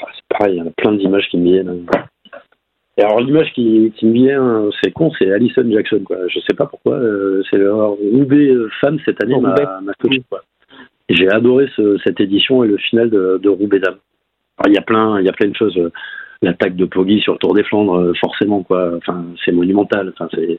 Ah, 0.02 0.08
c'est 0.14 0.38
pareil, 0.38 0.56
il 0.56 0.64
y 0.64 0.68
a 0.68 0.70
plein 0.76 0.92
d'images 0.92 1.28
qui 1.30 1.38
me 1.38 1.44
viennent. 1.44 1.86
Et 2.98 3.02
alors 3.02 3.20
l'image 3.20 3.52
qui, 3.52 3.92
qui, 3.96 4.06
me 4.06 4.12
vient, 4.12 4.70
c'est 4.82 4.90
con, 4.90 5.12
c'est 5.16 5.30
Alison 5.32 5.70
Jackson. 5.70 6.00
Quoi. 6.04 6.16
Je 6.26 6.40
sais 6.40 6.54
pas 6.54 6.66
pourquoi, 6.66 6.94
euh, 6.94 7.42
c'est 7.48 7.56
le 7.56 7.72
Roubaix 7.72 8.52
femme 8.80 8.98
cette 9.04 9.22
année 9.22 9.38
m'a 9.40 9.54
coaché. 10.00 10.22
J'ai 11.08 11.30
adoré 11.30 11.68
ce, 11.76 11.96
cette 12.04 12.20
édition 12.20 12.64
et 12.64 12.68
le 12.68 12.76
final 12.76 13.08
de, 13.08 13.38
de 13.40 13.48
Roubaix 13.48 13.78
dame. 13.78 13.98
Il 14.66 14.74
y 14.74 14.78
a 14.78 14.82
plein, 14.82 15.20
il 15.20 15.26
y 15.26 15.28
a 15.28 15.32
plein 15.32 15.48
de 15.48 15.54
choses. 15.54 15.78
L'attaque 16.42 16.76
de 16.76 16.84
Poggi 16.84 17.20
sur 17.20 17.34
le 17.34 17.38
Tour 17.38 17.54
des 17.54 17.62
Flandres, 17.64 17.98
euh, 17.98 18.12
forcément 18.20 18.62
quoi. 18.62 18.92
Enfin, 18.96 19.24
c'est 19.44 19.52
monumental. 19.52 20.12
Enfin, 20.14 20.28
c'est 20.34 20.58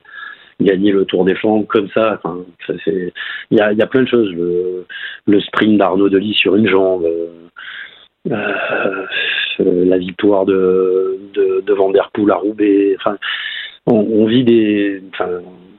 gagner 0.62 0.92
le 0.92 1.06
Tour 1.06 1.26
des 1.26 1.36
Flandres 1.36 1.68
comme 1.68 1.90
ça. 1.90 2.20
Enfin, 2.24 2.40
c'est, 2.86 3.14
il 3.52 3.58
y 3.58 3.62
a, 3.62 3.72
il 3.74 3.78
y 3.78 3.82
a 3.82 3.88
plein 3.88 4.04
de 4.04 4.08
choses. 4.08 4.32
Le, 4.32 4.86
le 5.28 5.42
sprint 5.42 5.78
d'Arnaud 5.78 6.10
Delis 6.10 6.36
sur 6.36 6.56
une 6.56 6.68
jambe. 6.68 7.04
Euh, 7.04 7.28
euh, 8.28 9.06
la 9.60 9.98
victoire 9.98 10.46
de, 10.46 11.20
de, 11.34 11.74
Van 11.74 11.92
Der 11.92 12.10
Poel 12.14 12.32
à 12.32 12.36
Roubaix. 12.36 12.96
Enfin, 13.00 13.18
on, 13.86 14.26
vit 14.26 14.44
des, 14.44 15.02
enfin, 15.14 15.30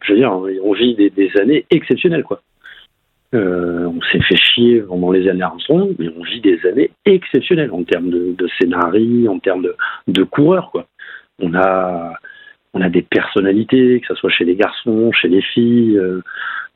je 0.03 0.12
veux 0.12 0.18
dire, 0.18 0.32
on 0.32 0.72
vit 0.72 0.95
des, 0.95 1.30
années 1.41 1.64
exceptionnelles, 1.70 2.24
quoi. 2.24 2.43
Euh, 3.32 3.86
on 3.86 4.01
s'est 4.11 4.20
fait 4.22 4.36
chier 4.36 4.80
pendant 4.80 5.12
les 5.12 5.28
années 5.28 5.43
Armstrong, 5.43 5.95
mais 5.99 6.09
on 6.18 6.24
vit 6.24 6.41
des 6.41 6.59
années 6.66 6.91
exceptionnelles 7.05 7.70
en 7.70 7.84
termes 7.84 8.11
de, 8.11 8.34
de 8.36 8.49
scénarii, 8.59 9.28
en 9.28 9.38
termes 9.38 9.66
de, 10.09 10.22
coureurs, 10.24 10.70
quoi. 10.72 10.86
On 11.41 11.55
a, 11.55 12.14
on 12.74 12.80
a 12.80 12.88
des 12.88 13.03
personnalités, 13.03 14.01
que 14.01 14.07
ce 14.09 14.14
soit 14.14 14.30
chez 14.30 14.45
les 14.45 14.57
garçons, 14.57 15.12
chez 15.12 15.28
les 15.28 15.43
filles. 15.43 15.97
Euh, 15.97 16.22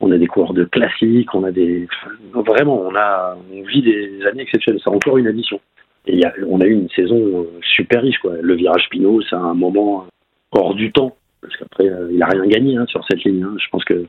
on 0.01 0.11
a 0.11 0.18
des 0.18 0.26
coureurs 0.26 0.55
de 0.55 0.64
classiques, 0.64 1.34
on 1.34 1.45
a 1.45 1.51
des 1.51 1.88
vraiment, 2.32 2.82
on 2.82 2.95
a, 2.95 3.36
on 3.53 3.62
vit 3.62 3.82
des 3.82 4.26
années 4.26 4.42
exceptionnelles. 4.42 4.80
C'est 4.82 4.90
encore 4.90 5.18
une 5.18 5.26
addition. 5.26 5.61
Et 6.07 6.16
y 6.16 6.24
a, 6.24 6.32
on 6.49 6.61
a 6.61 6.66
eu 6.66 6.72
une 6.72 6.90
saison 6.90 7.16
euh, 7.16 7.61
super 7.62 8.03
riche, 8.03 8.18
quoi. 8.18 8.34
Le 8.40 8.55
virage 8.55 8.88
Pinot, 8.90 9.22
c'est 9.22 9.36
un 9.36 9.55
moment 9.55 10.07
hors 10.53 10.74
du 10.74 10.92
temps, 10.92 11.16
parce 11.40 11.57
qu'après, 11.57 11.88
euh, 11.88 12.11
il 12.12 12.22
a 12.22 12.26
rien 12.26 12.47
gagné 12.47 12.76
hein, 12.76 12.86
sur 12.88 13.05
cette 13.09 13.24
ligne. 13.24 13.42
Hein. 13.42 13.57
Je 13.59 13.68
pense 13.70 13.84
que 13.84 14.05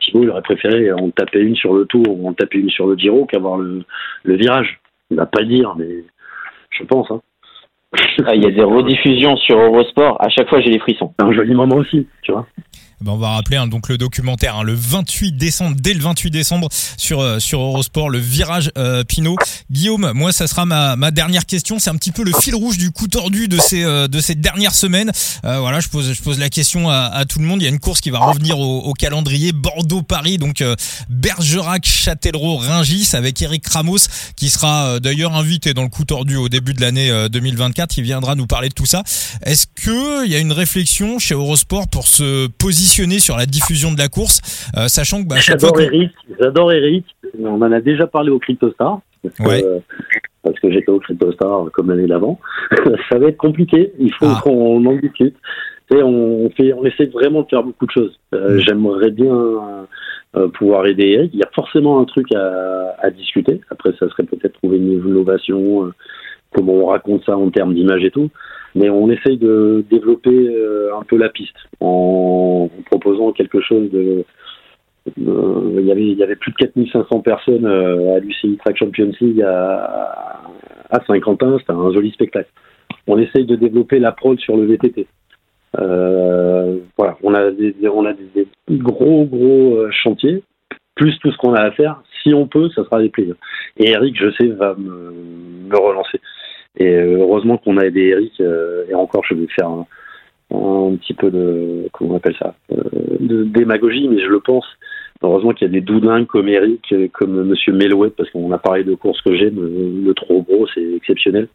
Thibaut, 0.00 0.22
il 0.22 0.30
aurait 0.30 0.42
préféré 0.42 0.92
en 0.92 1.10
taper 1.10 1.40
une 1.40 1.56
sur 1.56 1.74
le 1.74 1.86
Tour 1.86 2.04
ou 2.08 2.28
en 2.28 2.34
taper 2.34 2.58
une 2.58 2.70
sur 2.70 2.86
le 2.86 2.96
Giro 2.96 3.24
qu'avoir 3.24 3.58
le, 3.58 3.82
le 4.24 4.36
virage. 4.36 4.80
Il 5.10 5.16
va 5.16 5.26
pas 5.26 5.42
dire, 5.42 5.74
mais 5.76 6.04
je 6.70 6.84
pense. 6.84 7.10
Hein. 7.10 7.20
Ah, 8.24 8.34
il 8.34 8.42
y 8.42 8.46
a 8.46 8.50
des 8.50 8.62
rediffusions 8.62 9.36
sur 9.36 9.58
Eurosport. 9.58 10.22
À 10.22 10.28
chaque 10.28 10.48
fois, 10.48 10.60
j'ai 10.60 10.70
les 10.70 10.78
frissons. 10.78 11.12
C'est 11.18 11.24
un 11.24 11.32
joli 11.32 11.54
moment 11.54 11.76
aussi, 11.76 12.06
tu 12.22 12.32
vois. 12.32 12.46
Eh 13.00 13.06
ben, 13.06 13.12
on 13.12 13.16
va 13.16 13.30
rappeler 13.30 13.56
hein, 13.56 13.66
donc 13.66 13.88
le 13.88 13.96
documentaire 13.96 14.56
hein, 14.56 14.62
le 14.62 14.74
28 14.74 15.32
décembre, 15.32 15.74
dès 15.80 15.94
le 15.94 16.02
28 16.02 16.30
décembre 16.30 16.68
sur 16.98 17.20
euh, 17.20 17.38
sur 17.38 17.58
Eurosport, 17.62 18.10
le 18.10 18.18
virage 18.18 18.70
euh, 18.76 19.04
Pinot. 19.04 19.36
Guillaume, 19.70 20.12
moi 20.14 20.32
ça 20.32 20.46
sera 20.46 20.66
ma, 20.66 20.96
ma 20.96 21.10
dernière 21.10 21.46
question. 21.46 21.78
C'est 21.78 21.88
un 21.88 21.96
petit 21.96 22.10
peu 22.10 22.24
le 22.24 22.32
fil 22.32 22.54
rouge 22.54 22.76
du 22.76 22.90
coup 22.90 23.08
tordu 23.08 23.48
de 23.48 23.58
ces 23.58 23.84
euh, 23.84 24.06
de 24.06 24.20
ces 24.20 24.34
dernières 24.34 24.74
semaines. 24.74 25.12
voilà, 25.42 25.80
je 25.80 25.88
pose 25.88 26.12
je 26.12 26.20
pose 26.20 26.38
la 26.38 26.50
question 26.50 26.90
à, 26.90 27.04
à, 27.06 27.24
tout 27.24 27.38
le 27.38 27.46
monde. 27.46 27.62
Il 27.62 27.64
y 27.64 27.68
a 27.68 27.70
une 27.70 27.80
course 27.80 28.02
qui 28.02 28.10
va 28.10 28.18
revenir 28.18 28.58
au, 28.58 28.80
au 28.80 28.92
calendrier 28.92 29.52
Bordeaux 29.52 30.02
Paris, 30.02 30.36
donc 30.36 30.62
Bergerac, 31.08 31.86
Châtellerault, 31.86 32.58
Ringis 32.58 33.08
avec 33.14 33.40
Eric 33.40 33.66
Ramos 33.66 33.96
qui 34.36 34.50
sera 34.50 35.00
d'ailleurs 35.00 35.34
invité 35.36 35.72
dans 35.72 35.84
le 35.84 35.88
coup 35.88 36.04
tordu 36.04 36.36
au 36.36 36.50
début 36.50 36.74
de 36.74 36.82
l'année 36.82 37.28
2024. 37.30 37.96
Il 37.96 38.04
viendra 38.04 38.34
nous 38.34 38.46
parler 38.46 38.68
de 38.68 38.74
tout 38.74 38.84
ça. 38.84 39.04
Est-ce 39.42 39.66
que 39.74 40.26
il 40.26 40.30
y 40.30 40.36
a 40.36 40.38
une 40.38 40.52
réflexion 40.52 41.18
chez 41.18 41.34
Eurosport 41.34 41.88
pour 41.88 42.06
se 42.06 42.46
positionner 42.46 42.89
sur 42.90 43.36
la 43.36 43.46
diffusion 43.46 43.92
de 43.92 43.98
la 43.98 44.08
course, 44.08 44.68
euh, 44.76 44.88
sachant 44.88 45.22
que 45.22 45.28
bah, 45.28 45.36
j'adore 45.38 45.80
Eric, 45.80 46.10
j'adore 46.38 46.72
Eric. 46.72 47.04
On 47.40 47.62
en 47.62 47.72
a 47.72 47.80
déjà 47.80 48.06
parlé 48.06 48.30
au 48.30 48.38
CryptoStar. 48.38 49.00
Parce 49.22 49.34
que, 49.36 49.80
parce 50.42 50.58
que 50.60 50.72
j'étais 50.72 50.90
au 50.90 50.98
CryptoStar 50.98 51.70
comme 51.72 51.90
l'année 51.90 52.06
d'avant. 52.06 52.40
ça 53.10 53.18
va 53.18 53.28
être 53.28 53.36
compliqué. 53.36 53.92
Il 53.98 54.12
faut 54.14 54.26
ah. 54.26 54.40
qu'on 54.42 54.84
en 54.84 54.96
discute. 54.96 55.36
Et 55.92 56.02
on 56.02 56.48
fait, 56.50 56.72
on 56.72 56.84
essaie 56.84 57.06
vraiment 57.06 57.42
de 57.42 57.48
faire 57.48 57.62
beaucoup 57.62 57.86
de 57.86 57.90
choses. 57.90 58.18
Euh, 58.34 58.56
mm. 58.56 58.60
J'aimerais 58.60 59.10
bien 59.10 59.34
euh, 60.36 60.48
pouvoir 60.48 60.86
aider 60.86 61.08
Eric. 61.08 61.30
Il 61.34 61.40
y 61.40 61.44
a 61.44 61.50
forcément 61.54 62.00
un 62.00 62.04
truc 62.04 62.32
à, 62.34 62.96
à 63.00 63.10
discuter. 63.10 63.60
Après, 63.70 63.90
ça 63.98 64.08
serait 64.08 64.24
peut-être 64.24 64.54
trouver 64.54 64.78
une 64.78 64.92
innovation, 64.92 65.92
comment 66.54 66.74
on 66.74 66.86
raconte 66.86 67.24
ça 67.24 67.36
en 67.36 67.50
termes 67.50 67.74
d'image 67.74 68.04
et 68.04 68.10
tout 68.10 68.30
mais 68.74 68.90
on 68.90 69.10
essaye 69.10 69.36
de 69.36 69.84
développer 69.90 70.30
euh, 70.30 70.96
un 70.96 71.02
peu 71.02 71.16
la 71.16 71.28
piste 71.28 71.56
en, 71.80 72.68
proposant 72.86 73.32
quelque 73.32 73.60
chose 73.60 73.90
de 73.90 74.24
il 75.16 75.86
y 75.86 75.90
avait 75.90 76.06
il 76.06 76.18
y 76.18 76.22
avait 76.22 76.36
plus 76.36 76.52
de 76.52 76.56
4500 76.56 77.20
personnes 77.20 77.66
euh, 77.66 78.16
à 78.16 78.18
l'UCI 78.20 78.58
Track 78.58 78.76
Champions 78.76 79.12
League 79.20 79.42
à, 79.42 80.42
à 80.90 81.04
Saint-Quentin. 81.06 81.56
C'était 81.58 81.72
un 81.72 81.90
joli 81.92 82.10
spectacle. 82.12 82.50
On 83.06 83.18
essaye 83.18 83.46
de 83.46 83.56
développer 83.56 83.98
la 83.98 84.12
prod 84.12 84.38
sur 84.38 84.56
le 84.56 84.66
VTT 84.66 85.06
euh, 85.78 86.78
voilà. 86.98 87.16
On 87.22 87.32
a 87.34 87.50
des 87.50 87.74
on 87.88 88.04
a 88.04 88.12
gros 88.70 89.24
gros 89.24 89.90
chantiers 89.90 90.42
plus 90.96 91.16
tout 91.20 91.32
ce 91.32 91.36
qu'on 91.38 91.54
a 91.54 91.62
à 91.62 91.70
faire. 91.70 92.02
Si 92.22 92.34
on 92.34 92.46
peut 92.46 92.68
ça 92.74 92.84
sera 92.84 93.00
des 93.00 93.08
plaisirs 93.08 93.36
et 93.78 93.90
Eric 93.90 94.16
je 94.20 94.30
sais 94.32 94.48
va 94.48 94.74
me 94.74 95.76
relancer 95.76 96.20
et 96.76 96.94
euh, 96.94 97.18
heureusement 97.18 97.58
qu'on 97.58 97.78
a 97.78 97.84
aidé 97.84 98.08
Eric, 98.08 98.40
euh, 98.40 98.84
et 98.88 98.94
encore, 98.94 99.24
je 99.24 99.34
vais 99.34 99.46
faire 99.48 99.68
un 99.68 100.96
petit 100.96 101.14
peu 101.14 101.30
de 101.30 101.88
comment 101.92 102.14
on 102.14 102.16
appelle 102.16 102.36
ça 102.38 102.54
euh, 102.72 102.82
de 103.20 103.44
démagogie, 103.44 104.08
mais 104.08 104.20
je 104.20 104.28
le 104.28 104.40
pense. 104.40 104.66
Heureusement 105.22 105.52
qu'il 105.52 105.66
y 105.66 105.70
a 105.70 105.72
des 105.72 105.82
doudins 105.82 106.24
comme 106.24 106.48
Eric, 106.48 106.94
comme 107.12 107.44
Monsieur 107.44 107.72
Melouet, 107.72 108.10
parce 108.10 108.30
qu'on 108.30 108.50
a 108.52 108.58
parlé 108.58 108.84
de 108.84 108.94
course 108.94 109.20
que 109.20 109.36
j'aime. 109.36 109.56
Le 110.04 110.14
trop 110.14 110.42
gros, 110.42 110.66
c'est 110.74 110.94
exceptionnel 110.94 111.48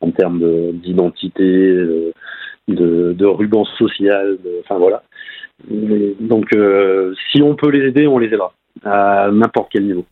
en 0.00 0.10
termes 0.10 0.72
d'identité, 0.72 1.44
de, 1.46 3.12
de, 3.12 3.24
ruban 3.24 3.64
social. 3.78 4.36
enfin 4.64 4.78
voilà. 4.78 5.04
donc, 5.70 6.56
si 7.30 7.40
on 7.40 7.54
peut 7.54 7.70
les 7.70 7.86
aider, 7.86 8.08
on 8.08 8.18
les 8.18 8.26
aidera 8.26 8.52
à 8.82 9.30
n'importe 9.30 9.68
quel 9.70 9.86
niveau. 9.86 10.04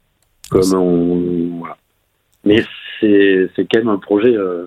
Comme 0.49 0.73
on, 0.75 1.59
voilà. 1.59 1.77
Mais 2.45 2.63
c'est 3.57 3.67
quand 3.71 3.79
même 3.79 3.89
un 3.89 3.99
projet. 3.99 4.35
Euh, 4.35 4.67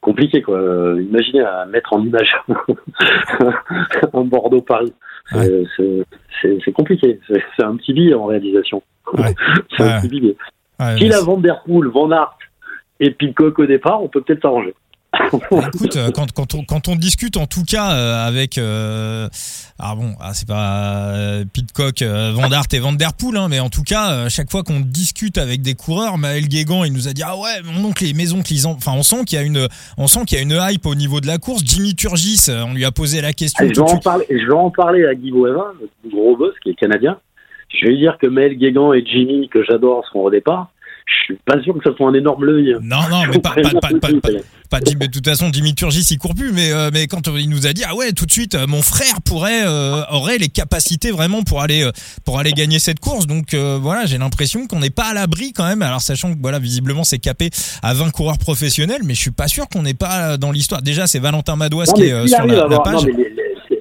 compliqué 0.00 0.42
quoi. 0.42 0.60
imaginez 1.00 1.40
à 1.40 1.64
mettre 1.64 1.94
en 1.94 2.04
image 2.04 2.36
un 4.12 4.24
Bordeaux-Paris. 4.24 4.92
C'est 5.30 6.72
compliqué. 6.74 7.18
C'est 7.26 7.64
un 7.64 7.76
petit 7.76 7.94
billet 7.94 8.12
en 8.14 8.26
réalisation. 8.26 8.82
c'est 9.76 9.82
un 9.82 10.00
petit 10.00 10.08
billet. 10.08 10.36
si 10.98 11.08
la 11.08 11.20
Van 11.22 11.38
Der 11.38 11.62
Poel, 11.64 11.88
Van 11.88 12.10
Aert 12.10 12.36
et 13.00 13.10
Pitcock 13.12 13.58
au 13.58 13.66
départ, 13.66 14.02
on 14.02 14.08
peut 14.08 14.20
peut-être 14.20 14.42
s'arranger. 14.42 14.74
Bah, 15.50 15.70
écoute, 15.72 15.96
euh, 15.96 16.10
quand, 16.14 16.32
quand, 16.32 16.54
on, 16.54 16.64
quand 16.64 16.88
on 16.88 16.96
discute 16.96 17.36
en 17.36 17.46
tout 17.46 17.64
cas 17.64 17.92
euh, 17.92 18.26
avec 18.26 18.58
euh, 18.58 19.28
ah 19.78 19.94
bon, 19.96 20.14
ah, 20.20 20.32
c'est 20.34 20.48
pas 20.48 21.12
euh, 21.14 21.44
Pitcock, 21.52 22.02
Van 22.02 22.48
Dart 22.48 22.66
et 22.72 22.78
Van 22.78 22.92
Der 22.92 23.12
Poel, 23.12 23.36
hein, 23.36 23.48
mais 23.48 23.60
en 23.60 23.68
tout 23.68 23.82
cas, 23.82 24.28
chaque 24.28 24.50
fois 24.50 24.62
qu'on 24.62 24.80
discute 24.80 25.38
avec 25.38 25.62
des 25.62 25.74
coureurs, 25.74 26.18
Maël 26.18 26.48
Guégan, 26.48 26.84
il 26.84 26.92
nous 26.92 27.08
a 27.08 27.12
dit 27.12 27.22
ah 27.24 27.36
ouais, 27.36 27.62
mon 27.64 27.88
oncle, 27.88 28.04
les 28.04 28.14
maisons 28.14 28.42
qu'ils 28.42 28.66
enfin 28.66 28.92
on 28.96 29.02
sent 29.02 29.24
qu'il 29.26 29.38
y 29.38 29.42
a 29.42 29.44
une, 29.44 29.68
on 29.98 30.06
sent 30.06 30.20
qu'il 30.26 30.38
y 30.38 30.40
a 30.40 30.44
une 30.44 30.58
hype 30.60 30.86
au 30.86 30.94
niveau 30.94 31.20
de 31.20 31.26
la 31.26 31.38
course. 31.38 31.62
Jimmy 31.64 31.94
Turgis, 31.94 32.46
on 32.48 32.74
lui 32.74 32.84
a 32.84 32.90
posé 32.90 33.20
la 33.20 33.32
question. 33.32 33.64
Ah, 33.66 33.72
je, 33.74 33.80
vais 33.80 33.90
en 33.90 33.98
parler, 33.98 34.26
je 34.30 34.46
vais 34.46 34.52
en 34.52 34.70
parler 34.70 35.04
à 35.06 35.14
Guy 35.14 35.30
Boivin, 35.30 35.72
le 35.80 36.10
gros 36.10 36.36
boss 36.36 36.54
qui 36.62 36.70
est 36.70 36.74
canadien. 36.74 37.18
Je 37.68 37.86
vais 37.86 37.92
lui 37.92 37.98
dire 37.98 38.18
que 38.20 38.26
Maël 38.26 38.56
Guégan 38.56 38.92
et 38.92 39.04
Jimmy, 39.04 39.48
que 39.48 39.64
j'adore, 39.64 40.04
seront 40.06 40.24
au 40.24 40.30
départ 40.30 40.70
je 41.06 41.14
suis 41.24 41.40
pas 41.44 41.60
sûr 41.62 41.74
que 41.74 41.90
ça 41.90 41.96
soit 41.96 42.08
un 42.08 42.14
énorme 42.14 42.44
l'œil. 42.44 42.76
Non, 42.82 42.96
non, 43.10 43.22
mais 43.30 43.38
pas, 43.38 43.54
pas, 43.80 43.88
pas, 44.00 44.08
pas, 44.80 45.06
de 45.06 45.10
toute 45.10 45.26
façon, 45.26 45.50
Jimmy 45.52 45.74
Turgis, 45.74 46.06
il 46.10 46.18
court 46.18 46.34
plus, 46.34 46.52
mais, 46.52 46.72
euh, 46.72 46.90
mais 46.92 47.06
quand 47.06 47.28
il 47.28 47.48
nous 47.48 47.66
a 47.66 47.72
dit, 47.72 47.82
ah 47.88 47.94
ouais, 47.94 48.12
tout 48.12 48.26
de 48.26 48.30
suite, 48.30 48.54
euh, 48.54 48.66
mon 48.66 48.82
frère 48.82 49.20
pourrait, 49.24 49.62
euh, 49.66 50.02
aurait 50.10 50.38
les 50.38 50.48
capacités 50.48 51.10
vraiment 51.10 51.42
pour 51.42 51.60
aller, 51.60 51.88
pour 52.24 52.38
aller 52.38 52.52
gagner 52.52 52.78
cette 52.78 53.00
course. 53.00 53.26
Donc 53.26 53.54
voilà, 53.54 54.06
j'ai 54.06 54.18
l'impression 54.18 54.66
qu'on 54.66 54.80
n'est 54.80 54.90
pas 54.90 55.10
à 55.10 55.14
l'abri 55.14 55.52
quand 55.52 55.66
même. 55.66 55.82
Alors 55.82 56.00
sachant 56.00 56.34
que 56.34 56.38
voilà, 56.40 56.58
visiblement, 56.58 57.04
c'est 57.04 57.18
capé 57.18 57.50
à 57.82 57.94
20 57.94 58.10
coureurs 58.10 58.38
professionnels, 58.38 59.02
mais 59.04 59.14
je 59.14 59.20
suis 59.20 59.30
pas 59.30 59.48
sûr 59.48 59.68
qu'on 59.68 59.82
n'est 59.82 59.94
pas 59.94 60.36
dans 60.36 60.50
l'histoire. 60.50 60.82
Déjà, 60.82 61.06
c'est 61.06 61.20
Valentin 61.20 61.56
Madouas 61.56 61.92
qui 61.94 62.02
est 62.04 62.26
sur 62.26 62.46
la, 62.46 62.80
page. 62.80 63.06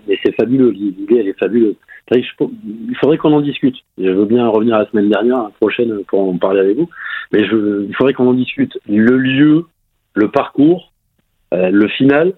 mais 0.07 0.17
c'est 0.23 0.35
fabuleux, 0.35 0.71
l'idée, 0.71 1.17
elle 1.19 1.27
est 1.27 1.39
fabuleuse. 1.39 1.75
Il 2.15 2.95
faudrait 2.99 3.17
qu'on 3.17 3.33
en 3.33 3.41
discute. 3.41 3.75
Je 3.97 4.09
veux 4.09 4.25
bien 4.25 4.47
revenir 4.47 4.77
la 4.77 4.87
semaine 4.89 5.09
dernière, 5.09 5.37
la 5.37 5.51
prochaine, 5.59 6.03
pour 6.07 6.27
en 6.27 6.37
parler 6.37 6.59
avec 6.59 6.77
vous. 6.77 6.89
Mais 7.31 7.45
je, 7.45 7.85
il 7.87 7.95
faudrait 7.95 8.13
qu'on 8.13 8.27
en 8.27 8.33
discute. 8.33 8.77
Le 8.87 9.17
lieu, 9.17 9.65
le 10.14 10.32
parcours, 10.32 10.93
euh, 11.53 11.70
le 11.70 11.88
final 11.88 12.34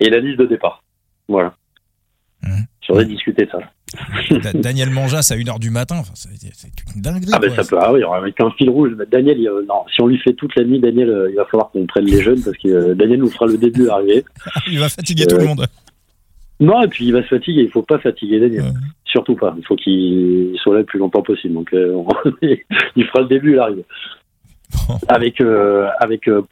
et 0.00 0.10
la 0.10 0.18
liste 0.18 0.38
de 0.38 0.46
départ. 0.46 0.82
Voilà. 1.28 1.54
Mmh. 2.42 2.62
Voudrais 2.88 3.04
discuter 3.04 3.46
de 3.46 3.50
ça. 3.50 3.58
Daniel 4.54 4.90
Manjas 4.90 5.30
à 5.32 5.36
1h 5.36 5.58
du 5.58 5.70
matin, 5.70 6.02
c'est 6.14 6.28
une 6.94 7.02
dinguerie. 7.02 7.30
Ah, 7.32 7.38
ben 7.38 7.50
ça 7.50 7.64
peut, 7.64 7.76
ah 7.80 7.92
oui, 7.92 8.02
avec 8.02 8.40
un 8.40 8.50
fil 8.52 8.70
rouge. 8.70 8.92
Daniel, 9.10 9.38
non, 9.68 9.84
si 9.92 10.00
on 10.00 10.06
lui 10.06 10.18
fait 10.18 10.34
toute 10.34 10.54
la 10.56 10.64
nuit, 10.64 10.80
Daniel, 10.80 11.08
euh, 11.08 11.30
il 11.30 11.36
va 11.36 11.44
falloir 11.46 11.70
qu'on 11.70 11.86
prenne 11.86 12.04
les 12.04 12.22
jeunes 12.22 12.40
parce 12.42 12.56
que 12.56 12.68
euh, 12.68 12.94
Daniel 12.94 13.20
nous 13.20 13.30
fera 13.30 13.46
le 13.46 13.58
début 13.58 13.88
arriver. 13.88 14.24
il 14.70 14.78
va 14.78 14.88
fatiguer 14.88 15.26
tout 15.26 15.36
le 15.36 15.44
monde. 15.44 15.66
Non, 16.58 16.82
et 16.82 16.88
puis 16.88 17.06
il 17.06 17.12
va 17.12 17.22
se 17.22 17.28
fatiguer. 17.28 17.62
Il 17.62 17.70
faut 17.70 17.82
pas 17.82 17.98
fatiguer 17.98 18.40
Daniel. 18.40 18.72
Surtout 19.04 19.34
pas. 19.34 19.54
Il 19.56 19.66
faut 19.66 19.76
qu'il 19.76 20.56
soit 20.62 20.74
là 20.74 20.80
le 20.80 20.86
plus 20.86 20.98
longtemps 20.98 21.22
possible. 21.22 21.54
Donc, 21.54 21.70
il 22.42 23.04
fera 23.06 23.20
le 23.20 23.28
début, 23.28 23.52
il 23.52 23.58
arrive. 23.58 23.82
avec 25.08 25.40
euh, 25.40 25.88
avec 26.00 26.28
euh, 26.28 26.42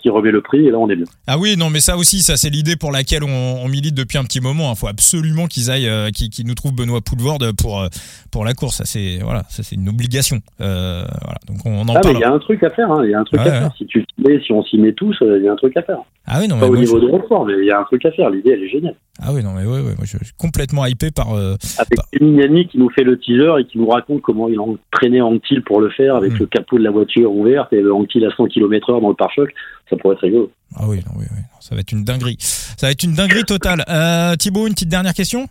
qui 0.00 0.08
remet 0.08 0.30
le 0.30 0.40
prix 0.40 0.66
et 0.66 0.70
là 0.70 0.78
on 0.78 0.88
est 0.88 0.96
bien. 0.96 1.06
Ah 1.26 1.38
oui 1.38 1.56
non 1.56 1.70
mais 1.70 1.80
ça 1.80 1.96
aussi 1.96 2.22
ça 2.22 2.36
c'est 2.36 2.50
l'idée 2.50 2.76
pour 2.76 2.92
laquelle 2.92 3.24
on, 3.24 3.68
milite 3.68 3.94
depuis 3.94 4.18
un 4.18 4.24
petit 4.24 4.40
moment. 4.40 4.68
Il 4.68 4.72
hein. 4.72 4.74
faut 4.74 4.86
absolument 4.86 5.46
qu'ils 5.46 5.70
aillent 5.70 5.88
euh, 5.88 6.10
qu'ils 6.10 6.46
nous 6.46 6.54
trouvent 6.54 6.74
Benoît 6.74 7.00
Poulvord 7.00 7.38
pour 7.58 7.80
euh, 7.80 7.88
pour 8.34 8.44
la 8.44 8.52
course. 8.52 8.78
Ça 8.78 8.84
c'est 8.84 9.18
voilà 9.22 9.44
c'est 9.48 9.76
une 9.76 9.88
obligation. 9.88 10.40
voilà 10.58 11.38
donc 11.48 11.58
on, 11.64 11.82
en 11.82 11.94
ah, 11.94 12.00
parle. 12.00 12.16
Il 12.16 12.20
y 12.20 12.24
a 12.24 12.32
un 12.32 12.38
truc 12.40 12.62
à 12.64 12.70
faire. 12.70 12.90
Hein. 12.90 13.02
Il 13.04 13.10
y 13.10 13.14
a 13.14 13.20
un 13.20 13.24
truc 13.24 13.40
à 13.40 13.44
faire. 13.44 13.74
Si 13.78 13.86
tu 13.86 14.04
si 14.44 14.52
on 14.52 14.62
s'y 14.64 14.76
met 14.76 14.92
tous, 14.92 15.16
il 15.22 15.44
y 15.44 15.48
a 15.48 15.52
un 15.52 15.56
truc 15.56 15.76
à 15.76 15.82
faire. 15.82 15.98
Ah 16.26 16.38
oui 16.40 16.48
non 16.48 16.58
pas 16.58 16.66
au 16.66 16.76
niveau 16.76 16.98
de 16.98 17.06
Roquefort 17.06 17.46
mais 17.46 17.54
il 17.58 17.66
y 17.66 17.70
a 17.70 17.78
un 17.78 17.84
truc 17.84 18.04
à 18.04 18.10
faire. 18.10 18.28
L'idée 18.30 18.50
elle 18.50 18.64
est 18.64 18.68
géniale. 18.68 18.96
Ah 19.22 19.32
oui 19.32 19.44
non 19.44 19.52
mais 19.52 19.64
ouais, 19.64 19.80
ouais 19.80 19.94
moi 19.96 20.04
je 20.04 20.16
suis 20.16 20.34
complètement 20.36 20.84
hypé 20.84 21.12
par. 21.12 21.28
avec 21.32 21.98
Emignani 22.20 22.66
qui 22.66 22.78
nous 22.78 22.90
fait 22.90 23.04
le 23.04 23.18
teaser 23.18 23.60
et 23.60 23.64
qui 23.66 23.78
nous 23.78 23.88
raconte 23.88 24.20
comment 24.22 24.48
il 24.48 24.58
a 24.58 24.62
entraîné 24.62 25.22
Anctil 25.22 25.62
pour 25.62 25.80
le 25.80 25.90
faire 25.90 26.16
avec 26.16 26.32
mm. 26.32 26.38
le 26.38 26.46
capot 26.46 26.78
de 26.78 26.84
la 26.84 26.90
voiture 26.90 27.32
ouverte 27.32 27.72
et 27.72 27.80
le 27.80 27.94
Anctil 27.94 28.24
à 28.26 28.34
100 28.34 28.46
km/h 28.48 29.00
dans 29.00 29.08
le 29.08 29.14
pare-choc, 29.14 29.50
ça 29.88 29.96
pourrait 29.96 30.14
être 30.16 30.22
rigolo. 30.22 30.50
Ah 30.74 30.88
oui, 30.88 30.98
oui, 31.16 31.24
oui, 31.30 31.42
ça 31.60 31.74
va 31.74 31.82
être 31.82 31.92
une 31.92 32.02
dinguerie. 32.02 32.36
Ça 32.40 32.88
va 32.88 32.90
être 32.90 33.04
une 33.04 33.14
dinguerie 33.14 33.44
totale. 33.44 33.84
Euh, 33.88 34.34
Thibaut, 34.34 34.66
une 34.66 34.74
petite 34.74 34.88
dernière 34.88 35.14
question? 35.14 35.46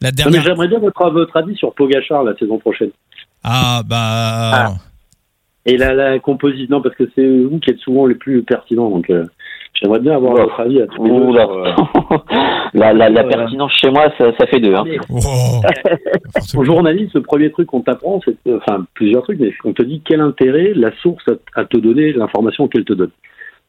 La 0.00 0.10
dernière. 0.10 0.42
J'aimerais 0.42 0.68
bien 0.68 0.78
votre, 0.78 1.10
votre 1.10 1.36
avis 1.36 1.56
sur 1.56 1.74
Pogachar 1.74 2.24
la 2.24 2.36
saison 2.36 2.58
prochaine. 2.58 2.90
Ah, 3.42 3.82
bah. 3.84 3.96
Ah. 3.98 4.74
Et 5.64 5.76
la, 5.76 5.94
la 5.94 6.18
composition, 6.18 6.76
non, 6.76 6.82
parce 6.82 6.94
que 6.94 7.10
c'est 7.14 7.26
vous 7.26 7.58
qui 7.58 7.70
êtes 7.70 7.78
souvent 7.78 8.06
les 8.06 8.14
plus 8.14 8.42
pertinents, 8.42 8.90
donc. 8.90 9.10
Euh, 9.10 9.24
J'aimerais 9.80 10.00
bien 10.00 10.16
avoir 10.16 10.34
votre 10.34 10.58
avis 10.60 10.80
à 10.80 10.86
tous 10.86 11.04
les 11.04 11.10
deux. 11.10 11.38
Euh, 11.38 11.72
la, 12.74 12.92
la, 12.94 13.10
la 13.10 13.24
pertinence 13.24 13.72
chez 13.78 13.90
moi, 13.90 14.10
ça, 14.16 14.32
ça 14.38 14.46
fait 14.46 14.60
deux. 14.60 14.74
Hein. 14.74 14.84
Oh. 15.10 15.60
Au 16.58 16.64
journaliste, 16.64 17.14
le 17.14 17.22
premier 17.22 17.50
truc 17.50 17.68
qu'on 17.68 17.82
t'apprend, 17.82 18.20
c'est 18.24 18.36
enfin 18.54 18.86
plusieurs 18.94 19.22
trucs, 19.22 19.38
mais 19.38 19.52
on 19.64 19.72
te 19.72 19.82
dit 19.82 20.00
quel 20.04 20.20
intérêt 20.20 20.72
la 20.74 20.92
source 21.02 21.24
a, 21.54 21.64
te 21.64 21.76
donné 21.76 22.12
l'information 22.12 22.68
qu'elle 22.68 22.84
te 22.84 22.94
donne. 22.94 23.10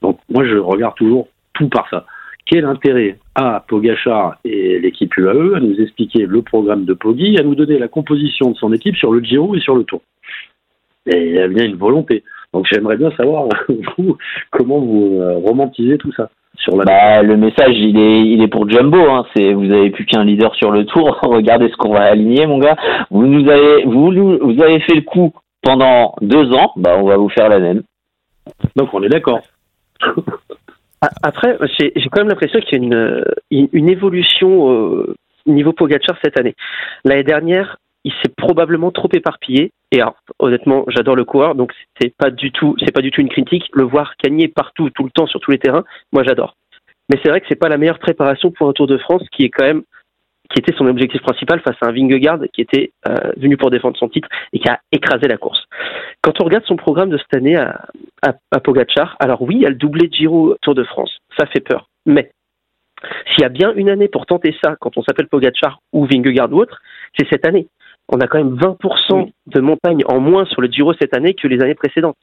Donc 0.02 0.20
moi, 0.30 0.46
je 0.46 0.58
regarde 0.58 0.96
toujours 0.96 1.28
tout 1.54 1.68
par 1.68 1.90
ça. 1.90 2.06
Quel 2.46 2.64
intérêt 2.64 3.18
a 3.38 3.64
Pogachar 3.68 4.40
et 4.44 4.80
l'équipe 4.80 5.16
UAE 5.16 5.56
à 5.56 5.60
nous 5.60 5.80
expliquer 5.80 6.26
le 6.26 6.42
programme 6.42 6.86
de 6.86 6.94
Poggi, 6.94 7.38
à 7.40 7.44
nous 7.44 7.54
donner 7.54 7.78
la 7.78 7.88
composition 7.88 8.50
de 8.52 8.58
son 8.58 8.74
équipe 8.74 8.96
sur 8.96 9.14
le 9.14 9.22
Giro 9.22 9.56
et 9.56 9.60
sur 9.60 9.76
le 9.76 9.84
Tour 9.84 10.02
Et 11.06 11.28
il 11.28 11.34
y 11.36 11.40
a 11.40 11.48
bien 11.48 11.66
une 11.66 11.76
volonté. 11.76 12.24
Donc 12.52 12.66
j'aimerais 12.72 12.98
bien 12.98 13.12
savoir 13.12 13.48
vous, 13.98 14.18
comment 14.50 14.80
vous 14.80 15.20
euh, 15.22 15.38
romantisez 15.38 16.00
tout 16.00 16.12
ça. 16.14 16.30
Sur 16.56 16.76
la 16.78 16.86
bah, 16.86 17.22
le 17.22 17.38
message 17.38 17.78
il 17.78 18.00
est 18.00 18.22
il 18.22 18.42
est 18.42 18.48
pour 18.48 18.68
Jumbo 18.68 18.98
hein. 18.98 19.28
c'est 19.36 19.54
vous 19.54 19.72
avez 19.72 19.92
plus 19.92 20.06
qu'un 20.06 20.24
leader 20.24 20.56
sur 20.56 20.72
le 20.72 20.86
tour 20.86 21.20
regardez 21.22 21.70
ce 21.70 21.76
qu'on 21.76 21.94
va 21.94 22.06
aligner 22.06 22.48
mon 22.48 22.58
gars 22.58 22.76
vous 23.12 23.28
nous 23.28 23.48
avez 23.48 23.84
vous 23.84 24.12
vous 24.42 24.64
avez 24.64 24.80
fait 24.80 24.96
le 24.96 25.02
coup 25.02 25.34
pendant 25.62 26.16
deux 26.20 26.52
ans 26.54 26.72
bah 26.76 26.98
on 26.98 27.06
va 27.06 27.18
vous 27.18 27.30
faire 27.30 27.48
la 27.50 27.60
même 27.60 27.84
donc 28.76 28.92
on 28.92 29.04
est 29.04 29.10
d'accord 29.10 29.42
après 31.02 31.58
j'ai 31.78 31.92
quand 32.10 32.22
même 32.22 32.30
l'impression 32.30 32.60
qu'il 32.60 32.74
y 32.74 32.82
a 32.82 32.84
une 32.84 33.68
une 33.72 33.90
évolution 33.90 34.64
au 34.64 35.16
niveau 35.46 35.72
Pogacar 35.72 36.18
cette 36.24 36.40
année 36.40 36.56
l'année 37.06 37.24
dernière 37.24 37.78
il 38.08 38.14
s'est 38.24 38.34
probablement 38.38 38.92
trop 38.92 39.10
éparpillé. 39.12 39.72
Et 39.92 40.00
alors, 40.00 40.16
honnêtement, 40.40 40.86
j'adore 40.88 41.18
le 41.18 41.26
coureur, 41.26 41.56
donc 41.56 41.74
c'est 42.00 42.16
pas 42.16 42.32
du 42.32 42.54
tout, 42.54 42.74
c'est 42.80 42.94
pas 42.94 43.02
du 43.02 43.12
tout 43.12 43.20
une 43.20 43.28
critique. 43.28 43.66
Le 43.74 43.84
voir 43.84 44.14
gagner 44.24 44.48
partout, 44.48 44.90
tout 44.92 45.04
le 45.04 45.12
temps, 45.12 45.28
sur 45.28 45.42
tous 45.42 45.52
les 45.52 45.60
terrains, 45.60 45.84
moi 46.14 46.24
j'adore. 46.24 46.56
Mais 47.10 47.20
c'est 47.22 47.30
vrai 47.30 47.42
que 47.42 47.48
c'est 47.50 47.60
pas 47.60 47.68
la 47.68 47.78
meilleure 47.78 48.00
préparation 48.00 48.52
pour 48.52 48.70
un 48.70 48.74
Tour 48.74 48.88
de 48.88 48.98
France 48.98 49.24
qui 49.34 49.44
est 49.44 49.50
quand 49.50 49.66
même, 49.66 49.84
qui 50.50 50.60
était 50.60 50.74
son 50.78 50.88
objectif 50.88 51.22
principal 51.22 51.62
face 51.62 51.76
à 51.82 51.88
un 51.88 51.92
Vingegaard 51.92 52.40
qui 52.54 52.62
était 52.62 52.92
euh, 53.08 53.16
venu 53.38 53.58
pour 53.58 53.70
défendre 53.70 53.98
son 53.98 54.10
titre 54.10 54.28
et 54.54 54.60
qui 54.60 54.70
a 54.70 54.80
écrasé 54.92 55.28
la 55.28 55.38
course. 55.38 55.64
Quand 56.22 56.40
on 56.42 56.46
regarde 56.46 56.66
son 56.66 56.76
programme 56.76 57.10
de 57.10 57.18
cette 57.18 57.36
année 57.36 57.56
à, 57.56 57.86
à, 58.22 58.34
à 58.52 58.60
Pogacar, 58.60 59.16
alors 59.20 59.42
oui, 59.42 59.56
il 59.56 59.62
y 59.62 59.66
a 59.66 59.70
le 59.70 59.76
doublé 59.76 60.08
de 60.08 60.14
Giro 60.14 60.56
Tour 60.62 60.76
de 60.76 60.84
France, 60.84 61.20
ça 61.38 61.46
fait 61.48 61.60
peur. 61.60 61.90
Mais 62.06 62.32
s'il 63.32 63.42
y 63.42 63.46
a 63.46 63.50
bien 63.50 63.74
une 63.76 63.90
année 63.90 64.08
pour 64.08 64.26
tenter 64.26 64.56
ça, 64.64 64.76
quand 64.80 64.98
on 64.98 65.04
s'appelle 65.04 65.28
Pogacar 65.28 65.80
ou 65.94 66.06
Vingegaard 66.06 66.52
ou 66.52 66.62
autre, 66.62 66.82
c'est 67.18 67.28
cette 67.30 67.46
année 67.46 67.68
on 68.10 68.20
a 68.20 68.28
quand 68.28 68.38
même 68.38 68.56
20% 68.56 69.32
de 69.48 69.60
montagne 69.60 70.04
en 70.08 70.20
moins 70.20 70.46
sur 70.46 70.62
le 70.62 70.68
Giro 70.68 70.94
cette 71.00 71.16
année 71.16 71.34
que 71.34 71.48
les 71.48 71.62
années 71.62 71.76
précédentes. 71.76 72.18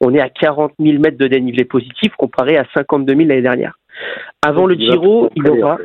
On 0.00 0.14
est 0.14 0.20
à 0.20 0.28
40 0.28 0.72
000 0.78 0.98
mètres 0.98 1.18
de 1.18 1.26
dénivelé 1.26 1.64
positif 1.64 2.12
comparé 2.16 2.56
à 2.56 2.64
52 2.74 3.14
000 3.14 3.28
l'année 3.28 3.42
dernière. 3.42 3.78
Avant 4.42 4.66
le 4.66 4.74
Giro, 4.74 5.30
il 5.34 5.48
aura... 5.48 5.78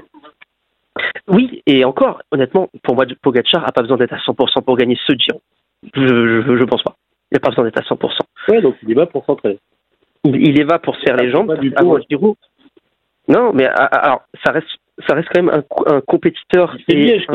Oui, 1.27 1.61
et 1.65 1.83
encore, 1.83 2.21
honnêtement, 2.31 2.69
pour 2.83 2.95
moi, 2.95 3.05
Pogacar 3.21 3.61
n'a 3.61 3.71
pas 3.71 3.81
besoin 3.81 3.97
d'être 3.97 4.13
à 4.13 4.17
100% 4.17 4.63
pour 4.63 4.77
gagner 4.77 4.97
ce 5.05 5.13
Giro. 5.17 5.41
Je 5.93 6.51
ne 6.51 6.65
pense 6.65 6.83
pas. 6.83 6.95
Il 7.31 7.35
n'a 7.35 7.39
pas 7.39 7.49
besoin 7.49 7.65
d'être 7.65 7.79
à 7.79 7.81
100%. 7.81 8.19
Oui, 8.49 8.61
donc 8.61 8.75
il 8.83 8.89
y 8.89 8.93
va 8.93 9.05
pour 9.05 9.25
s'entraîner. 9.25 9.59
Il, 10.23 10.57
y 10.57 10.63
va 10.63 10.79
pour 10.79 10.95
se 10.95 11.01
faire 11.01 11.17
les 11.17 11.31
jambes 11.31 11.55
avant 11.75 11.95
le 11.95 12.03
Giro. 12.09 12.37
Non, 13.27 13.51
mais 13.53 13.65
alors, 13.65 14.23
ça 14.43 14.51
reste 14.51 14.69
ça 15.07 15.15
reste 15.15 15.27
quand 15.33 15.43
même 15.43 15.53
un, 15.53 15.93
un 15.93 16.01
compétiteur. 16.01 16.75
Il 16.77 16.83
fait 16.85 16.93
Liège, 16.93 17.25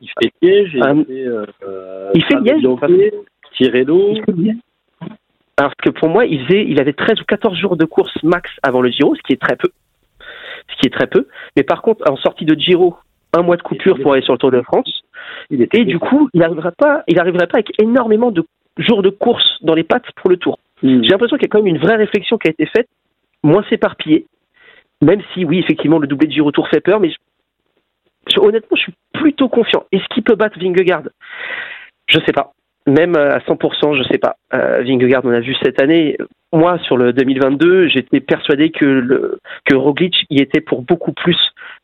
il 0.00 0.10
fait 0.20 0.32
Liège, 0.40 0.70
il 0.74 1.04
fait, 1.04 1.26
euh, 1.26 2.10
il 2.14 2.24
fait 2.24 2.40
Liège, 2.40 2.62
Tirreno. 3.56 4.14
Alors 5.56 5.74
que 5.76 5.90
pour 5.90 6.08
moi, 6.08 6.26
il, 6.26 6.46
faisait, 6.46 6.64
il 6.64 6.80
avait 6.80 6.92
13 6.92 7.20
ou 7.20 7.24
14 7.24 7.56
jours 7.58 7.76
de 7.76 7.84
course 7.84 8.14
max 8.22 8.48
avant 8.62 8.80
le 8.80 8.90
Giro, 8.90 9.16
ce 9.16 9.22
qui 9.22 9.32
est 9.32 9.42
très 9.42 9.56
peu. 9.56 9.70
ce 10.68 10.76
qui 10.76 10.86
est 10.86 10.94
très 10.94 11.08
peu. 11.08 11.26
Mais 11.56 11.64
par 11.64 11.82
contre, 11.82 12.08
en 12.08 12.16
sortie 12.16 12.44
de 12.44 12.54
Giro, 12.54 12.96
un 13.34 13.42
mois 13.42 13.56
de 13.56 13.62
coupure 13.62 13.98
pour 14.00 14.12
aller 14.12 14.22
sur 14.22 14.32
le 14.32 14.38
Tour 14.38 14.50
de 14.50 14.62
France. 14.62 15.02
Et 15.50 15.84
du 15.84 15.98
coup, 15.98 16.28
il 16.32 16.40
n'arriverait 16.40 16.72
pas, 16.76 17.02
il 17.08 17.18
arriverait 17.18 17.46
pas 17.46 17.56
avec 17.58 17.72
énormément 17.80 18.30
de 18.30 18.44
jours 18.78 19.02
de 19.02 19.10
course 19.10 19.58
dans 19.62 19.74
les 19.74 19.82
pattes 19.84 20.10
pour 20.16 20.30
le 20.30 20.36
Tour. 20.36 20.58
Hmm. 20.82 21.02
J'ai 21.02 21.10
l'impression 21.10 21.36
qu'il 21.36 21.44
y 21.46 21.48
a 21.48 21.50
quand 21.50 21.62
même 21.62 21.74
une 21.74 21.80
vraie 21.82 21.96
réflexion 21.96 22.38
qui 22.38 22.48
a 22.48 22.50
été 22.50 22.66
faite, 22.66 22.88
moins 23.42 23.64
s'éparpiller. 23.68 24.26
Même 25.02 25.20
si, 25.32 25.44
oui, 25.44 25.58
effectivement, 25.58 25.98
le 25.98 26.06
doublé 26.06 26.26
de 26.28 26.32
Giro 26.32 26.50
Tour 26.50 26.68
fait 26.68 26.80
peur, 26.80 27.00
mais 27.00 27.10
je- 27.10 27.16
je- 28.34 28.40
honnêtement, 28.40 28.76
je 28.76 28.82
suis 28.82 28.94
plutôt 29.12 29.48
confiant. 29.48 29.84
Est-ce 29.92 30.04
qu'il 30.12 30.22
peut 30.22 30.34
battre 30.34 30.58
Vingegaard? 30.58 31.04
Je 32.06 32.18
sais 32.26 32.32
pas. 32.32 32.52
Même 32.86 33.16
euh, 33.16 33.34
à 33.36 33.40
100%, 33.40 33.94
je 33.94 34.02
sais 34.04 34.18
pas. 34.18 34.36
Euh, 34.54 34.82
Vingegaard, 34.82 35.22
on 35.24 35.32
a 35.32 35.40
vu 35.40 35.54
cette 35.62 35.80
année. 35.80 36.16
Moi, 36.52 36.78
sur 36.78 36.96
le 36.96 37.12
2022, 37.12 37.88
j'étais 37.88 38.20
persuadé 38.20 38.70
que, 38.70 38.84
le, 38.86 39.38
que 39.66 39.74
Roglic 39.74 40.24
y 40.30 40.40
était 40.40 40.62
pour 40.62 40.82
beaucoup 40.82 41.12
plus 41.12 41.36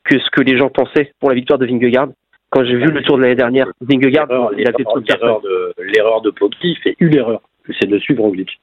que 0.04 0.18
ce 0.18 0.30
que 0.30 0.42
les 0.42 0.58
gens 0.58 0.68
pensaient 0.68 1.12
pour 1.20 1.30
la 1.30 1.34
victoire 1.34 1.58
de 1.58 1.66
Vingegaard. 1.66 2.08
Quand 2.50 2.64
j'ai 2.64 2.76
vu 2.76 2.86
le 2.86 3.02
tour 3.02 3.16
de 3.16 3.22
l'année 3.22 3.34
dernière, 3.34 3.66
Vingegaard, 3.80 4.28
il 4.56 4.66
avait 4.68 4.84
trop 4.84 5.00
de. 5.00 5.06
L'erreur 5.08 5.40
de, 5.40 5.74
l'erreur 5.78 6.20
de 6.22 6.30
Poggi, 6.30 6.56
il 6.62 6.78
fait 6.78 6.96
une 7.00 7.16
erreur, 7.16 7.40
c'est 7.80 7.88
de 7.88 7.98
suivre 7.98 8.22
Roglic. 8.22 8.60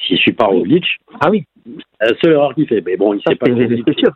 S'il 0.00 0.16
ne 0.16 0.20
suit 0.20 0.32
pas 0.32 0.46
Roglic, 0.46 0.84
Ah 1.20 1.28
oui, 1.30 1.44
c'est 1.66 2.10
la 2.10 2.18
seule 2.20 2.32
erreur 2.32 2.54
qu'il 2.54 2.66
fait. 2.66 2.82
Mais 2.86 2.96
bon, 2.96 3.14
il 3.14 3.20
ça, 3.22 3.30
sait 3.30 3.36
pas 3.36 3.46
c'est 3.46 3.98
sûr. 3.98 4.12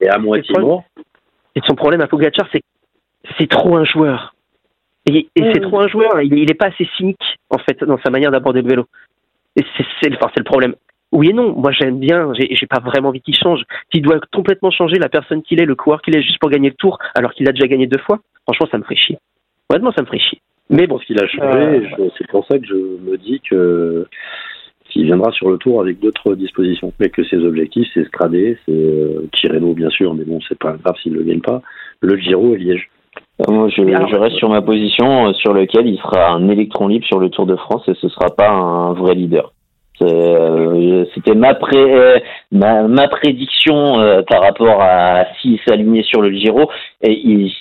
est 0.00 0.08
à 0.08 0.18
moitié 0.18 0.54
mort. 0.58 0.84
Et 1.54 1.60
son 1.66 1.74
problème 1.74 2.00
à 2.00 2.06
Pogacar, 2.06 2.48
c'est 2.52 2.62
c'est 3.38 3.48
trop 3.50 3.76
un 3.76 3.84
joueur. 3.84 4.34
Et, 5.06 5.28
et 5.36 5.52
c'est 5.52 5.60
trop 5.60 5.80
un 5.80 5.88
joueur. 5.88 6.20
Il, 6.22 6.32
il 6.34 6.50
est 6.50 6.54
pas 6.54 6.66
assez 6.66 6.88
cynique, 6.96 7.20
en 7.50 7.58
fait, 7.58 7.82
dans 7.84 7.98
sa 7.98 8.10
manière 8.10 8.30
d'aborder 8.30 8.62
le 8.62 8.68
vélo. 8.68 8.86
Et 9.56 9.62
c'est 9.76 10.14
enfin, 10.14 10.30
c'est 10.34 10.40
le 10.40 10.44
problème. 10.44 10.74
Oui 11.16 11.30
et 11.30 11.32
non. 11.32 11.54
Moi, 11.56 11.72
j'aime 11.72 11.98
bien. 11.98 12.32
J'ai 12.34 12.66
pas 12.66 12.80
vraiment 12.80 13.08
envie 13.08 13.22
qu'il 13.22 13.34
change. 13.34 13.62
S'il 13.90 14.02
doit 14.02 14.20
complètement 14.32 14.70
changer 14.70 14.98
la 14.98 15.08
personne 15.08 15.42
qu'il 15.42 15.60
est, 15.60 15.64
le 15.64 15.74
coureur 15.74 16.02
qu'il 16.02 16.14
est, 16.14 16.20
juste 16.22 16.38
pour 16.38 16.50
gagner 16.50 16.68
le 16.68 16.74
tour, 16.74 16.98
alors 17.14 17.32
qu'il 17.32 17.48
a 17.48 17.52
déjà 17.52 17.66
gagné 17.66 17.86
deux 17.86 17.98
fois, 18.00 18.18
franchement, 18.44 18.66
ça 18.70 18.76
me 18.78 18.82
ferait 18.82 18.96
chier. 18.96 19.18
Honnêtement, 19.70 19.92
ça 19.92 20.02
me 20.02 20.06
ferait 20.06 20.18
chier. 20.18 20.40
Mais 20.68 20.86
bon, 20.86 20.98
qu'il 20.98 21.18
a 21.18 21.26
changé. 21.26 21.40
Euh, 21.98 22.08
C'est 22.18 22.26
pour 22.28 22.44
ça 22.46 22.58
que 22.58 22.66
je 22.66 22.74
me 22.74 23.16
dis 23.16 23.40
que 23.48 24.06
qu'il 24.90 25.04
viendra 25.04 25.32
sur 25.32 25.50
le 25.50 25.56
tour 25.58 25.80
avec 25.80 25.98
d'autres 26.00 26.34
dispositions. 26.34 26.92
Mais 27.00 27.08
que 27.08 27.24
ses 27.24 27.38
objectifs, 27.38 27.88
c'est 27.94 28.06
Stradé, 28.08 28.56
c'est 28.66 28.72
euh, 28.72 29.26
Tirreno, 29.32 29.72
bien 29.74 29.90
sûr, 29.90 30.12
mais 30.14 30.24
bon, 30.24 30.38
c'est 30.48 30.58
pas 30.58 30.72
grave 30.82 30.96
s'il 31.02 31.12
ne 31.12 31.18
le 31.18 31.24
gagne 31.24 31.40
pas. 31.40 31.62
Le 32.00 32.16
Giro 32.18 32.54
et 32.54 32.58
Liège. 32.58 32.88
Euh, 33.40 33.52
Moi, 33.52 33.68
je, 33.68 33.80
Mais 33.82 33.94
alors- 33.94 34.08
je 34.08 34.16
reste 34.16 34.36
sur 34.36 34.48
ma 34.50 34.60
position 34.62 35.28
euh, 35.28 35.32
sur 35.34 35.52
lequel 35.54 35.86
il 35.86 35.98
sera 35.98 36.30
un 36.32 36.48
électron 36.48 36.88
libre 36.88 37.06
sur 37.06 37.18
le 37.18 37.30
Tour 37.30 37.46
de 37.46 37.56
France 37.56 37.82
et 37.88 37.94
ce 37.94 38.08
sera 38.08 38.28
pas 38.36 38.50
un 38.50 38.92
vrai 38.92 39.14
leader. 39.14 39.52
Euh, 40.02 41.04
C'était 41.14 41.34
ma, 41.34 41.58
euh, 41.72 43.06
prédiction 43.08 43.98
euh, 43.98 44.22
par 44.22 44.42
rapport 44.42 44.80
à 44.82 45.26
s'il 45.40 45.58
s'alignait 45.66 46.02
sur 46.02 46.20
le 46.20 46.30
Giro. 46.32 46.70
Et 47.02 47.12
il, 47.12 47.52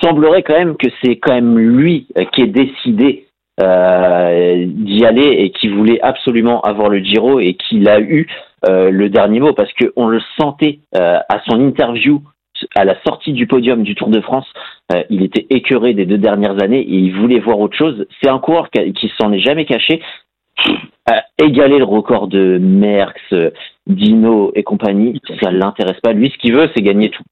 semblerait 0.00 0.42
quand 0.42 0.56
même 0.56 0.76
que 0.76 0.88
c'est 1.02 1.16
quand 1.16 1.34
même 1.34 1.58
lui 1.58 2.06
qui 2.32 2.42
est 2.42 2.46
décidé 2.46 3.26
d'y 3.58 5.04
aller 5.04 5.28
et 5.38 5.50
qui 5.50 5.68
voulait 5.68 6.00
absolument 6.00 6.60
avoir 6.62 6.88
le 6.88 6.98
Giro 6.98 7.40
et 7.40 7.54
qu'il 7.54 7.88
a 7.88 8.00
eu 8.00 8.28
le 8.68 9.08
dernier 9.08 9.40
mot 9.40 9.52
parce 9.52 9.70
qu'on 9.74 10.06
le 10.06 10.20
sentait 10.40 10.78
à 10.94 11.40
son 11.48 11.60
interview 11.60 12.22
à 12.76 12.84
la 12.84 12.94
sortie 13.04 13.32
du 13.32 13.46
podium 13.48 13.82
du 13.82 13.94
Tour 13.96 14.08
de 14.08 14.20
France 14.20 14.46
il 15.10 15.22
était 15.22 15.46
écœuré 15.50 15.94
des 15.94 16.06
deux 16.06 16.18
dernières 16.18 16.62
années 16.62 16.80
et 16.80 16.94
il 16.94 17.14
voulait 17.14 17.40
voir 17.40 17.58
autre 17.60 17.76
chose. 17.76 18.06
C'est 18.22 18.30
un 18.30 18.38
coureur 18.38 18.70
qui, 18.70 18.92
qui 18.92 19.10
s'en 19.20 19.32
est 19.32 19.40
jamais 19.40 19.64
caché. 19.64 20.00
À 21.06 21.24
égaler 21.38 21.78
le 21.78 21.84
record 21.84 22.28
de 22.28 22.58
Merckx, 22.58 23.20
Dino 23.86 24.52
et 24.54 24.62
compagnie, 24.62 25.20
ça 25.40 25.50
l'intéresse 25.50 26.00
pas. 26.00 26.12
Lui, 26.12 26.30
ce 26.30 26.38
qu'il 26.38 26.54
veut, 26.54 26.70
c'est 26.74 26.82
gagner 26.82 27.10
tout. 27.10 27.24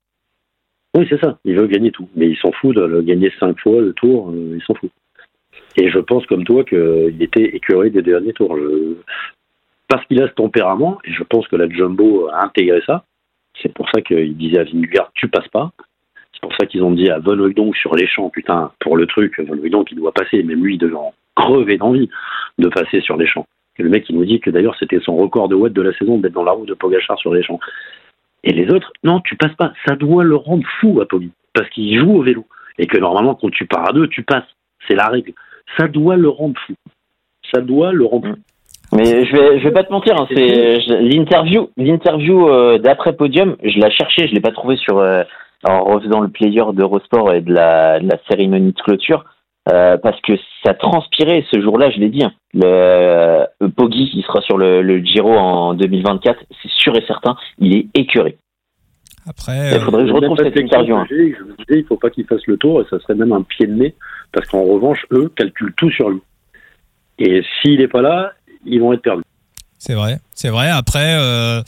Oui, 0.96 1.06
c'est 1.08 1.20
ça. 1.20 1.38
Il 1.44 1.56
veut 1.56 1.68
gagner 1.68 1.92
tout. 1.92 2.08
Mais 2.16 2.28
il 2.28 2.36
s'en 2.36 2.50
fout 2.52 2.74
de 2.74 2.82
le 2.82 3.02
gagner 3.02 3.32
cinq 3.38 3.58
fois 3.60 3.80
le 3.80 3.92
tour. 3.92 4.30
euh, 4.30 4.56
il 4.56 4.62
s'en 4.62 4.74
fout. 4.74 4.90
Et 5.76 5.88
je 5.88 5.98
pense, 6.00 6.26
comme 6.26 6.44
toi, 6.44 6.64
qu'il 6.64 7.16
était 7.20 7.44
écœuré 7.44 7.90
des 7.90 8.02
derniers 8.02 8.32
tours. 8.32 8.58
Parce 9.86 10.04
qu'il 10.06 10.20
a 10.22 10.28
ce 10.28 10.32
tempérament, 10.34 10.98
et 11.04 11.12
je 11.12 11.22
pense 11.22 11.46
que 11.48 11.56
la 11.56 11.68
Jumbo 11.68 12.28
a 12.28 12.44
intégré 12.44 12.82
ça. 12.86 13.04
C'est 13.62 13.72
pour 13.72 13.88
ça 13.90 14.00
qu'il 14.00 14.36
disait 14.36 14.58
à 14.58 14.64
Vingegaard, 14.64 15.10
tu 15.14 15.28
passes 15.28 15.48
pas. 15.48 15.70
C'est 16.32 16.40
pour 16.40 16.54
ça 16.58 16.66
qu'ils 16.66 16.82
ont 16.82 16.92
dit 16.92 17.10
à 17.10 17.18
Von 17.18 17.38
Hooydonk 17.38 17.76
sur 17.76 17.94
les 17.94 18.06
champs, 18.06 18.30
putain, 18.30 18.72
pour 18.80 18.96
le 18.96 19.06
truc, 19.06 19.38
Hooydonk, 19.38 19.92
il 19.92 19.98
doit 19.98 20.12
passer. 20.12 20.42
Même 20.42 20.64
lui, 20.64 20.74
il 20.74 20.78
crever 21.40 21.76
d'envie 21.76 22.08
de 22.58 22.68
passer 22.68 23.00
sur 23.00 23.16
les 23.16 23.26
champs. 23.26 23.46
Et 23.78 23.82
le 23.82 23.88
mec, 23.88 24.04
il 24.08 24.16
nous 24.16 24.24
dit 24.24 24.40
que 24.40 24.50
d'ailleurs, 24.50 24.76
c'était 24.78 25.00
son 25.00 25.16
record 25.16 25.48
de 25.48 25.54
watt 25.54 25.72
de 25.72 25.82
la 25.82 25.92
saison 25.94 26.18
d'être 26.18 26.34
dans 26.34 26.44
la 26.44 26.52
roue 26.52 26.66
de 26.66 26.74
Pogachar 26.74 27.18
sur 27.18 27.32
les 27.32 27.42
champs. 27.42 27.60
Et 28.44 28.52
les 28.52 28.70
autres, 28.70 28.92
non, 29.04 29.20
tu 29.20 29.36
passes 29.36 29.54
pas. 29.54 29.72
Ça 29.86 29.96
doit 29.96 30.24
le 30.24 30.36
rendre 30.36 30.64
fou 30.80 31.00
à 31.00 31.06
Poggi. 31.06 31.30
Parce 31.54 31.68
qu'il 31.70 31.98
joue 31.98 32.18
au 32.18 32.22
vélo. 32.22 32.44
Et 32.78 32.86
que 32.86 32.98
normalement, 32.98 33.34
quand 33.34 33.50
tu 33.50 33.66
pars 33.66 33.88
à 33.88 33.92
deux, 33.92 34.08
tu 34.08 34.22
passes. 34.22 34.44
C'est 34.88 34.94
la 34.94 35.08
règle. 35.08 35.32
Ça 35.78 35.88
doit 35.88 36.16
le 36.16 36.28
rendre 36.28 36.58
fou. 36.66 36.74
Ça 37.52 37.60
doit 37.60 37.92
le 37.92 38.04
rendre 38.04 38.28
fou. 38.28 38.36
Mais 38.92 39.24
je 39.24 39.36
vais, 39.36 39.58
je 39.60 39.64
vais 39.64 39.72
pas 39.72 39.84
te 39.84 39.92
mentir, 39.92 40.20
hein, 40.20 40.26
c'est 40.34 40.78
l'interview, 41.00 41.70
l'interview 41.76 42.48
euh, 42.48 42.78
d'après 42.78 43.12
podium. 43.12 43.56
Je 43.62 43.78
l'ai 43.78 43.90
cherché, 43.92 44.26
je 44.26 44.34
l'ai 44.34 44.40
pas 44.40 44.50
trouvé 44.50 44.76
sur 44.76 44.98
euh, 44.98 45.22
en 45.62 45.84
refaisant 45.84 46.20
le 46.20 46.28
player 46.28 46.64
d'Eurosport 46.72 47.32
et 47.32 47.40
de 47.40 47.52
la, 47.52 48.00
de 48.00 48.08
la 48.08 48.18
cérémonie 48.28 48.72
de 48.72 48.80
clôture. 48.80 49.24
Euh, 49.68 49.96
parce 49.98 50.20
que 50.22 50.32
ça 50.64 50.74
transpirait 50.74 51.44
ce 51.50 51.60
jour-là, 51.60 51.90
je 51.90 51.98
l'ai 51.98 52.08
dit. 52.08 52.24
hein. 52.24 52.32
Le 52.54 52.64
euh, 52.64 53.44
Poggi, 53.76 54.10
il 54.14 54.22
sera 54.24 54.40
sur 54.42 54.56
le, 54.58 54.82
le 54.82 54.98
Giro 55.04 55.32
en 55.32 55.74
2024, 55.74 56.40
c'est 56.62 56.70
sûr 56.70 56.96
et 56.96 57.04
certain. 57.06 57.36
Il 57.58 57.74
est 57.76 57.86
écœuré. 57.94 58.36
Après, 59.28 59.70
Il 59.74 59.80
faudrait 59.80 60.02
que 60.04 60.08
je 60.08 60.12
retrouve 60.14 60.36
pas 60.36 60.44
cette 60.44 60.58
interview. 60.58 60.96
hein. 60.96 61.06
Je 61.10 61.14
disais, 61.64 61.80
il 61.80 61.84
faut 61.84 61.96
pas 61.96 62.10
qu'il 62.10 62.24
fasse 62.24 62.44
le 62.46 62.56
tour 62.56 62.80
et 62.80 62.84
ça 62.88 62.98
serait 63.00 63.14
même 63.14 63.32
un 63.32 63.42
pied 63.42 63.66
de 63.66 63.74
nez. 63.74 63.94
Parce 64.32 64.46
qu'en 64.48 64.62
revanche, 64.64 65.04
eux 65.12 65.30
calculent 65.36 65.74
tout 65.76 65.90
sur 65.90 66.08
lui. 66.10 66.20
Et 67.18 67.42
s'il 67.60 67.78
n'est 67.80 67.88
pas 67.88 68.00
là, 68.02 68.32
ils 68.64 68.80
vont 68.80 68.92
être 68.94 69.02
perdus. 69.02 69.22
C'est 69.82 69.94
vrai, 69.94 70.18
c'est 70.34 70.50
vrai. 70.50 70.68
Après, 70.68 71.16
euh, 71.18 71.62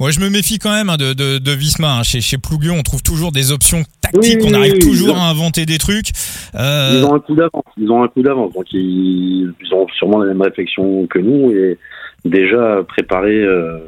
moi 0.00 0.10
je 0.10 0.18
me 0.18 0.28
méfie 0.28 0.58
quand 0.58 0.72
même 0.72 0.90
hein, 0.90 0.96
de, 0.96 1.12
de, 1.12 1.38
de 1.38 1.52
Visma. 1.52 1.98
hein. 1.98 2.02
Chez, 2.02 2.20
chez 2.20 2.36
Plougueux, 2.36 2.72
on 2.72 2.82
trouve 2.82 3.02
toujours 3.02 3.30
des 3.30 3.52
options 3.52 3.84
tactiques. 4.00 4.40
Oui, 4.42 4.48
on 4.50 4.54
arrive 4.54 4.74
oui, 4.74 4.80
toujours 4.80 5.16
à 5.16 5.28
inventer 5.30 5.64
des 5.64 5.78
trucs. 5.78 6.08
Euh, 6.56 6.90
Ils 6.98 7.04
ont 7.04 7.14
un 7.14 7.20
coup 7.20 7.34
d'avance. 7.36 7.62
Ils 7.78 7.88
ont 7.90 8.02
un 8.02 8.08
coup 8.08 8.20
d'avance. 8.22 8.52
Donc 8.52 8.66
ils, 8.72 9.52
ils 9.60 9.74
ont 9.74 9.86
sûrement 9.96 10.18
la 10.18 10.26
même 10.26 10.42
réflexion 10.42 11.06
que 11.06 11.20
nous 11.20 11.52
et 11.52 11.78
déjà 12.24 12.82
préparé. 12.88 13.30
euh, 13.36 13.78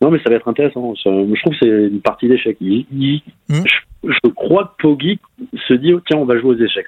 Non, 0.00 0.10
mais 0.12 0.18
ça 0.22 0.30
va 0.30 0.36
être 0.36 0.48
intéressant. 0.48 0.94
Je 0.94 1.40
trouve 1.40 1.52
que 1.52 1.58
c'est 1.60 1.66
une 1.92 2.00
partie 2.00 2.28
d'échecs. 2.28 2.58
Je, 2.60 3.18
je 4.04 4.30
crois 4.34 4.64
que 4.78 4.82
Poggi 4.82 5.18
se 5.68 5.74
dit 5.74 5.92
oh, 5.94 6.00
tiens, 6.06 6.18
on 6.18 6.24
va 6.24 6.38
jouer 6.38 6.54
aux 6.54 6.64
échecs. 6.64 6.86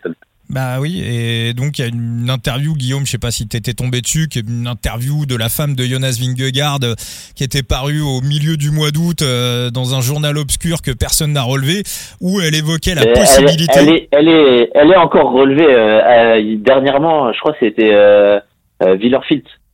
Bah 0.53 0.81
oui, 0.81 1.03
et 1.03 1.55
donc 1.55 1.79
il 1.79 1.83
y 1.83 1.85
a 1.85 1.89
une 1.89 2.29
interview, 2.29 2.75
Guillaume, 2.75 3.07
je 3.07 3.13
sais 3.13 3.19
pas 3.19 3.31
si 3.31 3.49
t'étais 3.49 3.73
tombé 3.73 4.03
dessus, 4.03 4.29
qui 4.29 4.39
est 4.39 4.43
une 4.47 4.67
interview 4.67 5.25
de 5.25 5.35
la 5.35 5.49
femme 5.49 5.75
de 5.75 5.85
Jonas 5.85 6.19
Vingegaard 6.21 6.81
euh, 6.85 6.95
qui 7.35 7.43
était 7.43 7.63
parue 7.63 8.03
au 8.03 8.21
milieu 8.21 8.59
du 8.59 8.71
mois 8.71 8.91
d'août 8.91 9.23
euh, 9.23 9.71
dans 9.71 9.95
un 9.95 10.03
journal 10.03 10.37
obscur 10.37 10.83
que 10.83 10.91
personne 10.91 11.33
n'a 11.33 11.43
relevé, 11.43 11.85
où 12.21 12.43
elle 12.43 12.55
évoquait 12.55 12.95
la 12.95 13.07
possibilité. 13.07 13.73
Elle, 13.77 13.89
est, 13.89 14.09
elle 14.13 14.29
est, 14.29 14.71
elle 14.75 14.91
est 14.91 14.97
encore 14.97 15.33
relevée. 15.33 15.75
euh, 15.75 16.57
dernièrement, 16.59 17.33
je 17.33 17.39
crois 17.41 17.53
que 17.53 17.59
c'était 17.61 17.95
euh, 17.95 18.39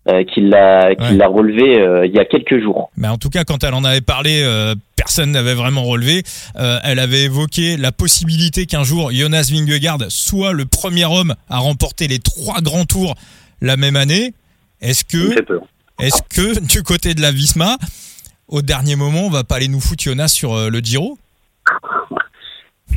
euh, 0.08 0.12
Wielerfeld, 0.12 0.24
euh, 0.24 0.24
qui 0.24 0.40
l'a, 0.40 0.88
Ouais. 0.88 1.24
relevé 1.26 1.80
euh, 1.80 2.06
il 2.06 2.12
y 2.14 2.18
a 2.18 2.24
quelques 2.24 2.60
jours. 2.62 2.90
Mais 2.96 3.08
en 3.08 3.18
tout 3.18 3.30
cas, 3.30 3.44
quand 3.44 3.62
elle 3.64 3.74
en 3.74 3.84
avait 3.84 4.00
parlé, 4.00 4.42
euh, 4.42 4.74
personne 4.96 5.30
n'avait 5.32 5.54
vraiment 5.54 5.84
relevé. 5.84 6.22
Elle 6.56 6.98
avait 6.98 7.22
évoqué 7.24 7.76
la 7.76 7.92
possibilité 7.92 8.66
qu'un 8.66 8.82
jour 8.84 9.10
Jonas 9.12 9.50
Vingegaard 9.52 9.98
soit 10.08 10.52
le 10.52 10.64
premier 10.66 11.04
homme 11.04 11.34
à 11.48 11.58
remporter 11.58 12.08
les 12.08 12.18
trois 12.18 12.60
grands 12.60 12.84
tours 12.84 13.14
la 13.60 13.76
même 13.76 13.96
année. 13.96 14.34
Est-ce 14.80 15.04
que, 15.04 15.34
est-ce 16.00 16.22
que 16.28 16.60
du 16.60 16.82
côté 16.82 17.14
de 17.14 17.20
la 17.20 17.30
Visma, 17.32 17.76
au 18.48 18.62
dernier 18.62 18.96
moment, 18.96 19.22
on 19.26 19.30
va 19.30 19.44
pas 19.44 19.56
aller 19.56 19.68
nous 19.68 19.80
foutre 19.80 20.02
Jonas 20.04 20.28
sur 20.28 20.70
le 20.70 20.78
Giro? 20.80 21.18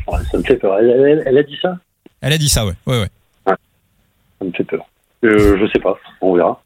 Ouais, 0.08 0.20
ça 0.32 0.38
me 0.38 0.44
fait 0.44 0.56
peur. 0.58 0.78
Elle, 0.80 0.90
elle- 0.90 1.24
elle 1.26 1.38
a 1.38 1.44
dit 1.44 1.58
ça? 1.62 1.78
Elle 2.22 2.34
a 2.34 2.38
dit 2.38 2.50
ça, 2.50 2.66
ouais, 2.66 2.74
ouais, 2.86 3.00
ouais. 3.02 3.10
Ça 3.46 4.46
me 4.46 4.52
fait 4.52 4.64
peur. 4.64 4.86
Je 5.24 5.70
sais 5.74 5.80
pas. 5.80 5.98
On 6.22 6.36
verra. 6.36 6.62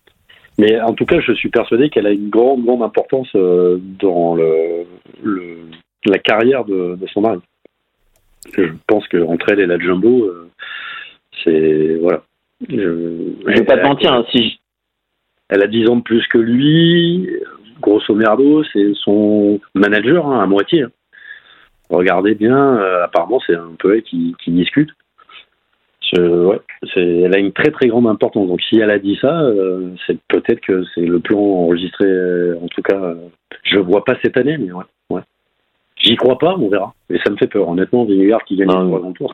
Mais 0.58 0.80
en 0.82 0.94
tout 0.94 1.06
cas, 1.06 1.20
je 1.20 1.34
suis 1.34 1.50
persuadé 1.50 1.90
qu'elle 1.90 2.08
a 2.08 2.12
une 2.12 2.30
grande, 2.30 2.64
grande 2.66 2.82
importance 2.84 3.30
euh, 3.36 3.78
dans 4.00 4.36
le, 4.36 4.86
le- 5.24 5.58
la 6.06 6.20
carrière 6.20 6.64
de, 6.66 6.96
de 6.96 7.08
son 7.08 7.22
mari. 7.22 7.40
Je 8.56 8.64
pense 8.88 9.08
que 9.08 9.18
entre 9.18 9.50
elle 9.52 9.60
et 9.60 9.66
la 9.66 9.80
Jumbo, 9.80 10.26
euh, 10.26 10.50
c'est 11.44 11.96
voilà. 12.02 12.24
Je, 12.70 12.76
Je 12.78 13.46
vais 13.54 13.66
pas 13.66 13.78
te 13.78 13.86
mentir, 13.88 14.14
hein, 14.14 14.26
si 14.32 14.50
je- 14.50 14.56
Elle 15.50 15.62
a 15.64 15.68
10 15.68 15.90
ans 15.90 15.98
de 15.98 16.02
plus 16.04 16.26
que 16.28 16.38
lui. 16.38 17.30
Grosso 17.82 18.16
merdo, 18.16 18.64
c'est 18.72 18.94
son 18.96 19.60
manager 19.74 20.26
hein, 20.28 20.42
à 20.42 20.46
moitié. 20.48 20.84
hein. 20.84 20.92
Regardez 21.90 22.34
bien, 22.34 22.58
euh, 22.78 23.04
apparemment 23.04 23.40
c'est 23.46 23.56
un 23.56 23.74
peu 23.78 23.96
elle 23.96 24.02
qui, 24.04 24.36
qui 24.44 24.52
discute. 24.52 24.90
Je- 26.14 26.46
ouais, 26.46 26.60
c'est, 26.94 27.02
elle 27.02 27.36
a 27.36 27.40
une 27.40 27.52
très 27.52 27.72
très 27.72 27.88
grande 27.88 28.08
importance. 28.08 28.48
Donc 28.48 28.62
si 28.62 28.78
elle 28.80 28.92
a 28.92 29.00
dit 29.00 29.18
ça, 29.22 29.42
euh, 29.42 29.90
c'est 30.06 30.18
peut-être 30.28 30.62
que 30.62 30.84
c'est 30.94 31.06
le 31.06 31.20
plan 31.20 31.40
enregistré. 31.40 32.06
euh, 32.06 32.56
en 32.62 32.68
tout 32.68 32.82
cas, 32.82 33.00
euh, 33.00 33.16
je 33.64 33.80
vois 33.80 34.04
pas 34.04 34.16
cette 34.24 34.38
année, 34.38 34.58
mais 34.58 34.72
ouais. 34.72 34.84
ouais. 35.10 35.22
J'y 35.98 36.16
crois 36.16 36.38
pas, 36.38 36.56
on 36.58 36.70
verra. 36.70 36.94
Mais 37.10 37.20
ça 37.24 37.32
me 37.32 37.38
fait 37.38 37.48
peur. 37.48 37.68
Honnêtement, 37.70 38.06
Vingegaard 38.06 38.44
qui 38.46 38.56
gagne 38.56 38.68
les 38.68 38.74
trois 38.74 39.00
grands 39.00 39.14
tours. 39.14 39.34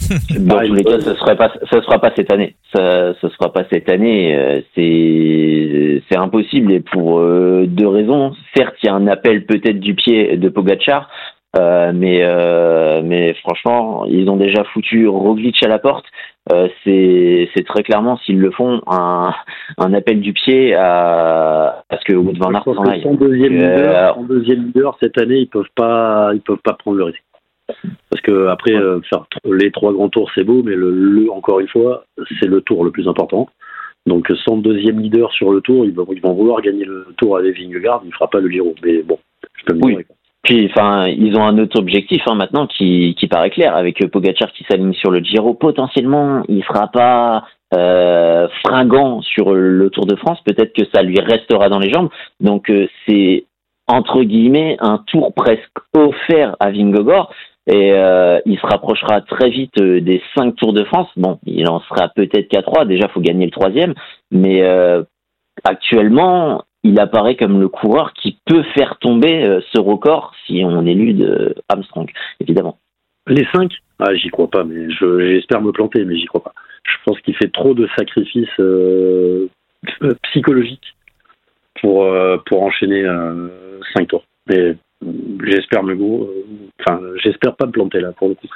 Dans 0.40 0.58
tous 0.60 0.74
les 0.74 0.84
cas, 0.84 1.00
ce 1.00 1.10
ne 1.10 1.34
pas, 1.36 1.52
ça 1.70 1.82
sera 1.82 1.98
pas 2.00 2.12
cette 2.16 2.32
année. 2.32 2.56
Ça, 2.74 3.14
ce 3.20 3.28
sera 3.28 3.52
pas 3.52 3.64
cette 3.70 3.88
année. 3.90 4.34
Euh, 4.36 4.60
c'est, 4.74 6.02
c'est 6.10 6.18
impossible 6.18 6.72
et 6.72 6.80
pour 6.80 7.20
deux 7.20 7.86
raisons. 7.86 8.32
Certes, 8.56 8.74
il 8.82 8.86
y 8.86 8.88
a 8.88 8.94
un 8.94 9.06
appel 9.06 9.44
peut-être 9.46 9.78
du 9.78 9.94
pied 9.94 10.36
de 10.36 10.48
Pogacar, 10.48 11.08
euh, 11.56 11.92
mais 11.94 12.20
euh, 12.22 13.02
mais 13.04 13.34
franchement, 13.34 14.04
ils 14.06 14.30
ont 14.30 14.36
déjà 14.36 14.62
foutu 14.64 15.08
Roglic 15.08 15.62
à 15.64 15.68
la 15.68 15.78
porte. 15.78 16.06
Euh, 16.52 16.68
c'est 16.84 17.48
c'est 17.54 17.66
très 17.66 17.82
clairement 17.82 18.16
s'ils 18.18 18.38
le 18.38 18.50
font 18.50 18.80
un, 18.86 19.34
un 19.78 19.94
appel 19.94 20.20
du 20.20 20.32
pied 20.32 20.74
à 20.74 21.82
parce 21.88 22.04
que 22.04 22.14
Wout 22.14 22.36
van 22.38 22.54
Aert 22.54 22.64
s'en 22.64 22.84
aille. 22.84 23.04
En 23.04 23.14
deuxième 23.14 23.54
leader, 23.54 24.18
en 24.18 24.22
deuxième 24.22 24.66
leader 24.66 24.96
cette 25.00 25.18
année, 25.18 25.38
ils 25.38 25.48
peuvent 25.48 25.64
pas 25.74 26.30
ils 26.34 26.40
peuvent 26.40 26.62
pas 26.62 26.74
prendre 26.74 26.96
le 26.98 27.04
risque. 27.04 27.22
Parce 28.10 28.22
que 28.22 28.48
après 28.48 28.72
faire 29.08 29.24
les 29.44 29.70
trois 29.70 29.92
grands 29.92 30.08
tours 30.08 30.30
c'est 30.34 30.44
beau, 30.44 30.62
mais 30.64 30.74
le, 30.74 30.90
le 30.90 31.30
encore 31.30 31.60
une 31.60 31.68
fois 31.68 32.04
c'est 32.40 32.48
le 32.48 32.60
tour 32.60 32.84
le 32.84 32.90
plus 32.90 33.08
important. 33.08 33.48
Donc 34.06 34.32
sans 34.44 34.56
deuxième 34.56 34.98
leader 34.98 35.30
sur 35.32 35.52
le 35.52 35.60
tour, 35.60 35.84
ils 35.84 35.92
vont, 35.92 36.06
ils 36.10 36.22
vont 36.22 36.32
vouloir 36.32 36.62
gagner 36.62 36.84
le 36.84 37.06
tour 37.18 37.36
avec 37.36 37.56
Vingegaard, 37.58 38.02
il 38.04 38.12
fera 38.14 38.28
pas 38.28 38.40
le 38.40 38.48
Giro. 38.48 38.74
Mais 38.82 39.02
bon, 39.02 39.18
je 39.56 39.64
peux 39.66 39.74
me 39.74 39.84
oui. 39.84 39.98
Puis, 40.42 40.70
enfin, 40.70 41.06
ils 41.06 41.36
ont 41.36 41.44
un 41.44 41.58
autre 41.58 41.78
objectif 41.78 42.22
hein, 42.26 42.34
maintenant 42.34 42.66
qui, 42.66 43.14
qui 43.18 43.28
paraît 43.28 43.50
clair 43.50 43.76
avec 43.76 44.04
Pogacar 44.10 44.52
qui 44.52 44.64
s'aligne 44.64 44.94
sur 44.94 45.10
le 45.10 45.20
Giro. 45.20 45.54
Potentiellement, 45.54 46.42
il 46.48 46.64
sera 46.64 46.88
pas 46.88 47.44
euh, 47.74 48.48
fringant 48.64 49.20
sur 49.22 49.52
le 49.52 49.90
Tour 49.90 50.06
de 50.06 50.16
France. 50.16 50.40
Peut-être 50.44 50.72
que 50.72 50.86
ça 50.94 51.02
lui 51.02 51.20
restera 51.20 51.68
dans 51.68 51.78
les 51.78 51.92
jambes. 51.92 52.08
Donc, 52.40 52.70
euh, 52.70 52.88
c'est 53.06 53.44
entre 53.86 54.22
guillemets 54.22 54.76
un 54.80 54.98
tour 54.98 55.34
presque 55.34 55.76
offert 55.94 56.56
à 56.60 56.70
Vingegaard 56.70 57.30
et 57.66 57.92
euh, 57.92 58.40
il 58.46 58.58
se 58.58 58.66
rapprochera 58.66 59.20
très 59.20 59.50
vite 59.50 59.80
euh, 59.80 60.00
des 60.00 60.22
cinq 60.34 60.56
Tours 60.56 60.72
de 60.72 60.84
France. 60.84 61.08
Bon, 61.16 61.38
il 61.44 61.68
en 61.68 61.80
sera 61.80 62.08
peut-être 62.08 62.48
qu'à 62.48 62.62
trois. 62.62 62.84
Déjà, 62.84 63.08
faut 63.08 63.20
gagner 63.20 63.44
le 63.44 63.52
troisième, 63.52 63.94
mais 64.30 64.62
euh, 64.62 65.02
actuellement, 65.64 66.62
il 66.82 66.98
apparaît 66.98 67.36
comme 67.36 67.60
le 67.60 67.68
coureur 67.68 68.12
qui 68.14 68.38
peut 68.46 68.62
faire 68.74 68.98
tomber 68.98 69.44
euh, 69.44 69.60
ce 69.72 69.80
record 69.80 70.34
si 70.46 70.62
on 70.64 70.86
élude 70.86 71.54
Armstrong, 71.68 72.10
évidemment. 72.40 72.78
Les 73.26 73.46
cinq? 73.52 73.72
Ah, 73.98 74.14
J'y 74.14 74.28
crois 74.28 74.48
pas, 74.48 74.64
mais 74.64 74.88
j'espère 74.90 75.60
me 75.60 75.72
planter, 75.72 76.04
mais 76.04 76.16
j'y 76.16 76.26
crois 76.26 76.42
pas. 76.42 76.54
Je 76.84 76.96
pense 77.04 77.20
qu'il 77.20 77.36
fait 77.36 77.52
trop 77.52 77.74
de 77.74 77.86
sacrifices 77.98 78.48
euh, 78.58 79.48
psychologiques 80.22 80.96
pour, 81.80 82.04
euh, 82.04 82.38
pour 82.46 82.62
enchaîner 82.62 83.04
cinq 83.94 84.08
tours. 84.08 84.24
Mais 84.48 84.74
j'espère 85.44 85.82
me 85.82 85.94
enfin, 86.80 87.00
j'espère 87.22 87.56
pas 87.56 87.66
me 87.66 87.72
planter 87.72 88.00
là 88.00 88.12
pour 88.12 88.28
le 88.28 88.34
coup 88.34 88.48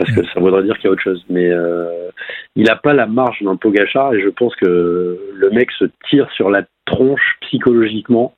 parce 0.00 0.12
que 0.14 0.26
ça 0.32 0.40
voudrait 0.40 0.62
dire 0.62 0.76
qu'il 0.76 0.86
y 0.86 0.88
a 0.88 0.92
autre 0.92 1.02
chose. 1.02 1.24
Mais 1.28 1.50
euh, 1.50 2.10
il 2.56 2.64
n'a 2.64 2.76
pas 2.76 2.94
la 2.94 3.06
marge 3.06 3.42
d'un 3.42 3.56
Pogachar 3.56 4.14
et 4.14 4.22
je 4.22 4.28
pense 4.28 4.54
que 4.56 5.18
le 5.34 5.50
mec 5.50 5.70
se 5.72 5.84
tire 6.08 6.30
sur 6.32 6.50
la 6.50 6.62
tronche 6.90 7.36
psychologiquement 7.42 8.34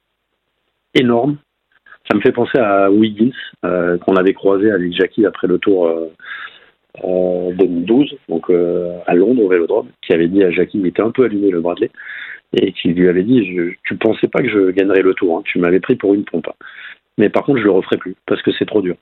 énorme. 0.94 1.36
Ça 2.10 2.16
me 2.16 2.20
fait 2.20 2.32
penser 2.32 2.58
à 2.58 2.90
Wiggins 2.90 3.32
euh, 3.64 3.96
qu'on 3.98 4.16
avait 4.16 4.34
croisé 4.34 4.70
avec 4.70 4.92
Jackie 4.92 5.24
après 5.24 5.46
le 5.46 5.58
tour 5.58 5.86
euh, 5.86 7.52
2012, 7.54 8.16
donc 8.28 8.50
euh, 8.50 8.98
à 9.06 9.14
Londres 9.14 9.42
au 9.42 9.48
Vélodrome, 9.48 9.88
qui 10.02 10.12
avait 10.12 10.28
dit 10.28 10.42
à 10.42 10.50
Jackie, 10.50 10.78
il 10.78 10.86
était 10.86 11.02
un 11.02 11.10
peu 11.10 11.24
allumé 11.24 11.50
le 11.50 11.60
Bradley, 11.60 11.90
et 12.54 12.72
qui 12.72 12.88
lui 12.88 13.08
avait 13.08 13.22
dit, 13.22 13.54
je, 13.54 13.72
tu 13.84 13.96
pensais 13.96 14.28
pas 14.28 14.42
que 14.42 14.48
je 14.48 14.70
gagnerais 14.70 15.02
le 15.02 15.14
tour, 15.14 15.38
hein. 15.38 15.42
tu 15.44 15.58
m'avais 15.58 15.80
pris 15.80 15.96
pour 15.96 16.12
une 16.12 16.24
pompe. 16.24 16.48
Mais 17.18 17.30
par 17.30 17.44
contre, 17.44 17.60
je 17.60 17.64
le 17.64 17.70
referai 17.70 17.96
plus 17.96 18.16
parce 18.26 18.42
que 18.42 18.50
c'est 18.52 18.66
trop 18.66 18.82
dur. 18.82 18.96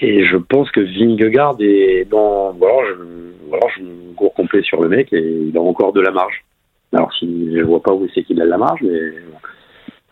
Et 0.00 0.24
je 0.24 0.36
pense 0.36 0.70
que 0.70 0.80
Vingegaard 0.80 1.56
est 1.60 2.04
dans. 2.10 2.52
Voilà, 2.52 2.86
je, 2.88 2.94
je 3.76 3.82
me 3.82 4.14
cours 4.14 4.34
complet 4.34 4.62
sur 4.62 4.82
le 4.82 4.88
mec 4.88 5.12
et 5.12 5.22
il 5.48 5.56
a 5.56 5.60
encore 5.60 5.92
de 5.92 6.00
la 6.00 6.10
marge. 6.10 6.44
Alors, 6.92 7.10
je 7.20 7.62
vois 7.62 7.82
pas 7.82 7.92
où 7.92 8.06
c'est 8.14 8.22
qu'il 8.22 8.40
a 8.40 8.44
de 8.44 8.50
la 8.50 8.58
marge, 8.58 8.80
mais. 8.82 9.12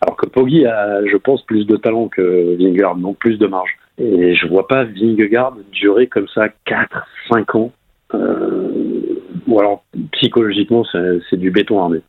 Alors 0.01 0.17
que 0.17 0.27
Poggi 0.27 0.65
a, 0.65 1.05
je 1.05 1.17
pense, 1.17 1.41
plus 1.43 1.65
de 1.65 1.77
talent 1.77 2.09
que 2.09 2.55
Vingegaard, 2.57 2.95
donc 2.97 3.17
plus 3.17 3.37
de 3.37 3.47
marge. 3.47 3.71
Et 3.97 4.35
je 4.35 4.45
vois 4.47 4.67
pas 4.67 4.83
Vingegaard 4.83 5.55
durer 5.71 6.07
comme 6.07 6.27
ça 6.27 6.49
4, 6.65 7.07
5 7.29 7.55
ans. 7.55 7.71
Euh, 8.13 9.19
ou 9.47 9.59
alors, 9.59 9.83
psychologiquement, 10.11 10.83
c'est 11.29 11.37
du 11.37 11.49
béton 11.49 11.81
armé. 11.81 12.01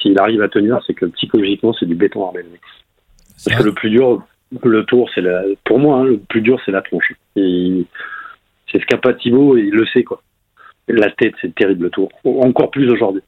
S'il 0.00 0.18
arrive 0.18 0.42
à 0.42 0.48
tenir, 0.48 0.80
c'est 0.86 0.94
que 0.94 1.06
psychologiquement, 1.06 1.72
c'est 1.72 1.86
du 1.86 1.94
béton 1.94 2.26
armé. 2.26 2.40
Parce 3.44 3.58
que 3.58 3.62
le 3.64 3.72
plus 3.72 3.90
dur, 3.90 4.22
le 4.62 4.84
tour, 4.84 5.08
c'est 5.14 5.20
la, 5.20 5.42
pour 5.64 5.78
moi, 5.78 5.98
hein, 5.98 6.04
le 6.04 6.18
plus 6.18 6.40
dur, 6.40 6.60
c'est 6.64 6.72
la 6.72 6.82
tronche. 6.82 7.12
C'est 7.34 8.80
ce 8.80 8.86
qu'a 8.86 8.98
pas 8.98 9.14
Thibaut 9.14 9.56
et 9.56 9.62
il 9.62 9.70
le 9.70 9.86
sait, 9.86 10.04
quoi. 10.04 10.22
La 10.88 11.10
tête, 11.10 11.34
c'est 11.40 11.54
terrible 11.54 11.84
le 11.84 11.90
tour. 11.90 12.10
Encore 12.24 12.70
plus 12.70 12.90
aujourd'hui. 12.90 13.22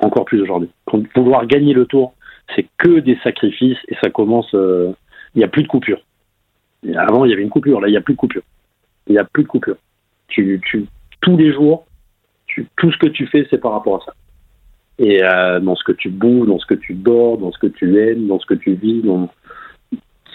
Encore 0.00 0.24
plus 0.24 0.40
aujourd'hui. 0.40 0.70
Pouvoir 1.14 1.46
gagner 1.46 1.74
le 1.74 1.86
tour, 1.86 2.14
c'est 2.54 2.66
que 2.78 3.00
des 3.00 3.18
sacrifices 3.22 3.78
et 3.88 3.96
ça 4.02 4.10
commence. 4.10 4.52
Euh, 4.54 4.92
il 5.34 5.38
n'y 5.38 5.44
a 5.44 5.48
plus 5.48 5.62
de 5.62 5.68
coupure. 5.68 6.00
Avant, 6.96 7.24
il 7.24 7.30
y 7.30 7.34
avait 7.34 7.42
une 7.42 7.50
coupure. 7.50 7.80
Là, 7.80 7.88
il 7.88 7.92
n'y 7.92 7.96
a 7.96 8.00
plus 8.00 8.14
de 8.14 8.18
coupure. 8.18 8.42
Il 9.06 9.12
n'y 9.12 9.18
a 9.18 9.24
plus 9.24 9.42
de 9.42 9.48
coupure. 9.48 9.76
Tu, 10.28 10.60
tu, 10.64 10.86
tous 11.20 11.36
les 11.36 11.52
jours, 11.52 11.86
tout 12.76 12.92
ce 12.92 12.98
que 12.98 13.06
tu 13.06 13.26
fais, 13.26 13.46
c'est 13.50 13.58
par 13.58 13.72
rapport 13.72 14.02
à 14.02 14.06
ça. 14.06 14.14
Et 14.98 15.22
euh, 15.22 15.60
dans 15.60 15.76
ce 15.76 15.84
que 15.84 15.92
tu 15.92 16.10
bouges, 16.10 16.48
dans 16.48 16.58
ce 16.58 16.66
que 16.66 16.74
tu 16.74 16.94
dors, 16.94 17.38
dans 17.38 17.52
ce 17.52 17.58
que 17.58 17.66
tu 17.66 17.98
aimes, 18.00 18.26
dans 18.26 18.38
ce 18.40 18.46
que 18.46 18.54
tu 18.54 18.74
vis, 18.74 19.02
dans, 19.02 19.28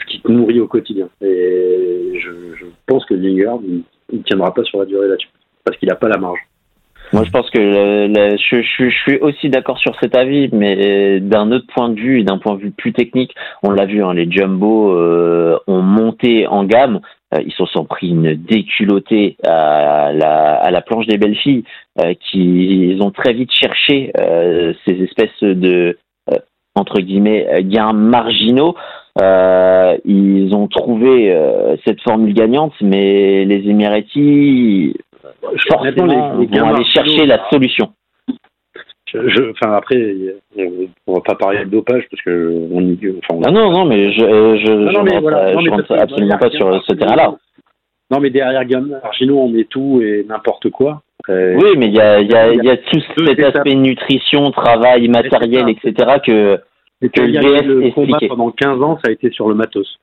qui 0.07 0.21
te 0.21 0.31
nourrit 0.31 0.59
au 0.59 0.67
quotidien. 0.67 1.09
Et 1.21 2.19
je, 2.19 2.65
pense 2.85 3.05
que 3.05 3.13
Lingard, 3.13 3.59
il 3.63 3.83
ne 4.17 4.23
tiendra 4.23 4.53
pas 4.53 4.63
sur 4.63 4.79
la 4.79 4.85
durée 4.85 5.07
là-dessus, 5.07 5.29
parce 5.63 5.77
qu'il 5.77 5.89
n'a 5.89 5.95
pas 5.95 6.09
la 6.09 6.17
marge. 6.17 6.39
Moi, 7.11 7.23
je 7.23 7.31
pense 7.31 7.49
que 7.49 7.59
je, 7.59 8.61
je, 8.61 8.89
suis 8.89 9.17
aussi 9.17 9.49
d'accord 9.49 9.77
sur 9.77 9.95
cet 9.99 10.15
avis, 10.15 10.49
mais 10.51 11.19
d'un 11.19 11.51
autre 11.51 11.67
point 11.73 11.89
de 11.89 11.99
vue 11.99 12.19
et 12.19 12.23
d'un 12.23 12.37
point 12.37 12.55
de 12.55 12.61
vue 12.61 12.71
plus 12.71 12.93
technique, 12.93 13.35
on 13.61 13.71
l'a 13.71 13.85
vu, 13.85 14.03
hein, 14.03 14.13
les 14.13 14.29
Jumbo 14.31 14.95
euh, 14.95 15.57
ont 15.67 15.81
monté 15.81 16.47
en 16.47 16.63
gamme. 16.63 17.01
Euh, 17.33 17.41
ils 17.45 17.53
se 17.53 17.65
sont 17.65 17.85
pris 17.85 18.09
une 18.09 18.33
déculottée 18.33 19.37
à 19.43 20.11
la, 20.13 20.55
à 20.55 20.71
la 20.71 20.81
planche 20.81 21.07
des 21.07 21.17
belles 21.17 21.37
filles, 21.37 21.63
euh, 21.99 22.13
qui 22.19 22.89
ils 22.89 23.01
ont 23.01 23.11
très 23.11 23.33
vite 23.33 23.51
cherché 23.51 24.11
ces 24.85 25.03
espèces 25.03 25.41
de 25.41 25.97
entre 26.75 27.01
guillemets 27.01 27.63
gains 27.63 27.93
marginaux 27.93 28.75
euh, 29.21 29.95
ils 30.05 30.55
ont 30.55 30.67
trouvé 30.67 31.31
euh, 31.31 31.75
cette 31.85 32.01
formule 32.01 32.33
gagnante, 32.33 32.73
mais 32.81 33.45
les 33.45 33.69
Emiratis, 35.23 35.67
forcément, 35.69 36.05
les, 36.05 36.59
vont 36.59 36.73
aller 36.73 36.85
chercher 36.85 37.25
la 37.25 37.49
solution. 37.49 37.93
Je, 39.13 39.51
enfin 39.51 39.73
après, 39.73 40.15
on 41.05 41.13
va 41.13 41.21
pas 41.21 41.35
parler 41.35 41.65
de 41.65 41.69
dopage 41.69 42.03
parce 42.09 42.23
que 42.23 42.67
on 42.71 42.81
enfin, 43.19 43.51
non, 43.51 43.51
non, 43.51 43.71
non, 43.71 43.85
mais 43.85 44.11
je, 44.11 44.19
je, 44.19 44.71
non, 44.71 45.05
je 45.05 45.69
rentre, 45.69 45.91
absolument 45.91 46.37
pas 46.37 46.49
sur 46.49 46.83
ce 46.83 46.93
terrain-là. 46.95 47.35
Non, 48.09 48.19
mais 48.19 48.31
derrière 48.31 48.65
Argino, 49.03 49.39
on 49.39 49.49
met 49.49 49.65
tout 49.65 50.01
et 50.01 50.25
n'importe 50.27 50.69
quoi. 50.71 51.03
oui, 51.29 51.77
mais 51.77 51.87
il 51.87 51.95
y 51.95 52.01
a, 52.01 52.21
y, 52.21 52.33
a, 52.33 52.53
y 52.53 52.69
a 52.69 52.77
tout 52.77 53.01
cet 53.17 53.39
aspect 53.39 53.75
nutrition, 53.75 54.49
travail, 54.51 55.07
matériel, 55.07 55.69
etc. 55.69 56.17
que 56.25 56.59
que 57.09 57.21
le 57.21 57.91
combat 57.91 58.17
pendant 58.27 58.51
15 58.51 58.81
ans, 58.81 58.97
ça 59.03 59.09
a 59.09 59.11
été 59.11 59.29
sur 59.31 59.49
le 59.49 59.55
matos. 59.55 59.99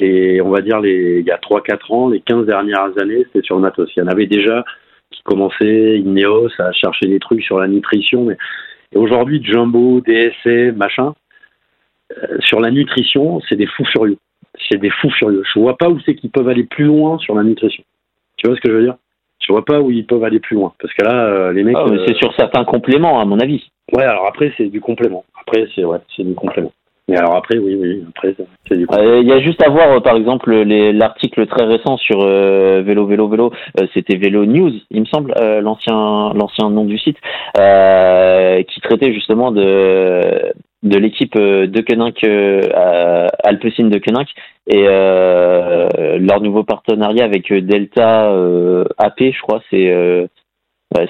Et 0.00 0.40
on 0.40 0.50
va 0.50 0.60
dire, 0.60 0.80
les, 0.80 1.20
il 1.20 1.26
y 1.26 1.30
a 1.30 1.38
3-4 1.38 1.92
ans, 1.92 2.08
les 2.08 2.20
15 2.20 2.46
dernières 2.46 2.90
années, 3.00 3.24
c'était 3.26 3.44
sur 3.44 3.56
le 3.56 3.62
matos. 3.62 3.90
Il 3.96 4.00
y 4.00 4.02
en 4.02 4.08
avait 4.08 4.26
déjà 4.26 4.64
qui 5.10 5.22
commençaient, 5.22 5.98
Ineos, 5.98 6.50
à 6.58 6.72
chercher 6.72 7.06
des 7.06 7.20
trucs 7.20 7.42
sur 7.42 7.58
la 7.58 7.68
nutrition. 7.68 8.24
Mais... 8.24 8.36
Et 8.92 8.98
aujourd'hui, 8.98 9.42
Jumbo, 9.42 10.00
DSC, 10.00 10.74
machin, 10.76 11.14
euh, 12.12 12.38
sur 12.40 12.60
la 12.60 12.70
nutrition, 12.70 13.40
c'est 13.48 13.56
des 13.56 13.66
fous 13.66 13.84
furieux. 13.86 14.18
C'est 14.68 14.78
des 14.78 14.90
fous 14.90 15.10
furieux. 15.10 15.42
Je 15.52 15.60
vois 15.60 15.76
pas 15.76 15.88
où 15.88 15.98
c'est 16.00 16.14
qu'ils 16.14 16.30
peuvent 16.30 16.48
aller 16.48 16.64
plus 16.64 16.84
loin 16.84 17.18
sur 17.18 17.34
la 17.34 17.42
nutrition. 17.42 17.84
Tu 18.36 18.46
vois 18.48 18.56
ce 18.56 18.60
que 18.60 18.70
je 18.70 18.76
veux 18.76 18.84
dire? 18.84 18.96
Je 19.40 19.52
vois 19.52 19.64
pas 19.64 19.80
où 19.80 19.90
ils 19.90 20.06
peuvent 20.06 20.24
aller 20.24 20.40
plus 20.40 20.56
loin. 20.56 20.72
Parce 20.80 20.92
que 20.94 21.04
là, 21.04 21.26
euh, 21.26 21.52
les 21.52 21.64
mecs. 21.64 21.76
Ah, 21.78 21.86
c'est 22.06 22.12
euh, 22.12 22.18
sur 22.18 22.34
certains 22.34 22.64
compléments, 22.64 23.20
à 23.20 23.24
mon 23.24 23.38
avis. 23.40 23.68
Ouais, 23.92 24.04
alors 24.04 24.26
après, 24.26 24.52
c'est 24.56 24.66
du 24.66 24.80
complément. 24.80 25.24
Après, 25.40 25.66
c'est 25.74 25.84
ouais, 25.84 25.98
c'est 26.16 26.24
du 26.24 26.34
complément. 26.34 26.72
Mais 27.08 27.18
alors 27.18 27.36
après, 27.36 27.58
oui, 27.58 27.76
oui, 27.78 28.02
après, 28.08 28.34
c'est 28.66 28.78
du 28.78 28.86
complément. 28.86 29.20
Il 29.20 29.28
y 29.28 29.32
a 29.32 29.40
juste 29.40 29.62
à 29.62 29.68
voir, 29.68 30.02
par 30.02 30.16
exemple, 30.16 30.54
l'article 30.54 31.46
très 31.46 31.66
récent 31.66 31.98
sur 31.98 32.22
euh, 32.22 32.82
Vélo, 32.82 33.06
Vélo, 33.06 33.28
Vélo. 33.28 33.52
Euh, 33.78 33.86
c'était 33.92 34.16
Vélo 34.16 34.46
News, 34.46 34.72
il 34.90 35.00
me 35.00 35.06
semble, 35.06 35.34
euh, 35.38 35.60
l'ancien 35.60 36.32
l'ancien 36.32 36.70
nom 36.70 36.84
du 36.84 36.96
site, 36.98 37.18
qui 37.54 38.80
traitait 38.80 39.12
justement 39.12 39.52
de 39.52 40.52
de 40.82 40.98
l'équipe 40.98 41.36
de 41.36 41.80
Koenig, 41.80 42.24
Alpecin 43.44 43.88
de 43.88 43.98
Koenig, 43.98 44.28
et 44.66 44.84
leur 46.20 46.40
nouveau 46.40 46.64
partenariat 46.64 47.24
avec 47.24 47.52
Delta 47.52 48.30
AP, 48.96 49.20
je 49.20 49.40
crois, 49.42 49.60
c'est 49.70 50.28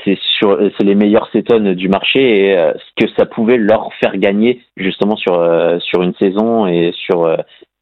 c'est 0.05 0.19
sur 0.39 0.59
c'est 0.77 0.85
les 0.85 0.95
meilleurs 0.95 1.29
cétones 1.33 1.75
du 1.75 1.89
marché 1.89 2.49
et 2.49 2.57
euh, 2.57 2.73
ce 2.73 3.05
que 3.05 3.11
ça 3.17 3.27
pouvait 3.27 3.59
leur 3.59 3.93
faire 3.95 4.17
gagner 4.17 4.63
justement 4.77 5.17
sur 5.17 5.35
euh, 5.35 5.79
sur 5.81 6.03
une 6.03 6.15
saison 6.15 6.67
et 6.67 6.93
sur 6.95 7.25
euh, 7.25 7.37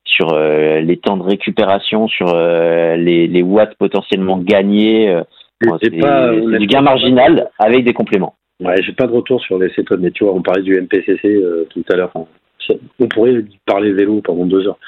sur 0.05 0.37
les 0.37 0.99
temps 0.99 1.17
de 1.17 1.23
récupération, 1.23 2.07
sur 2.07 2.37
les, 2.37 3.27
les, 3.29 3.43
watts 3.43 3.75
potentiellement 3.79 4.37
gagnés. 4.37 5.23
c'est 5.81 5.89
du 5.91 6.67
gain 6.67 6.83
marginal 6.83 7.49
avec 7.59 7.85
des 7.85 7.95
compléments. 7.95 8.35
Ouais, 8.61 8.83
j'ai 8.83 8.93
pas 8.93 9.07
de 9.07 9.13
retour 9.13 9.41
sur 9.41 9.59
les 9.59 9.71
cétones, 9.71 10.01
mais 10.03 10.11
tu 10.11 10.25
vois, 10.25 10.35
on 10.35 10.43
parlait 10.43 10.63
du 10.63 10.79
MPCC 10.79 11.43
tout 11.71 11.85
à 11.91 11.97
l'heure. 11.97 12.13
on 12.15 13.07
pourrait 13.07 13.43
parler 13.65 13.93
vélo 13.93 14.21
pendant 14.23 14.45
deux 14.45 14.69
heures. 14.69 14.79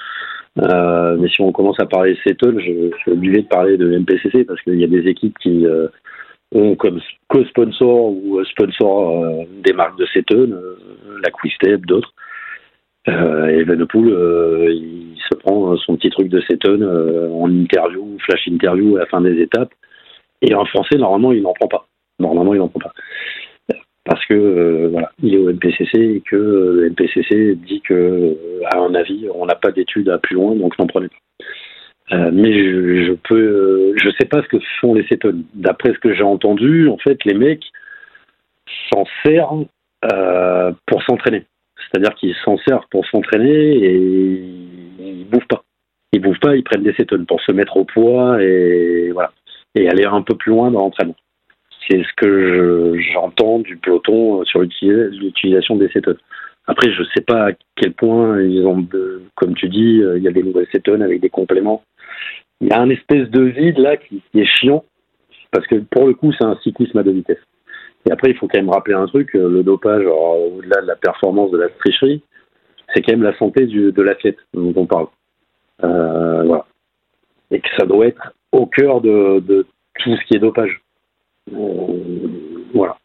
Euh, 0.61 1.16
mais 1.19 1.28
si 1.28 1.41
on 1.41 1.51
commence 1.53 1.81
à 1.81 1.86
parler 1.86 2.16
cétone, 2.24 2.61
je, 2.61 2.91
je, 2.93 2.97
suis 2.99 3.11
obligé 3.11 3.43
de 3.43 3.49
parler 3.49 3.77
de 3.77 3.99
MPCC 3.99 4.45
parce 4.45 4.61
qu'il 4.62 4.78
y 4.78 4.85
a 4.85 4.89
des 4.89 5.09
équipes 5.09 5.36
qui 5.39 5.66
euh, 5.66 5.89
ont 6.55 6.76
comme 6.76 7.01
co-sponsor 7.28 8.10
ou 8.10 8.43
sponsor 8.44 9.24
euh, 9.24 9.44
des 9.62 9.72
marques 9.72 9.98
de 9.98 10.06
cétone, 10.06 10.52
euh, 10.52 10.76
la 11.22 11.31
Quistep, 11.31 11.85
d'autres. 11.86 12.12
Euh, 13.09 13.48
et 13.48 13.59
Evenepoel, 13.59 14.72
il 14.72 15.16
se 15.31 15.36
prend 15.39 15.76
son 15.76 15.97
petit 15.97 16.10
truc 16.10 16.28
de 16.28 16.40
cétone 16.48 16.82
en 16.85 17.51
interview, 17.51 18.16
flash 18.20 18.47
interview 18.47 18.97
à 18.97 19.01
la 19.01 19.06
fin 19.06 19.20
des 19.20 19.40
étapes. 19.40 19.72
Et 20.40 20.55
en 20.55 20.64
français, 20.64 20.97
normalement, 20.97 21.32
il 21.32 21.43
n'en 21.43 21.52
prend 21.52 21.68
pas. 21.68 21.86
Normalement, 22.18 22.55
il 22.55 22.59
n'en 22.59 22.68
prend 22.68 22.81
pas 22.81 22.93
parce 24.05 24.24
que 24.26 24.35
euh, 24.35 24.89
voilà, 24.90 25.10
il 25.22 25.35
est 25.35 25.39
au 25.39 25.51
MPCC 25.51 25.98
et 25.98 26.20
que 26.20 26.36
le 26.36 26.85
euh, 26.85 26.90
MPCC 26.90 27.55
dit 27.56 27.81
que, 27.81 27.94
euh, 27.94 28.60
à 28.70 28.78
un 28.78 28.94
avis, 28.94 29.26
on 29.35 29.47
n'a 29.47 29.55
pas 29.55 29.72
d'études 29.72 30.10
à 30.10 30.18
plus 30.18 30.35
loin, 30.35 30.55
donc 30.55 30.78
n'en 30.78 30.86
prenez 30.86 31.09
pas. 31.09 31.16
Mais 32.10 32.52
je, 32.52 33.06
je 33.06 33.12
peux, 33.12 33.94
je 33.97 34.10
sais 34.18 34.26
pas 34.26 34.43
ce 34.43 34.48
que 34.48 34.59
font 34.81 34.94
les 34.94 35.06
cétones. 35.06 35.44
D'après 35.55 35.93
ce 35.93 35.98
que 35.98 36.14
j'ai 36.14 36.22
entendu, 36.22 36.89
en 36.89 36.98
fait, 36.98 37.24
les 37.24 37.35
mecs 37.35 37.64
s'en 38.93 39.05
servent 39.24 39.66
pour 40.86 41.02
s'entraîner. 41.05 41.44
C'est-à-dire 41.76 42.14
qu'ils 42.14 42.35
s'en 42.44 42.59
servent 42.59 42.86
pour 42.90 43.06
s'entraîner 43.06 43.76
et 43.76 43.94
ils 44.98 45.26
bouffent 45.31 45.48
pas. 45.48 45.64
Ils 46.12 46.20
bouffent 46.20 46.40
pas, 46.40 46.56
ils 46.56 46.64
prennent 46.64 46.82
des 46.82 46.94
cétones 46.94 47.26
pour 47.26 47.40
se 47.40 47.52
mettre 47.52 47.76
au 47.76 47.85
poids 47.85 48.43
et 48.43 49.10
voilà 49.12 49.32
et 49.74 49.89
aller 49.89 50.05
un 50.05 50.22
peu 50.22 50.36
plus 50.36 50.51
loin 50.51 50.70
dans 50.70 50.81
l'entraînement. 50.81 51.16
C'est 51.89 52.02
ce 52.02 52.12
que 52.16 52.97
j'entends 53.12 53.59
du 53.59 53.76
peloton 53.76 54.44
sur 54.44 54.60
l'utilisation 54.60 55.76
des 55.76 55.89
cétones. 55.89 56.18
Après, 56.66 56.91
je 56.93 57.01
ne 57.01 57.07
sais 57.15 57.20
pas 57.20 57.49
à 57.49 57.53
quel 57.77 57.93
point 57.93 58.41
ils 58.41 58.66
ont, 58.66 58.86
comme 59.35 59.55
tu 59.55 59.69
dis, 59.69 60.01
euh, 60.03 60.16
il 60.16 60.24
y 60.24 60.28
a 60.28 60.32
des 60.32 60.43
nouvelles 60.43 60.69
cétones 60.73 61.03
avec 61.03 61.20
des 61.20 61.31
compléments. 61.31 61.82
Il 62.61 62.69
y 62.69 62.73
a 62.73 62.81
un 62.81 62.89
espèce 62.89 63.28
de 63.31 63.43
vide 63.43 63.78
là 63.78 63.97
qui, 63.97 64.23
est 64.35 64.47
chiant, 64.47 64.85
parce 65.51 65.66
que 65.66 65.77
pour 65.77 66.07
le 66.07 66.15
coup, 66.15 66.32
c'est 66.32 66.45
un 66.45 66.59
cyclisme 66.62 66.99
à 66.99 67.03
deux 67.03 67.12
vitesses. 67.12 67.45
Et 68.07 68.12
après, 68.12 68.31
il 68.31 68.36
faut 68.36 68.49
quand 68.49 68.59
même 68.59 68.70
rappeler 68.70 68.95
un 68.95 69.07
truc, 69.07 69.35
euh, 69.35 69.49
le 69.49 69.62
dopage, 69.62 70.05
au-delà 70.07 70.81
de 70.81 70.86
la 70.86 70.97
performance 70.97 71.51
de 71.51 71.59
la 71.59 71.69
tricherie, 71.69 72.23
c'est 72.95 73.03
quand 73.03 73.12
même 73.12 73.23
la 73.23 73.36
santé 73.39 73.66
de 73.66 74.03
l'athlète 74.03 74.39
dont 74.53 74.73
on 74.77 74.86
parle. 74.86 75.07
Euh, 75.82 76.45
voilà. 76.45 76.66
Et 77.51 77.61
que 77.61 77.69
ça 77.77 77.86
doit 77.86 78.07
être 78.07 78.35
au 78.53 78.66
cœur 78.66 79.01
de, 79.01 79.66
tout 79.99 80.16
ce 80.16 80.24
qui 80.27 80.36
est 80.36 80.41
dopage. 80.41 80.81
Euh, 81.53 82.28
voilà. 82.73 82.97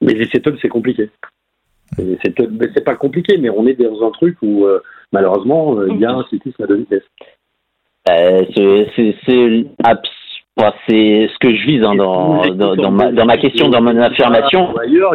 Mais 0.00 0.14
les 0.14 0.26
setups, 0.26 0.58
c'est 0.60 0.68
compliqué. 0.68 1.10
C'est 1.96 2.84
pas 2.84 2.96
compliqué, 2.96 3.38
mais 3.38 3.50
on 3.50 3.66
est 3.66 3.80
dans 3.80 4.06
un 4.06 4.10
truc 4.10 4.36
où, 4.42 4.64
euh, 4.64 4.80
malheureusement, 5.12 5.78
euh, 5.78 5.88
il 5.90 6.00
y 6.00 6.04
a 6.04 6.12
un 6.12 6.24
cyclisme 6.24 6.62
à 6.62 6.66
deux 6.66 6.76
vitesses. 6.76 7.08
c'est 10.88 11.28
ce 11.28 11.38
que 11.38 11.54
je 11.54 11.66
vise 11.66 11.82
hein, 11.84 11.94
dans, 11.94 12.46
dans, 12.54 12.90
ma, 12.90 13.12
dans, 13.12 13.26
ma, 13.26 13.36
question, 13.36 13.68
dans 13.68 13.82
mon 13.82 13.96
affirmation. 13.98 14.76
Ailleurs, 14.76 15.14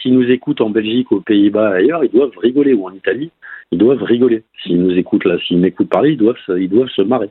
s'ils 0.00 0.14
nous 0.14 0.30
écoutent 0.30 0.60
en 0.60 0.70
Belgique, 0.70 1.12
aux 1.12 1.20
Pays-Bas, 1.20 1.70
ailleurs, 1.70 2.04
ils 2.04 2.10
doivent 2.10 2.36
rigoler, 2.38 2.72
ou 2.72 2.86
en 2.86 2.92
Italie, 2.92 3.30
ils 3.70 3.78
doivent 3.78 4.02
rigoler. 4.02 4.44
S'ils 4.62 4.82
nous 4.82 4.96
écoutent 4.96 5.24
là, 5.24 5.36
s'ils 5.46 5.58
m'écoutent 5.58 5.88
parler, 5.88 6.10
ils 6.12 6.18
doivent, 6.18 6.36
ils 6.48 6.68
doivent 6.68 6.88
se 6.88 7.02
marrer. 7.02 7.30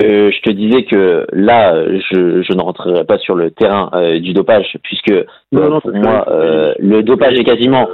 Euh, 0.00 0.30
je 0.30 0.40
te 0.42 0.50
disais 0.50 0.84
que 0.84 1.26
là, 1.32 1.84
je, 1.88 2.42
je, 2.42 2.52
ne 2.52 2.62
rentrerai 2.62 3.04
pas 3.04 3.18
sur 3.18 3.34
le 3.34 3.50
terrain 3.50 3.90
euh, 3.94 4.20
du 4.20 4.32
dopage, 4.32 4.78
puisque 4.84 5.10
euh, 5.10 5.24
pour 5.50 5.92
moi, 5.92 6.24
le 6.78 7.02
dopage 7.02 7.38
est 7.38 7.44
quasiment 7.44 7.88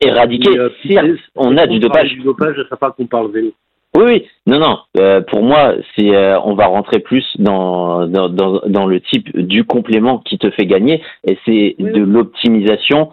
éradiqué. 0.00 0.50
Si 0.82 0.98
on 1.36 1.56
a 1.56 1.66
du 1.66 1.78
dopage. 1.78 2.10
Du 2.10 2.22
dopage, 2.22 2.56
ça 2.68 2.76
pas 2.76 2.90
qu'on 2.90 3.06
parle 3.06 3.30
vélo. 3.30 3.52
Oui, 3.96 4.04
oui, 4.06 4.26
non, 4.46 4.58
non. 4.58 5.22
pour 5.28 5.42
moi, 5.42 5.74
c'est, 5.96 6.10
on 6.44 6.54
va 6.54 6.66
rentrer 6.66 6.98
plus 6.98 7.24
dans, 7.38 8.06
dans, 8.06 8.28
dans, 8.28 8.60
dans, 8.66 8.86
le 8.86 9.00
type 9.00 9.34
du 9.38 9.64
complément 9.64 10.18
qui 10.18 10.36
te 10.36 10.50
fait 10.50 10.66
gagner, 10.66 11.00
et 11.26 11.38
c'est 11.46 11.76
de 11.78 12.02
l'optimisation 12.02 13.12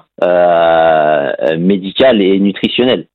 médicale 1.58 2.22
et 2.22 2.38
nutritionnelle. 2.40 3.06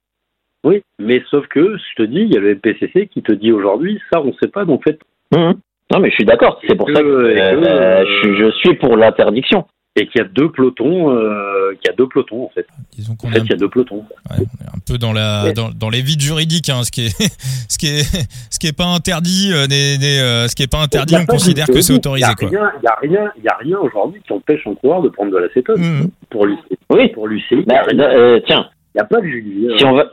Oui, 0.65 0.83
mais 0.99 1.23
sauf 1.31 1.47
que, 1.49 1.77
je 1.77 2.03
te 2.03 2.03
dis, 2.03 2.21
il 2.21 2.33
y 2.33 2.37
a 2.37 2.41
le 2.41 2.55
MPCC 2.55 3.07
qui 3.07 3.23
te 3.23 3.33
dit 3.33 3.53
aujourd'hui, 3.53 4.01
ça, 4.13 4.21
on 4.21 4.27
ne 4.27 4.33
sait 4.41 4.49
pas, 4.49 4.65
donc 4.65 4.83
faites. 4.85 5.01
Mmh. 5.33 5.53
Non, 5.91 6.01
mais 6.01 6.11
je 6.11 6.15
suis 6.15 6.25
d'accord, 6.25 6.61
c'est 6.67 6.77
pour 6.77 6.91
ça 6.91 7.01
que, 7.01 7.07
euh, 7.07 8.05
je, 8.23 8.51
suis 8.59 8.75
pour 8.75 8.97
l'interdiction. 8.97 9.67
Et 9.97 10.07
qu'il 10.07 10.21
y 10.21 10.25
a 10.25 10.29
deux 10.29 10.53
pelotons, 10.53 11.11
euh, 11.11 11.73
qu'il 11.73 11.91
y 11.91 11.93
a 11.93 11.97
deux 11.97 12.07
pelotons 12.07 12.45
en 12.45 12.51
fait. 12.51 12.67
Disons 12.93 13.17
en 13.21 13.29
fait, 13.31 13.41
il 13.41 13.51
y 13.51 13.55
a 13.55 13.57
deux 13.57 13.69
pelotons. 13.69 14.05
Ouais, 14.31 14.37
on 14.39 14.65
est 14.65 14.69
un 14.69 14.79
peu 14.87 14.97
dans 14.97 15.13
la 15.13 15.51
dans, 15.53 15.71
dans 15.71 15.91
les 15.91 16.03
vides 16.03 16.21
juridiques, 16.21 16.69
hein, 16.69 16.85
ce 16.85 16.93
qui 16.93 17.07
est 17.07 17.23
ce 17.69 17.79
qui 17.79 17.87
est 17.89 18.03
ce 18.49 18.61
qui 18.61 18.69
est 18.69 18.77
pas 18.77 18.85
interdit, 18.85 19.51
euh, 19.53 19.67
euh 19.69 20.47
ce 20.47 20.55
qui 20.55 20.63
est 20.63 20.71
pas 20.71 20.83
interdit, 20.83 21.17
on 21.17 21.27
considère 21.27 21.67
que 21.67 21.81
c'est 21.81 21.95
autorisé. 21.95 22.29
Il 22.43 22.45
y 22.45 22.47
a 22.47 22.61
rien, 22.61 22.73
il 22.79 22.85
y 22.85 22.87
a 22.87 22.97
rien, 23.01 23.33
il 23.39 23.43
y 23.43 23.49
a 23.49 23.57
rien 23.57 23.79
aujourd'hui 23.79 24.21
qui 24.25 24.33
empêche 24.33 24.65
un 24.69 24.75
coureur 24.75 25.03
de 25.03 25.09
prendre 25.09 25.33
de 25.33 25.39
l'acétone 25.39 25.81
mmh. 25.81 26.11
pour 26.31 26.47
lui. 26.47 26.59
Oui. 26.91 27.09
Pour 27.09 27.27
l'UCI. 27.27 27.65
Bah, 27.67 27.83
euh, 27.93 28.39
tiens, 28.47 28.69
il 28.95 28.99
n'y 28.99 29.01
a 29.01 29.05
pas 29.05 29.21
de 29.21 29.27
Julie. 29.27 29.67
Si 29.79 29.85
on 29.85 29.95
va... 29.95 30.05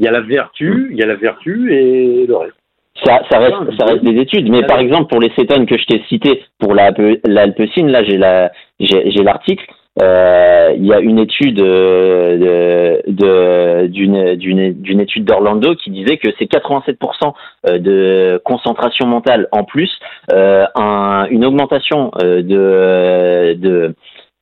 Il 0.00 0.04
y 0.04 0.08
a 0.08 0.12
la 0.12 0.20
vertu, 0.20 0.88
il 0.90 0.98
y 0.98 1.02
a 1.02 1.06
la 1.06 1.16
vertu 1.16 1.74
et 1.74 2.26
le 2.26 2.36
reste. 2.36 2.56
Ça, 3.04 3.20
ça 3.30 3.38
reste, 3.38 3.78
ça 3.78 3.86
reste 3.86 4.04
des 4.04 4.20
études. 4.20 4.50
Mais 4.50 4.62
par 4.62 4.78
exemple, 4.78 5.08
pour 5.08 5.20
les 5.20 5.32
cétones 5.38 5.66
que 5.66 5.78
je 5.78 5.84
t'ai 5.84 6.02
cité 6.08 6.42
pour 6.58 6.74
l'alpecine, 6.74 7.88
là, 7.88 8.04
j'ai 8.04 8.18
la, 8.18 8.50
j'ai 8.78 9.22
l'article. 9.22 9.64
Euh, 10.00 10.72
il 10.76 10.86
y 10.86 10.92
a 10.94 11.00
une 11.00 11.18
étude 11.18 11.60
euh, 11.60 13.00
de, 13.06 13.86
d'une, 13.88 14.36
d'une, 14.36 14.72
d'une 14.72 15.00
étude 15.00 15.24
d'Orlando 15.24 15.74
qui 15.74 15.90
disait 15.90 16.16
que 16.16 16.28
c'est 16.38 16.50
87% 16.50 17.32
euh, 17.66 17.78
de 17.78 18.40
concentration 18.44 19.06
mentale 19.06 19.48
en 19.50 19.64
plus, 19.64 19.90
euh, 20.32 20.64
un, 20.76 21.26
une 21.30 21.44
augmentation 21.44 22.12
de, 22.22 22.40
de 22.42 23.68
euh, 23.68 23.92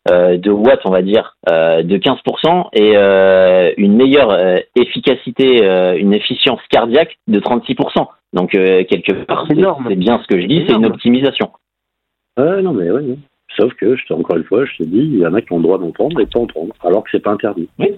de 0.06 0.50
watts, 0.50 0.80
on 0.84 0.90
va 0.90 1.02
dire, 1.02 1.36
euh, 1.48 1.82
de 1.82 1.98
15% 1.98 2.68
et 2.72 2.96
euh, 2.96 3.72
une 3.76 3.96
meilleure 3.96 4.36
efficacité, 4.74 5.64
une 5.98 6.14
efficience 6.14 6.60
cardiaque 6.70 7.18
de 7.26 7.40
36%. 7.40 8.06
Donc 8.32 8.50
quelque 8.50 9.24
part, 9.24 9.46
c'est 9.48 9.96
bien 9.96 10.20
ce 10.22 10.26
que 10.26 10.40
je 10.40 10.46
dis, 10.46 10.64
c'est 10.66 10.74
une 10.74 10.86
optimisation. 10.86 11.50
Ouais, 12.38 12.62
non 12.62 12.72
mais 12.72 12.90
oui. 12.90 13.18
Sauf 13.56 13.72
que, 13.74 13.96
je 13.96 14.06
te, 14.06 14.12
encore 14.12 14.36
une 14.36 14.44
fois, 14.44 14.64
je 14.66 14.76
te 14.76 14.82
dis, 14.84 14.98
il 14.98 15.18
y 15.18 15.26
en 15.26 15.34
a 15.34 15.40
qui 15.40 15.52
ont 15.52 15.56
le 15.56 15.62
droit 15.62 15.78
d'en 15.78 15.90
prendre 15.90 16.20
et 16.20 16.26
pas 16.26 16.38
en 16.38 16.46
prendre, 16.46 16.74
alors 16.84 17.02
que 17.02 17.10
c'est 17.10 17.22
pas 17.22 17.32
interdit. 17.32 17.68
Oui. 17.78 17.88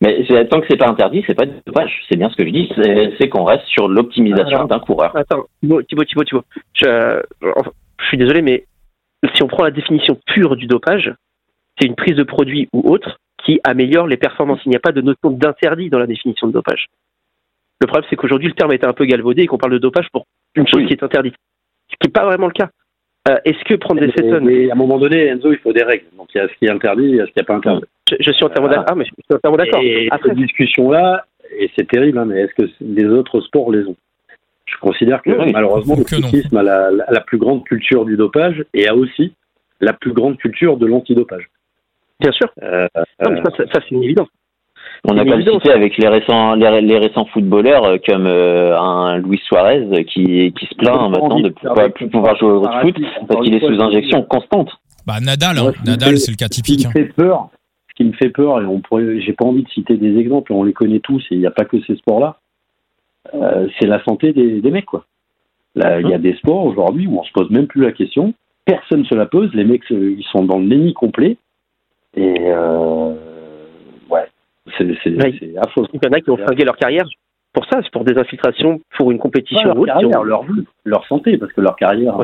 Mais 0.00 0.24
tant 0.46 0.60
que 0.60 0.66
c'est 0.68 0.76
pas 0.76 0.88
interdit, 0.88 1.24
c'est 1.26 1.34
pas 1.34 1.46
dommage. 1.46 2.02
C'est 2.08 2.16
bien 2.16 2.28
ce 2.28 2.36
que 2.36 2.44
je 2.44 2.50
dis, 2.50 2.70
c'est 3.18 3.28
qu'on 3.28 3.44
reste 3.44 3.64
sur 3.66 3.88
l'optimisation 3.88 4.64
d'un 4.66 4.78
coureur. 4.78 5.16
Attends, 5.16 5.44
Thibaut, 5.60 5.82
Thibaut, 5.82 6.04
Thibaut, 6.04 6.42
je 6.74 8.08
suis 8.08 8.18
désolé, 8.18 8.42
mais 8.42 8.66
si 9.34 9.42
on 9.42 9.48
prend 9.48 9.64
la 9.64 9.70
définition 9.70 10.18
pure 10.26 10.56
du 10.56 10.66
dopage, 10.66 11.12
c'est 11.78 11.86
une 11.86 11.94
prise 11.94 12.16
de 12.16 12.22
produit 12.22 12.68
ou 12.72 12.88
autre 12.90 13.18
qui 13.44 13.60
améliore 13.64 14.06
les 14.06 14.16
performances. 14.16 14.60
Il 14.64 14.70
n'y 14.70 14.76
a 14.76 14.80
pas 14.80 14.92
de 14.92 15.00
notion 15.00 15.30
d'interdit 15.30 15.90
dans 15.90 15.98
la 15.98 16.06
définition 16.06 16.46
de 16.46 16.52
dopage. 16.52 16.88
Le 17.80 17.86
problème, 17.86 18.06
c'est 18.08 18.16
qu'aujourd'hui, 18.16 18.48
le 18.48 18.54
terme 18.54 18.70
a 18.70 18.74
été 18.74 18.86
un 18.86 18.92
peu 18.92 19.04
galvaudé 19.04 19.42
et 19.42 19.46
qu'on 19.46 19.58
parle 19.58 19.72
de 19.72 19.78
dopage 19.78 20.08
pour 20.12 20.26
une 20.54 20.66
chose 20.66 20.86
qui 20.86 20.92
est 20.92 21.02
interdite. 21.02 21.34
Ce 21.90 21.96
qui 22.00 22.08
n'est 22.08 22.12
pas 22.12 22.24
vraiment 22.24 22.46
le 22.46 22.52
cas. 22.52 22.70
Euh, 23.28 23.38
est-ce 23.44 23.64
que 23.64 23.74
prendre 23.74 24.00
des 24.00 24.12
cétones. 24.12 24.44
Mais 24.44 24.70
à 24.70 24.74
un 24.74 24.76
moment 24.76 24.98
donné, 24.98 25.26
Enzo, 25.26 25.50
il 25.52 25.58
faut 25.58 25.72
des 25.72 25.82
règles. 25.82 26.04
Donc 26.16 26.28
il 26.34 26.38
y 26.38 26.40
a 26.40 26.48
ce 26.48 26.54
qui 26.54 26.66
est 26.66 26.70
interdit, 26.70 27.04
il 27.04 27.16
y 27.16 27.20
a 27.20 27.26
ce 27.26 27.30
qui 27.30 27.38
n'est 27.38 27.44
pas 27.44 27.54
interdit. 27.54 27.84
Je, 28.20 28.32
suis 28.32 28.44
entièrement 28.44 28.68
d'accord. 28.68 28.84
Ah, 28.88 28.94
mais 28.94 29.04
je 29.04 29.10
suis 29.10 29.34
entièrement 29.34 29.56
d'accord. 29.56 29.80
Et 29.82 30.08
Après, 30.10 30.28
cette 30.28 30.38
discussion-là, 30.38 31.24
et 31.58 31.70
c'est 31.76 31.88
terrible, 31.88 32.18
hein, 32.18 32.26
mais 32.26 32.42
est-ce 32.42 32.54
que 32.54 32.70
les 32.80 33.06
autres 33.06 33.40
sports 33.40 33.72
les 33.72 33.86
ont 33.86 33.96
Je 34.74 34.78
considère 34.80 35.22
que 35.22 35.30
malheureusement, 35.52 35.96
le 35.96 36.04
cyclisme 36.04 36.56
a 36.56 36.62
la, 36.62 36.90
la, 36.90 37.20
plus 37.20 37.38
grande 37.38 37.64
culture 37.64 38.04
du 38.04 38.16
dopage 38.16 38.64
et 38.74 38.88
a 38.88 38.94
aussi 38.94 39.32
la 39.80 39.92
plus 39.92 40.12
grande 40.12 40.36
culture 40.36 40.76
de 40.76 40.86
l'antidopage. 40.86 41.48
Bien 42.20 42.32
sûr. 42.32 42.48
Euh, 42.62 42.86
non, 43.24 43.30
mais 43.30 43.42
ça, 43.42 43.64
ça, 43.72 43.80
c'est 43.80 43.90
une 43.94 44.02
évidence. 44.02 44.28
On 45.06 45.14
n'a 45.14 45.24
pas 45.24 45.36
le 45.36 45.42
cité 45.42 45.70
avec 45.70 45.98
les 45.98 46.08
récents, 46.08 46.54
les, 46.54 46.98
récents 46.98 47.26
footballeurs 47.26 47.84
euh, 47.84 47.96
comme 48.06 48.26
euh, 48.26 48.78
un 48.78 49.18
Luis 49.18 49.40
Suarez 49.44 50.04
qui, 50.06 50.52
qui 50.58 50.66
se 50.66 50.74
plaint 50.76 51.10
maintenant 51.10 51.40
de 51.40 51.48
ne 51.48 51.88
plus 51.88 52.08
pouvoir 52.08 52.36
jouer 52.36 52.52
au 52.52 52.64
foot 52.64 52.96
parce 53.28 53.44
qu'il 53.44 53.54
est 53.54 53.60
sous 53.60 53.82
injection 53.82 54.22
constante. 54.22 54.70
Bah 55.06 55.20
Nadal, 55.20 55.58
hein. 55.58 55.72
Nadal, 55.84 56.16
c'est 56.16 56.30
le 56.30 56.36
cas 56.36 56.48
typique. 56.48 56.80
Ce 56.80 56.88
qui 56.88 56.98
me 56.98 57.04
fait 57.04 57.12
peur, 57.12 57.48
ce 57.90 57.94
qui 57.94 58.04
me 58.04 58.12
fait 58.12 58.30
peur, 58.30 58.62
et 58.62 58.64
on 58.64 58.80
pourrait, 58.80 59.20
j'ai 59.20 59.34
pas 59.34 59.44
envie 59.44 59.62
de 59.62 59.68
citer 59.68 59.98
des 59.98 60.16
exemples, 60.18 60.52
on 60.54 60.64
les 60.64 60.72
connaît 60.72 61.00
tous 61.00 61.20
et 61.30 61.34
il 61.34 61.40
n'y 61.40 61.46
a 61.46 61.50
pas 61.50 61.66
que 61.66 61.80
ces 61.82 61.96
sports-là. 61.96 62.38
C'est 63.32 63.86
la 63.86 64.02
santé 64.04 64.32
des, 64.32 64.60
des 64.60 64.70
mecs, 64.70 64.86
quoi. 64.86 65.06
Là, 65.74 66.00
il 66.00 66.08
y 66.08 66.14
a 66.14 66.18
des 66.18 66.34
sports 66.34 66.64
aujourd'hui 66.64 67.06
où 67.06 67.18
on 67.18 67.24
se 67.24 67.32
pose 67.32 67.50
même 67.50 67.66
plus 67.66 67.82
la 67.82 67.92
question, 67.92 68.32
personne 68.64 69.04
se 69.06 69.14
la 69.14 69.26
pose, 69.26 69.52
les 69.54 69.64
mecs 69.64 69.82
ils 69.90 70.24
sont 70.30 70.44
dans 70.44 70.58
le 70.58 70.68
déni 70.68 70.94
complet 70.94 71.36
et 72.16 72.36
euh, 72.40 73.14
ouais, 74.08 74.28
c'est 74.78 75.58
affreux. 75.58 75.88
Il 75.92 76.00
y 76.04 76.08
en 76.08 76.12
a 76.12 76.20
qui 76.20 76.30
ont 76.30 76.36
flingué 76.36 76.64
leur 76.64 76.76
carrière. 76.76 77.06
pour 77.52 77.64
ça, 77.66 77.80
c'est 77.82 77.90
pour 77.90 78.04
des 78.04 78.16
infiltrations 78.16 78.80
pour 78.96 79.10
une 79.10 79.18
compétition. 79.18 79.74
leur 79.74 79.84
carrière, 79.84 80.22
leur, 80.22 80.44
leur 80.84 81.06
santé, 81.06 81.36
parce 81.38 81.52
que 81.52 81.60
leur 81.60 81.76
carrière, 81.76 82.16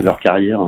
leur 0.00 0.20
carrière. 0.20 0.60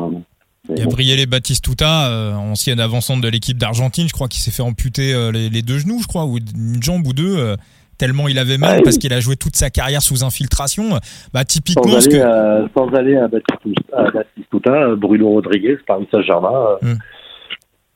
Il 0.68 0.78
y 0.78 0.82
a 0.82 0.86
Brielle 0.86 1.26
Batistuta, 1.26 2.08
euh, 2.08 2.34
ancienne 2.34 2.78
avançante 2.78 3.20
de 3.20 3.28
l'équipe 3.28 3.58
d'Argentine, 3.58 4.06
je 4.08 4.12
crois, 4.12 4.28
qui 4.28 4.38
s'est 4.38 4.52
fait 4.52 4.62
amputer 4.62 5.12
euh, 5.12 5.32
les, 5.32 5.62
deux 5.62 5.78
genoux, 5.78 5.98
je 6.00 6.06
crois, 6.06 6.24
ou 6.24 6.38
une 6.38 6.82
jambe 6.82 7.06
ou 7.06 7.12
deux, 7.12 7.36
euh, 7.36 7.56
tellement 7.98 8.28
il 8.28 8.38
avait 8.38 8.58
mal, 8.58 8.82
parce 8.82 8.98
qu'il 8.98 9.12
a 9.12 9.20
joué 9.20 9.36
toute 9.36 9.56
sa 9.56 9.70
carrière 9.70 10.02
sous 10.02 10.24
infiltration. 10.24 10.98
Bah, 11.32 11.44
typiquement. 11.44 12.00
Sans, 12.00 12.06
aller, 12.06 12.20
à, 12.20 12.64
sans 12.76 12.88
aller 12.94 13.16
à 13.16 13.28
Batistuta, 13.28 14.96
Bruno 14.96 15.30
Rodriguez, 15.30 15.78
Paris 15.86 16.08
Saint-Germain. 16.10 16.76
Hum. 16.82 16.98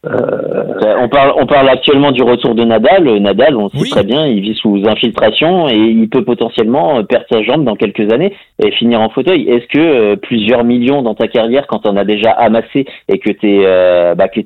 Euh, 0.04 0.94
on 0.98 1.08
parle, 1.08 1.32
on 1.36 1.46
parle 1.46 1.68
actuellement 1.68 2.12
du 2.12 2.22
retour 2.22 2.54
de 2.54 2.64
Nadal. 2.64 3.04
Nadal, 3.18 3.56
on 3.56 3.68
sait 3.70 3.90
très 3.90 4.04
bien, 4.04 4.26
il 4.26 4.40
vit 4.40 4.54
sous 4.54 4.82
infiltration 4.86 5.68
et 5.68 5.76
il 5.76 6.08
peut 6.08 6.24
potentiellement 6.24 7.02
perdre 7.04 7.26
sa 7.30 7.42
jambe 7.42 7.64
dans 7.64 7.74
quelques 7.74 8.12
années 8.12 8.32
et 8.62 8.70
finir 8.72 9.00
en 9.00 9.08
fauteuil. 9.08 9.48
Est-ce 9.48 9.66
que 9.66 9.78
euh, 9.78 10.16
plusieurs 10.16 10.64
millions 10.64 11.02
dans 11.02 11.14
ta 11.14 11.26
carrière, 11.26 11.66
quand 11.66 11.86
on 11.86 11.96
a 11.96 12.04
déjà 12.04 12.30
amassé 12.30 12.86
et 13.08 13.18
que 13.18 13.30
t'es, 13.30 13.62
euh, 13.64 14.14
bah, 14.14 14.28
que 14.28 14.40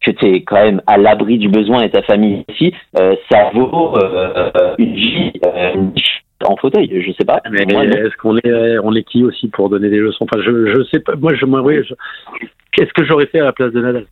t'es, 0.00 0.42
quand 0.42 0.56
même 0.56 0.82
à 0.86 0.96
l'abri 0.98 1.38
du 1.38 1.48
besoin 1.48 1.82
et 1.82 1.90
ta 1.90 2.02
famille 2.02 2.44
ici, 2.48 2.74
ça 2.94 3.50
vaut 3.54 3.94
une 4.78 4.94
vie 4.94 5.32
en 6.46 6.56
fauteuil, 6.56 7.02
je 7.02 7.12
sais 7.12 7.24
pas. 7.24 7.40
Mais, 7.50 7.62
est-ce 7.62 8.16
qu'on 8.16 8.36
est, 8.38 8.78
on 8.82 8.94
est 8.94 9.04
qui 9.04 9.24
aussi 9.24 9.48
pour 9.48 9.68
donner 9.68 9.90
des 9.90 9.98
leçons? 9.98 10.26
Enfin, 10.30 10.42
je, 10.42 10.66
je 10.66 10.82
sais 10.84 11.00
pas. 11.00 11.14
Moi, 11.16 11.34
je, 11.34 11.44
je 11.44 11.94
qu'est-ce 12.72 12.92
que 12.92 13.04
j'aurais 13.04 13.26
fait 13.26 13.40
à 13.40 13.44
la 13.44 13.52
place 13.52 13.72
de 13.72 13.80
Nadal? 13.80 14.06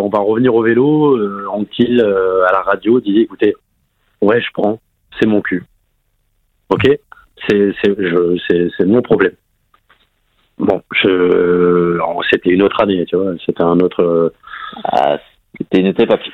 On 0.00 0.08
va 0.08 0.18
revenir 0.18 0.54
au 0.54 0.62
vélo, 0.62 1.16
euh, 1.16 1.46
Antil 1.48 2.00
euh, 2.00 2.44
à 2.48 2.52
la 2.52 2.62
radio 2.62 3.00
disait 3.00 3.20
écoutez, 3.20 3.54
ouais, 4.20 4.40
je 4.40 4.48
prends, 4.52 4.80
c'est 5.20 5.28
mon 5.28 5.40
cul. 5.40 5.62
Ok? 6.70 6.88
C'est 7.48 7.72
c'est 7.82 8.86
mon 8.86 9.02
problème. 9.02 9.34
Bon, 10.58 10.82
je 10.92 11.96
c'était 12.32 12.50
une 12.50 12.62
autre 12.62 12.82
année, 12.82 13.04
tu 13.06 13.16
vois, 13.16 13.34
c'était 13.46 13.62
un 13.62 13.78
autre. 13.78 14.32
Ah, 14.84 15.18
c'était 15.56 15.80
une 15.80 15.86
époque. 15.88 16.30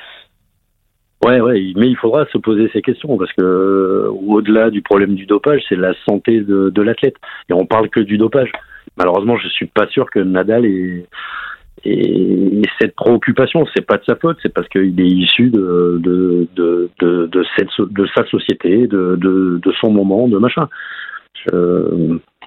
Ouais, 1.23 1.39
ouais, 1.39 1.73
mais 1.75 1.87
il 1.87 1.97
faudra 1.97 2.25
se 2.27 2.37
poser 2.37 2.69
ces 2.71 2.81
questions 2.81 3.17
parce 3.17 3.31
que 3.33 4.09
au-delà 4.27 4.69
du 4.69 4.81
problème 4.81 5.15
du 5.15 5.25
dopage, 5.25 5.63
c'est 5.67 5.75
la 5.75 5.93
santé 6.07 6.41
de, 6.41 6.81
l'athlète. 6.81 7.15
Et 7.49 7.53
on 7.53 7.65
parle 7.65 7.89
que 7.89 7.99
du 7.99 8.17
dopage. 8.17 8.51
Malheureusement, 8.97 9.37
je 9.37 9.47
suis 9.47 9.65
pas 9.65 9.87
sûr 9.87 10.09
que 10.09 10.19
Nadal 10.19 10.65
est 10.65 11.07
et, 11.83 12.61
cette 12.79 12.95
préoccupation, 12.95 13.65
c'est 13.75 13.85
pas 13.85 13.97
de 13.97 14.05
sa 14.05 14.15
faute, 14.15 14.37
c'est 14.41 14.53
parce 14.53 14.67
qu'il 14.69 14.99
est 14.99 15.07
issu 15.07 15.49
de, 15.49 15.99
de, 16.01 16.47
de, 16.55 17.45
cette, 17.55 17.69
de 17.79 18.07
sa 18.15 18.25
société, 18.27 18.87
de, 18.87 19.15
de, 19.15 19.71
son 19.79 19.91
moment, 19.91 20.27
de 20.27 20.37
machin. 20.37 20.67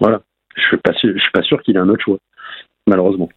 Voilà. 0.00 0.22
Je 0.56 0.62
suis 0.62 0.76
pas 0.76 0.92
sûr, 0.92 1.12
je 1.14 1.20
suis 1.20 1.30
pas 1.30 1.42
sûr 1.42 1.62
qu'il 1.62 1.76
ait 1.76 1.80
un 1.80 1.88
autre 1.88 2.02
choix, 2.02 2.18
malheureusement. 2.86 3.28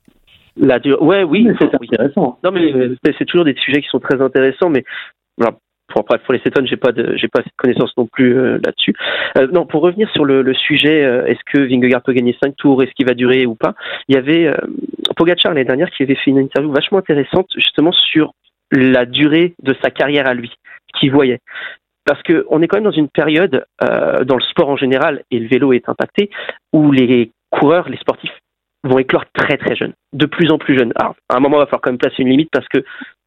La 0.58 0.80
ouais, 1.00 1.24
oui, 1.24 1.48
c'est 1.60 1.74
intéressant. 1.74 2.40
Non, 2.44 2.52
mais 2.52 2.90
c'est 3.18 3.26
toujours 3.26 3.46
des 3.46 3.56
sujets 3.56 3.82
qui 3.82 3.88
sont 3.88 4.00
très 4.00 4.22
intéressants, 4.22 4.70
mais 4.70 4.84
voilà, 5.38 5.58
pour, 5.92 6.06
pour 6.06 6.34
les 6.34 6.40
cétones, 6.40 6.68
j'ai 6.68 6.78
pas 6.78 6.92
de, 6.92 7.16
j'ai 7.16 7.28
pas 7.28 7.42
cette 7.44 7.56
connaissance 7.58 7.96
non 7.98 8.08
plus 8.08 8.38
euh, 8.38 8.60
là-dessus. 8.64 8.94
Euh, 9.38 9.48
non, 9.52 9.66
pour 9.66 9.82
revenir 9.82 10.10
sur 10.12 10.26
le, 10.26 10.42
le 10.42 10.54
sujet, 10.54 11.04
euh, 11.04 11.26
est-ce 11.26 11.40
que 11.46 11.60
Vingegaard 11.60 12.02
peut 12.02 12.14
gagner 12.14 12.36
5 12.42 12.56
tours, 12.56 12.82
est-ce 12.84 12.92
qu'il 12.92 13.08
va 13.08 13.14
durer 13.14 13.46
ou 13.46 13.56
pas 13.56 13.76
Il 14.08 14.16
y 14.16 14.18
avait 14.18 14.48
euh, 14.48 14.56
Pogacar 15.16 15.54
l'année 15.54 15.66
dernière 15.66 15.90
qui 15.92 16.04
avait 16.04 16.16
fait 16.16 16.32
une 16.32 16.40
interview 16.40 16.72
vachement 16.72 17.00
intéressante 17.00 17.48
justement 17.56 17.92
sur 17.92 18.34
la 18.72 19.06
durée 19.06 19.54
de 19.62 19.76
sa 19.84 19.90
carrière 19.90 20.28
à 20.28 20.34
lui, 20.34 20.52
qu'il 20.98 21.12
voyait. 21.12 21.40
Parce 22.06 22.24
que 22.24 22.46
on 22.50 22.62
est 22.62 22.68
quand 22.68 22.78
même 22.78 22.86
dans 22.86 22.92
une 22.92 23.10
période 23.10 23.66
dans 23.80 24.36
le 24.36 24.42
sport 24.42 24.70
en 24.70 24.78
général 24.78 25.24
et 25.30 25.38
le 25.38 25.48
vélo 25.48 25.72
est 25.74 25.88
impacté 25.88 26.32
où 26.74 26.92
les 26.92 27.32
coureurs, 27.52 27.90
les 27.90 27.98
sportifs 27.98 28.41
vont 28.84 29.00
éclore 29.00 29.26
très 29.34 29.58
très 29.58 29.76
jeunes, 29.76 29.94
de 30.14 30.26
plus 30.26 30.52
en 30.52 30.58
plus 30.58 30.78
jeunes. 30.78 30.94
Alors, 30.96 31.16
à 31.30 31.38
un 31.38 31.40
moment, 31.40 31.58
il 31.58 31.62
va 31.62 31.66
falloir 31.66 31.82
quand 31.82 31.92
même 31.92 32.00
placer 32.00 32.22
une 32.24 32.30
limite 32.30 32.50
parce 32.52 32.68
que 32.68 32.84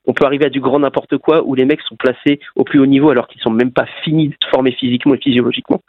on 0.07 0.13
peut 0.13 0.27
arriver 0.27 0.47
à 0.47 0.51
du 0.51 0.61
grand 0.61 0.81
n'importe 0.81 1.17
quoi 1.19 1.43
où 1.45 1.55
les 1.55 1.65
mecs 1.65 1.81
sont 1.83 1.97
placés 1.97 2.41
au 2.57 2.65
plus 2.65 2.79
haut 2.79 2.87
niveau 2.87 3.11
alors 3.11 3.27
qu'ils 3.27 3.41
sont 3.41 3.51
même 3.51 3.73
pas 3.73 3.87
finis 4.03 4.29
de 4.29 4.37
former 4.51 4.73
physiquement 4.73 5.15
et 5.15 5.19
physiologiquement. 5.19 5.81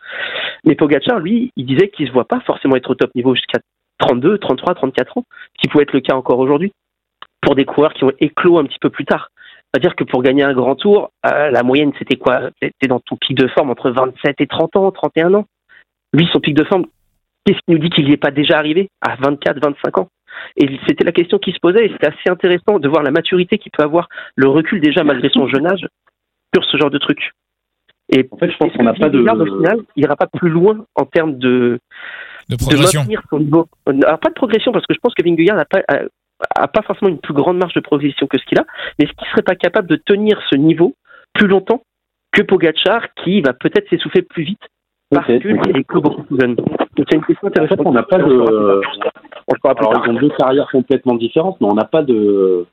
Mais 0.64 0.76
Pogacar, 0.76 1.20
lui, 1.20 1.52
il 1.58 1.66
disait 1.66 1.90
qu'il 1.90 2.08
se 2.08 2.14
voit 2.14 2.28
pas 2.28 2.40
forcément 2.42 2.76
être 2.76 2.90
au 2.90 2.96
top 2.96 3.14
niveau 3.14 3.36
jusqu'à 3.36 3.60
32, 4.00 4.38
33, 4.38 4.76
34 4.76 5.18
ans, 5.18 5.26
ce 5.56 5.62
qui 5.62 5.68
pouvait 5.68 5.84
être 5.84 5.94
le 5.94 6.02
cas 6.02 6.16
encore 6.16 6.40
aujourd'hui 6.40 6.72
pour 7.42 7.56
des 7.56 7.66
coureurs 7.66 7.94
qui 7.94 8.04
ont 8.04 8.12
éclos 8.20 8.58
un 8.58 8.66
petit 8.66 8.80
peu 8.80 8.90
plus 8.90 9.06
tard. 9.06 9.30
C'est-à-dire 9.74 9.96
que 9.96 10.04
pour 10.04 10.24
gagner 10.24 10.44
un 10.44 10.54
grand 10.54 10.76
tour, 10.76 11.12
euh, 11.26 11.52
la 11.52 11.64
moyenne 11.64 11.92
c'était 12.00 12.16
quoi? 12.16 12.50
C'était 12.62 12.88
dans 12.88 13.00
ton 13.00 13.18
pic 13.18 13.38
de 13.38 13.48
forme 13.48 13.70
entre 13.70 13.92
27 13.92 14.40
et 14.40 14.48
30 14.48 14.76
ans, 14.78 14.92
31 14.92 15.34
ans. 15.34 15.46
Lui, 16.14 16.28
son 16.32 16.40
pic 16.40 16.56
de 16.56 16.64
forme, 16.64 16.86
qu'est-ce 17.46 17.60
qui 17.60 17.72
nous 17.72 17.78
dit 17.78 17.90
qu'il 17.90 18.06
n'y 18.06 18.14
est 18.14 18.18
pas 18.18 18.32
déjà 18.32 18.58
arrivé 18.58 18.90
à 19.02 19.16
24, 19.16 19.60
25 19.62 19.98
ans? 20.00 20.10
Et 20.58 20.68
c'était 20.88 21.06
la 21.06 21.12
question 21.12 21.38
qui 21.38 21.52
se 21.52 21.60
posait 21.60 21.86
et 21.86 21.90
c'était 21.90 22.08
assez 22.08 22.30
intéressant 22.30 22.80
de 22.80 22.88
voir 22.88 23.04
la 23.04 23.12
maturité 23.12 23.58
qu'il 23.58 23.72
peut 23.72 23.84
avoir, 23.84 24.10
le 24.36 24.50
recul 24.50 24.82
déjà 24.82 25.04
malgré 25.04 25.30
son 25.30 25.48
jeune 25.48 25.66
âge 25.66 25.88
sur 26.54 26.64
ce 26.66 26.78
genre 26.78 26.90
de 26.90 26.98
truc. 26.98 27.32
Et 28.10 28.28
en 28.30 28.38
fait, 28.38 28.52
je 28.52 28.58
pense 28.58 28.72
qu'on 28.74 28.84
n'a 28.84 28.94
pas 28.94 29.10
de. 29.10 29.20
Au 29.20 29.58
final, 29.58 29.80
il 29.96 30.02
n'ira 30.02 30.16
pas 30.16 30.28
plus 30.28 30.50
loin 30.50 30.86
en 30.96 31.06
termes 31.06 31.38
de. 31.38 31.80
De 32.50 32.56
progression. 32.56 33.02
maintenir 33.02 33.24
son 33.30 33.40
niveau? 33.40 33.68
Alors, 33.88 34.20
pas 34.20 34.30
de 34.30 34.36
progression 34.36 34.72
parce 34.72 34.86
que 34.86 34.94
je 34.94 35.00
pense 35.00 35.16
que 35.16 35.24
Vingegaard 35.24 35.58
n'a 35.58 35.66
pas, 35.66 35.82
a, 36.56 36.68
pas 36.68 36.84
forcément 36.84 37.10
une 37.10 37.20
plus 37.20 37.34
grande 37.34 37.58
marge 37.58 37.74
de 37.74 37.80
progression 37.80 38.28
que 38.28 38.38
ce 38.38 38.46
qu'il 38.46 38.60
a, 38.60 38.66
mais 39.00 39.08
ce 39.08 39.12
qui 39.14 39.30
serait 39.32 39.42
pas 39.42 39.56
capable 39.56 39.88
de 39.88 39.96
tenir 39.96 40.40
ce 40.52 40.56
niveau 40.56 40.94
plus 41.34 41.48
longtemps 41.48 41.82
que 42.32 42.44
Pogachar 42.44 43.14
qui 43.16 43.42
va 43.42 43.54
peut-être 43.54 43.90
s'essouffler 43.90 44.22
plus 44.22 44.44
vite 44.44 44.62
parce 45.10 45.26
qu'il 45.26 45.48
est 45.48 45.94
beaucoup 45.94 46.24
plus 46.24 46.40
jeune. 46.40 46.56
C'est 46.98 47.14
une 47.14 47.26
question 47.26 47.48
intéressante. 47.48 47.82
On 47.86 47.92
n'a 47.92 48.04
pas 48.04 48.18
de. 48.18 48.82
Alors, 49.64 50.04
ils 50.06 50.10
ont 50.10 50.14
deux 50.14 50.30
carrières 50.38 50.70
complètement 50.72 51.16
différentes, 51.16 51.60
mais 51.62 51.68
on 51.70 51.76
n'a 51.76 51.86
pas 51.86 52.04
de. 52.04 52.66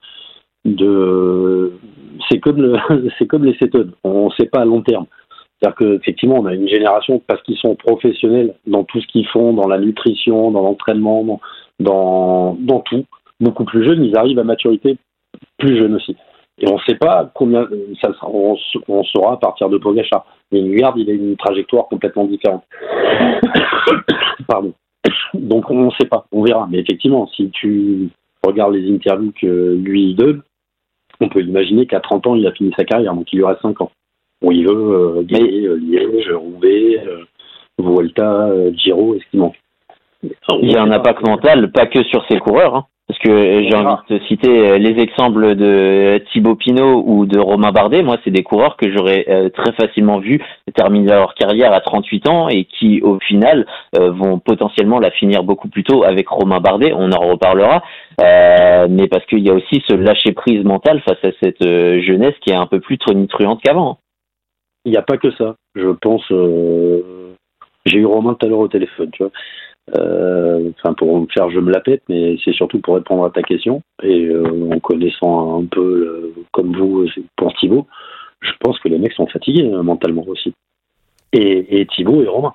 de... 0.65 1.73
C'est 2.31 2.39
comme, 2.39 2.62
le... 2.62 2.77
c'est 3.19 3.27
comme 3.27 3.44
les 3.44 3.57
cétones. 3.59 3.93
On 4.05 4.27
ne 4.27 4.31
sait 4.31 4.47
pas 4.47 4.61
à 4.61 4.65
long 4.65 4.82
terme. 4.82 5.07
C'est-à-dire 5.61 5.77
qu'effectivement, 5.77 6.36
on 6.40 6.47
a 6.47 6.55
une 6.55 6.69
génération, 6.69 7.23
parce 7.27 7.43
qu'ils 7.43 7.57
sont 7.57 7.77
professionnels 7.77 8.55
dans 8.66 8.85
tout 8.85 9.01
ce 9.01 9.07
qu'ils 9.07 9.27
font, 9.28 9.53
dans 9.53 9.69
la 9.69 9.78
nutrition, 9.78 10.51
dans 10.51 10.62
l'entraînement, 10.62 11.40
dans, 11.78 12.57
dans 12.59 12.81
tout, 12.81 13.05
beaucoup 13.40 13.65
plus 13.65 13.85
jeunes, 13.85 14.05
ils 14.05 14.16
arrivent 14.16 14.40
à 14.40 14.44
maturité 14.44 14.97
plus 15.59 15.78
jeunes 15.78 15.94
aussi. 15.94 16.16
Et 16.59 16.69
on 16.69 16.74
ne 16.74 16.81
sait 16.81 16.97
pas 16.97 17.31
combien, 17.35 17.66
ça, 18.01 18.11
on, 18.23 18.57
on 18.89 19.05
saura 19.05 19.35
à 19.35 19.37
partir 19.37 19.69
de 19.69 19.79
Pogachar. 19.79 20.27
Mais 20.51 20.61
Vingegaard, 20.61 20.99
il 20.99 21.11
a 21.11 21.15
une 21.15 21.37
trajectoire 21.37 21.87
complètement 21.89 22.24
différente. 22.27 22.65
Pardon. 24.47 24.73
Donc 25.35 25.70
on 25.70 25.87
ne 25.87 25.91
sait 25.99 26.07
pas, 26.07 26.27
on 26.31 26.43
verra. 26.43 26.69
Mais 26.70 26.79
effectivement, 26.79 27.27
si 27.29 27.51
tu 27.51 28.11
regardes 28.45 28.74
les 28.74 28.93
interviews 28.93 29.33
que 29.41 29.74
lui 29.74 30.15
donne, 30.15 30.43
on 31.20 31.29
peut 31.29 31.43
imaginer 31.43 31.87
qu'à 31.87 32.01
30 32.01 32.27
ans, 32.27 32.35
il 32.35 32.47
a 32.47 32.53
fini 32.53 32.73
sa 32.77 32.85
carrière, 32.85 33.15
donc 33.15 33.33
il 33.33 33.39
lui 33.39 33.45
reste 33.45 33.62
5 33.62 33.81
ans. 33.81 33.91
Bon, 34.41 34.51
il 34.51 34.66
veut 34.66 34.74
euh, 34.74 35.23
gagner 35.23 35.66
euh, 35.66 35.77
Liège, 35.77 36.31
Roubaix, 36.33 37.01
euh, 37.07 37.24
Vuelta, 37.79 38.51
Giro, 38.73 39.15
est-ce 39.15 39.24
qu'il 39.31 39.41
manque? 39.41 39.59
Il 40.23 40.70
y 40.70 40.77
a 40.77 40.83
un 40.83 40.91
impact 40.91 41.27
mental, 41.27 41.70
pas 41.73 41.87
que 41.87 42.03
sur 42.05 42.24
ses 42.29 42.39
coureurs. 42.39 42.77
Hein. 42.77 42.87
Parce 43.09 43.19
que 43.19 43.62
j'ai 43.62 43.74
envie 43.74 44.01
de 44.09 44.19
citer 44.27 44.49
euh, 44.49 44.79
les 44.79 45.03
exemples 45.03 45.57
de 45.57 46.23
Thibaut 46.33 46.55
Pinot 46.55 47.03
ou 47.05 47.27
de 47.27 47.39
Romain 47.39 47.73
Bardet. 47.73 48.03
Moi, 48.03 48.16
c'est 48.23 48.31
des 48.31 48.45
coureurs 48.45 48.77
que 48.77 48.91
j'aurais 48.91 49.27
euh, 49.29 49.49
très 49.51 49.73
facilement 49.73 50.19
vu 50.19 50.41
terminer 50.74 51.09
leur 51.09 51.35
carrière 51.35 51.73
à 51.73 51.81
38 51.81 52.29
ans 52.29 52.49
et 52.49 52.65
qui, 52.65 53.03
au 53.03 53.19
final, 53.19 53.66
euh, 53.99 54.12
vont 54.12 54.39
potentiellement 54.39 55.01
la 55.01 55.11
finir 55.11 55.43
beaucoup 55.43 55.69
plus 55.69 55.83
tôt 55.83 56.05
avec 56.05 56.29
Romain 56.29 56.61
Bardet. 56.61 56.93
On 56.95 57.11
en 57.11 57.29
reparlera. 57.29 57.83
mais 58.19 59.09
parce 59.09 59.27
qu'il 59.27 59.41
y 59.41 59.51
a 59.51 59.55
aussi 59.55 59.83
ce 59.89 59.95
lâcher 59.95 60.33
prise 60.33 60.65
mental 60.65 61.01
face 61.01 61.24
à 61.24 61.33
cette 61.43 61.62
jeunesse 61.62 62.35
qui 62.41 62.51
est 62.51 62.57
un 62.57 62.66
peu 62.66 62.79
plus 62.79 62.99
tonitruante 62.99 63.61
qu'avant. 63.62 63.99
Il 64.85 64.93
n'y 64.93 64.99
a 64.99 65.03
pas 65.03 65.19
que 65.19 65.33
ça. 65.33 65.57
Je 65.74 65.89
pense. 65.89 66.24
J'ai 67.85 67.99
eu 67.99 68.07
Romain 68.07 68.35
tout 68.35 68.47
à 68.47 68.49
l'heure 68.49 68.61
au 68.61 68.69
téléphone, 68.69 69.11
tu 69.12 69.24
vois. 69.24 69.33
Euh, 69.96 70.70
enfin 70.78 70.94
pour 70.94 71.20
me 71.20 71.26
faire 71.26 71.50
je 71.50 71.59
me 71.59 71.72
la 71.72 71.80
pète, 71.80 72.02
mais 72.09 72.36
c'est 72.44 72.52
surtout 72.52 72.80
pour 72.80 72.94
répondre 72.94 73.24
à 73.24 73.30
ta 73.30 73.42
question. 73.42 73.82
Et 74.02 74.26
euh, 74.26 74.70
en 74.72 74.78
connaissant 74.78 75.60
un 75.60 75.66
peu 75.66 76.32
comme 76.52 76.76
vous 76.76 77.06
pour 77.36 77.52
Thibaut, 77.54 77.86
je 78.40 78.52
pense 78.60 78.78
que 78.78 78.88
les 78.88 78.98
mecs 78.98 79.12
sont 79.12 79.26
fatigués 79.26 79.70
euh, 79.72 79.82
mentalement 79.82 80.24
aussi. 80.26 80.54
Et, 81.32 81.80
et 81.80 81.86
Thibaut 81.86 82.22
et 82.22 82.28
Romain. 82.28 82.54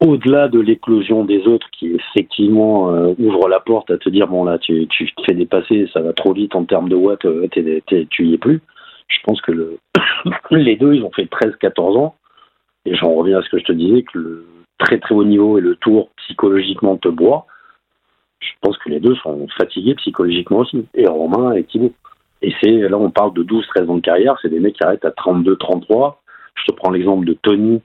Au-delà 0.00 0.46
de 0.46 0.60
l'éclosion 0.60 1.24
des 1.24 1.44
autres 1.48 1.66
qui 1.72 1.88
effectivement 1.88 2.84
ouvre 3.18 3.48
la 3.48 3.58
porte 3.58 3.90
à 3.90 3.98
te 3.98 4.08
dire 4.08 4.28
bon 4.28 4.44
là 4.44 4.56
tu, 4.58 4.86
te 4.86 5.22
fais 5.26 5.34
dépasser, 5.34 5.90
ça 5.92 6.00
va 6.00 6.12
trop 6.12 6.32
vite 6.32 6.54
en 6.54 6.64
termes 6.64 6.88
de 6.88 6.94
watts, 6.94 7.26
tu 7.50 8.26
y 8.26 8.34
es 8.34 8.38
plus. 8.38 8.60
Je 9.08 9.18
pense 9.24 9.40
que 9.40 9.50
le, 9.50 9.78
les 10.52 10.76
deux 10.76 10.94
ils 10.94 11.02
ont 11.02 11.10
fait 11.10 11.24
13-14 11.24 11.98
ans 11.98 12.14
et 12.84 12.94
j'en 12.94 13.12
reviens 13.12 13.40
à 13.40 13.42
ce 13.42 13.48
que 13.48 13.58
je 13.58 13.64
te 13.64 13.72
disais 13.72 14.02
que 14.04 14.18
le, 14.18 14.46
très 14.78 14.98
très 14.98 15.14
haut 15.14 15.24
niveau 15.24 15.58
et 15.58 15.60
le 15.60 15.76
tour 15.76 16.10
psychologiquement 16.16 16.96
te 16.96 17.08
boit, 17.08 17.46
je 18.40 18.48
pense 18.60 18.78
que 18.78 18.88
les 18.88 19.00
deux 19.00 19.16
sont 19.16 19.48
fatigués 19.56 19.94
psychologiquement 19.96 20.58
aussi, 20.58 20.86
et 20.94 21.06
Romain 21.06 21.52
et 21.52 21.64
Thibaut. 21.64 21.92
Et 22.40 22.54
c'est 22.62 22.88
là 22.88 22.96
on 22.96 23.10
parle 23.10 23.34
de 23.34 23.42
12-13 23.42 23.88
ans 23.88 23.96
de 23.96 24.00
carrière, 24.00 24.36
c'est 24.40 24.48
des 24.48 24.60
mecs 24.60 24.76
qui 24.76 24.84
arrêtent 24.84 25.04
à 25.04 25.10
32-33. 25.10 26.16
Je 26.54 26.64
te 26.64 26.72
prends 26.72 26.90
l'exemple 26.90 27.26
de 27.26 27.34
Tony. 27.34 27.82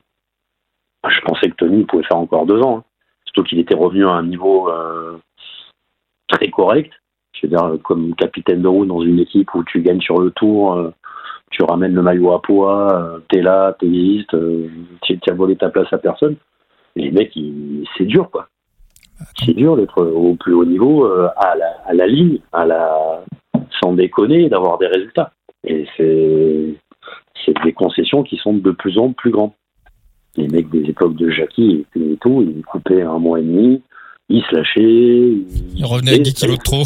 Je 1.07 1.21
pensais 1.21 1.49
que 1.49 1.55
Tony 1.55 1.83
pouvait 1.85 2.03
faire 2.03 2.17
encore 2.17 2.45
deux 2.45 2.61
ans. 2.61 2.79
Hein. 2.79 2.83
Surtout 3.25 3.43
qu'il 3.43 3.59
était 3.59 3.75
revenu 3.75 4.05
à 4.05 4.11
un 4.11 4.23
niveau 4.23 4.69
euh, 4.69 5.17
très 6.27 6.49
correct. 6.49 6.91
Je 7.33 7.47
veux 7.47 7.49
dire, 7.49 7.77
comme 7.83 8.15
capitaine 8.15 8.61
de 8.61 8.67
roue 8.67 8.85
dans 8.85 9.01
une 9.01 9.19
équipe 9.19 9.53
où 9.55 9.63
tu 9.63 9.81
gagnes 9.81 10.01
sur 10.01 10.19
le 10.19 10.31
tour, 10.31 10.73
euh, 10.73 10.91
tu 11.49 11.63
ramènes 11.63 11.93
le 11.93 12.01
maillot 12.01 12.33
à 12.33 12.41
poids, 12.41 12.87
euh, 12.93 13.19
t'es 13.29 13.41
là, 13.41 13.75
t'es 13.79 13.85
liste, 13.85 14.33
euh, 14.33 14.69
tu 15.01 15.17
as 15.27 15.33
volé 15.33 15.55
ta 15.55 15.69
place 15.69 15.91
à 15.91 15.97
personne. 15.97 16.35
Les 16.95 17.11
mecs, 17.11 17.35
ils- 17.35 17.87
c'est 17.97 18.05
dur, 18.05 18.29
quoi. 18.29 18.47
C'est 19.45 19.53
dur 19.53 19.77
d'être 19.77 20.01
au 20.03 20.35
plus 20.35 20.53
haut 20.53 20.65
niveau, 20.65 21.05
euh, 21.05 21.27
à, 21.37 21.55
la, 21.55 21.67
à 21.85 21.93
la 21.93 22.07
ligne, 22.07 22.39
à 22.51 22.65
la, 22.65 23.23
sans 23.81 23.93
déconner, 23.93 24.49
d'avoir 24.49 24.77
des 24.77 24.87
résultats. 24.87 25.31
Et 25.65 25.85
c'est, 25.97 26.75
des 27.63 27.73
concessions 27.73 28.23
qui 28.23 28.35
sont 28.37 28.53
de 28.53 28.71
plus 28.71 28.97
en 28.97 29.13
plus 29.13 29.31
grandes. 29.31 29.51
Les 30.35 30.47
mecs 30.47 30.69
des 30.69 30.81
époques 30.89 31.15
de 31.15 31.29
Jackie 31.29 31.85
et, 31.95 32.17
tout, 32.19 32.41
ils 32.41 32.63
coupaient 32.63 33.03
un 33.03 33.19
mois 33.19 33.39
et 33.39 33.43
demi, 33.43 33.81
ils 34.29 34.43
se 34.43 34.55
lâchaient. 34.55 34.81
Ils, 34.81 35.77
Il 35.77 35.85
revenait 35.85 36.11
avec 36.11 36.23
10 36.23 36.33
kilos 36.33 36.57
de 36.57 36.63
trop. 36.63 36.83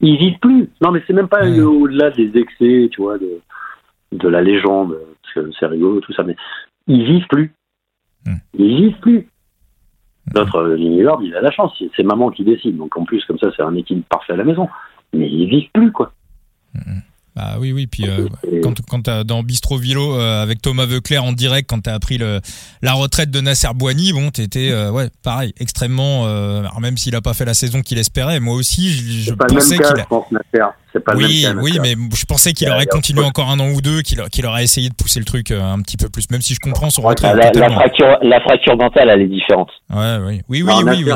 Ils 0.00 0.16
vivent 0.16 0.38
plus. 0.38 0.70
Non, 0.80 0.90
mais 0.92 1.02
c'est 1.06 1.12
même 1.12 1.28
pas 1.28 1.46
au-delà 1.46 2.10
des 2.10 2.30
excès, 2.38 2.88
tu 2.92 3.02
vois, 3.02 3.18
de, 3.18 3.40
de 4.12 4.28
la 4.28 4.42
légende, 4.42 4.96
parce 5.22 5.34
que 5.46 5.52
c'est 5.58 5.66
rigolo, 5.66 6.00
tout 6.00 6.12
ça, 6.12 6.22
mais 6.22 6.36
ils 6.86 7.04
vivent 7.04 7.26
plus. 7.28 7.52
Ils 8.58 8.76
vivent 8.76 8.98
plus. 9.00 9.28
Notre 10.34 10.56
euh, 10.56 10.76
Lingard, 10.76 11.20
il 11.22 11.34
a 11.36 11.40
la 11.42 11.50
chance, 11.50 11.72
c'est- 11.96 12.02
maman 12.02 12.30
qui 12.30 12.44
décide, 12.44 12.76
donc 12.78 12.96
en 12.96 13.04
plus, 13.04 13.22
comme 13.26 13.38
ça, 13.38 13.50
c'est 13.56 13.62
un 13.62 13.74
équilibre 13.74 14.06
parfait 14.08 14.32
à 14.32 14.36
la 14.36 14.44
maison. 14.44 14.68
Mais 15.12 15.28
ils 15.30 15.46
vivent 15.48 15.68
plus, 15.72 15.92
quoi. 15.92 16.12
Bah 17.36 17.56
oui, 17.58 17.72
oui. 17.72 17.86
Puis 17.86 18.08
euh, 18.08 18.28
quand, 18.62 18.74
quand 18.88 19.02
t'as 19.02 19.24
dans 19.24 19.42
Bistro 19.42 19.76
Vilo 19.76 20.14
euh, 20.18 20.42
avec 20.42 20.62
Thomas 20.62 20.86
Veuclair 20.86 21.24
en 21.24 21.32
direct, 21.32 21.68
quand 21.68 21.80
t'as 21.82 21.94
appris 21.94 22.16
le, 22.18 22.40
la 22.82 22.92
retraite 22.92 23.30
de 23.30 23.40
Nasser 23.40 23.68
Boigny, 23.74 24.12
bon, 24.12 24.30
t'étais, 24.30 24.70
euh, 24.70 24.90
ouais, 24.92 25.08
pareil, 25.22 25.52
extrêmement. 25.58 26.26
euh, 26.26 26.60
alors 26.60 26.80
même 26.80 26.96
s'il 26.96 27.14
a 27.16 27.20
pas 27.20 27.34
fait 27.34 27.44
la 27.44 27.54
saison 27.54 27.82
qu'il 27.82 27.98
espérait, 27.98 28.38
moi 28.40 28.54
aussi, 28.54 28.90
je, 28.90 29.34
pas 29.34 29.46
pensais 29.46 29.76
qu'il. 29.78 30.00
a- 30.00 30.06
Oui, 31.16 31.42
même 31.44 31.56
cas. 31.56 31.62
oui, 31.62 31.78
mais 31.82 31.94
je 32.14 32.24
pensais 32.24 32.52
qu'il 32.52 32.68
aurait 32.70 32.86
continué 32.86 33.24
encore 33.24 33.50
un 33.50 33.58
an 33.58 33.70
ou 33.72 33.80
deux, 33.80 34.02
qu'il 34.02 34.22
qu'il 34.30 34.46
aurait 34.46 34.62
essayé 34.62 34.88
de 34.88 34.94
pousser 34.94 35.18
le 35.18 35.24
truc 35.26 35.50
un 35.50 35.80
petit 35.82 35.96
peu 35.96 36.08
plus, 36.08 36.30
même 36.30 36.40
si 36.40 36.54
je 36.54 36.60
comprends 36.60 36.88
son 36.90 37.02
retrait. 37.02 37.34
La, 37.34 37.50
la 37.50 37.68
fracture, 37.70 38.16
la 38.22 38.40
fracture 38.42 38.76
mentale, 38.76 39.10
elle 39.10 39.22
est 39.22 39.26
différente. 39.26 39.70
Ouais, 39.90 40.18
oui, 40.24 40.40
oui, 40.48 40.62
oui, 40.62 40.68
Non, 40.68 40.76
oui, 40.78 40.84
Nasser, 40.84 41.02
oui. 41.04 41.10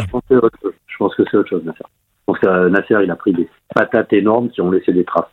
Je 0.89 0.97
pense 0.99 1.15
que 1.15 1.23
c'est 1.31 1.37
autre 1.37 1.49
chose. 1.49 1.63
Nasser. 1.65 1.79
Je 1.85 2.25
pense 2.27 2.39
que 2.41 2.69
Nasser, 2.71 2.95
il 3.05 3.11
a 3.13 3.15
pris 3.15 3.33
des 3.33 3.49
patates 3.73 4.13
énormes 4.13 4.51
qui 4.51 4.61
ont 4.61 4.71
laissé 4.73 4.93
des 4.93 5.05
traces. 5.05 5.31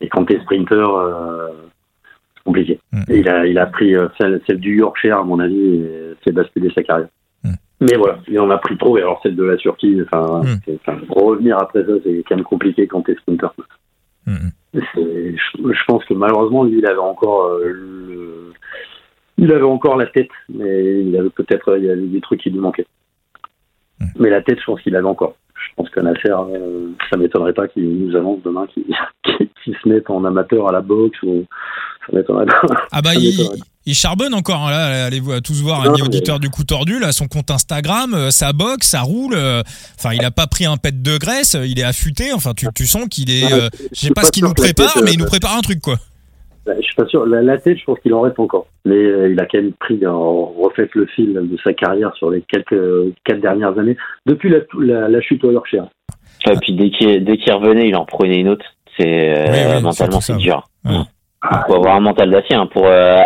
Et 0.00 0.08
quand 0.08 0.24
t'es 0.24 0.40
sprinter, 0.40 0.74
euh, 0.96 1.48
c'est 2.36 2.42
compliqué. 2.44 2.80
Et 3.08 3.18
il, 3.20 3.28
a, 3.28 3.46
il 3.46 3.58
a 3.58 3.66
pris 3.66 3.94
euh, 3.94 4.08
celle, 4.20 4.40
celle 4.46 4.58
du 4.58 4.76
Yorkshire, 4.78 5.18
à 5.18 5.22
mon 5.24 5.38
avis, 5.38 5.76
et 5.76 6.14
fait 6.24 6.32
basculer 6.32 6.70
sa 6.74 6.82
carrière. 6.82 7.08
Hmm. 7.44 7.52
Mais 7.80 7.96
voilà, 7.96 8.18
il 8.28 8.38
en 8.40 8.50
a 8.50 8.58
pris 8.58 8.76
trop. 8.76 8.98
Et 8.98 9.02
alors 9.02 9.20
celle 9.22 9.36
de 9.36 9.44
la 9.44 9.56
Turquie, 9.56 10.00
enfin, 10.04 10.42
c'est- 10.64 10.78
enfin, 10.86 10.98
revenir 11.08 11.58
après 11.58 11.84
ça, 11.84 11.92
c'est 12.04 12.24
quand 12.28 12.34
même 12.36 12.44
compliqué 12.44 12.86
quand 12.88 13.02
t'es 13.02 13.14
sprinter. 13.14 13.48
Mm, 14.26 14.32
mm. 14.32 14.50
Je, 14.74 14.80
je 15.72 15.84
pense 15.86 16.04
que 16.06 16.14
malheureusement, 16.14 16.64
lui, 16.64 16.78
il 16.78 16.86
avait 16.86 16.96
encore 16.98 17.44
euh, 17.46 17.64
le- 17.72 18.52
il 19.38 19.52
avait 19.52 19.62
encore 19.62 19.96
la 19.96 20.06
tête, 20.06 20.30
mais 20.48 21.02
il 21.04 21.16
avait 21.16 21.30
peut-être 21.30 21.76
il 21.78 21.84
y 21.84 21.90
avait 21.90 22.00
des 22.02 22.20
trucs 22.20 22.40
qui 22.40 22.50
lui 22.50 22.58
manquaient. 22.60 22.86
Mais 24.18 24.30
la 24.30 24.42
tête, 24.42 24.58
je 24.60 24.64
pense 24.64 24.80
qu'il 24.82 24.96
avait 24.96 25.06
encore. 25.06 25.36
Je 25.54 25.74
pense 25.76 25.88
que 25.90 26.00
Nasser, 26.00 26.28
euh, 26.30 26.88
ça 27.08 27.16
m'étonnerait 27.16 27.52
pas 27.52 27.68
qu'il 27.68 27.88
nous 28.06 28.16
annonce 28.16 28.42
demain 28.42 28.66
qu'il 28.66 28.84
qu'il 29.64 29.76
se 29.82 29.88
mette 29.88 30.08
en 30.10 30.24
amateur 30.24 30.68
à 30.68 30.72
la 30.72 30.80
boxe 30.80 31.20
ou. 31.22 31.44
Ah 32.90 33.00
bah 33.02 33.10
il, 33.14 33.94
charbonne 33.94 34.34
encore 34.34 34.66
hein, 34.66 34.70
là, 34.70 35.04
allez-vous 35.06 35.40
tous 35.40 35.62
voir 35.62 35.84
Non, 35.84 35.90
un 35.90 35.94
mais- 35.94 36.02
auditeur 36.02 36.40
du 36.40 36.50
coup 36.50 36.64
tordu 36.64 36.98
là, 36.98 37.12
son 37.12 37.28
compte 37.28 37.50
Instagram, 37.50 38.12
euh, 38.14 38.30
ça 38.30 38.52
boxe, 38.52 38.88
ça 38.88 39.00
roule. 39.02 39.34
euh, 39.36 39.62
Enfin, 39.98 40.14
il 40.14 40.24
a 40.24 40.30
pas 40.30 40.46
pris 40.46 40.66
un 40.66 40.76
pet 40.76 41.00
de 41.02 41.16
graisse, 41.18 41.54
euh, 41.54 41.66
il 41.66 41.78
est 41.78 41.84
affûté. 41.84 42.32
Enfin, 42.32 42.52
tu, 42.54 42.66
tu 42.74 42.86
sens 42.86 43.06
qu'il 43.08 43.30
est. 43.30 43.52
Euh, 43.52 43.68
je 43.92 44.00
sais 44.00 44.08
pas 44.10 44.22
pas 44.22 44.26
ce 44.26 44.32
qu'il 44.32 44.44
nous 44.44 44.52
prépare, 44.54 44.92
tête, 44.94 45.02
mais 45.04 45.12
il 45.12 45.20
euh, 45.20 45.24
nous 45.24 45.28
prépare 45.28 45.56
un 45.56 45.60
truc 45.60 45.80
quoi. 45.80 45.96
Bah, 46.66 46.72
Je 46.76 46.82
suis 46.82 46.94
pas 46.94 47.06
sûr. 47.06 47.26
La, 47.26 47.42
la 47.42 47.58
tête, 47.58 47.78
je 47.78 47.84
pense 47.84 47.98
qu'il 48.00 48.14
en 48.14 48.20
reste 48.22 48.38
encore. 48.38 48.66
Mais 48.84 48.94
euh, 48.96 49.30
il 49.32 49.40
a 49.40 49.46
quand 49.46 49.58
même 49.58 49.72
pris, 49.72 50.04
en 50.06 50.46
refait 50.46 50.88
le 50.94 51.06
fil 51.06 51.32
de 51.34 51.56
sa 51.62 51.72
carrière 51.72 52.12
sur 52.16 52.30
les 52.30 52.42
quelques 52.42 53.14
quatre 53.24 53.40
dernières 53.40 53.78
années, 53.78 53.96
depuis 54.26 54.50
la, 54.50 54.58
la, 54.80 55.08
la 55.08 55.20
chute 55.20 55.42
au 55.44 55.50
Yorkshire. 55.52 55.86
Et 56.48 56.56
puis 56.60 56.74
dès 56.74 56.90
qu'il 56.90 57.24
dès 57.24 57.36
qu'il 57.38 57.52
revenait, 57.52 57.88
il 57.88 57.94
en 57.96 58.04
prenait 58.04 58.40
une 58.40 58.48
autre. 58.48 58.64
C'est 58.98 59.30
euh, 59.38 59.46
Oui, 59.50 59.58
oui, 59.76 59.82
mentalement 59.82 60.20
c'est 60.20 60.32
c'est 60.34 60.38
dur. 60.38 60.68
Ouais. 60.84 60.92
Il 61.44 61.58
faut 61.66 61.74
avoir 61.74 61.96
un 61.96 62.00
mental 62.00 62.30
d'acier 62.30 62.54
hein, 62.54 62.66
pour 62.66 62.86
euh, 62.86 63.18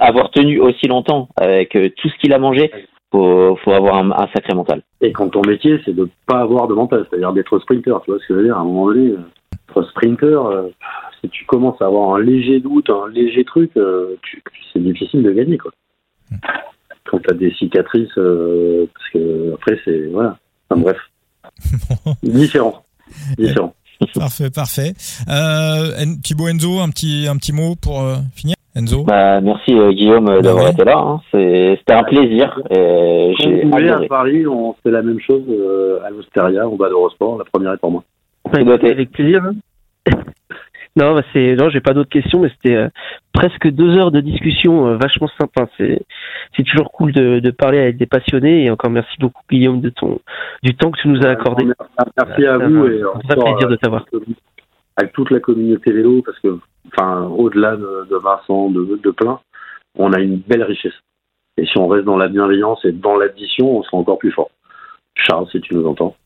avoir 0.00 0.30
tenu 0.30 0.58
aussi 0.60 0.86
longtemps 0.86 1.28
avec 1.36 1.76
euh, 1.76 1.90
tout 1.96 2.08
ce 2.08 2.16
qu'il 2.18 2.32
a 2.32 2.38
mangé. 2.38 2.70
Faut, 3.10 3.56
faut 3.64 3.72
avoir 3.72 3.96
un, 3.96 4.10
un 4.10 4.28
sacré 4.34 4.54
mental. 4.54 4.82
Et 5.00 5.12
quand 5.12 5.28
ton 5.30 5.42
métier, 5.42 5.80
c'est 5.84 5.94
de 5.94 6.08
pas 6.26 6.40
avoir 6.40 6.68
de 6.68 6.74
mental, 6.74 7.06
c'est-à-dire 7.08 7.32
d'être 7.32 7.58
sprinter, 7.58 8.00
tu 8.04 8.10
vois 8.10 8.20
ce 8.20 8.26
que 8.26 8.34
je 8.34 8.38
veux 8.38 8.44
dire 8.44 8.56
À 8.56 8.60
un 8.60 8.64
moment 8.64 8.86
donné, 8.86 9.14
être 9.70 9.82
sprinter, 9.90 10.26
euh, 10.46 10.68
si 11.20 11.28
tu 11.30 11.44
commences 11.46 11.80
à 11.82 11.86
avoir 11.86 12.14
un 12.14 12.20
léger 12.20 12.60
doute, 12.60 12.88
un 12.90 13.08
léger 13.10 13.44
truc, 13.44 13.70
euh, 13.76 14.16
tu- 14.22 14.42
c'est 14.72 14.82
difficile 14.82 15.22
de 15.22 15.32
gagner, 15.32 15.56
quoi. 15.58 15.70
Quand 17.10 17.18
t'as 17.26 17.34
des 17.34 17.50
cicatrices, 17.52 18.16
euh, 18.18 18.86
parce 18.94 19.08
que 19.10 19.54
après, 19.54 19.78
c'est 19.84 20.06
voilà. 20.12 20.36
Enfin, 20.70 20.80
bref, 20.82 20.98
différent, 22.22 22.82
différent. 23.38 23.74
Parfait, 24.14 24.50
parfait. 24.50 24.92
Euh, 25.28 25.92
En- 26.04 26.16
Thibaut 26.22 26.48
Enzo, 26.48 26.80
un 26.80 26.90
petit 26.90 27.26
un 27.28 27.36
petit 27.36 27.52
mot 27.52 27.74
pour 27.80 28.00
euh, 28.02 28.16
finir? 28.34 28.54
Enzo? 28.76 29.02
Bah, 29.02 29.40
merci 29.40 29.72
euh, 29.72 29.92
Guillaume 29.92 30.28
euh, 30.28 30.40
d'avoir 30.40 30.64
ouais. 30.66 30.70
été 30.72 30.84
là. 30.84 30.96
hein. 30.98 31.20
C'est- 31.32 31.76
C'était 31.78 31.94
un 31.94 32.04
plaisir. 32.04 32.60
Et 32.70 33.34
Quand 33.38 33.50
vous 33.50 33.70
voulez, 33.70 33.88
à. 33.88 33.98
Paris, 34.08 34.46
on 34.46 34.74
fait 34.82 34.90
la 34.90 35.02
même 35.02 35.18
chose 35.20 35.42
euh, 35.48 35.98
à 36.06 36.10
l'Osteria, 36.10 36.68
on 36.68 36.76
va 36.76 36.88
d'Eurosport, 36.88 37.38
la 37.38 37.44
première 37.44 37.72
est 37.72 37.78
pour 37.78 37.90
moi. 37.90 38.04
Noté. 38.54 38.90
Avec 38.92 39.10
plaisir. 39.10 39.42
hein. 39.44 39.54
Non, 40.96 41.14
bah 41.14 41.22
c'est 41.32 41.54
non, 41.54 41.68
j'ai 41.70 41.80
pas 41.80 41.92
d'autres 41.94 42.10
questions, 42.10 42.40
mais 42.40 42.48
c'était 42.50 42.76
euh, 42.76 42.88
presque 43.32 43.68
deux 43.68 43.96
heures 43.96 44.10
de 44.10 44.20
discussion 44.20 44.88
euh, 44.88 44.96
vachement 44.96 45.28
sympa. 45.38 45.68
C'est 45.76 46.00
c'est 46.56 46.64
toujours 46.64 46.90
cool 46.92 47.12
de, 47.12 47.38
de 47.40 47.50
parler 47.50 47.78
avec 47.78 47.96
des 47.96 48.06
passionnés 48.06 48.64
et 48.64 48.70
encore 48.70 48.90
merci 48.90 49.16
beaucoup 49.20 49.42
Guillaume 49.50 49.80
de 49.80 49.90
ton 49.90 50.18
du 50.62 50.74
temps 50.74 50.90
que 50.90 51.00
tu 51.00 51.08
nous 51.08 51.24
as 51.24 51.30
accordé. 51.30 51.64
Merci 51.64 52.44
à 52.46 52.58
vous 52.58 52.82
va- 52.84 52.92
et 52.92 53.04
encore, 53.04 53.20
plaisir 53.44 53.68
de 53.68 53.74
euh, 53.74 53.76
t'avoir. 53.76 54.04
avec 54.96 55.12
toute 55.12 55.30
la 55.30 55.40
communauté 55.40 55.92
vélo, 55.92 56.22
parce 56.22 56.38
que, 56.40 56.58
enfin, 56.88 57.22
au-delà 57.26 57.76
de, 57.76 58.06
de 58.10 58.16
Vincent, 58.16 58.70
de, 58.70 58.98
de 59.02 59.10
plein, 59.10 59.38
on 59.96 60.12
a 60.12 60.20
une 60.20 60.38
belle 60.38 60.64
richesse. 60.64 60.98
Et 61.56 61.66
si 61.66 61.78
on 61.78 61.86
reste 61.88 62.04
dans 62.04 62.16
la 62.16 62.28
bienveillance 62.28 62.84
et 62.84 62.92
dans 62.92 63.16
l'addition, 63.16 63.78
on 63.78 63.82
sera 63.82 63.96
encore 63.98 64.18
plus 64.18 64.32
fort. 64.32 64.50
Charles, 65.14 65.48
si 65.50 65.60
tu 65.60 65.74
nous 65.74 65.86
entends. 65.86 66.16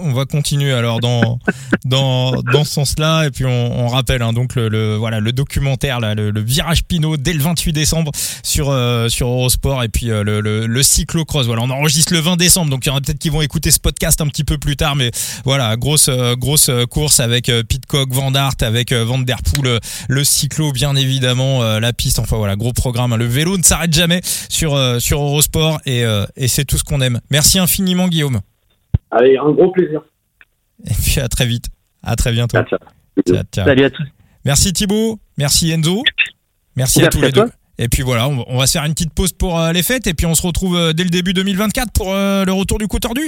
On, 0.00 0.12
va 0.12 0.24
continuer 0.24 0.72
alors 0.72 1.00
dans 1.00 1.38
dans 1.84 2.42
dans 2.42 2.64
ce 2.64 2.72
sens-là 2.72 3.26
et 3.26 3.30
puis 3.30 3.44
on, 3.44 3.88
rappelle 3.88 4.22
hein, 4.22 4.32
donc 4.32 4.54
le, 4.54 4.96
voilà 4.96 5.20
le 5.20 5.32
documentaire 5.32 6.00
là 6.00 6.14
le, 6.14 6.40
virage 6.40 6.84
Pinot 6.84 7.16
dès 7.16 7.32
le 7.32 7.42
28 7.42 7.72
décembre 7.72 8.12
sur 8.42 8.70
euh, 8.70 9.08
sur 9.08 9.28
Eurosport 9.28 9.82
et 9.82 9.88
puis 9.88 10.10
euh, 10.10 10.22
le, 10.22 10.40
le, 10.40 10.66
le 10.66 10.82
cyclocross. 10.82 11.46
Voilà 11.46 11.62
on 11.62 11.70
enregistre 11.70 12.12
le 12.12 12.20
20 12.20 12.36
décembre 12.36 12.70
donc 12.70 12.86
il 12.86 12.88
y 12.88 12.92
en 12.92 12.96
a 12.96 13.00
peut-être 13.00 13.18
qui 13.18 13.30
vont 13.30 13.42
écouter 13.42 13.70
ce 13.70 13.80
podcast 13.80 14.20
un 14.20 14.26
petit 14.26 14.44
peu 14.44 14.58
plus 14.58 14.76
tard 14.76 14.96
mais 14.96 15.10
voilà 15.44 15.76
grosse 15.76 16.08
euh, 16.08 16.36
grosse 16.36 16.70
course 16.90 17.20
avec 17.20 17.50
Pitcock 17.68 18.12
Van 18.12 18.34
Aert 18.34 18.54
avec 18.62 18.92
Van 18.92 19.18
Der 19.18 19.38
Poel 19.42 19.80
le 20.08 20.24
cyclo 20.24 20.72
bien 20.72 20.94
évidemment 20.96 21.62
la 21.78 21.92
piste. 21.92 22.18
Enfin 22.18 22.36
voilà 22.36 22.56
gros 22.56 22.72
programme 22.72 23.12
hein. 23.12 23.16
le 23.16 23.26
vélo 23.26 23.56
ne 23.56 23.62
s'arrête 23.62 23.92
jamais 23.92 24.20
sur 24.48 24.78
sur 25.00 25.20
Eurosport 25.20 25.80
et 25.86 26.04
et 26.36 26.48
c'est 26.48 26.64
tout 26.64 26.78
ce 26.78 26.84
qu'on 26.84 27.00
aime. 27.00 27.20
Merci 27.30 27.58
infiniment 27.58 27.87
Guillaume 28.08 28.40
Allez, 29.10 29.36
un 29.38 29.50
gros 29.50 29.70
plaisir. 29.72 30.02
et 30.86 30.94
puis 30.94 31.20
à 31.20 31.28
très 31.28 31.46
vite. 31.46 31.66
À 32.02 32.14
très 32.16 32.32
bientôt. 32.32 32.56
Ciao, 32.56 32.66
ciao. 32.66 32.78
Ciao, 33.26 33.42
ciao. 33.52 33.64
Salut 33.66 33.84
à 33.84 33.90
tous. 33.90 34.06
Merci 34.44 34.72
Thibaut. 34.72 35.18
Merci 35.36 35.70
Enzo. 35.70 36.02
Merci, 36.76 37.00
à 37.00 37.02
Merci 37.04 37.18
tous 37.18 37.22
à 37.24 37.26
les 37.26 37.32
toi. 37.32 37.46
deux. 37.46 37.52
Et 37.80 37.88
puis 37.88 38.02
voilà, 38.02 38.28
on 38.28 38.58
va 38.58 38.66
se 38.66 38.72
faire 38.72 38.84
une 38.84 38.92
petite 38.92 39.12
pause 39.14 39.32
pour 39.32 39.58
euh, 39.58 39.72
les 39.72 39.82
fêtes 39.84 40.06
et 40.08 40.14
puis 40.14 40.26
on 40.26 40.34
se 40.34 40.44
retrouve 40.46 40.76
euh, 40.76 40.92
dès 40.92 41.04
le 41.04 41.10
début 41.10 41.32
2024 41.32 41.92
pour 41.92 42.12
euh, 42.12 42.44
le 42.44 42.52
retour 42.52 42.78
du 42.78 42.88
coup 42.88 42.98
tordu. 42.98 43.22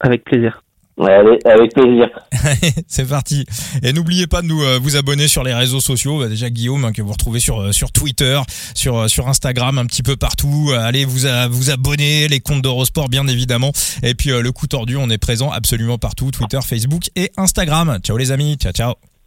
Avec 0.00 0.24
plaisir. 0.24 0.62
Ouais, 0.96 1.12
allez, 1.12 1.38
avec 1.44 1.74
plaisir. 1.74 2.08
C'est 2.88 3.06
parti. 3.06 3.44
Et 3.82 3.92
n'oubliez 3.92 4.26
pas 4.26 4.40
de 4.40 4.46
nous 4.46 4.62
euh, 4.62 4.78
vous 4.80 4.96
abonner 4.96 5.28
sur 5.28 5.44
les 5.44 5.52
réseaux 5.52 5.80
sociaux. 5.80 6.20
Bah, 6.20 6.28
déjà 6.28 6.48
Guillaume 6.48 6.86
hein, 6.86 6.92
que 6.92 7.02
vous 7.02 7.12
retrouvez 7.12 7.40
sur 7.40 7.60
euh, 7.60 7.72
sur 7.72 7.92
Twitter, 7.92 8.40
sur 8.74 8.96
euh, 8.96 9.08
sur 9.08 9.28
Instagram, 9.28 9.78
un 9.78 9.84
petit 9.84 10.02
peu 10.02 10.16
partout. 10.16 10.72
Allez 10.74 11.04
vous 11.04 11.26
vous 11.50 11.70
abonner, 11.70 12.28
les 12.28 12.40
comptes 12.40 12.62
d'Eurosport 12.62 13.08
bien 13.08 13.26
évidemment. 13.26 13.72
Et 14.02 14.14
puis 14.14 14.30
le 14.30 14.52
coup 14.52 14.66
tordu, 14.66 14.96
on 14.96 15.10
est 15.10 15.18
présent 15.18 15.50
absolument 15.50 15.98
partout, 15.98 16.30
Twitter, 16.30 16.60
Facebook 16.62 17.10
et 17.14 17.30
Instagram. 17.36 17.98
Ciao 18.02 18.16
les 18.16 18.32
amis, 18.32 18.56
ciao 18.56 18.72
ciao. 18.72 19.15